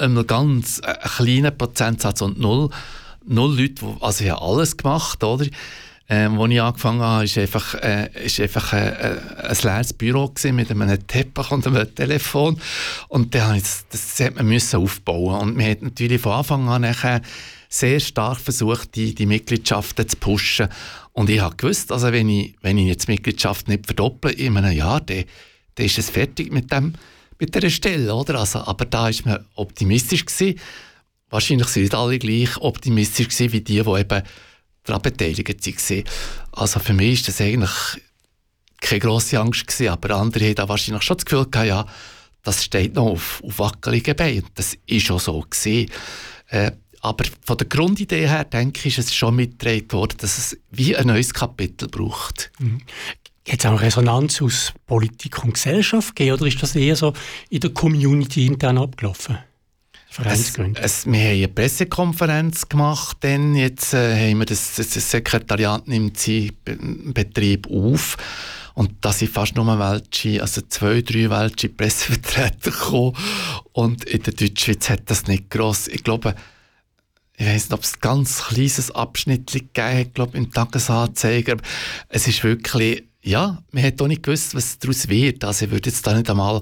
einmal, 0.00 0.24
ganz 0.24 0.80
äh, 0.80 0.86
ein 0.86 1.08
kleiner 1.08 1.50
Prozentsatz 1.52 2.22
und 2.22 2.40
null, 2.40 2.70
null 3.24 3.56
Leute, 3.56 3.74
die, 3.74 3.96
also 4.00 4.24
ich 4.24 4.30
habe 4.30 4.42
alles 4.42 4.76
gemacht, 4.76 5.22
oder? 5.22 5.46
Ähm, 6.10 6.40
als 6.40 6.50
ich 6.50 6.60
angefangen 6.62 7.00
habe, 7.02 7.28
war 7.28 7.42
einfach, 7.42 7.74
äh, 7.74 8.24
ist 8.24 8.40
einfach 8.40 8.72
äh, 8.72 8.88
äh, 8.88 9.20
ein 9.42 9.56
leeres 9.62 9.92
Büro 9.92 10.32
mit 10.52 10.70
einem 10.70 11.06
Teppich 11.06 11.50
und 11.50 11.66
einem 11.66 11.94
Telefon. 11.94 12.58
Und 13.08 13.34
dann 13.34 13.58
das, 13.58 13.84
das 13.90 14.18
hat 14.20 14.36
man 14.36 14.58
aufbauen. 14.72 15.40
Und 15.40 15.56
man 15.56 15.70
hat 15.70 15.82
natürlich 15.82 16.22
von 16.22 16.32
Anfang 16.32 16.66
an 16.70 16.80
nachher 16.80 17.20
sehr 17.68 18.00
stark 18.00 18.38
versucht, 18.38 18.94
die, 18.96 19.14
die 19.14 19.26
Mitgliedschaften 19.26 20.08
zu 20.08 20.16
pushen. 20.16 20.68
Und 21.12 21.28
ich 21.28 21.40
habe 21.40 21.56
gewusst, 21.56 21.92
also 21.92 22.12
wenn 22.12 22.28
ich, 22.28 22.54
wenn 22.62 22.78
ich 22.78 22.86
jetzt 22.86 23.08
die 23.08 23.12
Mitgliedschaft 23.12 23.68
nicht 23.68 23.86
verdopple 23.86 24.32
in 24.32 24.56
einem 24.56 24.72
Jahr, 24.72 25.00
dann, 25.00 25.24
dann 25.74 25.86
ist 25.86 25.98
es 25.98 26.10
fertig 26.10 26.50
mit, 26.50 26.72
dem, 26.72 26.94
mit 27.38 27.54
dieser 27.54 27.70
Stelle. 27.70 28.14
Oder? 28.14 28.36
Also, 28.40 28.60
aber 28.60 28.86
da 28.86 29.04
war 29.04 29.14
man 29.24 29.44
optimistisch. 29.54 30.24
Gewesen. 30.24 30.58
Wahrscheinlich 31.28 31.68
sind 31.68 31.94
alle 31.94 32.18
gleich 32.18 32.56
optimistisch 32.56 33.28
gewesen, 33.28 33.52
wie 33.52 33.60
die, 33.60 33.82
die 33.82 34.00
eben 34.00 34.22
daran 34.84 35.02
beteiligt 35.02 35.66
waren. 35.66 36.04
Also 36.52 36.80
für 36.80 36.94
mich 36.94 37.20
war 37.20 37.26
das 37.26 37.40
eigentlich 37.40 37.70
keine 38.80 39.00
grosse 39.00 39.40
Angst, 39.40 39.66
gewesen, 39.66 39.88
aber 39.88 40.16
andere 40.16 40.54
da 40.54 40.68
wahrscheinlich 40.68 41.02
schon 41.02 41.16
das 41.16 41.26
Gefühl 41.26 41.46
gehabt, 41.50 41.68
ja, 41.68 41.86
das 42.42 42.64
steht 42.64 42.94
noch 42.94 43.06
auf, 43.06 43.42
auf 43.44 43.58
wackeligen 43.58 44.16
Beinen. 44.16 44.44
Das 44.54 44.76
war 44.88 45.16
auch 45.16 45.20
so. 45.20 45.40
Gewesen. 45.40 45.90
Äh, 46.48 46.72
aber 47.00 47.24
von 47.44 47.56
der 47.56 47.66
Grundidee 47.66 48.28
her, 48.28 48.44
denke 48.44 48.88
ich, 48.88 48.98
ist 48.98 49.08
es 49.08 49.14
schon 49.14 49.36
mitgetragen 49.36 49.92
worden, 49.92 50.16
dass 50.18 50.38
es 50.38 50.58
wie 50.70 50.96
ein 50.96 51.06
neues 51.06 51.32
Kapitel 51.32 51.88
braucht. 51.88 52.50
Mhm. 52.58 52.80
Hat 53.48 53.60
es 53.60 53.66
auch 53.66 53.80
Resonanz 53.80 54.42
aus 54.42 54.74
Politik 54.86 55.42
und 55.42 55.54
Gesellschaft 55.54 56.14
gegeben, 56.14 56.36
oder 56.36 56.46
ist 56.46 56.62
das 56.62 56.76
eher 56.76 56.96
so 56.96 57.14
in 57.48 57.60
der 57.60 57.70
Community 57.70 58.46
intern 58.46 58.78
abgelaufen? 58.78 59.38
Es, 60.24 60.58
es, 60.74 61.06
wir 61.06 61.20
haben 61.20 61.36
eine 61.36 61.48
Pressekonferenz 61.48 62.68
gemacht, 62.68 63.18
dann 63.20 63.54
jetzt 63.54 63.94
äh, 63.94 64.30
haben 64.30 64.38
wir 64.38 64.46
das, 64.46 64.74
das, 64.74 65.10
Sekretariat 65.10 65.86
nimmt 65.86 66.18
seinen 66.18 67.12
Betrieb 67.14 67.68
auf 67.70 68.16
und 68.74 68.92
da 69.00 69.12
sind 69.12 69.30
fast 69.30 69.54
nur 69.54 69.66
welche, 69.78 70.42
also 70.42 70.62
zwei, 70.62 71.02
drei 71.02 71.30
welche 71.30 71.68
Pressevertreter 71.68 72.56
gekommen 72.70 73.16
und 73.72 74.04
in 74.04 74.22
der 74.22 74.32
Deutschschweiz 74.32 74.90
hat 74.90 75.02
das 75.06 75.26
nicht 75.26 75.50
gross, 75.50 75.86
ich 75.86 76.02
glaube, 76.02 76.34
ich 77.40 77.46
weiß 77.46 77.64
nicht, 77.64 77.72
ob 77.72 77.84
es 77.84 77.94
ein 77.94 78.00
ganz 78.00 78.42
kleines 78.48 78.90
Abschnitt 78.90 79.52
gegeben 79.52 79.98
hat, 79.98 80.14
glaube 80.14 80.36
im 80.36 80.52
Tagesanzeiger. 80.52 81.52
Aber 81.52 81.62
es 82.08 82.26
ist 82.26 82.42
wirklich, 82.42 83.04
ja, 83.22 83.62
man 83.70 83.84
hat 83.84 84.02
auch 84.02 84.08
nicht 84.08 84.24
gewusst, 84.24 84.56
was 84.56 84.80
daraus 84.80 85.08
wird. 85.08 85.44
Also 85.44 85.66
ich 85.66 85.70
würde 85.70 85.88
jetzt 85.88 86.04
da 86.04 86.14
nicht 86.14 86.28
einmal, 86.28 86.60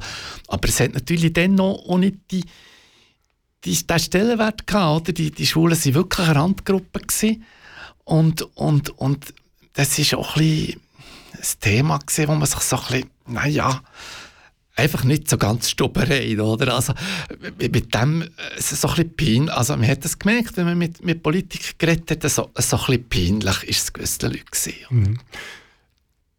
aber 0.49 0.69
es 0.69 0.79
hat 0.79 0.93
natürlich 0.93 1.33
dann 1.33 1.55
noch 1.55 1.97
nicht 1.97 2.17
die, 2.31 2.45
die, 3.65 3.87
den 3.87 3.99
Stellenwert 3.99 4.67
gehabt, 4.67 5.01
oder? 5.01 5.13
Die, 5.15 5.31
die 5.31 5.47
Schulen 5.47 5.83
waren 5.83 5.95
wirklich 5.95 6.29
eine 6.29 6.39
Randgruppe 6.39 7.01
gewesen. 7.01 7.45
Und, 8.05 8.43
und, 8.55 8.91
und 8.99 9.33
das 9.73 9.99
ist 9.99 10.15
auch 10.15 10.37
ein, 10.37 10.43
bisschen 10.43 10.81
ein 11.33 11.61
Thema 11.61 11.99
gewesen, 11.99 12.29
wo 12.29 12.35
man 12.35 12.47
sich 12.47 12.61
so 12.61 12.77
ein 12.77 12.83
bisschen, 12.83 13.11
naja, 13.27 13.83
einfach 14.77 15.05
nicht 15.05 15.29
so 15.29 15.39
ganz 15.39 15.71
Stubberei, 15.71 16.39
oder? 16.41 16.75
Also, 16.75 16.93
mit 17.59 17.95
dem, 17.95 18.23
äh, 18.23 18.27
so 18.59 18.89
ein 18.89 18.95
bisschen 18.95 19.17
peinlich, 19.17 19.53
also 19.53 19.77
man 19.77 19.89
hat 19.89 20.05
das 20.05 20.19
gemerkt, 20.19 20.57
wenn 20.57 20.67
man 20.67 20.79
mit, 20.79 21.05
mit 21.05 21.23
Politik 21.23 21.79
geredet 21.79 22.11
hat, 22.11 22.31
so, 22.31 22.51
so 22.55 22.77
ein 22.77 22.85
bisschen 22.87 23.09
peinlich 23.09 23.65
ist 23.65 23.83
es 23.85 23.93
gewissen 23.93 24.31
Leuten 24.31 24.45
gewesen. 24.51 24.75
Mhm. 24.91 25.19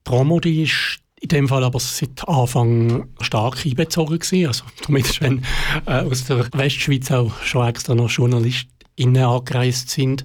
Die 0.08 0.12
Romodi 0.12 0.64
ist 0.64 1.00
in 1.20 1.30
dem 1.30 1.48
Fall 1.48 1.64
aber 1.64 1.80
seit 1.80 2.28
Anfang 2.28 3.08
stark 3.22 3.66
einbezogen 3.66 4.20
gewesen, 4.20 4.48
also 4.48 4.64
zumindest 4.84 5.22
wenn 5.22 5.44
äh, 5.86 6.02
aus 6.04 6.26
der 6.26 6.48
Westschweiz 6.54 7.12
auch 7.12 7.32
schon 7.44 7.68
extra 7.68 7.96
noch 7.96 8.10
JournalistInnen 8.10 9.24
angereist 9.24 9.90
sind. 9.90 10.24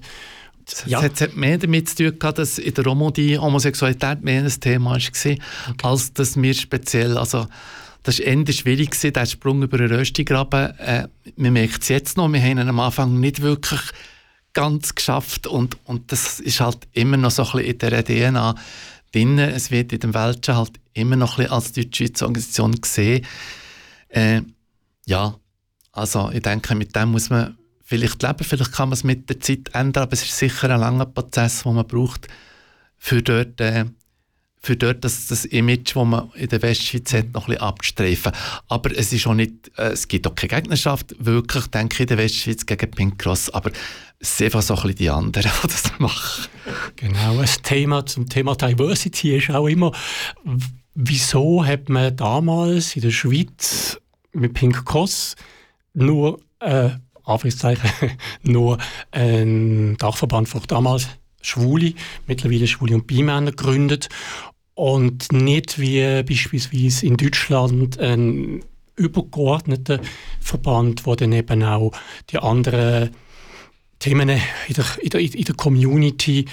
Ja. 0.85 1.03
Es 1.03 1.19
hat 1.19 1.35
mehr 1.35 1.57
damit 1.57 1.89
zu 1.89 1.95
tun 2.09 2.19
gehabt, 2.19 2.37
dass 2.37 2.57
in 2.57 2.73
der 2.73 2.85
Romodi 2.85 3.35
Homosexualität 3.35 4.23
mehr 4.23 4.43
ein 4.43 4.59
Thema 4.61 4.91
war, 4.91 4.97
okay. 4.97 5.39
als 5.81 6.13
dass 6.13 6.41
wir 6.41 6.53
speziell, 6.53 7.17
also 7.17 7.47
das 8.03 8.19
war 8.19 8.25
eher 8.25 8.53
schwierig, 8.53 8.91
gewesen, 8.91 9.13
der 9.13 9.25
Sprung 9.25 9.63
über 9.63 9.77
den 9.77 9.91
Röstigraben. 9.91 10.77
Äh, 10.77 11.07
man 11.37 11.53
merkt 11.53 11.81
es 11.83 11.89
jetzt 11.89 12.17
noch, 12.17 12.31
wir 12.31 12.41
haben 12.41 12.59
ihn 12.59 12.69
am 12.69 12.79
Anfang 12.79 13.19
nicht 13.19 13.41
wirklich 13.41 13.81
ganz 14.53 14.93
geschafft 14.93 15.47
und, 15.47 15.77
und 15.85 16.11
das 16.11 16.39
ist 16.39 16.59
halt 16.59 16.87
immer 16.91 17.17
noch 17.17 17.31
so 17.31 17.43
ein 17.43 17.51
bisschen 17.51 17.71
in 17.71 17.77
der 17.79 18.03
DNA 18.03 18.55
drin. 19.11 19.39
Es 19.39 19.71
wird 19.71 19.93
in 19.93 19.99
dem 19.99 20.13
Welschen 20.13 20.55
halt 20.55 20.79
immer 20.93 21.15
noch 21.15 21.37
ein 21.37 21.45
bisschen 21.45 21.53
als 21.53 21.71
deutsche 21.71 22.25
Organisation 22.25 22.73
gesehen. 22.73 23.25
Äh, 24.09 24.41
ja, 25.05 25.35
also 25.91 26.29
ich 26.31 26.41
denke, 26.41 26.75
mit 26.75 26.95
dem 26.95 27.11
muss 27.11 27.29
man 27.29 27.57
vielleicht 27.83 28.21
leben, 28.21 28.43
vielleicht 28.43 28.73
kann 28.73 28.89
man 28.89 28.93
es 28.93 29.03
mit 29.03 29.29
der 29.29 29.39
Zeit 29.39 29.69
ändern, 29.73 30.03
aber 30.03 30.13
es 30.13 30.23
ist 30.23 30.37
sicher 30.37 30.69
ein 30.69 30.79
langer 30.79 31.05
Prozess, 31.05 31.63
den 31.63 31.75
man 31.75 31.87
braucht, 31.87 32.27
für 32.97 33.21
dort 33.21 33.59
äh, 33.59 33.85
für 34.65 34.77
dort 34.77 35.03
das, 35.03 35.27
das 35.27 35.43
Image, 35.43 35.93
das 35.93 36.05
man 36.05 36.31
in 36.35 36.47
der 36.47 36.61
Westschweiz 36.61 37.13
hat, 37.13 37.33
noch 37.33 37.49
ein 37.49 37.57
abzustreifen. 37.57 38.31
Aber 38.69 38.97
es 38.97 39.11
ist 39.11 39.27
auch 39.27 39.33
nicht, 39.33 39.71
äh, 39.77 39.89
es 39.89 40.07
gibt 40.07 40.25
auch 40.25 40.35
keine 40.35 40.61
Gegnerschaft, 40.61 41.13
wirklich, 41.19 41.67
denke 41.67 41.95
ich, 41.95 41.99
in 41.99 42.07
der 42.07 42.17
Westschweiz 42.17 42.65
gegen 42.65 42.89
Pink 42.89 43.19
Cross, 43.19 43.49
aber 43.49 43.71
es 44.19 44.37
sind 44.37 44.45
einfach 44.45 44.61
so 44.61 44.75
ein 44.75 44.81
bisschen 44.83 44.97
die 44.97 45.09
anderen, 45.09 45.51
die 45.63 45.67
das 45.67 45.99
machen. 45.99 46.47
Genau, 46.95 47.39
ein 47.39 47.49
Thema 47.63 48.05
zum 48.05 48.29
Thema 48.29 48.55
Diversity 48.55 49.35
ist 49.35 49.51
auch 49.51 49.67
immer, 49.67 49.91
wieso 50.95 51.65
hat 51.65 51.89
man 51.89 52.15
damals 52.15 52.95
in 52.95 53.01
der 53.01 53.11
Schweiz 53.11 53.99
mit 54.31 54.53
Pink 54.53 54.85
Cross 54.85 55.35
nur, 55.93 56.39
äh, 56.61 56.91
Anführungszeichen, 57.25 58.11
nur 58.43 58.77
einen 59.11 59.97
Dachverband 59.97 60.47
für 60.47 60.61
damals 60.61 61.09
Schwule, 61.41 61.93
mittlerweile 62.25 62.67
Schwule 62.67 62.95
und 62.95 63.07
Bimänner 63.07 63.51
gegründet 63.51 64.07
und 64.75 65.31
nicht 65.31 65.79
wie 65.79 66.23
beispielsweise 66.23 67.05
in 67.05 67.17
Deutschland 67.17 67.99
ein 67.99 68.63
übergeordneter 68.95 69.99
Verband, 70.39 71.05
wo 71.05 71.15
dann 71.15 71.31
eben 71.31 71.63
auch 71.63 71.91
die 72.29 72.37
anderen 72.37 73.11
Themen 73.99 74.29
in 74.29 74.39
der, 74.75 74.85
in 75.01 75.09
der, 75.09 75.19
in 75.21 75.43
der 75.43 75.55
Community 75.55 76.45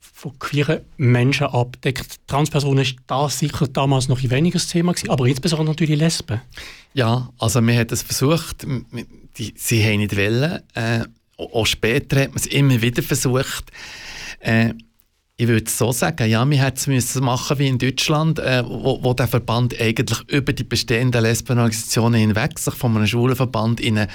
von 0.00 0.38
queeren 0.38 0.80
Menschen 0.96 1.46
abdeckt. 1.46 2.26
Transpersonen 2.26 2.82
ist 2.82 2.96
das 3.06 3.38
sicher 3.38 3.68
damals 3.68 4.08
noch 4.08 4.22
ein 4.22 4.30
weniger 4.30 4.58
Thema 4.58 4.92
gewesen, 4.92 5.10
aber 5.10 5.26
insbesondere 5.26 5.68
natürlich 5.68 5.98
Lesben. 5.98 6.40
Ja, 6.94 7.30
also 7.38 7.60
wir 7.60 7.78
haben 7.78 7.88
es 7.90 8.02
versucht, 8.02 8.66
sie 9.34 9.84
haben 9.84 9.98
nicht 9.98 10.16
wollen. 10.16 10.62
Äh, 10.74 11.04
auch 11.36 11.66
später 11.66 12.22
hat 12.22 12.30
man 12.30 12.38
es 12.38 12.46
immer 12.46 12.80
wieder 12.80 13.02
versucht. 13.02 13.70
Äh, 14.40 14.72
ich 15.38 15.48
würde 15.48 15.70
so 15.70 15.92
sagen, 15.92 16.30
ja, 16.30 16.48
wir 16.48 16.62
hätten 16.62 16.92
es 16.92 17.14
machen 17.16 17.58
wie 17.58 17.68
in 17.68 17.78
Deutschland, 17.78 18.38
äh, 18.38 18.64
wo, 18.66 19.02
wo 19.02 19.12
der 19.12 19.28
Verband 19.28 19.78
eigentlich 19.78 20.18
über 20.28 20.52
die 20.52 20.64
bestehenden 20.64 21.22
Lesbenorganisationen 21.22 22.20
hinweg 22.20 22.58
sich 22.58 22.74
von 22.74 22.96
einem 22.96 23.06
Schwulenverband 23.06 23.80
in 23.80 23.98
einen 23.98 24.10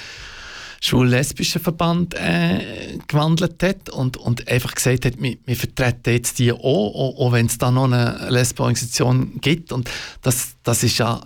schwul-lesbischen 0.80 1.62
Verband 1.62 2.14
äh, 2.14 2.98
gewandelt 3.06 3.62
hat 3.62 3.88
und, 3.88 4.16
und 4.16 4.48
einfach 4.48 4.74
gesagt 4.74 5.04
hat, 5.04 5.22
wir, 5.22 5.36
wir 5.46 5.54
vertreten 5.54 6.12
jetzt 6.12 6.40
die 6.40 6.52
auch, 6.52 6.58
auch, 6.58 7.18
auch 7.18 7.32
wenn 7.32 7.46
es 7.46 7.56
da 7.56 7.70
noch 7.70 7.84
eine 7.84 8.26
Lesbenorganisation 8.28 9.40
gibt. 9.40 9.70
Und 9.70 9.88
das, 10.22 10.56
das 10.64 10.82
ist 10.82 10.98
ja 10.98 11.20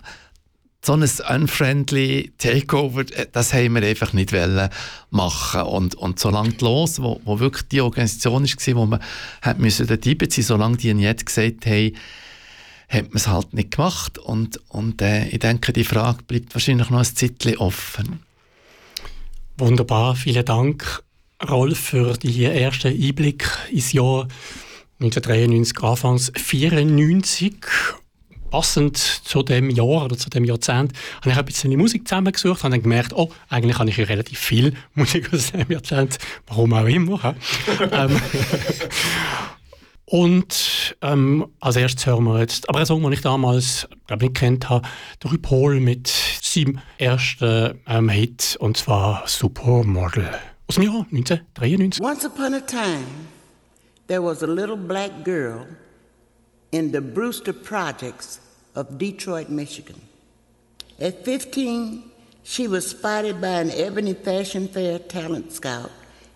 so 0.86 0.92
ein 0.92 1.02
unfriendly 1.02 2.32
Takeover, 2.38 3.00
äh, 3.12 3.26
das 3.32 3.52
haben 3.52 3.74
wir 3.74 3.82
einfach 3.82 4.12
nicht 4.12 4.32
machen 5.10 5.62
und, 5.62 5.96
und 5.96 6.20
solange 6.20 6.50
die 6.50 6.64
los, 6.64 7.02
wo, 7.02 7.20
wo 7.24 7.40
wirklich 7.40 7.68
die 7.68 7.80
Organisation 7.80 8.44
war, 8.44 8.74
wo 8.76 8.86
man 8.86 9.02
hat 9.42 9.58
müssen 9.58 9.86
dort 9.86 10.06
einbeziehen, 10.06 10.44
solange 10.44 10.76
die 10.76 10.94
nicht 10.94 11.26
gesagt 11.26 11.66
haben, 11.66 11.96
hat 12.88 13.08
man 13.08 13.16
es 13.16 13.26
halt 13.26 13.52
nicht 13.52 13.72
gemacht 13.72 14.18
und, 14.18 14.60
und 14.68 15.02
äh, 15.02 15.26
ich 15.28 15.40
denke, 15.40 15.72
die 15.72 15.82
Frage 15.82 16.22
bleibt 16.22 16.54
wahrscheinlich 16.54 16.88
noch 16.88 17.00
ein 17.00 17.04
Zeitchen 17.04 17.56
offen. 17.56 18.20
Wunderbar, 19.58 20.14
vielen 20.14 20.44
Dank, 20.44 21.02
Rolf, 21.48 21.78
für 21.78 22.16
die 22.16 22.44
ersten 22.44 22.88
Einblick 22.88 23.48
ins 23.72 23.92
Jahr 23.92 24.28
1993, 25.00 25.82
Anfangs 25.82 26.32
94. 26.36 27.56
Passend 28.57 28.97
zu 28.97 29.43
dem 29.43 29.69
Jahr 29.69 30.07
oder 30.07 30.16
zu 30.16 30.31
dem 30.31 30.43
Jahrzehnt 30.43 30.95
habe 31.16 31.28
ich 31.28 31.37
ein 31.37 31.45
bisschen 31.45 31.77
Musik 31.77 32.09
zusammengesucht 32.09 32.65
und 32.65 32.70
dann 32.70 32.81
gemerkt, 32.81 33.12
oh, 33.12 33.31
eigentlich 33.51 33.78
habe 33.78 33.91
ich 33.91 33.99
ja 33.99 34.07
relativ 34.07 34.39
viel 34.39 34.73
Musik 34.95 35.31
aus 35.35 35.53
dem 35.53 35.70
Jahrzehnt, 35.70 36.16
warum 36.47 36.73
auch 36.73 36.87
immer. 36.87 37.37
ähm, 37.93 38.19
und 40.07 40.97
ähm, 41.03 41.47
als 41.61 41.77
erstes 41.77 42.07
hören 42.07 42.24
wir 42.24 42.41
jetzt, 42.41 42.66
aber 42.70 42.78
ein 42.78 42.87
Song, 42.87 43.03
den 43.03 43.12
ich 43.12 43.20
damals 43.20 43.89
glaub, 44.07 44.23
nicht 44.23 44.37
kennt 44.37 44.70
habe, 44.70 44.89
Rue 45.23 45.37
Paul 45.37 45.78
mit 45.78 46.11
seinem 46.41 46.81
ersten 46.97 47.78
ähm, 47.87 48.09
Hit, 48.09 48.57
und 48.59 48.78
zwar 48.78 49.24
Supermodel. 49.27 50.31
Aus 50.66 50.77
dem 50.77 50.85
Jahr 50.85 51.05
1993. 51.12 52.03
Once 52.03 52.24
upon 52.24 52.55
a 52.55 52.61
time, 52.61 53.05
there 54.07 54.23
was 54.23 54.43
a 54.43 54.47
little 54.47 54.78
black 54.78 55.27
girl 55.27 55.66
in 56.70 56.91
the 56.91 57.01
Brewster 57.01 57.53
Projects 57.53 58.41
of 58.77 58.98
Detroit, 58.98 59.48
Michigan. 59.48 60.01
At 61.01 61.24
15, 61.24 62.11
she 62.44 62.69
was 62.69 62.86
spotted 62.89 63.40
by 63.40 63.61
an 63.61 63.70
Ebony 63.73 64.15
Fashion 64.15 64.69
Fair 64.69 64.98
talent 64.98 65.53
scout, 65.53 65.90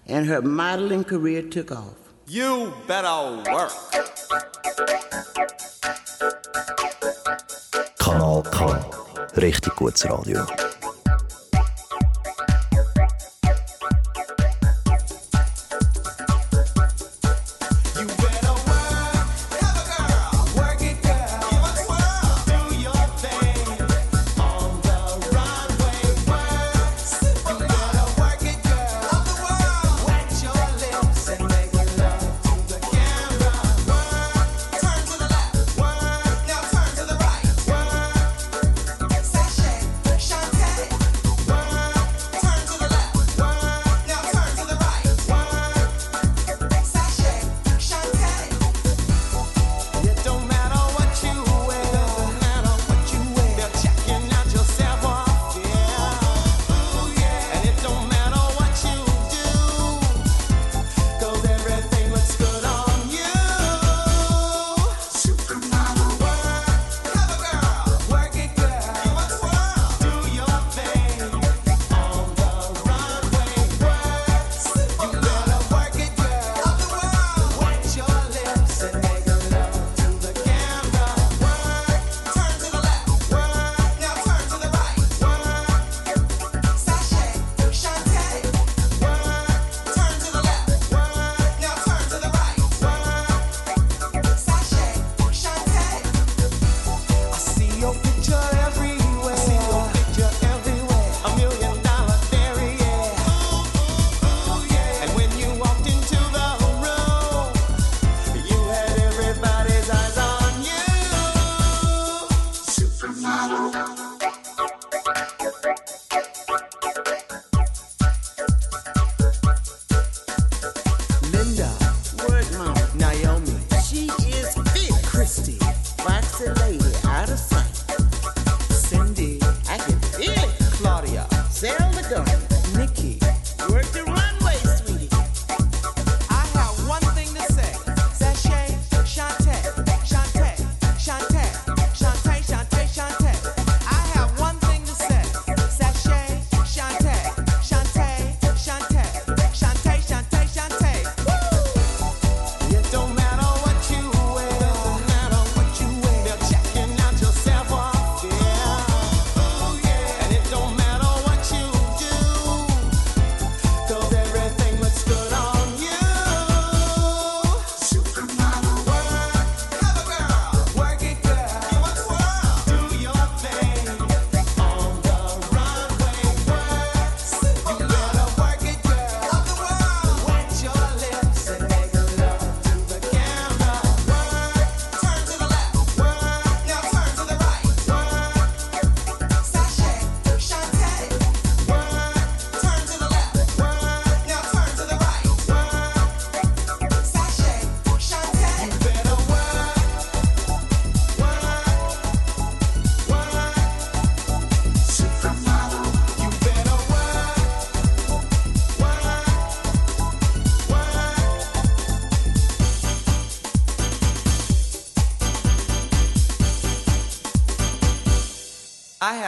and 0.06 0.26
her 0.26 0.42
modeling 0.42 1.04
career 1.04 1.42
took 1.42 1.70
off. 1.70 1.94
You 2.26 2.72
better 2.88 3.42
work. 3.52 3.72
Kanal 7.98 8.42
K. 8.50 8.58
Richtig 9.34 9.76
gutes 9.76 10.04
Radio. 10.04 10.46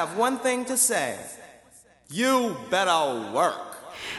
Have 0.02 0.18
one 0.18 0.38
thing 0.38 0.66
to 0.66 0.76
say. 0.76 1.14
You 2.10 2.56
better 2.70 3.32
work. 3.32 3.54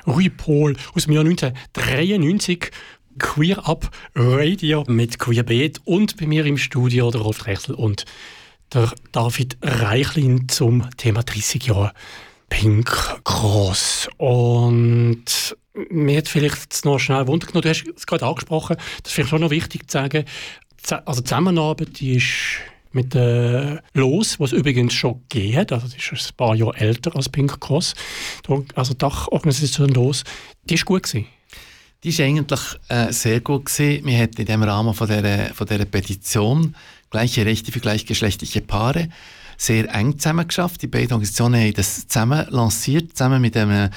Rui 0.08 0.30
Paul 0.30 0.76
aus 0.96 1.06
dem 1.06 1.14
Jahr 1.14 1.26
1993. 1.26 2.72
Queer 3.20 3.68
Up 3.68 3.92
Radio 4.16 4.84
mit 4.88 5.20
Queer 5.20 5.44
Beat 5.44 5.82
und 5.84 6.18
bei 6.18 6.26
mir 6.26 6.46
im 6.46 6.58
Studio 6.58 7.12
der 7.12 7.22
Rolf 7.22 7.46
Rechsel 7.46 7.76
und 7.76 8.06
der 8.74 8.92
David 9.12 9.58
Reichlin 9.62 10.48
zum 10.48 10.90
Thema 10.98 11.22
30 11.22 11.68
Jahre 11.68 11.94
Pink 12.50 12.90
Cross. 13.24 14.10
Und 14.18 15.56
mir 15.90 16.18
hat 16.18 16.28
vielleicht 16.28 16.86
noch 16.86 16.98
schnell 16.98 17.28
Wunder 17.28 17.46
genommen, 17.46 17.64
du 17.64 17.70
hast 17.70 17.84
es 17.96 18.08
gerade 18.08 18.26
angesprochen, 18.26 18.78
das 18.78 19.12
ist 19.12 19.14
vielleicht 19.14 19.30
schon 19.30 19.42
noch 19.42 19.52
wichtig 19.52 19.92
zu 19.92 19.98
sagen, 19.98 20.26
also 21.06 21.22
die 21.22 21.28
Zusammenarbeit 21.28 22.00
die 22.00 22.16
ist 22.16 22.62
mit 22.94 23.16
äh, 23.16 23.78
Los, 23.94 24.40
was 24.40 24.52
übrigens 24.52 24.94
schon 24.94 25.22
hat, 25.34 25.72
also 25.72 25.88
das 25.88 25.96
ist 25.96 26.32
ein 26.32 26.38
paar 26.38 26.56
Jahre 26.56 26.78
älter 26.78 27.16
als 27.16 27.30
Pink 27.30 27.60
Cross, 27.60 27.96
also 28.76 28.94
Dachorganisation 28.94 29.90
Los, 29.90 30.24
die 30.70 30.76
ist 30.76 30.86
gut 30.86 31.04
gewesen. 31.04 31.28
Die 32.04 32.18
war 32.18 32.26
eigentlich 32.26 32.60
äh, 32.90 33.14
sehr 33.14 33.40
gut. 33.40 33.66
Gewesen. 33.66 34.06
Wir 34.06 34.18
hatten 34.18 34.42
in 34.42 34.46
dem 34.46 34.64
Rahmen 34.64 34.94
von 34.94 35.08
dieser, 35.08 35.54
von 35.54 35.66
dieser 35.66 35.86
Petition 35.86 36.76
gleiche 37.10 37.46
Rechte 37.46 37.72
für 37.72 37.80
gleichgeschlechtliche 37.80 38.62
Paare 38.62 39.08
sehr 39.58 39.94
eng 39.94 40.20
zusammengeschafft. 40.20 40.82
Die 40.82 40.88
beiden 40.88 41.14
Organisationen 41.14 41.62
haben 41.62 41.74
das 41.74 42.08
zusammen 42.08 42.46
lanciert, 42.50 43.16
zusammen 43.16 43.42
mit 43.42 43.56
einem 43.56 43.90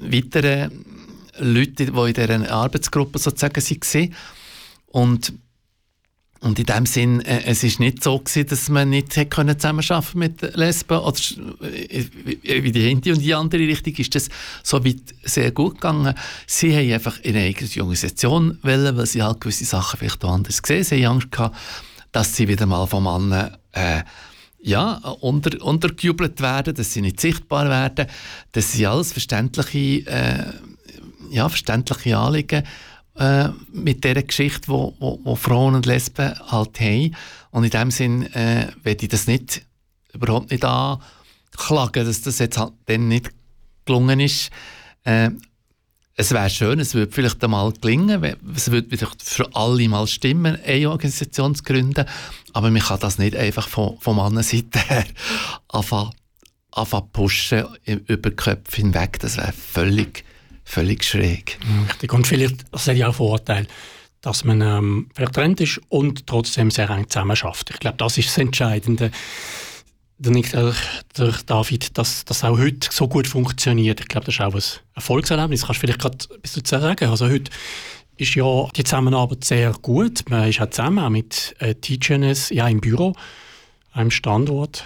weiteren 0.00 0.84
Leuten, 1.38 1.92
die 1.94 2.08
in 2.08 2.12
dieser 2.14 2.52
Arbeitsgruppe 2.52 3.18
sozusagen 3.18 3.62
waren. 3.62 4.14
Und 4.88 5.32
und 6.42 6.58
in 6.58 6.64
dem 6.64 6.86
Sinn, 6.86 7.20
äh, 7.20 7.42
es 7.44 7.62
ist 7.62 7.80
nicht 7.80 8.02
so 8.02 8.18
gewesen, 8.18 8.48
dass 8.48 8.68
man 8.70 8.88
nicht 8.88 9.14
hätte 9.14 9.28
können 9.28 9.58
zusammenarbeiten 9.58 10.18
mit 10.18 10.56
Lesben 10.56 10.98
oder 10.98 11.18
äh, 11.60 12.04
wie 12.62 12.72
die 12.72 12.88
eine 12.88 13.14
und 13.14 13.20
die 13.20 13.34
andere 13.34 13.60
Richtung 13.60 13.94
ist 13.96 14.14
das 14.14 14.30
so 14.62 14.82
weit 14.82 15.02
sehr 15.22 15.50
gut 15.50 15.74
gegangen. 15.74 16.14
Sie 16.46 16.74
haben 16.74 16.92
einfach 16.92 17.18
ihre 17.22 17.40
eigene 17.40 17.68
Organisation 17.82 18.58
wollen, 18.62 18.96
weil 18.96 19.06
sie 19.06 19.22
halt 19.22 19.40
gewisse 19.40 19.66
Sachen 19.66 19.98
vielleicht 19.98 20.24
auch 20.24 20.32
anders 20.32 20.62
gesehen. 20.62 20.84
Sie 20.84 21.06
haben 21.06 21.16
Angst 21.16 21.30
gehabt, 21.30 21.56
dass 22.12 22.34
sie 22.34 22.48
wieder 22.48 22.64
mal 22.64 22.86
von 22.86 23.04
Männern 23.04 23.56
äh, 23.72 24.02
ja, 24.62 24.94
unter, 25.20 25.62
untergejubelt 25.62 26.40
werden, 26.40 26.74
dass 26.74 26.92
sie 26.94 27.02
nicht 27.02 27.20
sichtbar 27.20 27.68
werden. 27.68 28.06
Das 28.52 28.72
sind 28.72 28.86
alles 28.86 29.12
verständliche, 29.12 30.06
äh, 30.06 30.44
ja, 31.30 31.48
verständliche 31.48 32.16
Anliegen 32.16 32.62
äh, 33.20 33.50
mit 33.70 34.02
dieser 34.02 34.22
Geschichte, 34.22 34.68
wo, 34.68 34.94
wo, 34.98 35.20
wo 35.22 35.36
Frauen 35.36 35.74
und 35.74 35.84
Lesben 35.84 36.34
halt 36.50 36.80
haben. 36.80 37.14
Und 37.50 37.64
in 37.64 37.70
dem 37.70 37.90
Sinn 37.90 38.22
äh, 38.32 38.68
werde 38.82 39.02
ich 39.02 39.10
das 39.10 39.26
nicht, 39.26 39.62
überhaupt 40.14 40.50
nicht 40.50 40.64
anklagen, 40.64 42.06
dass 42.06 42.22
das 42.22 42.38
jetzt 42.38 42.56
halt 42.56 42.72
dann 42.86 43.08
nicht 43.08 43.30
gelungen 43.84 44.20
ist. 44.20 44.50
Äh, 45.04 45.30
es 46.16 46.32
wäre 46.32 46.48
schön, 46.48 46.80
es 46.80 46.94
würde 46.94 47.12
vielleicht 47.12 47.44
einmal 47.44 47.72
gelingen, 47.72 48.36
es 48.54 48.70
würde 48.70 48.88
vielleicht 48.88 49.22
für 49.22 49.54
alle 49.54 49.88
mal 49.88 50.06
stimmen, 50.06 50.58
eine 50.64 50.90
Organisation 50.90 51.54
zu 51.54 51.62
gründen, 51.62 52.04
aber 52.52 52.70
man 52.70 52.82
kann 52.82 53.00
das 53.00 53.18
nicht 53.18 53.36
einfach 53.36 53.68
von, 53.68 53.98
von 54.00 54.16
Mannenseite 54.16 54.78
her 54.88 55.04
anfangen, 55.68 56.12
anfangen 56.72 57.10
pushen 57.12 57.66
über 57.84 58.30
die 58.30 58.36
Köpfe 58.36 58.76
hinweg. 58.76 59.18
Das 59.20 59.36
wäre 59.36 59.52
völlig, 59.52 60.24
völlig 60.64 61.04
schräg. 61.04 61.58
Richtig. 61.88 62.12
Und 62.12 62.26
vielleicht, 62.26 62.64
das 62.72 62.86
hat 62.86 62.96
ja 62.96 63.08
auch 63.08 63.14
Vorteil, 63.14 63.66
dass 64.20 64.44
man 64.44 64.60
ähm, 64.60 65.08
vertrennt 65.14 65.60
ist 65.60 65.80
und 65.88 66.26
trotzdem 66.26 66.70
sehr 66.70 66.90
eng 66.90 67.08
zusammen 67.08 67.36
schafft. 67.36 67.70
Ich 67.70 67.80
glaube, 67.80 67.96
das 67.96 68.18
ist 68.18 68.28
das 68.28 68.38
Entscheidende. 68.38 69.10
Der, 70.18 70.32
Nick, 70.32 70.52
David, 70.52 71.96
dass 71.96 72.26
das 72.26 72.44
auch 72.44 72.58
heute 72.58 72.88
so 72.92 73.08
gut 73.08 73.26
funktioniert. 73.26 74.00
Ich 74.00 74.08
glaube, 74.08 74.26
das 74.26 74.34
ist 74.34 74.40
auch 74.42 74.54
ein 74.54 74.62
Erfolgserlebnis. 74.94 75.64
Kannst 75.64 75.82
du 75.82 75.86
vielleicht 75.86 76.00
gerade 76.00 76.18
etwas 76.34 76.52
dazu 76.52 76.78
sagen? 76.78 77.08
Also 77.08 77.28
heute 77.28 77.50
ist 78.18 78.34
ja 78.34 78.68
die 78.76 78.84
Zusammenarbeit 78.84 79.44
sehr 79.44 79.72
gut. 79.80 80.28
Man 80.28 80.50
ist 80.50 80.60
auch 80.60 80.68
zusammen 80.68 81.10
mit 81.10 81.56
äh, 81.58 81.74
TGNS 81.74 82.50
ja, 82.50 82.68
im 82.68 82.82
Büro, 82.82 83.14
einem 83.92 84.10
Standort. 84.10 84.84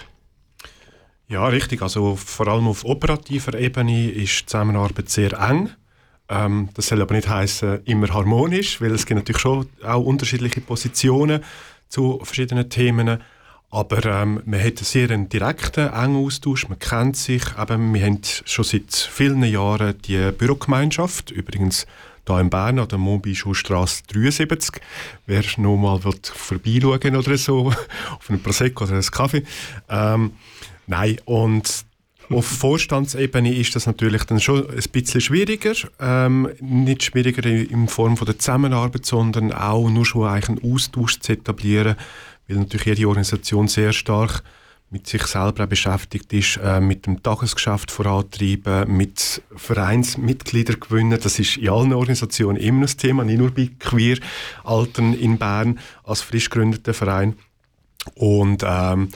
Ja, 1.28 1.46
richtig. 1.46 1.82
Also 1.82 2.16
vor 2.16 2.48
allem 2.48 2.68
auf 2.68 2.84
operativer 2.84 3.58
Ebene 3.58 4.10
ist 4.10 4.40
die 4.40 4.46
Zusammenarbeit 4.46 5.08
sehr 5.08 5.32
eng. 5.40 5.70
Ähm, 6.28 6.68
das 6.74 6.88
soll 6.88 7.02
aber 7.02 7.14
nicht 7.14 7.28
heißen 7.28 7.84
immer 7.84 8.08
harmonisch, 8.08 8.80
weil 8.80 8.92
es 8.92 9.06
gibt 9.06 9.20
natürlich 9.20 9.40
schon 9.40 9.68
auch 9.82 10.04
unterschiedliche 10.04 10.60
Positionen 10.60 11.42
zu 11.88 12.20
verschiedenen 12.22 12.68
Themen. 12.68 13.18
Aber 13.70 14.04
ähm, 14.04 14.40
man 14.44 14.60
hat 14.60 14.76
einen 14.78 14.84
sehr 14.84 15.08
direkten, 15.08 15.92
engen 15.92 16.24
Austausch, 16.24 16.68
man 16.68 16.78
kennt 16.78 17.16
sich. 17.16 17.42
Eben, 17.58 17.92
wir 17.92 18.06
haben 18.06 18.20
schon 18.44 18.64
seit 18.64 18.92
vielen 18.94 19.42
Jahren 19.42 20.00
die 20.02 20.30
Bürogemeinschaft, 20.30 21.30
übrigens 21.30 21.86
hier 22.26 22.38
in 22.38 22.50
Bern 22.50 22.78
an 22.78 22.88
der 22.88 22.98
Montbichon-Strasse 22.98 24.02
73. 24.12 24.80
Wer 25.26 25.42
noch 25.58 25.76
mal 25.76 26.00
vorbeischauen 26.00 27.16
oder 27.16 27.36
so, 27.36 27.66
auf 28.18 28.30
einen 28.30 28.42
Prosecco 28.42 28.84
oder 28.84 28.94
einen 28.94 29.02
Kaffee. 29.02 29.42
Ähm, 29.88 30.32
nein, 30.86 31.18
und 31.24 31.84
auf 32.30 32.46
Vorstandsebene 32.46 33.54
ist 33.54 33.76
das 33.76 33.86
natürlich 33.86 34.24
dann 34.24 34.40
schon 34.40 34.68
ein 34.68 34.82
bisschen 34.92 35.20
schwieriger. 35.20 35.74
Ähm, 36.00 36.48
nicht 36.60 37.04
schwieriger 37.04 37.44
in 37.44 37.88
Form 37.88 38.16
von 38.16 38.26
der 38.26 38.38
Zusammenarbeit, 38.38 39.04
sondern 39.04 39.52
auch 39.52 39.90
nur 39.90 40.06
schon 40.06 40.26
einen 40.26 40.60
Austausch 40.64 41.20
zu 41.20 41.32
etablieren, 41.32 41.96
weil 42.48 42.58
natürlich 42.58 42.86
jede 42.86 43.08
Organisation 43.08 43.68
sehr 43.68 43.92
stark 43.92 44.42
mit 44.90 45.08
sich 45.08 45.26
selber 45.26 45.66
beschäftigt 45.66 46.32
ist, 46.32 46.58
äh, 46.62 46.80
mit 46.80 47.06
dem 47.06 47.22
Tagesgeschäft 47.22 47.90
vorantreiben, 47.90 48.96
mit 48.96 49.42
Vereinsmitgliedern 49.56 50.78
gewinnen. 50.78 51.18
Das 51.20 51.38
ist 51.38 51.56
in 51.56 51.68
allen 51.68 51.92
Organisationen 51.92 52.56
immer 52.56 52.86
ein 52.86 52.96
Thema, 52.96 53.24
nicht 53.24 53.38
nur 53.38 53.50
bei 53.50 53.70
Queer 53.78 54.18
Altern 54.62 55.14
in 55.14 55.36
Bern 55.36 55.80
als 56.04 56.22
frisch 56.22 56.48
gegründeter 56.48 56.94
Verein. 56.94 57.34
Und 58.14 58.62
ähm, 58.64 59.08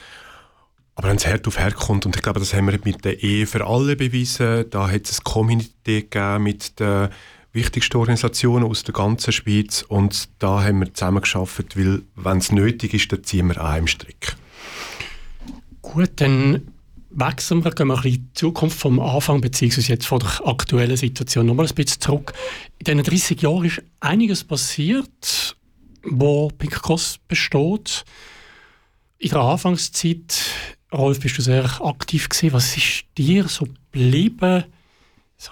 aber 0.99 1.11
wenn 1.11 1.17
es 1.17 1.27
Herd 1.27 1.47
auf 1.47 1.57
kommt, 1.77 2.07
und 2.07 2.17
ich 2.17 2.23
glaube, 2.23 2.41
das 2.41 2.53
haben 2.53 2.67
wir 2.67 2.77
mit 2.83 3.05
der 3.05 3.23
Ehe 3.23 3.47
für 3.47 3.65
alle 3.65 3.95
bewiesen, 3.95 4.69
da 4.69 4.91
hat 4.91 5.09
es 5.09 5.21
ein 5.21 5.25
Community 5.25 6.03
gegeben 6.03 6.43
mit 6.43 6.81
den 6.81 7.11
wichtigsten 7.53 7.99
Organisationen 7.99 8.67
aus 8.67 8.83
der 8.83 8.95
ganzen 8.95 9.31
Schweiz 9.31 9.85
und 9.87 10.29
da 10.41 10.65
haben 10.65 10.81
wir 10.81 10.93
zusammengearbeitet, 10.93 11.77
weil 11.77 12.03
wenn 12.17 12.39
es 12.39 12.51
nötig 12.51 12.95
ist, 12.95 13.13
dann 13.13 13.23
ziehen 13.23 13.47
wir 13.47 13.61
an 13.61 13.75
einem 13.75 13.87
Strick. 13.87 14.35
Gut, 15.81 16.11
dann 16.17 16.67
wechseln 17.11 17.63
wir, 17.63 17.71
gehen 17.71 17.87
wir 17.87 17.95
ein 17.95 18.03
bisschen 18.03 18.19
in 18.19 18.27
die 18.31 18.33
Zukunft 18.35 18.81
vom 18.81 18.99
Anfang 18.99 19.41
beziehungsweise 19.41 19.93
jetzt 19.93 20.07
von 20.07 20.19
der 20.19 20.49
aktuellen 20.49 20.97
Situation 20.97 21.47
nochmal 21.47 21.67
ein 21.67 21.75
bisschen 21.77 22.01
zurück. 22.01 22.33
In 22.81 22.85
diesen 22.85 23.05
30 23.05 23.41
Jahren 23.41 23.65
ist 23.67 23.83
einiges 24.01 24.43
passiert, 24.43 25.57
wo 26.03 26.49
Pink 26.49 26.83
Cross 26.83 27.21
besteht. 27.29 28.05
In 29.19 29.31
der 29.31 29.41
Anfangszeit, 29.41 30.43
Rolf, 30.93 31.21
bist 31.21 31.39
du 31.39 31.43
sehr 31.43 31.65
aktiv 31.83 32.29
gewesen. 32.29 32.53
Was 32.53 32.77
ist 32.77 33.05
dir 33.17 33.49
so 33.49 33.67
geblieben 33.93 34.65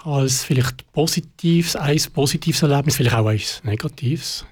als 0.03 0.43
vielleicht 0.43 0.91
positives, 0.91 1.75
ein 1.75 1.99
positives 2.13 2.61
Erlebnis, 2.61 2.95
vielleicht 2.95 3.15
auch 3.15 3.27
ein 3.27 3.41
negatives? 3.63 4.45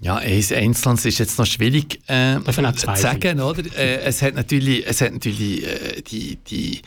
Ja, 0.00 0.16
eins 0.16 0.52
Einzelnes 0.52 1.04
ist 1.06 1.18
jetzt 1.18 1.38
noch 1.38 1.46
schwierig 1.46 2.00
äh, 2.08 2.38
zu 2.44 2.52
sagen, 2.94 3.40
oder? 3.40 3.64
Äh, 3.76 4.02
es 4.02 4.22
hat 4.22 4.34
natürlich, 4.34 4.86
es 4.86 5.00
hat 5.00 5.12
natürlich 5.12 5.66
äh, 5.66 6.02
die, 6.02 6.36
die 6.36 6.82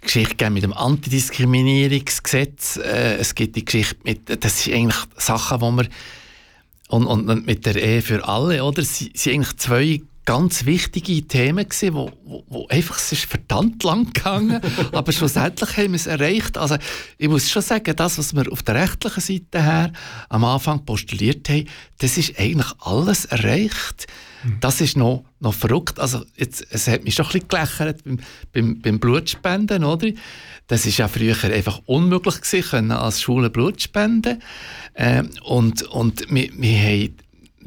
Geschichte 0.00 0.50
mit 0.50 0.64
dem 0.64 0.72
Antidiskriminierungsgesetz. 0.72 2.78
Äh, 2.78 3.16
es 3.16 3.36
gibt 3.36 3.54
die 3.54 3.64
Geschichte 3.64 3.96
mit, 4.02 4.44
das 4.44 4.64
sind 4.64 4.74
eigentlich 4.74 5.04
Sachen, 5.16 5.60
wo 5.60 5.70
man 5.70 5.86
und, 6.88 7.06
und, 7.06 7.28
und 7.28 7.46
mit 7.46 7.64
der 7.66 7.76
Ehe 7.76 8.02
für 8.02 8.26
alle, 8.26 8.64
oder? 8.64 8.82
Sie 8.82 9.12
sind 9.14 9.34
eigentlich 9.34 9.56
zwei 9.58 10.00
ganz 10.28 10.66
wichtige 10.66 11.26
Themen 11.26 11.66
gewesen, 11.66 11.94
wo, 11.94 12.10
wo, 12.26 12.44
wo 12.48 12.66
einfach, 12.68 12.98
es 12.98 13.12
ist 13.12 13.24
verdammt 13.24 13.82
lang 13.82 14.12
gegangen, 14.12 14.60
aber 14.92 15.10
schlussendlich 15.10 15.74
haben 15.78 15.92
wir 15.92 15.96
es 15.96 16.06
erreicht. 16.06 16.58
Also, 16.58 16.76
ich 17.16 17.30
muss 17.30 17.48
schon 17.48 17.62
sagen, 17.62 17.96
das, 17.96 18.18
was 18.18 18.36
wir 18.36 18.52
auf 18.52 18.62
der 18.62 18.74
rechtlichen 18.74 19.22
Seite 19.22 19.62
her 19.62 19.90
am 20.28 20.44
Anfang 20.44 20.84
postuliert 20.84 21.48
haben, 21.48 21.66
das 21.96 22.18
ist 22.18 22.38
eigentlich 22.38 22.70
alles 22.80 23.24
erreicht. 23.24 24.06
Das 24.60 24.82
ist 24.82 24.98
noch, 24.98 25.24
noch 25.40 25.54
verrückt. 25.54 25.98
Also, 25.98 26.22
jetzt, 26.36 26.62
es 26.68 26.88
hat 26.88 27.04
mich 27.04 27.14
schon 27.14 27.24
ein 27.24 27.32
bisschen 27.32 27.48
gelächelt 27.48 28.04
beim, 28.04 28.18
beim, 28.52 28.82
beim 28.82 29.00
Blutspenden, 29.00 29.82
oder? 29.82 30.10
Das 30.66 30.84
ist 30.84 30.98
ja 30.98 31.08
früher 31.08 31.42
einfach 31.44 31.80
unmöglich 31.86 32.42
gewesen, 32.42 32.68
können 32.68 32.90
als 32.90 33.22
Schule 33.22 33.48
Blut 33.48 33.80
spenden. 33.80 34.42
Ähm, 34.94 35.30
und, 35.42 35.84
und 35.84 36.30
wir, 36.30 36.50
wir 36.52 36.78
haben 36.78 37.16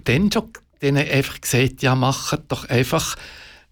dann 0.03 0.31
schon 0.31 0.51
denen 0.81 1.07
einfach 1.09 1.39
gesagt, 1.41 1.81
ja, 1.81 1.95
macht 1.95 2.39
doch 2.49 2.67
einfach 2.69 3.15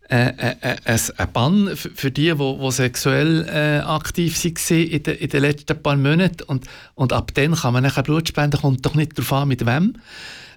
äh, 0.10 0.30
äh, 0.30 0.56
äh, 0.86 0.98
ein 1.18 1.32
Bann 1.34 1.76
für 1.76 2.10
die, 2.10 2.34
die 2.34 2.72
sexuell 2.72 3.48
äh, 3.48 3.80
aktiv 3.86 4.44
waren 4.44 4.78
in, 4.88 5.04
den- 5.04 5.18
in 5.18 5.30
den 5.30 5.42
letzten 5.42 5.84
paar 5.84 5.96
Monaten. 5.96 6.44
Und, 6.48 6.66
und 6.96 7.14
ab 7.14 7.32
dann 7.36 7.54
kann 7.54 7.74
man 7.74 7.84
nachher 7.84 8.02
Blut 8.04 8.28
spenden, 8.28 8.60
kommt 8.60 8.84
doch 8.86 8.96
nicht 8.96 9.18
darauf 9.18 9.34
an, 9.34 9.48
mit 9.50 9.66
wem. 9.68 9.94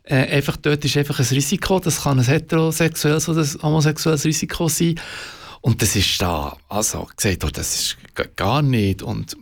Äh, 0.05 0.37
einfach 0.37 0.57
dort 0.57 0.85
ist 0.85 0.97
einfach 0.97 1.19
ein 1.19 1.27
Risiko, 1.27 1.79
das 1.81 2.03
kann 2.03 2.19
ein 2.19 2.25
heterosexuelles 2.25 3.29
oder 3.29 3.43
ein 3.43 3.63
homosexuelles 3.63 4.25
Risiko 4.25 4.69
sein. 4.69 4.99
Und 5.61 5.81
das 5.83 5.95
ist 5.97 6.21
da, 6.21 6.57
also 6.69 7.07
gesagt, 7.15 7.45
oh, 7.45 7.51
das 7.53 7.75
ist 7.75 7.97
gar 8.37 8.63
nicht 8.63 9.03
und 9.03 9.37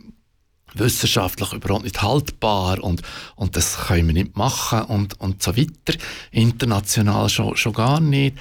wissenschaftlich 0.75 1.53
überhaupt 1.53 1.83
nicht 1.83 2.01
haltbar 2.01 2.83
und, 2.83 3.01
und 3.35 3.55
das 3.55 3.77
können 3.87 4.07
wir 4.07 4.13
nicht 4.13 4.37
machen 4.37 4.83
und, 4.83 5.19
und 5.19 5.43
so 5.43 5.55
weiter. 5.55 5.97
International 6.31 7.29
schon, 7.29 7.55
schon 7.55 7.73
gar 7.73 7.99
nicht. 7.99 8.37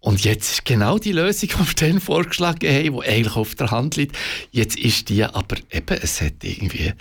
Und 0.00 0.24
jetzt 0.24 0.50
ist 0.50 0.64
genau 0.64 0.98
die 0.98 1.12
Lösung, 1.12 1.50
die 1.50 1.58
wir 1.58 1.88
dann 1.88 2.00
vorgeschlagen 2.00 2.68
haben, 2.68 3.00
die 3.00 3.08
eigentlich 3.08 3.36
auf 3.36 3.54
der 3.54 3.70
Hand 3.70 3.96
liegt. 3.96 4.16
Jetzt 4.50 4.76
ist 4.76 5.08
die, 5.08 5.22
aber 5.22 5.56
eben, 5.70 5.98
es 6.02 6.20
hat 6.20 6.42
irgendwie, 6.42 6.92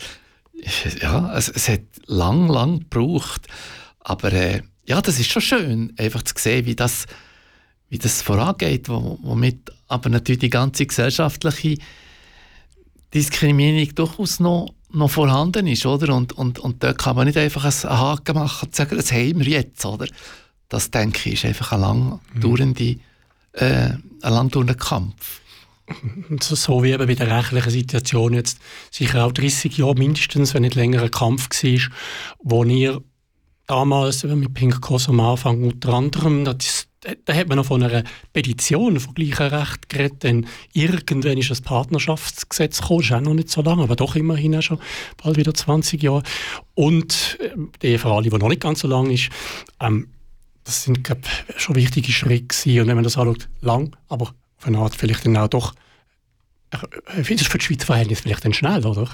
ja, 1.01 1.35
es, 1.35 1.49
es 1.49 1.67
hat 1.67 1.81
lang, 2.05 2.47
lang 2.47 2.81
gebraucht. 2.81 3.47
Aber 4.01 4.31
äh, 4.31 4.61
ja, 4.85 5.01
das 5.01 5.19
ist 5.19 5.31
schon 5.31 5.41
schön, 5.41 5.93
einfach 5.97 6.21
zu 6.21 6.35
sehen, 6.37 6.67
wie 6.67 6.75
das, 6.75 7.07
wie 7.89 7.97
das 7.97 8.21
vorangeht, 8.21 8.87
wo, 8.87 9.17
womit 9.23 9.71
aber 9.87 10.09
natürlich 10.09 10.39
die 10.39 10.49
ganze 10.51 10.85
gesellschaftliche 10.85 11.77
Diskriminierung 13.13 13.93
durchaus 13.95 14.39
noch, 14.39 14.73
noch 14.91 15.09
vorhanden 15.11 15.67
ist, 15.67 15.85
oder? 15.85 16.13
Und, 16.15 16.33
und, 16.33 16.59
und 16.59 16.83
dort 16.83 16.97
kann 16.97 17.15
man 17.15 17.27
nicht 17.27 17.37
einfach 17.37 17.63
einen 17.63 17.97
Haken 17.97 18.35
machen 18.35 18.67
und 18.67 18.75
sagen, 18.75 18.95
das 18.95 19.11
haben 19.11 19.39
wir 19.39 19.47
jetzt, 19.47 19.85
oder? 19.85 20.07
Das, 20.69 20.91
denke 20.91 21.29
ich, 21.29 21.35
ist 21.35 21.45
einfach 21.45 21.73
ein 21.73 21.81
lang 21.81 22.19
dauernde, 22.39 22.97
äh, 23.53 23.65
ein 23.65 23.99
lang 24.21 24.49
dauernder 24.49 24.75
Kampf. 24.75 25.41
So, 26.39 26.55
so 26.55 26.83
wie 26.83 26.91
eben 26.91 27.05
bei 27.05 27.15
der 27.15 27.37
rechtlichen 27.37 27.69
Situation 27.69 28.33
jetzt 28.33 28.59
sicher 28.91 29.25
auch 29.25 29.33
30 29.33 29.77
Jahre 29.77 29.95
mindestens, 29.95 30.53
wenn 30.53 30.61
nicht 30.61 30.75
länger 30.75 31.01
ein 31.01 31.11
Kampf 31.11 31.49
war, 31.51 31.91
wo 32.39 32.63
ihr 32.63 33.01
damals 33.71 34.23
mit 34.25 34.53
Pink 34.53 34.81
Cross 34.81 35.07
am 35.07 35.21
Anfang 35.21 35.63
unter 35.63 35.93
anderem, 35.93 36.43
das, 36.43 36.87
da 37.23 37.33
hat 37.33 37.47
man 37.47 37.57
noch 37.57 37.65
von 37.65 37.81
einer 37.81 38.03
Petition 38.33 38.99
von 38.99 39.13
gleichem 39.13 39.47
Recht 39.47 39.87
geredet, 39.87 40.23
denn 40.23 40.45
irgendwann 40.73 41.37
ist 41.37 41.49
das 41.49 41.61
Partnerschaftsgesetz 41.61 42.81
gekommen, 42.81 42.99
ist 42.99 43.13
auch 43.13 43.21
noch 43.21 43.33
nicht 43.33 43.49
so 43.49 43.61
lange, 43.61 43.83
aber 43.83 43.95
doch 43.95 44.17
immerhin 44.17 44.57
auch 44.57 44.61
schon 44.61 44.79
bald 45.23 45.37
wieder 45.37 45.53
20 45.53 46.03
Jahre. 46.03 46.23
Und 46.73 47.39
ähm, 47.39 47.71
die 47.81 47.97
für 47.97 48.11
alle, 48.11 48.29
die 48.29 48.37
noch 48.37 48.49
nicht 48.49 48.61
ganz 48.61 48.81
so 48.81 48.89
lang 48.89 49.09
ist, 49.09 49.29
ähm, 49.79 50.09
das 50.65 50.83
sind 50.83 51.01
glaub, 51.05 51.19
schon 51.55 51.75
wichtige 51.75 52.11
Schritte 52.11 52.47
gewesen. 52.47 52.81
Und 52.81 52.87
wenn 52.87 52.95
man 52.95 53.05
das 53.05 53.17
anschaut, 53.17 53.47
lang, 53.61 53.95
aber 54.09 54.33
auf 54.57 54.67
eine 54.67 54.79
Art 54.79 54.95
vielleicht 54.95 55.25
dann 55.25 55.37
auch 55.37 55.47
doch, 55.47 55.73
äh, 56.71 57.21
es 57.21 57.47
für 57.47 57.57
die 57.57 57.63
Schweizer 57.63 57.85
Verhältnisse 57.85 58.23
vielleicht 58.23 58.43
dann 58.43 58.53
schnell, 58.53 58.85
oder? 58.85 59.09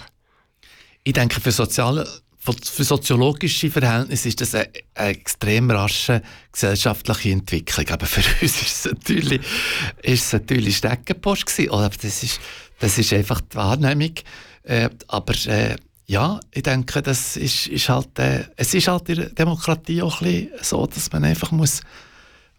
Ich 1.04 1.14
denke, 1.14 1.40
für, 1.40 1.52
soziale, 1.52 2.10
für 2.54 2.84
soziologische 2.84 3.70
Verhältnisse 3.70 4.30
ist 4.30 4.42
das 4.42 4.56
eine, 4.56 4.70
eine 4.96 5.10
extrem 5.10 5.70
rasche 5.72 6.22
gesellschaftliche 6.52 7.32
Entwicklung. 7.32 7.88
Aber 7.90 8.06
für 8.06 8.22
uns 8.42 8.62
ist 8.62 8.86
es 8.86 8.92
natürlich, 8.92 9.42
ist 10.02 10.26
es 10.26 10.34
natürlich 10.34 10.78
Steckenpost 10.78 11.46
gewesen. 11.46 11.70
Oder 11.72 11.90
das 11.90 12.24
ist, 12.24 12.40
das 12.80 12.98
ist 12.98 13.14
einfach 13.14 13.42
die 13.42 13.56
Wahrnehmung. 13.56 14.14
Äh, 14.64 14.90
aber 15.08 15.34
äh, 15.48 15.76
ja, 16.06 16.40
ich 16.52 16.64
denke, 16.64 17.02
das 17.02 17.38
ist, 17.38 17.68
ist 17.68 17.90
halt, 17.90 18.18
äh, 18.20 18.46
es 18.56 18.74
ist 18.74 18.88
halt 18.88 19.10
in 19.10 19.16
der 19.16 19.30
Demokratie 19.30 20.02
auch 20.02 20.22
ein 20.22 20.50
bisschen 20.50 20.50
so, 20.62 20.86
dass 20.88 21.12
man 21.12 21.26
einfach 21.26 21.52
muss, 21.52 21.82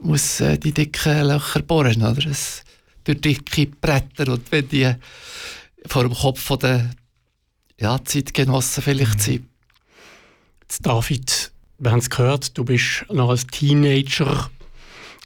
muss 0.01 0.41
äh, 0.41 0.59
die 0.59 0.73
dicken 0.73 1.27
Löcher 1.27 1.63
bohren, 1.63 2.03
oder? 2.03 2.27
Es, 2.27 2.63
durch 3.05 3.21
dicke 3.21 3.67
Bretter 3.67 4.33
und 4.33 4.53
wenn 4.53 4.69
die 4.69 4.93
vor 5.87 6.03
dem 6.03 6.15
Kopf 6.15 6.41
von 6.41 6.59
der 6.59 6.91
ja, 7.81 7.99
Zeitgenossen 8.05 8.83
vielleicht 8.83 9.21
sind. 9.23 9.47
David, 10.83 11.53
wir 11.79 11.91
haben 11.91 11.99
es 11.99 12.11
gehört, 12.11 12.57
du 12.59 12.65
bist 12.65 13.05
noch 13.11 13.31
als 13.31 13.47
Teenager 13.47 14.51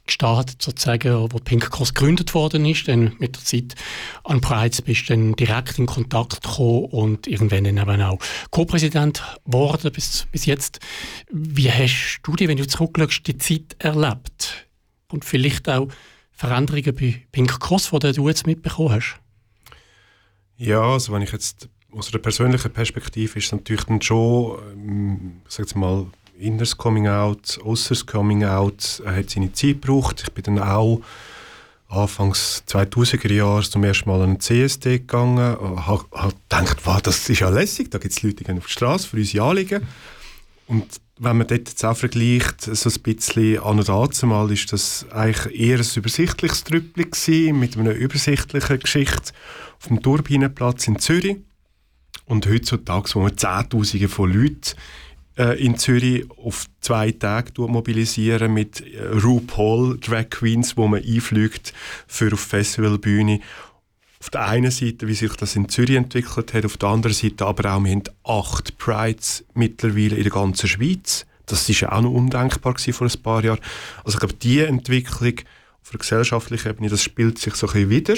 gestartet, 0.05 0.61
sozusagen, 0.61 1.31
wo 1.31 1.37
Pink 1.37 1.69
Cross 1.69 1.93
gegründet 1.93 2.33
worden 2.33 2.65
ist. 2.65 2.87
Dann 2.87 3.15
mit 3.19 3.35
der 3.35 3.43
Zeit 3.43 3.75
an 4.23 4.41
Prides 4.41 4.81
bist 4.81 5.09
du 5.09 5.13
dann 5.13 5.35
direkt 5.35 5.79
in 5.79 5.85
Kontakt 5.85 6.43
gekommen 6.43 6.85
und 6.85 7.27
irgendwann 7.27 7.63
dann 7.63 7.77
eben 7.77 8.01
auch 8.01 8.19
Co-Präsident 8.51 9.23
geworden 9.45 9.91
bis, 9.93 10.27
bis 10.31 10.45
jetzt. 10.45 10.79
Wie 11.31 11.71
hast 11.71 12.19
du 12.23 12.35
die, 12.35 12.47
wenn 12.47 12.57
du 12.57 12.67
zurückschaust, 12.67 13.27
die 13.27 13.37
Zeit 13.37 13.75
erlebt? 13.79 14.67
Und 15.11 15.25
vielleicht 15.25 15.69
auch 15.69 15.87
Veränderungen 16.31 16.95
bei 16.95 17.25
Pink 17.31 17.59
Cross, 17.59 17.91
die 17.91 18.11
du 18.11 18.27
jetzt 18.27 18.47
mitbekommen 18.47 18.91
hast? 18.91 19.19
Ja, 20.57 20.81
also 20.81 21.13
wenn 21.13 21.21
ich 21.21 21.31
jetzt 21.31 21.69
aus 21.95 22.11
einer 22.11 22.21
persönlichen 22.21 22.71
Perspektive 22.71 23.39
ist 23.39 23.45
es 23.45 23.51
natürlich 23.51 23.83
dann 23.85 24.01
schon, 24.01 24.57
ähm, 24.73 25.41
ich 25.47 25.53
sag 25.53 25.65
jetzt 25.65 25.75
mal, 25.75 26.07
inneres 26.37 26.77
Coming 26.77 27.07
Out, 27.07 27.59
äußeres 27.63 28.05
Coming 28.05 28.43
Out, 28.43 29.01
äh, 29.05 29.17
hat 29.17 29.29
seine 29.29 29.53
Zeit 29.53 29.81
gebraucht. 29.81 30.23
Ich 30.23 30.31
bin 30.33 30.43
dann 30.43 30.59
auch 30.59 31.01
Anfangs 31.89 32.63
2000er 32.67 33.31
Jahre 33.31 33.61
zum 33.61 33.83
ersten 33.83 34.09
Mal 34.09 34.21
an 34.21 34.29
einen 34.29 34.39
CSD 34.39 34.99
gegangen, 34.99 35.37
habe 35.37 36.05
hab 36.11 36.33
gedacht, 36.49 36.77
wow, 36.85 36.99
das 36.99 37.29
ist 37.29 37.39
ja 37.39 37.49
lässig, 37.49 37.91
da 37.91 37.99
gibt 37.99 38.13
es 38.13 38.23
Leute, 38.23 38.37
die 38.37 38.43
gehen 38.45 38.57
auf 38.57 38.65
die 38.65 38.71
Straße 38.71 39.07
für 39.07 39.17
unsere 39.17 39.45
Anliegen. 39.45 39.85
Und 40.65 40.87
wenn 41.19 41.37
man 41.37 41.45
dort 41.45 41.69
jetzt 41.69 41.85
auch 41.85 41.95
vergleicht, 41.95 42.61
so 42.61 42.89
ein 42.89 43.01
bisschen 43.01 43.59
an 43.59 43.77
und 43.77 43.87
dazumal, 43.87 44.51
ist 44.51 44.73
das 44.73 45.05
eigentlich 45.11 45.59
eher 45.59 45.77
ein 45.77 45.85
übersichtliches 45.95 46.63
gewesen, 46.63 47.59
mit 47.59 47.77
einer 47.77 47.93
übersichtlichen 47.93 48.79
Geschichte 48.79 49.33
auf 49.79 49.87
dem 49.87 50.01
Turbinenplatz 50.01 50.87
in 50.87 50.97
Zürich. 50.97 51.37
Und 52.25 52.47
heutzutage, 52.47 53.09
wo 53.13 53.21
man 53.21 53.37
Zehntausende 53.37 54.07
von 54.07 54.31
Leuten 54.31 54.75
äh, 55.37 55.63
in 55.63 55.77
Zürich 55.77 56.25
auf 56.37 56.65
zwei 56.81 57.11
Tage 57.11 57.61
mobilisieren 57.61 58.53
mit 58.53 58.81
äh, 58.81 59.07
RuPaul 59.07 59.99
Drag 59.99 60.29
Queens, 60.29 60.77
wo 60.77 60.87
man 60.87 61.03
einfliegt 61.03 61.73
für 62.07 62.33
auf 62.33 62.39
Festivalbühne. 62.39 63.39
Auf 64.19 64.29
der 64.29 64.47
einen 64.47 64.71
Seite, 64.71 65.07
wie 65.07 65.15
sich 65.15 65.33
das 65.33 65.55
in 65.55 65.67
Zürich 65.67 65.97
entwickelt 65.97 66.53
hat, 66.53 66.65
auf 66.65 66.77
der 66.77 66.89
anderen 66.89 67.13
Seite 67.13 67.45
aber 67.45 67.73
auch, 67.73 67.83
wir 67.83 67.91
haben 67.91 68.03
acht 68.23 68.77
Prides 68.77 69.43
mittlerweile 69.53 70.15
in 70.15 70.23
der 70.23 70.31
ganzen 70.31 70.69
Schweiz. 70.69 71.25
Das 71.45 71.67
ist 71.67 71.81
ja 71.81 71.91
auch 71.91 72.01
noch 72.01 72.11
undenkbar 72.11 72.75
vor 72.77 73.07
ein 73.07 73.21
paar 73.21 73.43
Jahren. 73.43 73.59
Also 74.05 74.15
ich 74.15 74.19
glaube, 74.19 74.35
diese 74.35 74.67
Entwicklung 74.67 75.35
auf 75.81 75.89
der 75.89 75.99
gesellschaftlichen 75.99 76.69
Ebene, 76.69 76.89
das 76.89 77.03
spielt 77.03 77.37
sich 77.37 77.55
so 77.55 77.67
ein 77.67 77.73
bisschen 77.73 77.89
wieder. 77.89 78.15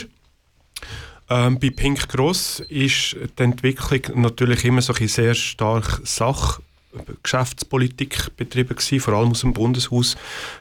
Ähm, 1.30 1.60
bei 1.60 1.72
Pink 1.72 2.08
Cross 2.08 2.60
ist 2.70 3.16
die 3.38 3.44
Entwicklung 3.44 4.22
natürlich 4.22 4.64
immer 4.66 4.82
so 4.82 4.94
ein 4.94 5.08
sehr 5.08 5.34
stark 5.34 6.02
Sach 6.04 6.60
Geschäftspolitik 7.24 8.38
betrieben 8.38 8.76
gewesen, 8.76 9.00
vor 9.00 9.16
allem 9.16 9.32
aus 9.32 9.42
dem 9.42 9.54
Bundeshaus. 9.54 10.16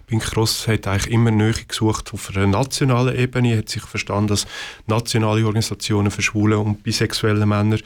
Pink 0.06 0.22
Cross 0.22 0.66
hat 0.66 0.86
eigentlich 0.86 1.12
immer 1.12 1.30
Nähe 1.30 1.52
gesucht 1.52 2.12
auf 2.12 2.30
einer 2.30 2.46
nationalen 2.46 3.16
Ebene, 3.16 3.58
hat 3.58 3.68
sich 3.68 3.82
verstanden 3.82 4.32
als 4.32 4.46
nationale 4.86 5.44
Organisationen 5.44 6.10
für 6.10 6.22
schwule 6.22 6.58
und 6.58 6.82
bisexuelle 6.82 7.46
Männer 7.46 7.78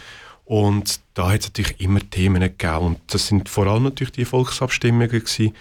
und 0.48 1.00
da 1.12 1.30
hat 1.30 1.40
es 1.40 1.48
natürlich 1.48 1.78
immer 1.80 2.00
Themen 2.09 2.40
gegeben 2.40 2.78
und 2.78 3.00
das 3.09 3.26
sind 3.26 3.50
vor 3.50 3.66
allem 3.66 3.82
natürlich 3.82 4.12
die 4.12 4.24
Volksabstimmungen 4.24 5.10
gewesen, 5.10 5.55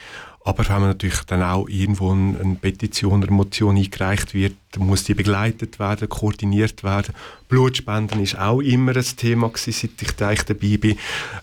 aber 0.47 0.63
wenn 0.69 0.79
man 0.79 0.89
natürlich 0.91 1.23
dann 1.23 1.43
auch 1.43 1.67
irgendwo 1.67 2.13
eine, 2.13 2.39
eine 2.39 2.55
Petition 2.55 3.21
oder 3.21 3.33
Motion 3.33 3.75
eingereicht 3.75 4.33
wird, 4.33 4.55
muss 4.77 5.03
die 5.03 5.13
begleitet 5.13 5.77
werden, 5.77 6.07
koordiniert 6.07 6.85
werden. 6.85 7.13
Blutspenden 7.49 8.23
ist 8.23 8.39
auch 8.39 8.61
immer 8.61 8.95
ein 8.95 9.05
Thema 9.17 9.49
gewesen, 9.49 9.73
seit 9.73 10.01
ich 10.01 10.11
da 10.13 10.33
dabei 10.33 10.77
bin. 10.77 10.97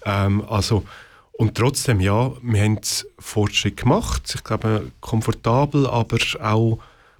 Ähm, 0.06 0.42
also 0.48 0.84
und 1.32 1.54
trotzdem, 1.54 2.00
ja, 2.00 2.32
wir 2.40 2.62
haben 2.62 2.78
Fortschritt 3.18 3.76
gemacht. 3.76 4.32
Ich 4.36 4.42
glaube, 4.42 4.90
komfortabel, 5.00 5.86
aber 5.86 6.16
auch, 6.40 6.78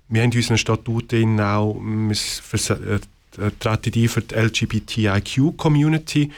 wir 0.08 0.22
haben 0.22 0.32
in 0.32 0.38
unseren 0.38 0.56
Statuten 0.56 1.38
auch, 1.38 1.78
vers- 2.14 2.70
äh, 2.70 3.00
die 3.90 4.08
für 4.08 4.22
die 4.22 4.34
LGBTIQ-Community. 4.36 6.30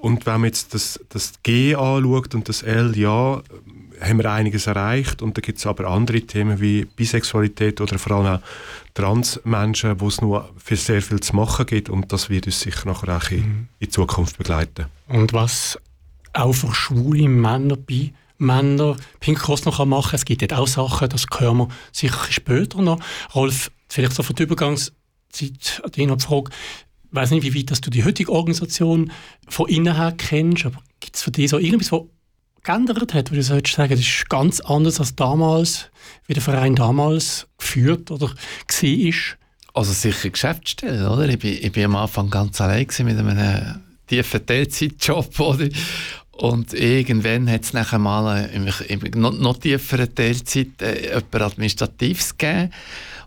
Und 0.00 0.26
wenn 0.26 0.34
man 0.34 0.44
jetzt 0.44 0.74
das, 0.74 1.00
das 1.08 1.32
G 1.42 1.74
anschaut 1.74 2.36
und 2.36 2.48
das 2.48 2.62
L, 2.62 2.96
ja, 2.96 3.42
haben 4.00 4.18
wir 4.18 4.30
einiges 4.30 4.66
erreicht. 4.66 5.22
Und 5.22 5.36
da 5.36 5.40
gibt 5.40 5.58
es 5.58 5.66
aber 5.66 5.88
andere 5.88 6.20
Themen 6.22 6.60
wie 6.60 6.84
Bisexualität 6.84 7.80
oder 7.80 7.98
vor 7.98 8.16
allem 8.16 8.26
auch 8.26 8.40
Transmenschen, 8.94 10.00
wo 10.00 10.08
es 10.08 10.20
nur 10.20 10.50
für 10.56 10.76
sehr 10.76 11.02
viel 11.02 11.20
zu 11.20 11.34
machen 11.36 11.66
gibt. 11.66 11.88
Und 11.88 12.12
das 12.12 12.30
wird 12.30 12.46
uns 12.46 12.60
sicher 12.60 12.86
nachher 12.88 13.16
auch 13.16 13.30
in, 13.30 13.68
in 13.78 13.90
Zukunft 13.90 14.38
begleiten. 14.38 14.86
Und 15.08 15.32
was 15.32 15.78
auch 16.32 16.52
für 16.52 16.74
schwule 16.74 17.28
Männer 17.28 17.76
bei 17.76 18.12
Männern 18.38 18.96
Pink 19.20 19.38
Cross 19.38 19.64
noch 19.64 19.84
machen 19.84 20.10
kann. 20.10 20.16
Es 20.16 20.24
gibt 20.24 20.42
dort 20.42 20.52
auch 20.52 20.66
Sachen, 20.66 21.08
das 21.08 21.26
hören 21.38 21.58
wir 21.58 21.68
sicher 21.92 22.26
später 22.30 22.82
noch. 22.82 23.00
Rolf, 23.34 23.70
vielleicht 23.88 24.12
so 24.12 24.22
für 24.22 24.34
die 24.34 24.42
Übergangszeit 24.42 25.80
an 25.82 25.90
dich 25.90 26.06
noch 26.06 26.16
die 26.16 26.24
Frage, 26.24 26.50
ich 26.50 27.16
weiss 27.16 27.30
nicht, 27.30 27.44
wie 27.44 27.58
weit 27.58 27.70
dass 27.70 27.80
du 27.80 27.90
die 27.90 28.04
heutige 28.04 28.32
Organisation 28.32 29.10
von 29.48 29.68
innen 29.68 29.94
her 29.94 30.12
kennst, 30.16 30.66
aber 30.66 30.82
gibt 31.00 31.16
es 31.16 31.22
für 31.22 31.30
dich 31.30 31.50
so 31.50 31.58
irgendwas, 31.58 31.92
was 31.92 32.02
geändert 32.66 33.14
hat, 33.14 33.30
du 33.30 33.42
sollst 33.42 33.74
sagen, 33.74 33.90
das 33.90 34.00
ist 34.00 34.28
ganz 34.28 34.60
anders 34.60 35.00
als 35.00 35.14
damals, 35.14 35.88
wie 36.26 36.34
der 36.34 36.42
Verein 36.42 36.74
damals 36.74 37.46
geführt 37.56 38.10
oder 38.10 38.28
war? 38.28 39.12
Also 39.74 39.92
sicher 39.92 40.30
Geschäftsstelle, 40.30 41.10
oder? 41.10 41.28
Ich 41.28 41.38
bin, 41.38 41.58
ich 41.60 41.72
bin 41.72 41.84
am 41.84 41.96
Anfang 41.96 42.28
ganz 42.28 42.60
allein 42.60 42.86
mit 42.98 43.18
einem 43.18 43.80
tiefen 44.06 44.44
Teilzeitjob, 44.44 45.40
oder? 45.40 45.68
Und 46.32 46.74
irgendwann 46.74 47.50
hat 47.50 47.62
es 47.62 47.72
nachher 47.72 47.98
mal 47.98 48.50
im, 48.52 48.68
im 48.88 49.20
noch, 49.20 49.32
noch 49.32 49.56
tieferen 49.58 50.14
Teilzeit 50.14 50.82
äh, 50.82 51.18
Administratives 51.32 52.36
gegeben. 52.36 52.70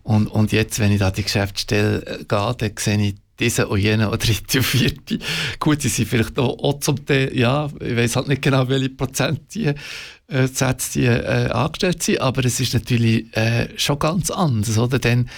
Und, 0.03 0.27
und 0.27 0.51
jetzt, 0.51 0.79
wenn 0.79 0.91
ich 0.91 0.99
da 0.99 1.09
die 1.09 1.23
Geschäftsstelle 1.23 2.05
äh, 2.05 2.23
gehe, 2.25 2.55
dann 2.57 2.71
sehe 2.77 3.01
ich 3.01 3.15
diese 3.39 3.67
und 3.67 3.79
jene 3.79 4.09
und 4.09 4.27
dritte 4.27 4.59
und 4.59 4.63
vierte. 4.65 5.19
Gut, 5.59 5.83
die 5.83 5.89
sind 5.89 6.07
vielleicht 6.07 6.37
auch, 6.37 6.57
auch 6.63 6.79
zum 6.79 7.05
Teil, 7.05 7.35
ja, 7.37 7.69
ich 7.79 7.95
weiß 7.95 8.15
halt 8.17 8.27
nicht 8.27 8.41
genau, 8.41 8.67
welche 8.67 8.89
Prozent 8.89 9.41
die 9.53 9.65
äh, 9.65 10.47
die 10.95 11.05
äh, 11.05 11.49
angestellt 11.49 12.03
sind, 12.03 12.21
aber 12.21 12.45
es 12.45 12.59
ist 12.59 12.73
natürlich 12.73 13.35
äh, 13.35 13.69
schon 13.77 13.99
ganz 13.99 14.29
anders, 14.29 14.77
oder? 14.77 14.99
Denn 14.99 15.29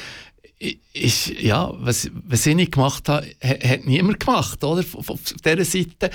ist, 0.94 1.30
ja, 1.42 1.74
was, 1.78 2.12
was 2.28 2.46
ich 2.46 2.56
nicht 2.56 2.74
gemacht 2.74 3.10
habe, 3.10 3.26
ha- 3.44 3.68
hat 3.68 3.86
niemand 3.86 4.20
gemacht, 4.20 4.64
oder? 4.64 4.82
Auf, 4.94 5.10
auf 5.10 5.20
dieser 5.44 5.66
Seite 5.66 6.12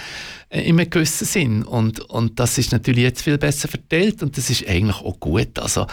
äh, 0.51 0.61
in 0.69 0.79
einem 0.79 0.89
gewissen 0.89 1.27
Sinn. 1.27 1.63
Und, 1.65 2.01
und 2.01 2.39
das 2.39 2.57
ist 2.59 2.71
natürlich 2.71 3.03
jetzt 3.03 3.23
viel 3.23 3.39
besser 3.39 3.67
verteilt 3.67 4.23
und 4.23 4.37
das 4.37 4.49
ist 4.51 4.69
eigentlich 4.69 4.97
auch 4.97 5.19
gut. 5.19 5.59
Also, 5.59 5.87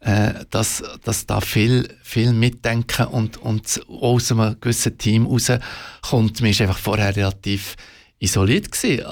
äh, 0.00 0.44
dass, 0.50 0.82
dass 1.04 1.26
da 1.26 1.40
viel, 1.40 1.88
viel 2.02 2.32
mitdenken 2.32 3.06
und, 3.06 3.38
und 3.38 3.80
aus 3.88 4.30
einem 4.30 4.60
gewissen 4.60 4.98
Team 4.98 5.26
rauskommt. 5.26 6.40
Man 6.40 6.52
war 6.52 6.60
einfach 6.60 6.78
vorher 6.78 7.16
relativ 7.16 7.76
isoliert. 8.18 8.70
Gewesen. 8.70 9.04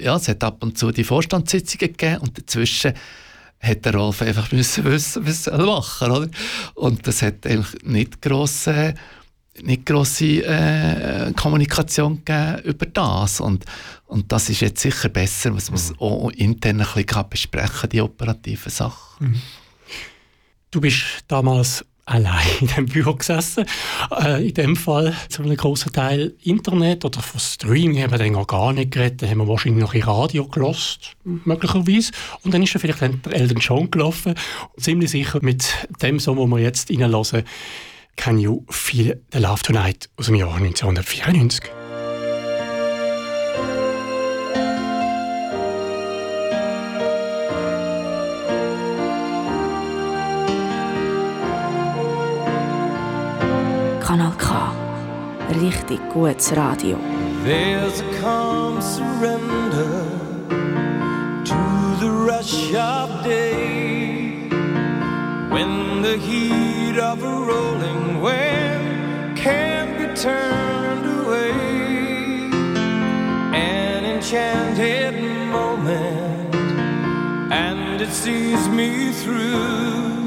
Ja, 0.00 0.16
es 0.16 0.28
hat 0.28 0.44
ab 0.44 0.62
und 0.62 0.78
zu 0.78 0.92
die 0.92 1.04
Vorstandssitzungen 1.04 1.92
gegeben 1.96 2.18
und 2.18 2.38
dazwischen 2.38 2.94
hat 3.60 3.84
der 3.84 3.94
Rolf 3.94 4.22
einfach 4.22 4.50
müssen 4.52 4.84
wissen, 4.84 5.26
was 5.26 5.46
er 5.46 5.64
machen 5.64 6.10
oder? 6.10 6.28
Und 6.74 7.06
das 7.06 7.22
hat 7.22 7.46
eigentlich 7.46 7.82
nicht 7.84 8.22
grosse, 8.22 8.94
nicht 9.62 9.84
grosse 9.84 10.44
äh, 10.44 11.32
Kommunikation 11.34 12.24
gegeben 12.24 12.62
über 12.64 12.86
das. 12.86 13.40
Und, 13.40 13.64
und 14.06 14.32
das 14.32 14.48
ist 14.48 14.60
jetzt 14.60 14.80
sicher 14.80 15.10
besser, 15.10 15.54
was 15.54 15.70
man 15.70 15.78
es 15.78 15.92
auch 15.98 16.30
intern 16.30 16.80
ein 16.80 16.86
bisschen 16.86 17.06
kann 17.06 17.28
besprechen 17.28 17.90
die 17.90 18.00
operativen 18.00 18.72
Sachen. 18.72 19.42
Du 20.70 20.80
bist 20.80 21.04
damals 21.26 21.84
allein 22.04 22.46
in 22.60 22.66
dem 22.68 22.86
Büro 22.86 23.14
gesessen. 23.14 23.64
Äh, 24.10 24.48
in 24.48 24.54
dem 24.54 24.76
Fall 24.76 25.14
zu 25.28 25.42
einem 25.42 25.56
grossen 25.56 25.92
Teil 25.92 26.34
Internet 26.42 27.04
oder 27.04 27.20
von 27.20 27.40
Streaming 27.40 28.02
haben 28.02 28.10
wir 28.10 28.18
dann 28.18 28.34
auch 28.36 28.46
gar 28.46 28.72
nicht 28.72 28.90
geredet. 28.90 29.22
Da 29.22 29.28
haben 29.28 29.38
wir 29.38 29.48
wahrscheinlich 29.48 29.80
noch 29.80 29.94
in 29.94 30.02
Radio 30.02 30.46
gelost, 30.46 31.16
möglicherweise. 31.24 32.12
Und 32.42 32.54
dann 32.54 32.62
ist 32.62 32.72
ja 32.72 32.80
vielleicht 32.80 33.02
dann 33.02 33.22
der 33.22 33.34
Elton 33.34 33.58
John 33.58 33.90
gelaufen. 33.90 34.34
Und 34.74 34.82
ziemlich 34.82 35.10
sicher 35.10 35.38
mit 35.42 35.64
dem 36.02 36.20
Song, 36.20 36.36
den 36.36 36.48
wir 36.50 36.58
jetzt 36.58 36.90
reinhören, 36.90 37.44
Can 38.16 38.38
You 38.38 38.64
Feel 38.68 39.20
the 39.32 39.38
Love 39.38 39.62
Tonight 39.62 40.08
aus 40.16 40.26
dem 40.26 40.34
Jahr 40.34 40.54
1994. 40.54 41.79
Kanal 54.10 54.34
K. 54.38 54.46
Richtig 55.62 56.00
gutes 56.12 56.50
Radio. 56.50 56.98
There's 57.44 58.00
a 58.00 58.20
calm 58.20 58.82
surrender 58.82 60.02
to 61.44 61.60
the 62.00 62.10
rush 62.10 62.74
of 62.74 63.22
day 63.22 64.48
when 65.48 66.02
the 66.02 66.16
heat 66.16 66.98
of 66.98 67.22
a 67.22 67.34
rolling 67.50 68.20
wave 68.20 69.36
can't 69.36 69.96
be 69.96 70.06
turned 70.20 71.06
away. 71.20 71.52
An 73.54 74.04
enchanted 74.04 75.22
moment, 75.52 76.52
and 77.52 78.00
it 78.00 78.10
sees 78.10 78.68
me 78.70 79.12
through. 79.12 80.19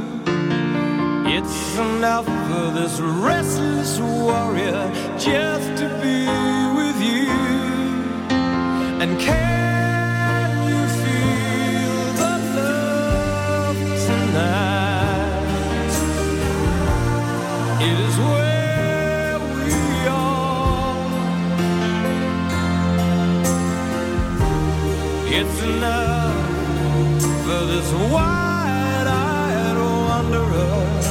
It's 1.46 1.78
enough 1.78 2.26
for 2.26 2.72
this 2.72 3.00
restless 3.00 4.00
warrior 4.00 4.92
just 5.18 5.76
to 5.82 5.90
be 6.02 6.28
with 6.78 7.02
you. 7.02 7.32
And 9.02 9.20
can 9.20 10.68
you 10.70 10.88
feel 11.02 12.14
the 12.22 12.34
love 12.56 13.78
tonight? 14.08 15.94
It 17.82 17.98
is 18.08 18.16
where 18.32 19.40
we 19.58 19.74
are. 20.08 21.12
It's 25.40 25.60
enough 25.64 27.22
for 27.44 27.62
this 27.66 27.90
wide-eyed 28.14 29.78
wanderer 29.78 31.03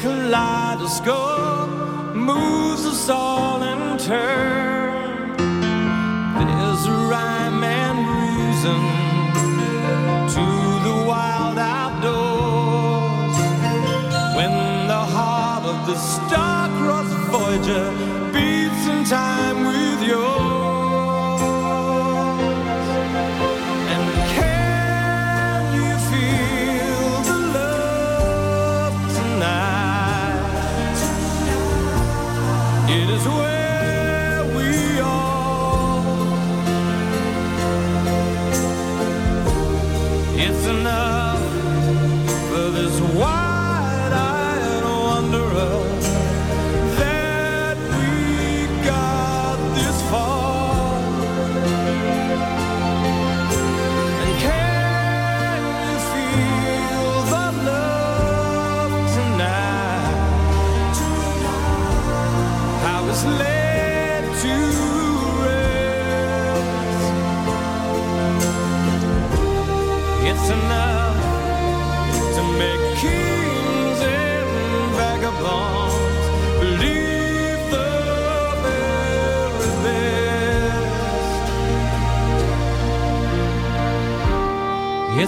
kaleidoscope 0.00 1.68
moves 2.14 2.86
us 2.86 3.08
all 3.10 3.62
in 3.62 3.98
turn. 3.98 5.36
There's 6.38 6.86
a 6.86 6.96
rhyme 7.12 7.62
and 7.62 7.98
reason 8.22 8.80
to 10.34 10.46
the 10.88 10.96
wild 11.06 11.58
outdoors 11.58 13.36
when 14.36 14.52
the 14.88 15.04
heart 15.14 15.64
of 15.64 15.86
the 15.86 15.96
star-crossed 15.96 17.18
Voyager 17.30 18.09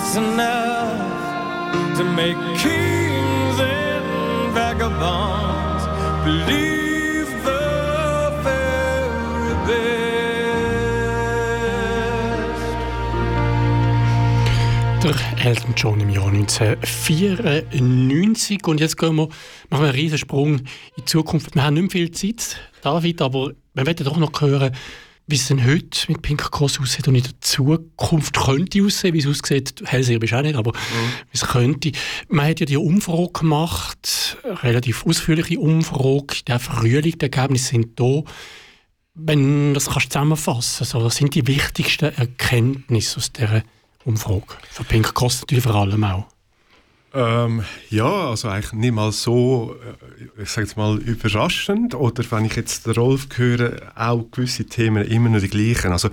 It's 0.04 0.16
enough 0.16 0.98
to 1.96 2.02
make 2.04 2.36
kings 2.58 3.60
and 3.60 4.52
vagabonds 4.52 5.84
believe 6.24 7.28
the 7.44 8.32
best. 8.42 8.64
Der 15.04 15.14
Elton 15.46 15.74
John 15.76 16.00
im 16.00 16.10
Jahr 16.10 16.26
1994. 16.26 18.66
Und 18.66 18.80
jetzt 18.80 18.98
gehen 18.98 19.14
wir, 19.14 19.28
machen 19.70 19.70
wir 19.70 19.78
einen 19.78 19.90
riesen 19.94 20.18
Sprung 20.18 20.58
in 20.58 20.66
die 20.98 21.04
Zukunft. 21.04 21.54
Wir 21.54 21.62
haben 21.62 21.74
nicht 21.74 21.94
mehr 21.94 22.02
viel 22.06 22.10
Zeit, 22.10 22.56
David, 22.82 23.22
aber 23.22 23.52
wir 23.74 23.86
werden 23.86 24.04
doch 24.04 24.16
noch 24.16 24.32
hören, 24.40 24.74
wie 25.26 25.36
es 25.36 25.48
denn 25.48 25.64
heute 25.64 26.10
mit 26.10 26.22
Pink 26.22 26.50
Cross 26.50 26.80
aussieht 26.80 27.08
und 27.08 27.14
in 27.14 27.22
der 27.22 27.40
Zukunft 27.40 28.36
könnte 28.38 28.82
aussehen, 28.82 29.14
wie 29.14 29.18
es 29.18 29.26
aussieht. 29.26 29.82
Hellseher 29.84 30.18
bist 30.18 30.32
du 30.32 30.36
auch 30.38 30.42
nicht, 30.42 30.56
aber 30.56 30.72
wie 30.72 31.34
es 31.34 31.46
könnte. 31.46 31.92
Man 32.28 32.48
hat 32.48 32.60
ja 32.60 32.66
die 32.66 32.76
Umfrage 32.76 33.32
gemacht, 33.32 34.36
eine 34.42 34.62
relativ 34.62 35.06
ausführliche 35.06 35.58
Umfrage. 35.58 36.42
Der 36.46 36.58
Frühling, 36.58 37.18
die 37.18 37.22
Ergebnisse 37.22 37.70
sind 37.70 37.98
da. 37.98 38.22
Wenn 39.14 39.68
du 39.68 39.74
das 39.74 39.90
kannst 39.90 40.12
zusammenfassen 40.12 40.86
so, 40.86 41.04
was 41.04 41.16
sind 41.16 41.34
die 41.34 41.46
wichtigsten 41.46 42.14
Erkenntnisse 42.14 43.18
aus 43.18 43.32
dieser 43.32 43.62
Umfrage? 44.04 44.46
Für 44.70 44.84
Pink 44.84 45.14
Cross 45.14 45.42
natürlich 45.42 45.64
vor 45.64 45.74
allem 45.74 46.02
auch. 46.04 46.26
Ähm, 47.14 47.62
ja, 47.90 48.30
also 48.30 48.48
eigentlich 48.48 48.72
nicht 48.72 48.94
mal 48.94 49.12
so, 49.12 49.76
äh, 50.38 50.42
ich 50.42 50.48
sage 50.48 50.66
jetzt 50.66 50.78
mal, 50.78 50.96
überraschend. 50.98 51.94
Oder 51.94 52.24
wenn 52.30 52.46
ich 52.46 52.56
jetzt 52.56 52.86
den 52.86 52.94
Rolf 52.94 53.28
höre, 53.34 53.92
auch 53.94 54.24
gewisse 54.30 54.64
Themen 54.64 55.04
immer 55.04 55.28
noch 55.28 55.40
die 55.40 55.48
gleichen. 55.48 55.92
Also 55.92 56.08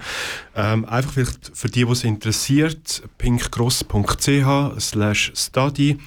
ähm, 0.55 0.83
einfach 0.85 1.13
vielleicht 1.13 1.51
für 1.53 1.69
die, 1.69 1.85
die 1.85 1.91
es 1.91 2.03
interessiert, 2.03 3.01
pinkcross.ch 3.17 4.79
slash 4.79 5.31
study. 5.35 5.97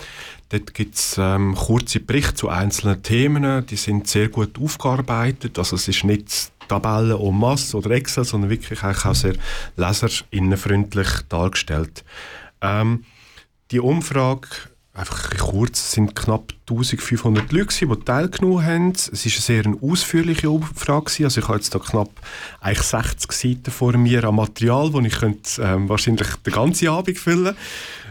Dort 0.51 0.74
gibt 0.74 0.97
es 0.97 1.16
ähm, 1.19 1.55
kurze 1.55 2.01
Berichte 2.01 2.35
zu 2.35 2.48
einzelnen 2.51 3.02
Themen. 3.02 3.64
Die 3.64 3.77
sind 3.77 4.06
sehr 4.09 4.28
gut 4.28 4.59
aufgearbeitet. 4.60 5.59
Also 5.59 5.77
es 5.77 5.89
ist 5.89 6.05
nicht 6.05 6.52
Tabellen 6.69 7.19
en 7.19 7.39
masse 7.39 7.78
oder 7.78 7.93
Excel, 7.93 8.24
sondern 8.24 8.51
wirklich 8.51 8.82
eigentlich 8.82 9.06
auch 9.06 9.14
sehr 9.14 9.35
leserinnenfreundlich 9.77 11.09
dargestellt. 11.31 12.05
Ähm, 12.60 13.05
die 13.70 13.81
Umfrage 13.81 14.48
einfach 14.94 15.31
kurz, 15.39 15.81
es 15.81 15.93
sind 15.93 16.14
knapp 16.14 16.52
1500 16.69 17.51
Leute, 17.51 17.66
gewesen, 17.66 17.89
die 17.89 18.05
teilgenommen 18.05 18.64
haben. 18.64 18.93
Es 18.93 19.10
war 19.10 19.32
eine 19.32 19.64
sehr 19.64 19.74
ausführliche 19.82 20.51
Umfrage. 20.51 21.05
gewesen. 21.05 21.24
Also 21.24 21.40
ich 21.40 21.48
habe 21.48 21.59
jetzt 21.59 21.74
da 21.74 21.78
knapp 21.78 22.10
eigentlich 22.60 22.82
60 22.82 23.32
Seiten 23.32 23.70
vor 23.70 23.97
mir 23.97 24.24
an 24.24 24.36
Material, 24.36 24.90
das 24.90 25.05
ich 25.05 25.19
könnte, 25.19 25.62
ähm, 25.62 25.89
wahrscheinlich 25.89 26.28
den 26.36 26.52
ganzen 26.52 26.89
Abend 26.89 27.19
füllen 27.19 27.56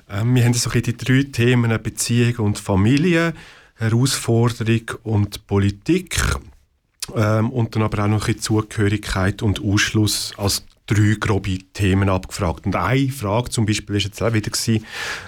ähm, 0.09 0.35
Wir 0.35 0.43
haben 0.43 0.53
so 0.53 0.69
bisschen 0.69 0.97
die 0.97 0.97
drei 0.97 1.23
Themen 1.31 1.81
Beziehung 1.81 2.45
und 2.45 2.59
Familie, 2.59 3.33
Herausforderung 3.75 4.91
und 5.03 5.45
Politik. 5.47 6.17
Ähm, 7.15 7.49
und 7.51 7.75
dann 7.75 7.83
aber 7.83 8.03
auch 8.03 8.07
noch 8.07 8.21
ein 8.21 8.33
bisschen 8.33 8.41
Zugehörigkeit 8.41 9.41
und 9.41 9.63
Ausschluss 9.63 10.33
als 10.37 10.63
drei 10.87 11.15
grobe 11.19 11.59
Themen 11.73 12.09
abgefragt. 12.09 12.65
Und 12.65 12.75
eine 12.75 13.09
Frage 13.09 13.49
zum 13.49 13.65
Beispiel 13.65 13.95
ist 13.95 14.05
jetzt 14.05 14.21
auch 14.21 14.33
wieder 14.33 14.49
gewesen, 14.49 14.85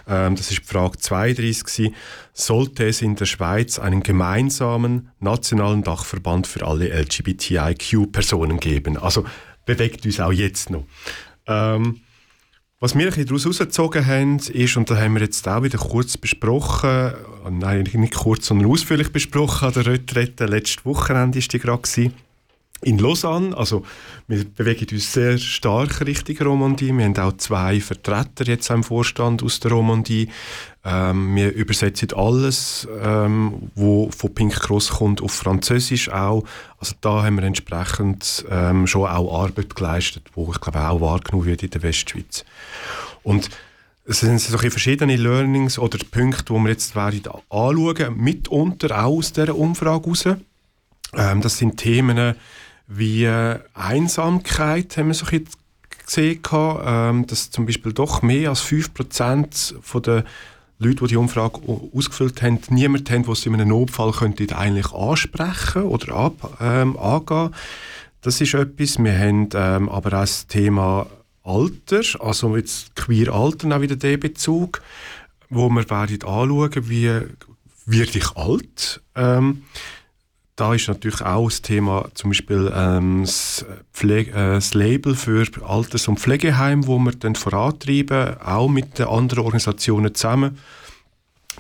ähm, 0.07 0.35
das 0.35 0.51
ist 0.51 0.61
die 0.61 0.65
Frage 0.65 0.97
32 0.97 1.63
gewesen, 1.63 1.95
sollte 2.34 2.88
es 2.88 3.01
in 3.01 3.15
der 3.15 3.25
Schweiz 3.25 3.80
einen 3.80 4.03
gemeinsamen 4.03 5.09
nationalen 5.19 5.84
Dachverband 5.84 6.47
für 6.47 6.65
alle 6.65 6.89
LGBTIQ-Personen 6.89 8.59
geben? 8.59 8.97
Also 8.97 9.25
bewegt 9.65 10.05
uns 10.05 10.19
auch 10.19 10.31
jetzt 10.31 10.69
noch. 10.69 10.85
Ähm, 11.47 12.01
was 12.84 12.97
wir 12.97 13.09
daraus 13.11 13.45
herausgezogen 13.45 14.05
haben, 14.05 14.39
ist, 14.39 14.75
und 14.75 14.89
da 14.89 14.97
haben 14.97 15.13
wir 15.13 15.21
jetzt 15.21 15.47
auch 15.47 15.63
wieder 15.63 15.77
kurz 15.77 16.17
besprochen, 16.17 16.89
äh, 16.89 17.49
nein, 17.49 17.89
nicht 17.93 18.13
kurz, 18.13 18.47
sondern 18.47 18.69
ausführlich 18.69 19.09
besprochen, 19.09 19.69
an 19.69 19.73
der 19.73 19.85
Retrette, 19.85 20.47
letztes 20.47 20.84
Wochenende 20.85 21.39
war 21.39 21.47
die 21.47 21.59
gerade, 21.59 21.81
gewesen, 21.81 22.13
in 22.84 22.97
Lausanne. 22.99 23.55
Also 23.55 23.84
wir 24.27 24.45
bewegen 24.45 24.88
uns 24.91 25.14
sehr 25.14 25.38
stark 25.38 26.05
Richtung 26.05 26.38
Romandie. 26.47 26.91
Wir 26.91 27.05
haben 27.05 27.18
auch 27.18 27.38
zwei 27.38 27.80
Vertreter 27.80 28.45
jetzt 28.45 28.69
im 28.69 28.84
Vorstand 28.84 29.43
aus 29.43 29.60
der 29.60 29.72
Romandie. 29.72 30.30
Ähm, 30.85 31.35
wir 31.35 31.53
übersetzen 31.53 32.10
alles, 32.14 32.88
ähm, 33.01 33.72
wo 33.76 34.10
von 34.11 34.34
Pink 34.34 34.53
Cross 34.60 34.89
kommt, 34.89 35.22
auf 35.22 35.31
Französisch 35.31 36.10
auch. 36.10 36.43
Also 36.77 36.95
da 37.01 37.23
haben 37.23 37.35
wir 37.35 37.43
entsprechend 37.43 38.45
ähm, 38.49 38.85
schon 38.88 39.07
auch 39.07 39.43
Arbeit 39.43 39.76
geleistet, 39.76 40.23
wo 40.34 40.51
ich 40.51 40.60
glaube 40.60 40.88
auch 40.88 41.01
wahrgenommen 41.01 41.45
wird 41.45 41.64
in 41.64 41.69
der 41.69 41.84
Westschweiz. 41.84 42.43
Und 43.23 43.49
es 44.05 44.19
sind 44.19 44.39
so 44.39 44.57
verschiedene 44.57 45.15
Learnings 45.15 45.80
oder 45.80 45.97
Punkte, 46.11 46.53
die 46.53 46.60
wir 46.60 46.69
jetzt 46.69 46.95
werden 46.95 47.23
anschauen, 47.49 48.18
mitunter 48.18 49.03
auch 49.03 49.18
aus 49.18 49.31
dieser 49.31 49.55
Umfrage 49.55 50.05
raus. 50.05 50.26
Ähm, 51.15 51.41
das 51.41 51.57
sind 51.57 51.77
Themen 51.77 52.35
wie 52.98 53.28
Einsamkeit, 53.74 54.98
haben 54.98 55.07
wir 55.07 55.14
so 55.14 55.26
ein 55.26 55.45
gesehen, 56.06 56.40
ähm, 56.86 57.28
dass 57.28 57.49
zum 57.52 57.65
Beispiel 57.65 57.94
doch 57.94 58.22
mehr 58.22 58.49
als 58.49 58.61
5% 58.61 59.76
von 59.82 60.02
der 60.02 60.26
Leute, 60.80 61.03
die 61.03 61.07
die 61.10 61.15
Umfrage 61.15 61.60
au- 61.68 61.90
ausgefüllt 61.95 62.41
haben, 62.41 62.60
niemand 62.70 63.10
haben, 63.10 63.24
der 63.24 63.36
sie 63.36 63.48
in 63.49 63.56
einem 63.56 63.70
Notfall 63.70 64.11
könnte 64.11 64.56
eigentlich 64.57 64.91
ansprechen 64.91 65.84
oder 65.84 66.14
ab, 66.15 66.57
ähm, 66.60 66.98
angehen. 66.98 67.53
Das 68.22 68.41
ist 68.41 68.53
etwas. 68.53 68.98
Wir 68.99 69.18
haben 69.18 69.49
ähm, 69.53 69.90
aber 69.90 70.10
auch 70.10 70.22
das 70.22 70.48
Thema 70.48 71.07
Alter, 71.44 72.02
also 72.20 72.56
jetzt 72.56 72.95
queer 72.95 73.34
Alter 73.34 73.76
auch 73.76 73.82
wieder 73.82 73.95
der 73.95 74.18
Bezug, 74.18 74.82
wo 75.49 75.70
wir 75.70 75.90
werden 75.90 76.24
anschauen, 76.24 76.90
wie 76.90 77.11
werde 77.86 78.18
ich 78.18 78.36
alt. 78.36 79.02
Ähm, 79.15 79.64
da 80.55 80.73
ist 80.73 80.88
natürlich 80.88 81.21
auch 81.21 81.49
das 81.49 81.61
Thema 81.61 82.09
zum 82.13 82.30
Beispiel 82.30 82.71
ähm, 82.75 83.21
das, 83.23 83.65
Pflege, 83.91 84.31
äh, 84.31 84.53
das 84.55 84.73
Label 84.73 85.15
für 85.15 85.45
Alters- 85.65 86.07
und 86.07 86.19
Pflegeheim, 86.19 86.85
wo 86.85 86.99
wir 86.99 87.13
dann 87.13 87.35
vorantreiben, 87.35 88.39
auch 88.39 88.69
mit 88.69 88.99
den 88.99 89.07
anderen 89.07 89.45
Organisationen 89.45 90.13
zusammen. 90.13 90.59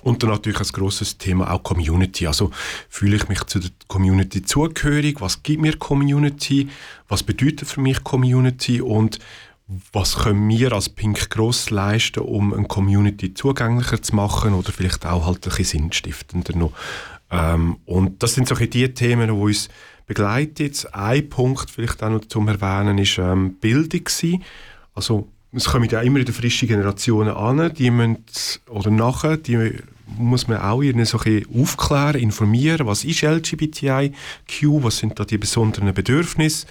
Und 0.01 0.21
dann 0.21 0.31
natürlich 0.31 0.59
ein 0.59 0.67
grosses 0.67 1.17
Thema 1.17 1.51
auch 1.51 1.63
Community. 1.63 2.27
Also 2.27 2.51
fühle 2.89 3.15
ich 3.15 3.29
mich 3.29 3.43
zu 3.45 3.59
der 3.59 3.71
Community 3.87 4.43
zugehörig? 4.43 5.21
Was 5.21 5.43
gibt 5.43 5.61
mir 5.61 5.77
Community? 5.77 6.67
Was 7.07 7.23
bedeutet 7.23 7.69
für 7.69 7.79
mich 7.79 8.03
Community? 8.03 8.81
Und 8.81 9.19
was 9.93 10.17
können 10.17 10.49
wir 10.49 10.73
als 10.73 10.89
Pink 10.89 11.29
Cross 11.29 11.69
leisten, 11.69 12.19
um 12.19 12.53
eine 12.53 12.67
Community 12.67 13.33
zugänglicher 13.33 14.01
zu 14.01 14.13
machen 14.15 14.53
oder 14.53 14.73
vielleicht 14.73 15.05
auch 15.05 15.25
halt 15.25 15.47
ein 15.47 15.55
bisschen 15.55 15.65
sinnstiftender 15.83 16.55
noch? 16.55 16.73
Ähm, 17.33 17.77
und 17.85 18.21
das 18.23 18.33
sind 18.33 18.47
so 18.47 18.55
ein 18.55 18.59
bisschen 18.59 18.71
die 18.71 18.93
Themen, 18.93 19.27
die 19.27 19.33
uns 19.33 19.69
begleiten. 20.05 20.63
Jetzt 20.63 20.93
Ein 20.93 21.29
Punkt 21.29 21.69
vielleicht 21.69 22.03
auch 22.03 22.09
noch 22.09 22.25
zum 22.25 22.47
Erwähnen 22.47 22.97
ist 22.97 23.17
ähm, 23.17 23.55
Bildung 23.55 24.03
gewesen. 24.03 24.43
Also 24.93 25.27
es 25.51 25.65
kommen 25.65 25.89
ja 25.89 26.01
immer 26.01 26.19
wieder 26.19 26.33
frische 26.33 26.67
Generationen 26.67 27.33
an, 27.35 27.73
die 27.73 27.91
müssen, 27.91 28.23
oder 28.69 28.89
nachher, 28.89 29.37
die 29.37 29.73
muss 30.17 30.47
man 30.47 30.59
auch 30.59 30.81
irgendwie 30.81 31.05
so 31.05 31.19
ein 31.19 31.45
aufklären, 31.55 32.21
informieren, 32.21 32.87
was 32.87 33.03
ist 33.03 33.23
LGBTIQ, 33.23 34.13
was 34.83 34.97
sind 34.97 35.19
da 35.19 35.25
die 35.25 35.37
besonderen 35.37 35.93
Bedürfnisse. 35.93 36.67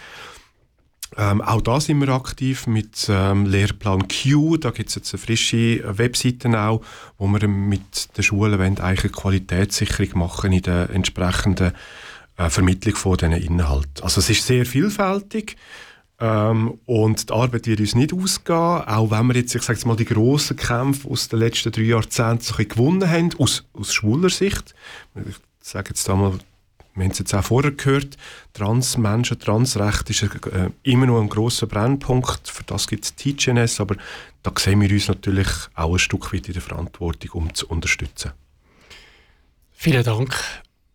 Ähm, 1.17 1.43
auch 1.43 1.61
da 1.61 1.81
sind 1.81 2.01
wir 2.01 2.09
aktiv 2.09 2.67
mit 2.67 3.07
ähm, 3.09 3.47
Lehrplan 3.47 4.07
Q. 4.09 4.57
Da 4.57 4.71
gibt 4.71 4.89
es 4.89 4.95
jetzt 4.95 5.13
eine 5.13 5.23
frische 5.23 5.83
Webseite 5.99 6.49
auch, 6.59 6.83
wo 7.19 7.27
wir 7.27 7.47
mit 7.49 8.17
den 8.17 8.23
Schulen 8.23 8.61
eigentlich 8.61 9.05
eine 9.05 9.13
Qualitätssicherung 9.13 10.19
machen 10.19 10.53
in 10.53 10.63
der 10.63 10.91
entsprechenden 10.91 11.73
äh, 12.37 12.49
Vermittlung 12.49 12.97
von 12.97 13.17
diesen 13.17 13.33
Inhalten. 13.33 14.03
Also 14.03 14.21
es 14.21 14.31
ist 14.31 14.47
sehr 14.47 14.65
vielfältig. 14.65 15.57
Ähm, 16.19 16.79
und 16.87 17.29
die 17.29 17.33
Arbeit 17.33 17.67
wird 17.67 17.81
uns 17.81 17.95
nicht 17.95 18.15
ausgehen, 18.15 18.57
auch 18.57 19.11
wenn 19.11 19.27
wir 19.27 19.35
jetzt, 19.35 19.55
ich 19.55 19.63
sage 19.63 19.87
mal, 19.87 19.97
die 19.97 20.05
grossen 20.05 20.57
Kämpfe 20.57 21.09
aus 21.09 21.29
den 21.29 21.41
letzten 21.41 21.73
drei 21.73 21.83
Jahrzehnten 21.83 22.45
so 22.45 22.55
ein 22.57 22.69
gewonnen 22.69 23.11
haben, 23.11 23.31
aus, 23.39 23.65
aus 23.73 23.93
schwuler 23.93 24.31
Sicht. 24.31 24.75
Ich 25.17 25.37
sage 25.61 25.91
jetzt 25.91 26.09
einmal, 26.09 26.39
wir 26.95 27.05
haben 27.05 27.13
es 27.13 27.19
jetzt 27.19 27.35
auch 27.35 27.45
vorher 27.45 27.73
gehört, 27.73 28.17
Transmenschen, 28.53 29.39
Transrecht 29.39 30.11
ist 30.11 30.23
äh, 30.23 30.71
immer 30.83 31.07
noch 31.07 31.21
ein 31.21 31.29
grosser 31.29 31.67
Brennpunkt, 31.67 32.49
für 32.49 32.65
das 32.65 32.87
gibt 32.87 33.05
es 33.05 33.15
TGNS, 33.15 33.81
aber 33.81 33.97
da 34.43 34.53
sehen 34.59 34.81
wir 34.81 34.91
uns 34.91 35.09
natürlich 35.09 35.49
auch 35.75 35.93
ein 35.93 35.99
Stück 35.99 36.33
weit 36.33 36.49
in 36.49 36.55
der 36.55 36.63
Verantwortung, 36.63 37.31
um 37.33 37.55
zu 37.55 37.67
unterstützen. 37.69 38.33
Vielen 39.73 40.05
Dank 40.05 40.35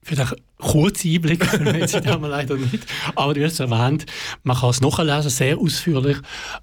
für 0.04 0.16
den 0.16 0.28
kurzen 0.58 1.14
Einblick. 1.14 1.42
Wir 1.52 2.12
haben 2.12 2.22
wir 2.22 2.30
leider 2.30 2.56
nicht. 2.56 2.86
Aber 3.16 3.34
du 3.34 3.44
hast 3.44 3.54
es 3.54 3.60
erwähnt, 3.60 4.06
man 4.44 4.56
kann 4.56 4.70
es 4.70 4.80
nachlesen, 4.80 5.30
sehr 5.30 5.58
ausführlich, 5.58 6.18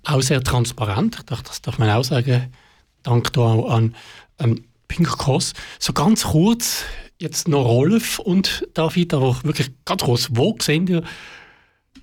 auch 0.05 0.23
sehr 0.23 0.43
transparent. 0.43 1.19
Das 1.27 1.61
darf 1.61 1.79
man 1.79 1.91
auch 1.91 2.05
sagen. 2.05 2.53
Dank 3.03 3.33
da 3.35 3.43
auch 3.43 3.71
an 3.71 3.95
ähm, 4.39 4.65
Pink 4.89 5.19
Cross. 5.19 5.53
So 5.79 5.93
ganz 5.93 6.25
kurz, 6.25 6.85
jetzt 7.19 7.49
noch 7.49 7.65
Rolf 7.65 8.19
und 8.19 8.67
David, 8.75 9.15
aber 9.15 9.39
wirklich 9.45 9.71
ganz 9.85 10.03
kurz, 10.03 10.29
wo 10.33 10.57
sehen 10.61 10.87
ihr 10.87 11.03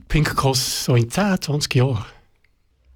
Pink 0.08 0.36
Cross 0.36 0.86
so 0.86 0.96
in 0.96 1.10
10, 1.10 1.42
20 1.42 1.76
Jahren? 1.76 2.06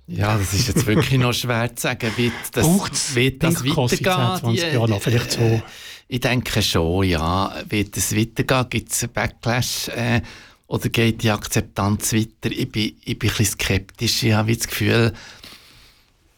Ja, 0.08 0.38
das 0.38 0.54
ist 0.54 0.68
jetzt 0.68 0.86
wirklich 0.86 1.20
noch 1.20 1.34
schwer 1.34 1.76
zu 1.76 1.84
sagen, 1.84 2.12
wie 2.16 2.32
das, 2.52 2.66
Braucht's 2.66 3.16
wie 3.16 3.32
das 3.32 3.62
Pink 3.62 3.74
Cross 3.74 3.92
in 3.94 3.98
10, 4.00 4.08
weitergeht. 4.08 4.40
20 4.40 4.74
Jahren 4.74 4.90
noch? 4.90 5.02
Vielleicht 5.02 5.32
so 5.32 5.62
ich 6.08 6.20
denke 6.20 6.62
schon, 6.62 7.04
ja, 7.04 7.64
wird 7.68 7.98
es 7.98 8.16
weitergehen? 8.16 8.70
Gibt 8.70 8.92
es 8.92 9.04
einen 9.04 9.14
Backlash? 9.14 9.88
Äh, 9.90 10.22
oder 10.68 10.90
geht 10.90 11.24
die 11.24 11.32
Akzeptanz 11.32 12.14
weiter? 12.14 12.52
Ich 12.52 12.72
bin, 12.72 12.96
ich 13.04 13.20
bin 13.20 13.30
ein 13.30 13.36
bisschen 13.38 13.58
skeptisch. 13.58 14.24
Ich 14.24 14.34
habe 14.34 14.56
das 14.56 14.68
Gefühl, 14.68 15.14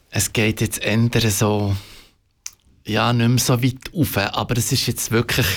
es 0.10 0.32
geht 0.32 0.62
jetzt 0.62 0.82
ändern 0.82 1.30
so, 1.30 1.76
ja, 2.88 3.14
nicht 3.14 3.28
mehr 3.28 3.38
so 3.38 3.62
weit 3.62 3.94
auf. 3.94 4.18
Aber 4.18 4.58
es 4.58 4.72
ist 4.72 4.88
jetzt 4.88 5.12
wirklich 5.12 5.48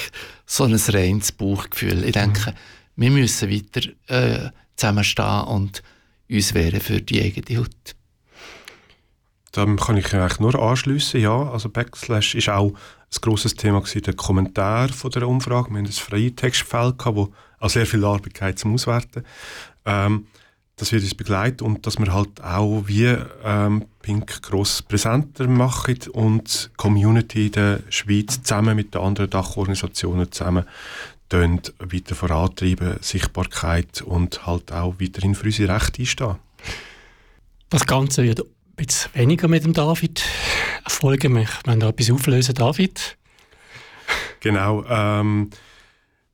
so 0.47 0.65
ein 0.65 0.75
reines 0.75 1.33
Bauchgefühl. 1.33 2.05
Ich 2.05 2.13
denke, 2.13 2.55
wir 2.97 3.11
müssen 3.11 3.51
weiter 3.51 3.89
äh, 4.09 4.51
zusammenstehen 4.77 5.43
und 5.45 5.83
uns 6.31 6.55
wehren 6.55 6.81
für 6.81 7.01
die 7.01 7.23
eigene 7.23 7.61
Haut. 7.61 7.97
Dem 9.57 9.79
kann 9.79 9.97
ich 9.97 10.15
eigentlich 10.15 10.39
nur 10.39 10.55
anschliessen. 10.55 11.21
Ja, 11.21 11.51
also 11.51 11.69
Backslash 11.69 12.35
ist 12.35 12.49
auch 12.49 12.71
ein 12.71 13.21
grosses 13.21 13.55
Thema 13.55 13.81
gewesen, 13.81 14.03
der 14.03 14.15
Kommentar 14.15 14.89
von 14.91 15.11
der 15.11 15.27
Umfrage. 15.27 15.71
Wir 15.71 15.79
haben 15.79 15.87
ein 15.87 15.93
freies 15.93 16.37
Textfeld 16.37 16.99
gehabt, 16.99 17.17
wo 17.17 17.33
auch 17.59 17.71
sehr 17.71 17.87
viel 17.87 18.05
Arbeit 18.05 18.59
zum 18.59 18.75
Auswerten. 18.75 19.25
Ähm, 19.85 20.27
das 20.81 20.93
wird 20.93 21.03
uns 21.03 21.15
begleiten 21.15 21.65
und 21.65 21.87
dass 21.87 21.99
wir 21.99 22.13
halt 22.13 22.43
auch 22.43 22.85
wie 22.87 23.15
ähm, 23.45 23.85
Pink 24.01 24.43
gross 24.43 24.81
präsenter 24.83 25.47
machen 25.47 25.99
und 26.13 26.71
die 26.73 26.77
Community 26.77 27.47
in 27.47 27.53
der 27.53 27.81
Schweiz 27.91 28.43
zusammen 28.43 28.77
mit 28.77 28.95
den 28.95 29.03
anderen 29.03 29.31
Dachorganisationen 29.31 30.33
zusammen 30.33 30.65
weiter 31.31 32.15
vorantreiben, 32.15 32.97
Sichtbarkeit 33.03 34.03
und 34.03 34.47
halt 34.47 34.73
auch 34.73 34.95
weiterhin 34.99 35.35
für 35.35 35.47
unsere 35.47 35.73
Rechte 35.73 36.01
einstehen. 36.01 36.37
Das 37.69 37.87
Ganze 37.87 38.25
wird 38.25 38.41
bisschen 38.75 39.15
weniger 39.15 39.47
mit 39.49 39.65
dem 39.65 39.75
David 39.75 40.25
erfolgen. 40.85 41.37
Wir 41.37 41.47
wollen 41.67 41.81
da 41.81 41.91
etwas 41.91 42.11
auflösen, 42.11 42.55
David. 42.55 43.17
Genau. 44.41 44.85
Ähm, 44.89 45.51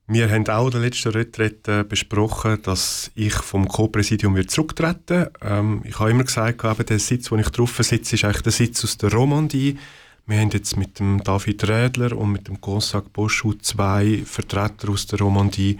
wir 0.08 0.30
haben 0.30 0.46
auch 0.48 0.66
in 0.66 0.70
der 0.70 0.80
letzten 0.80 1.12
Retrette 1.12 1.82
besprochen, 1.82 2.62
dass 2.62 3.10
ich 3.16 3.34
vom 3.34 3.66
Co-Präsidium 3.66 4.46
zurücktreten. 4.46 5.26
Ähm, 5.42 5.82
Ich 5.84 5.98
habe 5.98 6.10
immer 6.10 6.24
gesagt, 6.24 6.64
eben, 6.64 6.86
der 6.86 6.98
Sitz, 7.00 7.30
wo 7.30 7.36
ich 7.36 7.48
drauf 7.48 7.76
sitze, 7.80 8.14
ist 8.14 8.24
eigentlich 8.24 8.42
der 8.42 8.52
Sitz 8.52 8.84
aus 8.84 8.96
der 8.98 9.12
Romandie. 9.12 9.78
Wir 10.26 10.38
haben 10.38 10.50
jetzt 10.50 10.76
mit 10.76 10.98
dem 11.00 11.22
David 11.24 11.68
Rädler 11.68 12.16
und 12.16 12.32
mit 12.32 12.48
dem 12.48 12.60
Gonzag 12.60 13.12
Boschu 13.12 13.54
zwei 13.54 14.22
Vertreter 14.24 14.90
aus 14.90 15.06
der 15.06 15.18
Romandie, 15.18 15.78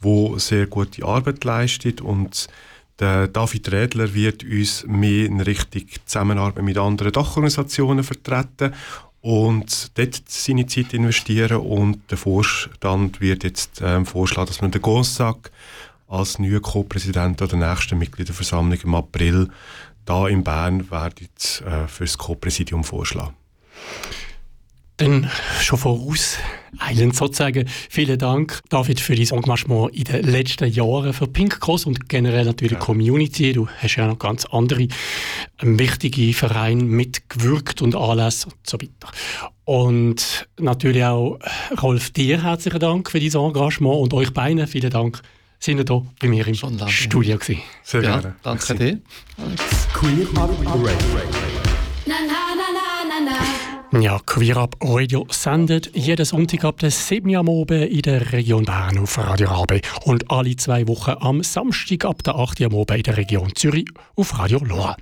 wo 0.00 0.38
sehr 0.38 0.66
gute 0.66 1.04
Arbeit 1.04 1.44
leisten 1.44 2.00
und 2.00 2.48
der 2.98 3.28
David 3.28 3.70
Rädler 3.70 4.12
wird 4.12 4.42
uns 4.42 4.84
mehr 4.86 5.26
in 5.26 5.40
Richtung 5.40 5.84
Zusammenarbeit 6.04 6.64
mit 6.64 6.78
anderen 6.78 7.12
Dachorganisationen 7.12 8.02
vertreten 8.02 8.74
und 9.20 9.98
dort 9.98 10.22
seine 10.28 10.66
Zeit 10.66 10.94
investieren 10.94 11.58
und 11.58 12.10
der 12.10 12.18
Vorstand 12.18 13.20
wird 13.20 13.44
jetzt 13.44 13.80
ähm, 13.82 14.06
vorschlagen, 14.06 14.48
dass 14.48 14.62
man 14.62 14.70
den 14.70 14.82
Gonzag 14.82 15.50
als 16.06 16.38
neuer 16.38 16.60
Co-Präsident 16.60 17.40
der 17.40 17.56
nächsten 17.56 17.98
Mitgliederversammlung 17.98 18.78
im 18.82 18.94
April 18.94 19.50
da 20.04 20.26
in 20.26 20.42
Bern 20.42 20.90
werden 20.90 21.28
äh, 21.66 21.86
für 21.86 22.04
das 22.04 22.16
Co-Präsidium 22.16 22.84
vorschlagen. 22.84 23.34
Dann 24.98 25.30
schon 25.60 25.78
voraus, 25.78 26.38
eilend 26.78 27.14
sozusagen, 27.14 27.68
vielen 27.88 28.18
Dank, 28.18 28.60
David, 28.68 28.98
für 28.98 29.14
dein 29.14 29.28
Engagement 29.28 29.94
in 29.94 30.04
den 30.04 30.24
letzten 30.24 30.68
Jahren 30.70 31.12
für 31.12 31.28
Pink 31.28 31.60
Cross 31.60 31.86
und 31.86 32.08
generell 32.08 32.44
natürlich 32.44 32.72
die 32.72 32.78
Community. 32.84 33.52
Du 33.52 33.68
hast 33.80 33.94
ja 33.94 34.08
noch 34.08 34.18
ganz 34.18 34.44
andere 34.46 34.88
ähm, 35.62 35.78
wichtige 35.78 36.34
Vereine 36.34 36.82
mitgewirkt 36.82 37.80
und 37.80 37.94
Anlässe 37.94 38.48
und 38.48 38.56
so 38.66 38.76
weiter. 38.80 39.12
Und 39.64 40.48
natürlich 40.58 41.04
auch 41.04 41.38
Rolf, 41.80 42.10
dir 42.10 42.42
herzlichen 42.42 42.80
Dank 42.80 43.08
für 43.10 43.20
dein 43.20 43.32
Engagement 43.40 43.96
und 44.00 44.12
euch 44.14 44.32
beiden 44.32 44.66
vielen 44.66 44.90
Dank, 44.90 45.20
sind 45.60 45.78
ihr 45.78 45.84
hier 45.86 46.06
bei 46.20 46.28
mir 46.28 46.46
im 46.46 46.54
Studio 46.88 47.38
gewesen. 47.38 47.62
Sehr 47.84 48.02
Ja, 48.02 48.18
gerne. 48.20 48.36
danke 48.42 48.74
dir. 48.74 49.00
Queer 49.92 50.26
Up 50.42 50.50
Radio. 50.64 51.67
Ja, 53.90 54.20
Queer 54.26 54.68
Radio 54.82 55.26
sendet 55.30 55.96
jeden 55.96 56.26
Sonntag 56.26 56.62
ab 56.66 56.78
der 56.78 56.90
7 56.90 57.30
Uhr 57.30 57.38
am 57.38 57.48
Abend 57.48 57.90
in 57.90 58.02
der 58.02 58.32
Region 58.32 58.66
Bern 58.66 58.98
auf 58.98 59.16
Radio 59.16 59.48
Rabe 59.48 59.80
und 60.04 60.30
alle 60.30 60.54
zwei 60.56 60.86
Wochen 60.86 61.14
am 61.20 61.42
Samstag 61.42 62.04
ab 62.04 62.22
der 62.22 62.34
8 62.34 62.60
Uhr 62.60 62.66
am 62.66 62.74
Abend 62.74 62.98
in 62.98 63.02
der 63.04 63.16
Region 63.16 63.50
Zürich 63.54 63.88
auf 64.14 64.38
Radio 64.38 64.58
Loa. 64.58 64.94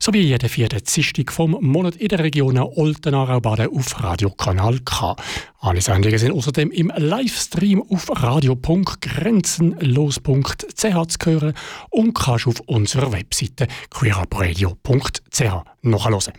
Sowie 0.00 0.22
jeden 0.22 0.48
vierten 0.48 0.82
Dienstag 0.82 1.30
vom 1.30 1.56
Monat 1.60 1.94
in 1.96 2.08
der 2.08 2.18
Region 2.18 2.58
Olten-Aarau-Baden 2.58 3.68
auf 3.68 4.02
Radio 4.02 4.30
Kanal 4.30 4.80
K. 4.80 5.14
Alle 5.60 5.80
Sendungen 5.80 6.18
sind 6.18 6.32
außerdem 6.32 6.72
im 6.72 6.90
Livestream 6.96 7.80
auf 7.88 8.08
radio.grenzenlos.ch 8.10 10.74
zu 10.74 11.30
hören 11.30 11.54
und 11.90 12.12
kannst 12.12 12.48
auf 12.48 12.58
unserer 12.66 13.12
Webseite 13.12 13.68
queerupradio.ch 13.90 15.62
nachhören. 15.82 16.32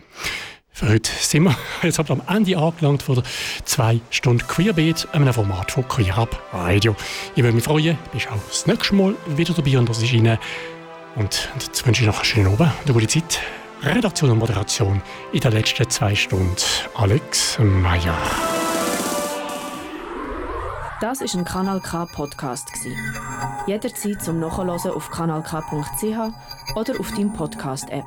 Für 0.78 0.90
heute 0.90 1.10
sind 1.10 1.42
wir 1.42 1.56
jetzt 1.82 1.98
am 1.98 2.22
Ende 2.28 2.56
angelangt 2.56 3.02
von 3.02 3.16
der 3.16 3.24
zwei 3.64 4.00
Stunden 4.10 4.46
Queerbeat, 4.46 5.08
einem 5.12 5.34
Format 5.34 5.72
von 5.72 5.88
Queer 5.88 6.16
Up 6.16 6.40
Radio. 6.52 6.94
Ich 7.34 7.42
würde 7.42 7.56
mich 7.56 7.64
freuen, 7.64 7.98
du 8.04 8.10
bist 8.12 8.30
auch 8.30 8.38
das 8.46 8.64
nächste 8.68 8.94
Mal 8.94 9.16
wieder 9.26 9.52
dabei 9.54 9.76
und 9.76 9.88
das 9.88 10.00
ist 10.00 10.12
Ihnen. 10.12 10.38
Und 11.16 11.48
jetzt 11.58 11.84
wünsche 11.84 12.02
ich 12.02 12.06
noch 12.06 12.18
einen 12.18 12.24
schönen 12.24 12.46
Abend 12.52 12.60
und 12.60 12.84
eine 12.84 12.92
gute 12.92 13.08
Zeit. 13.08 13.40
Redaktion 13.82 14.30
und 14.30 14.38
Moderation 14.38 15.02
in 15.32 15.40
den 15.40 15.50
letzten 15.50 15.90
zwei 15.90 16.14
Stunden 16.14 16.54
Alex 16.94 17.58
Meyer. 17.58 18.16
Das 21.00 21.20
ist 21.20 21.34
ein 21.34 21.44
Kanal 21.44 21.80
K 21.80 22.06
Podcast. 22.06 22.70
Jederzeit 23.66 24.22
zum 24.22 24.38
Nachhören 24.38 24.70
auf 24.70 25.10
kanalk.ch 25.10 26.76
oder 26.76 27.00
auf 27.00 27.10
deinem 27.16 27.32
Podcast 27.32 27.90
App. 27.90 28.06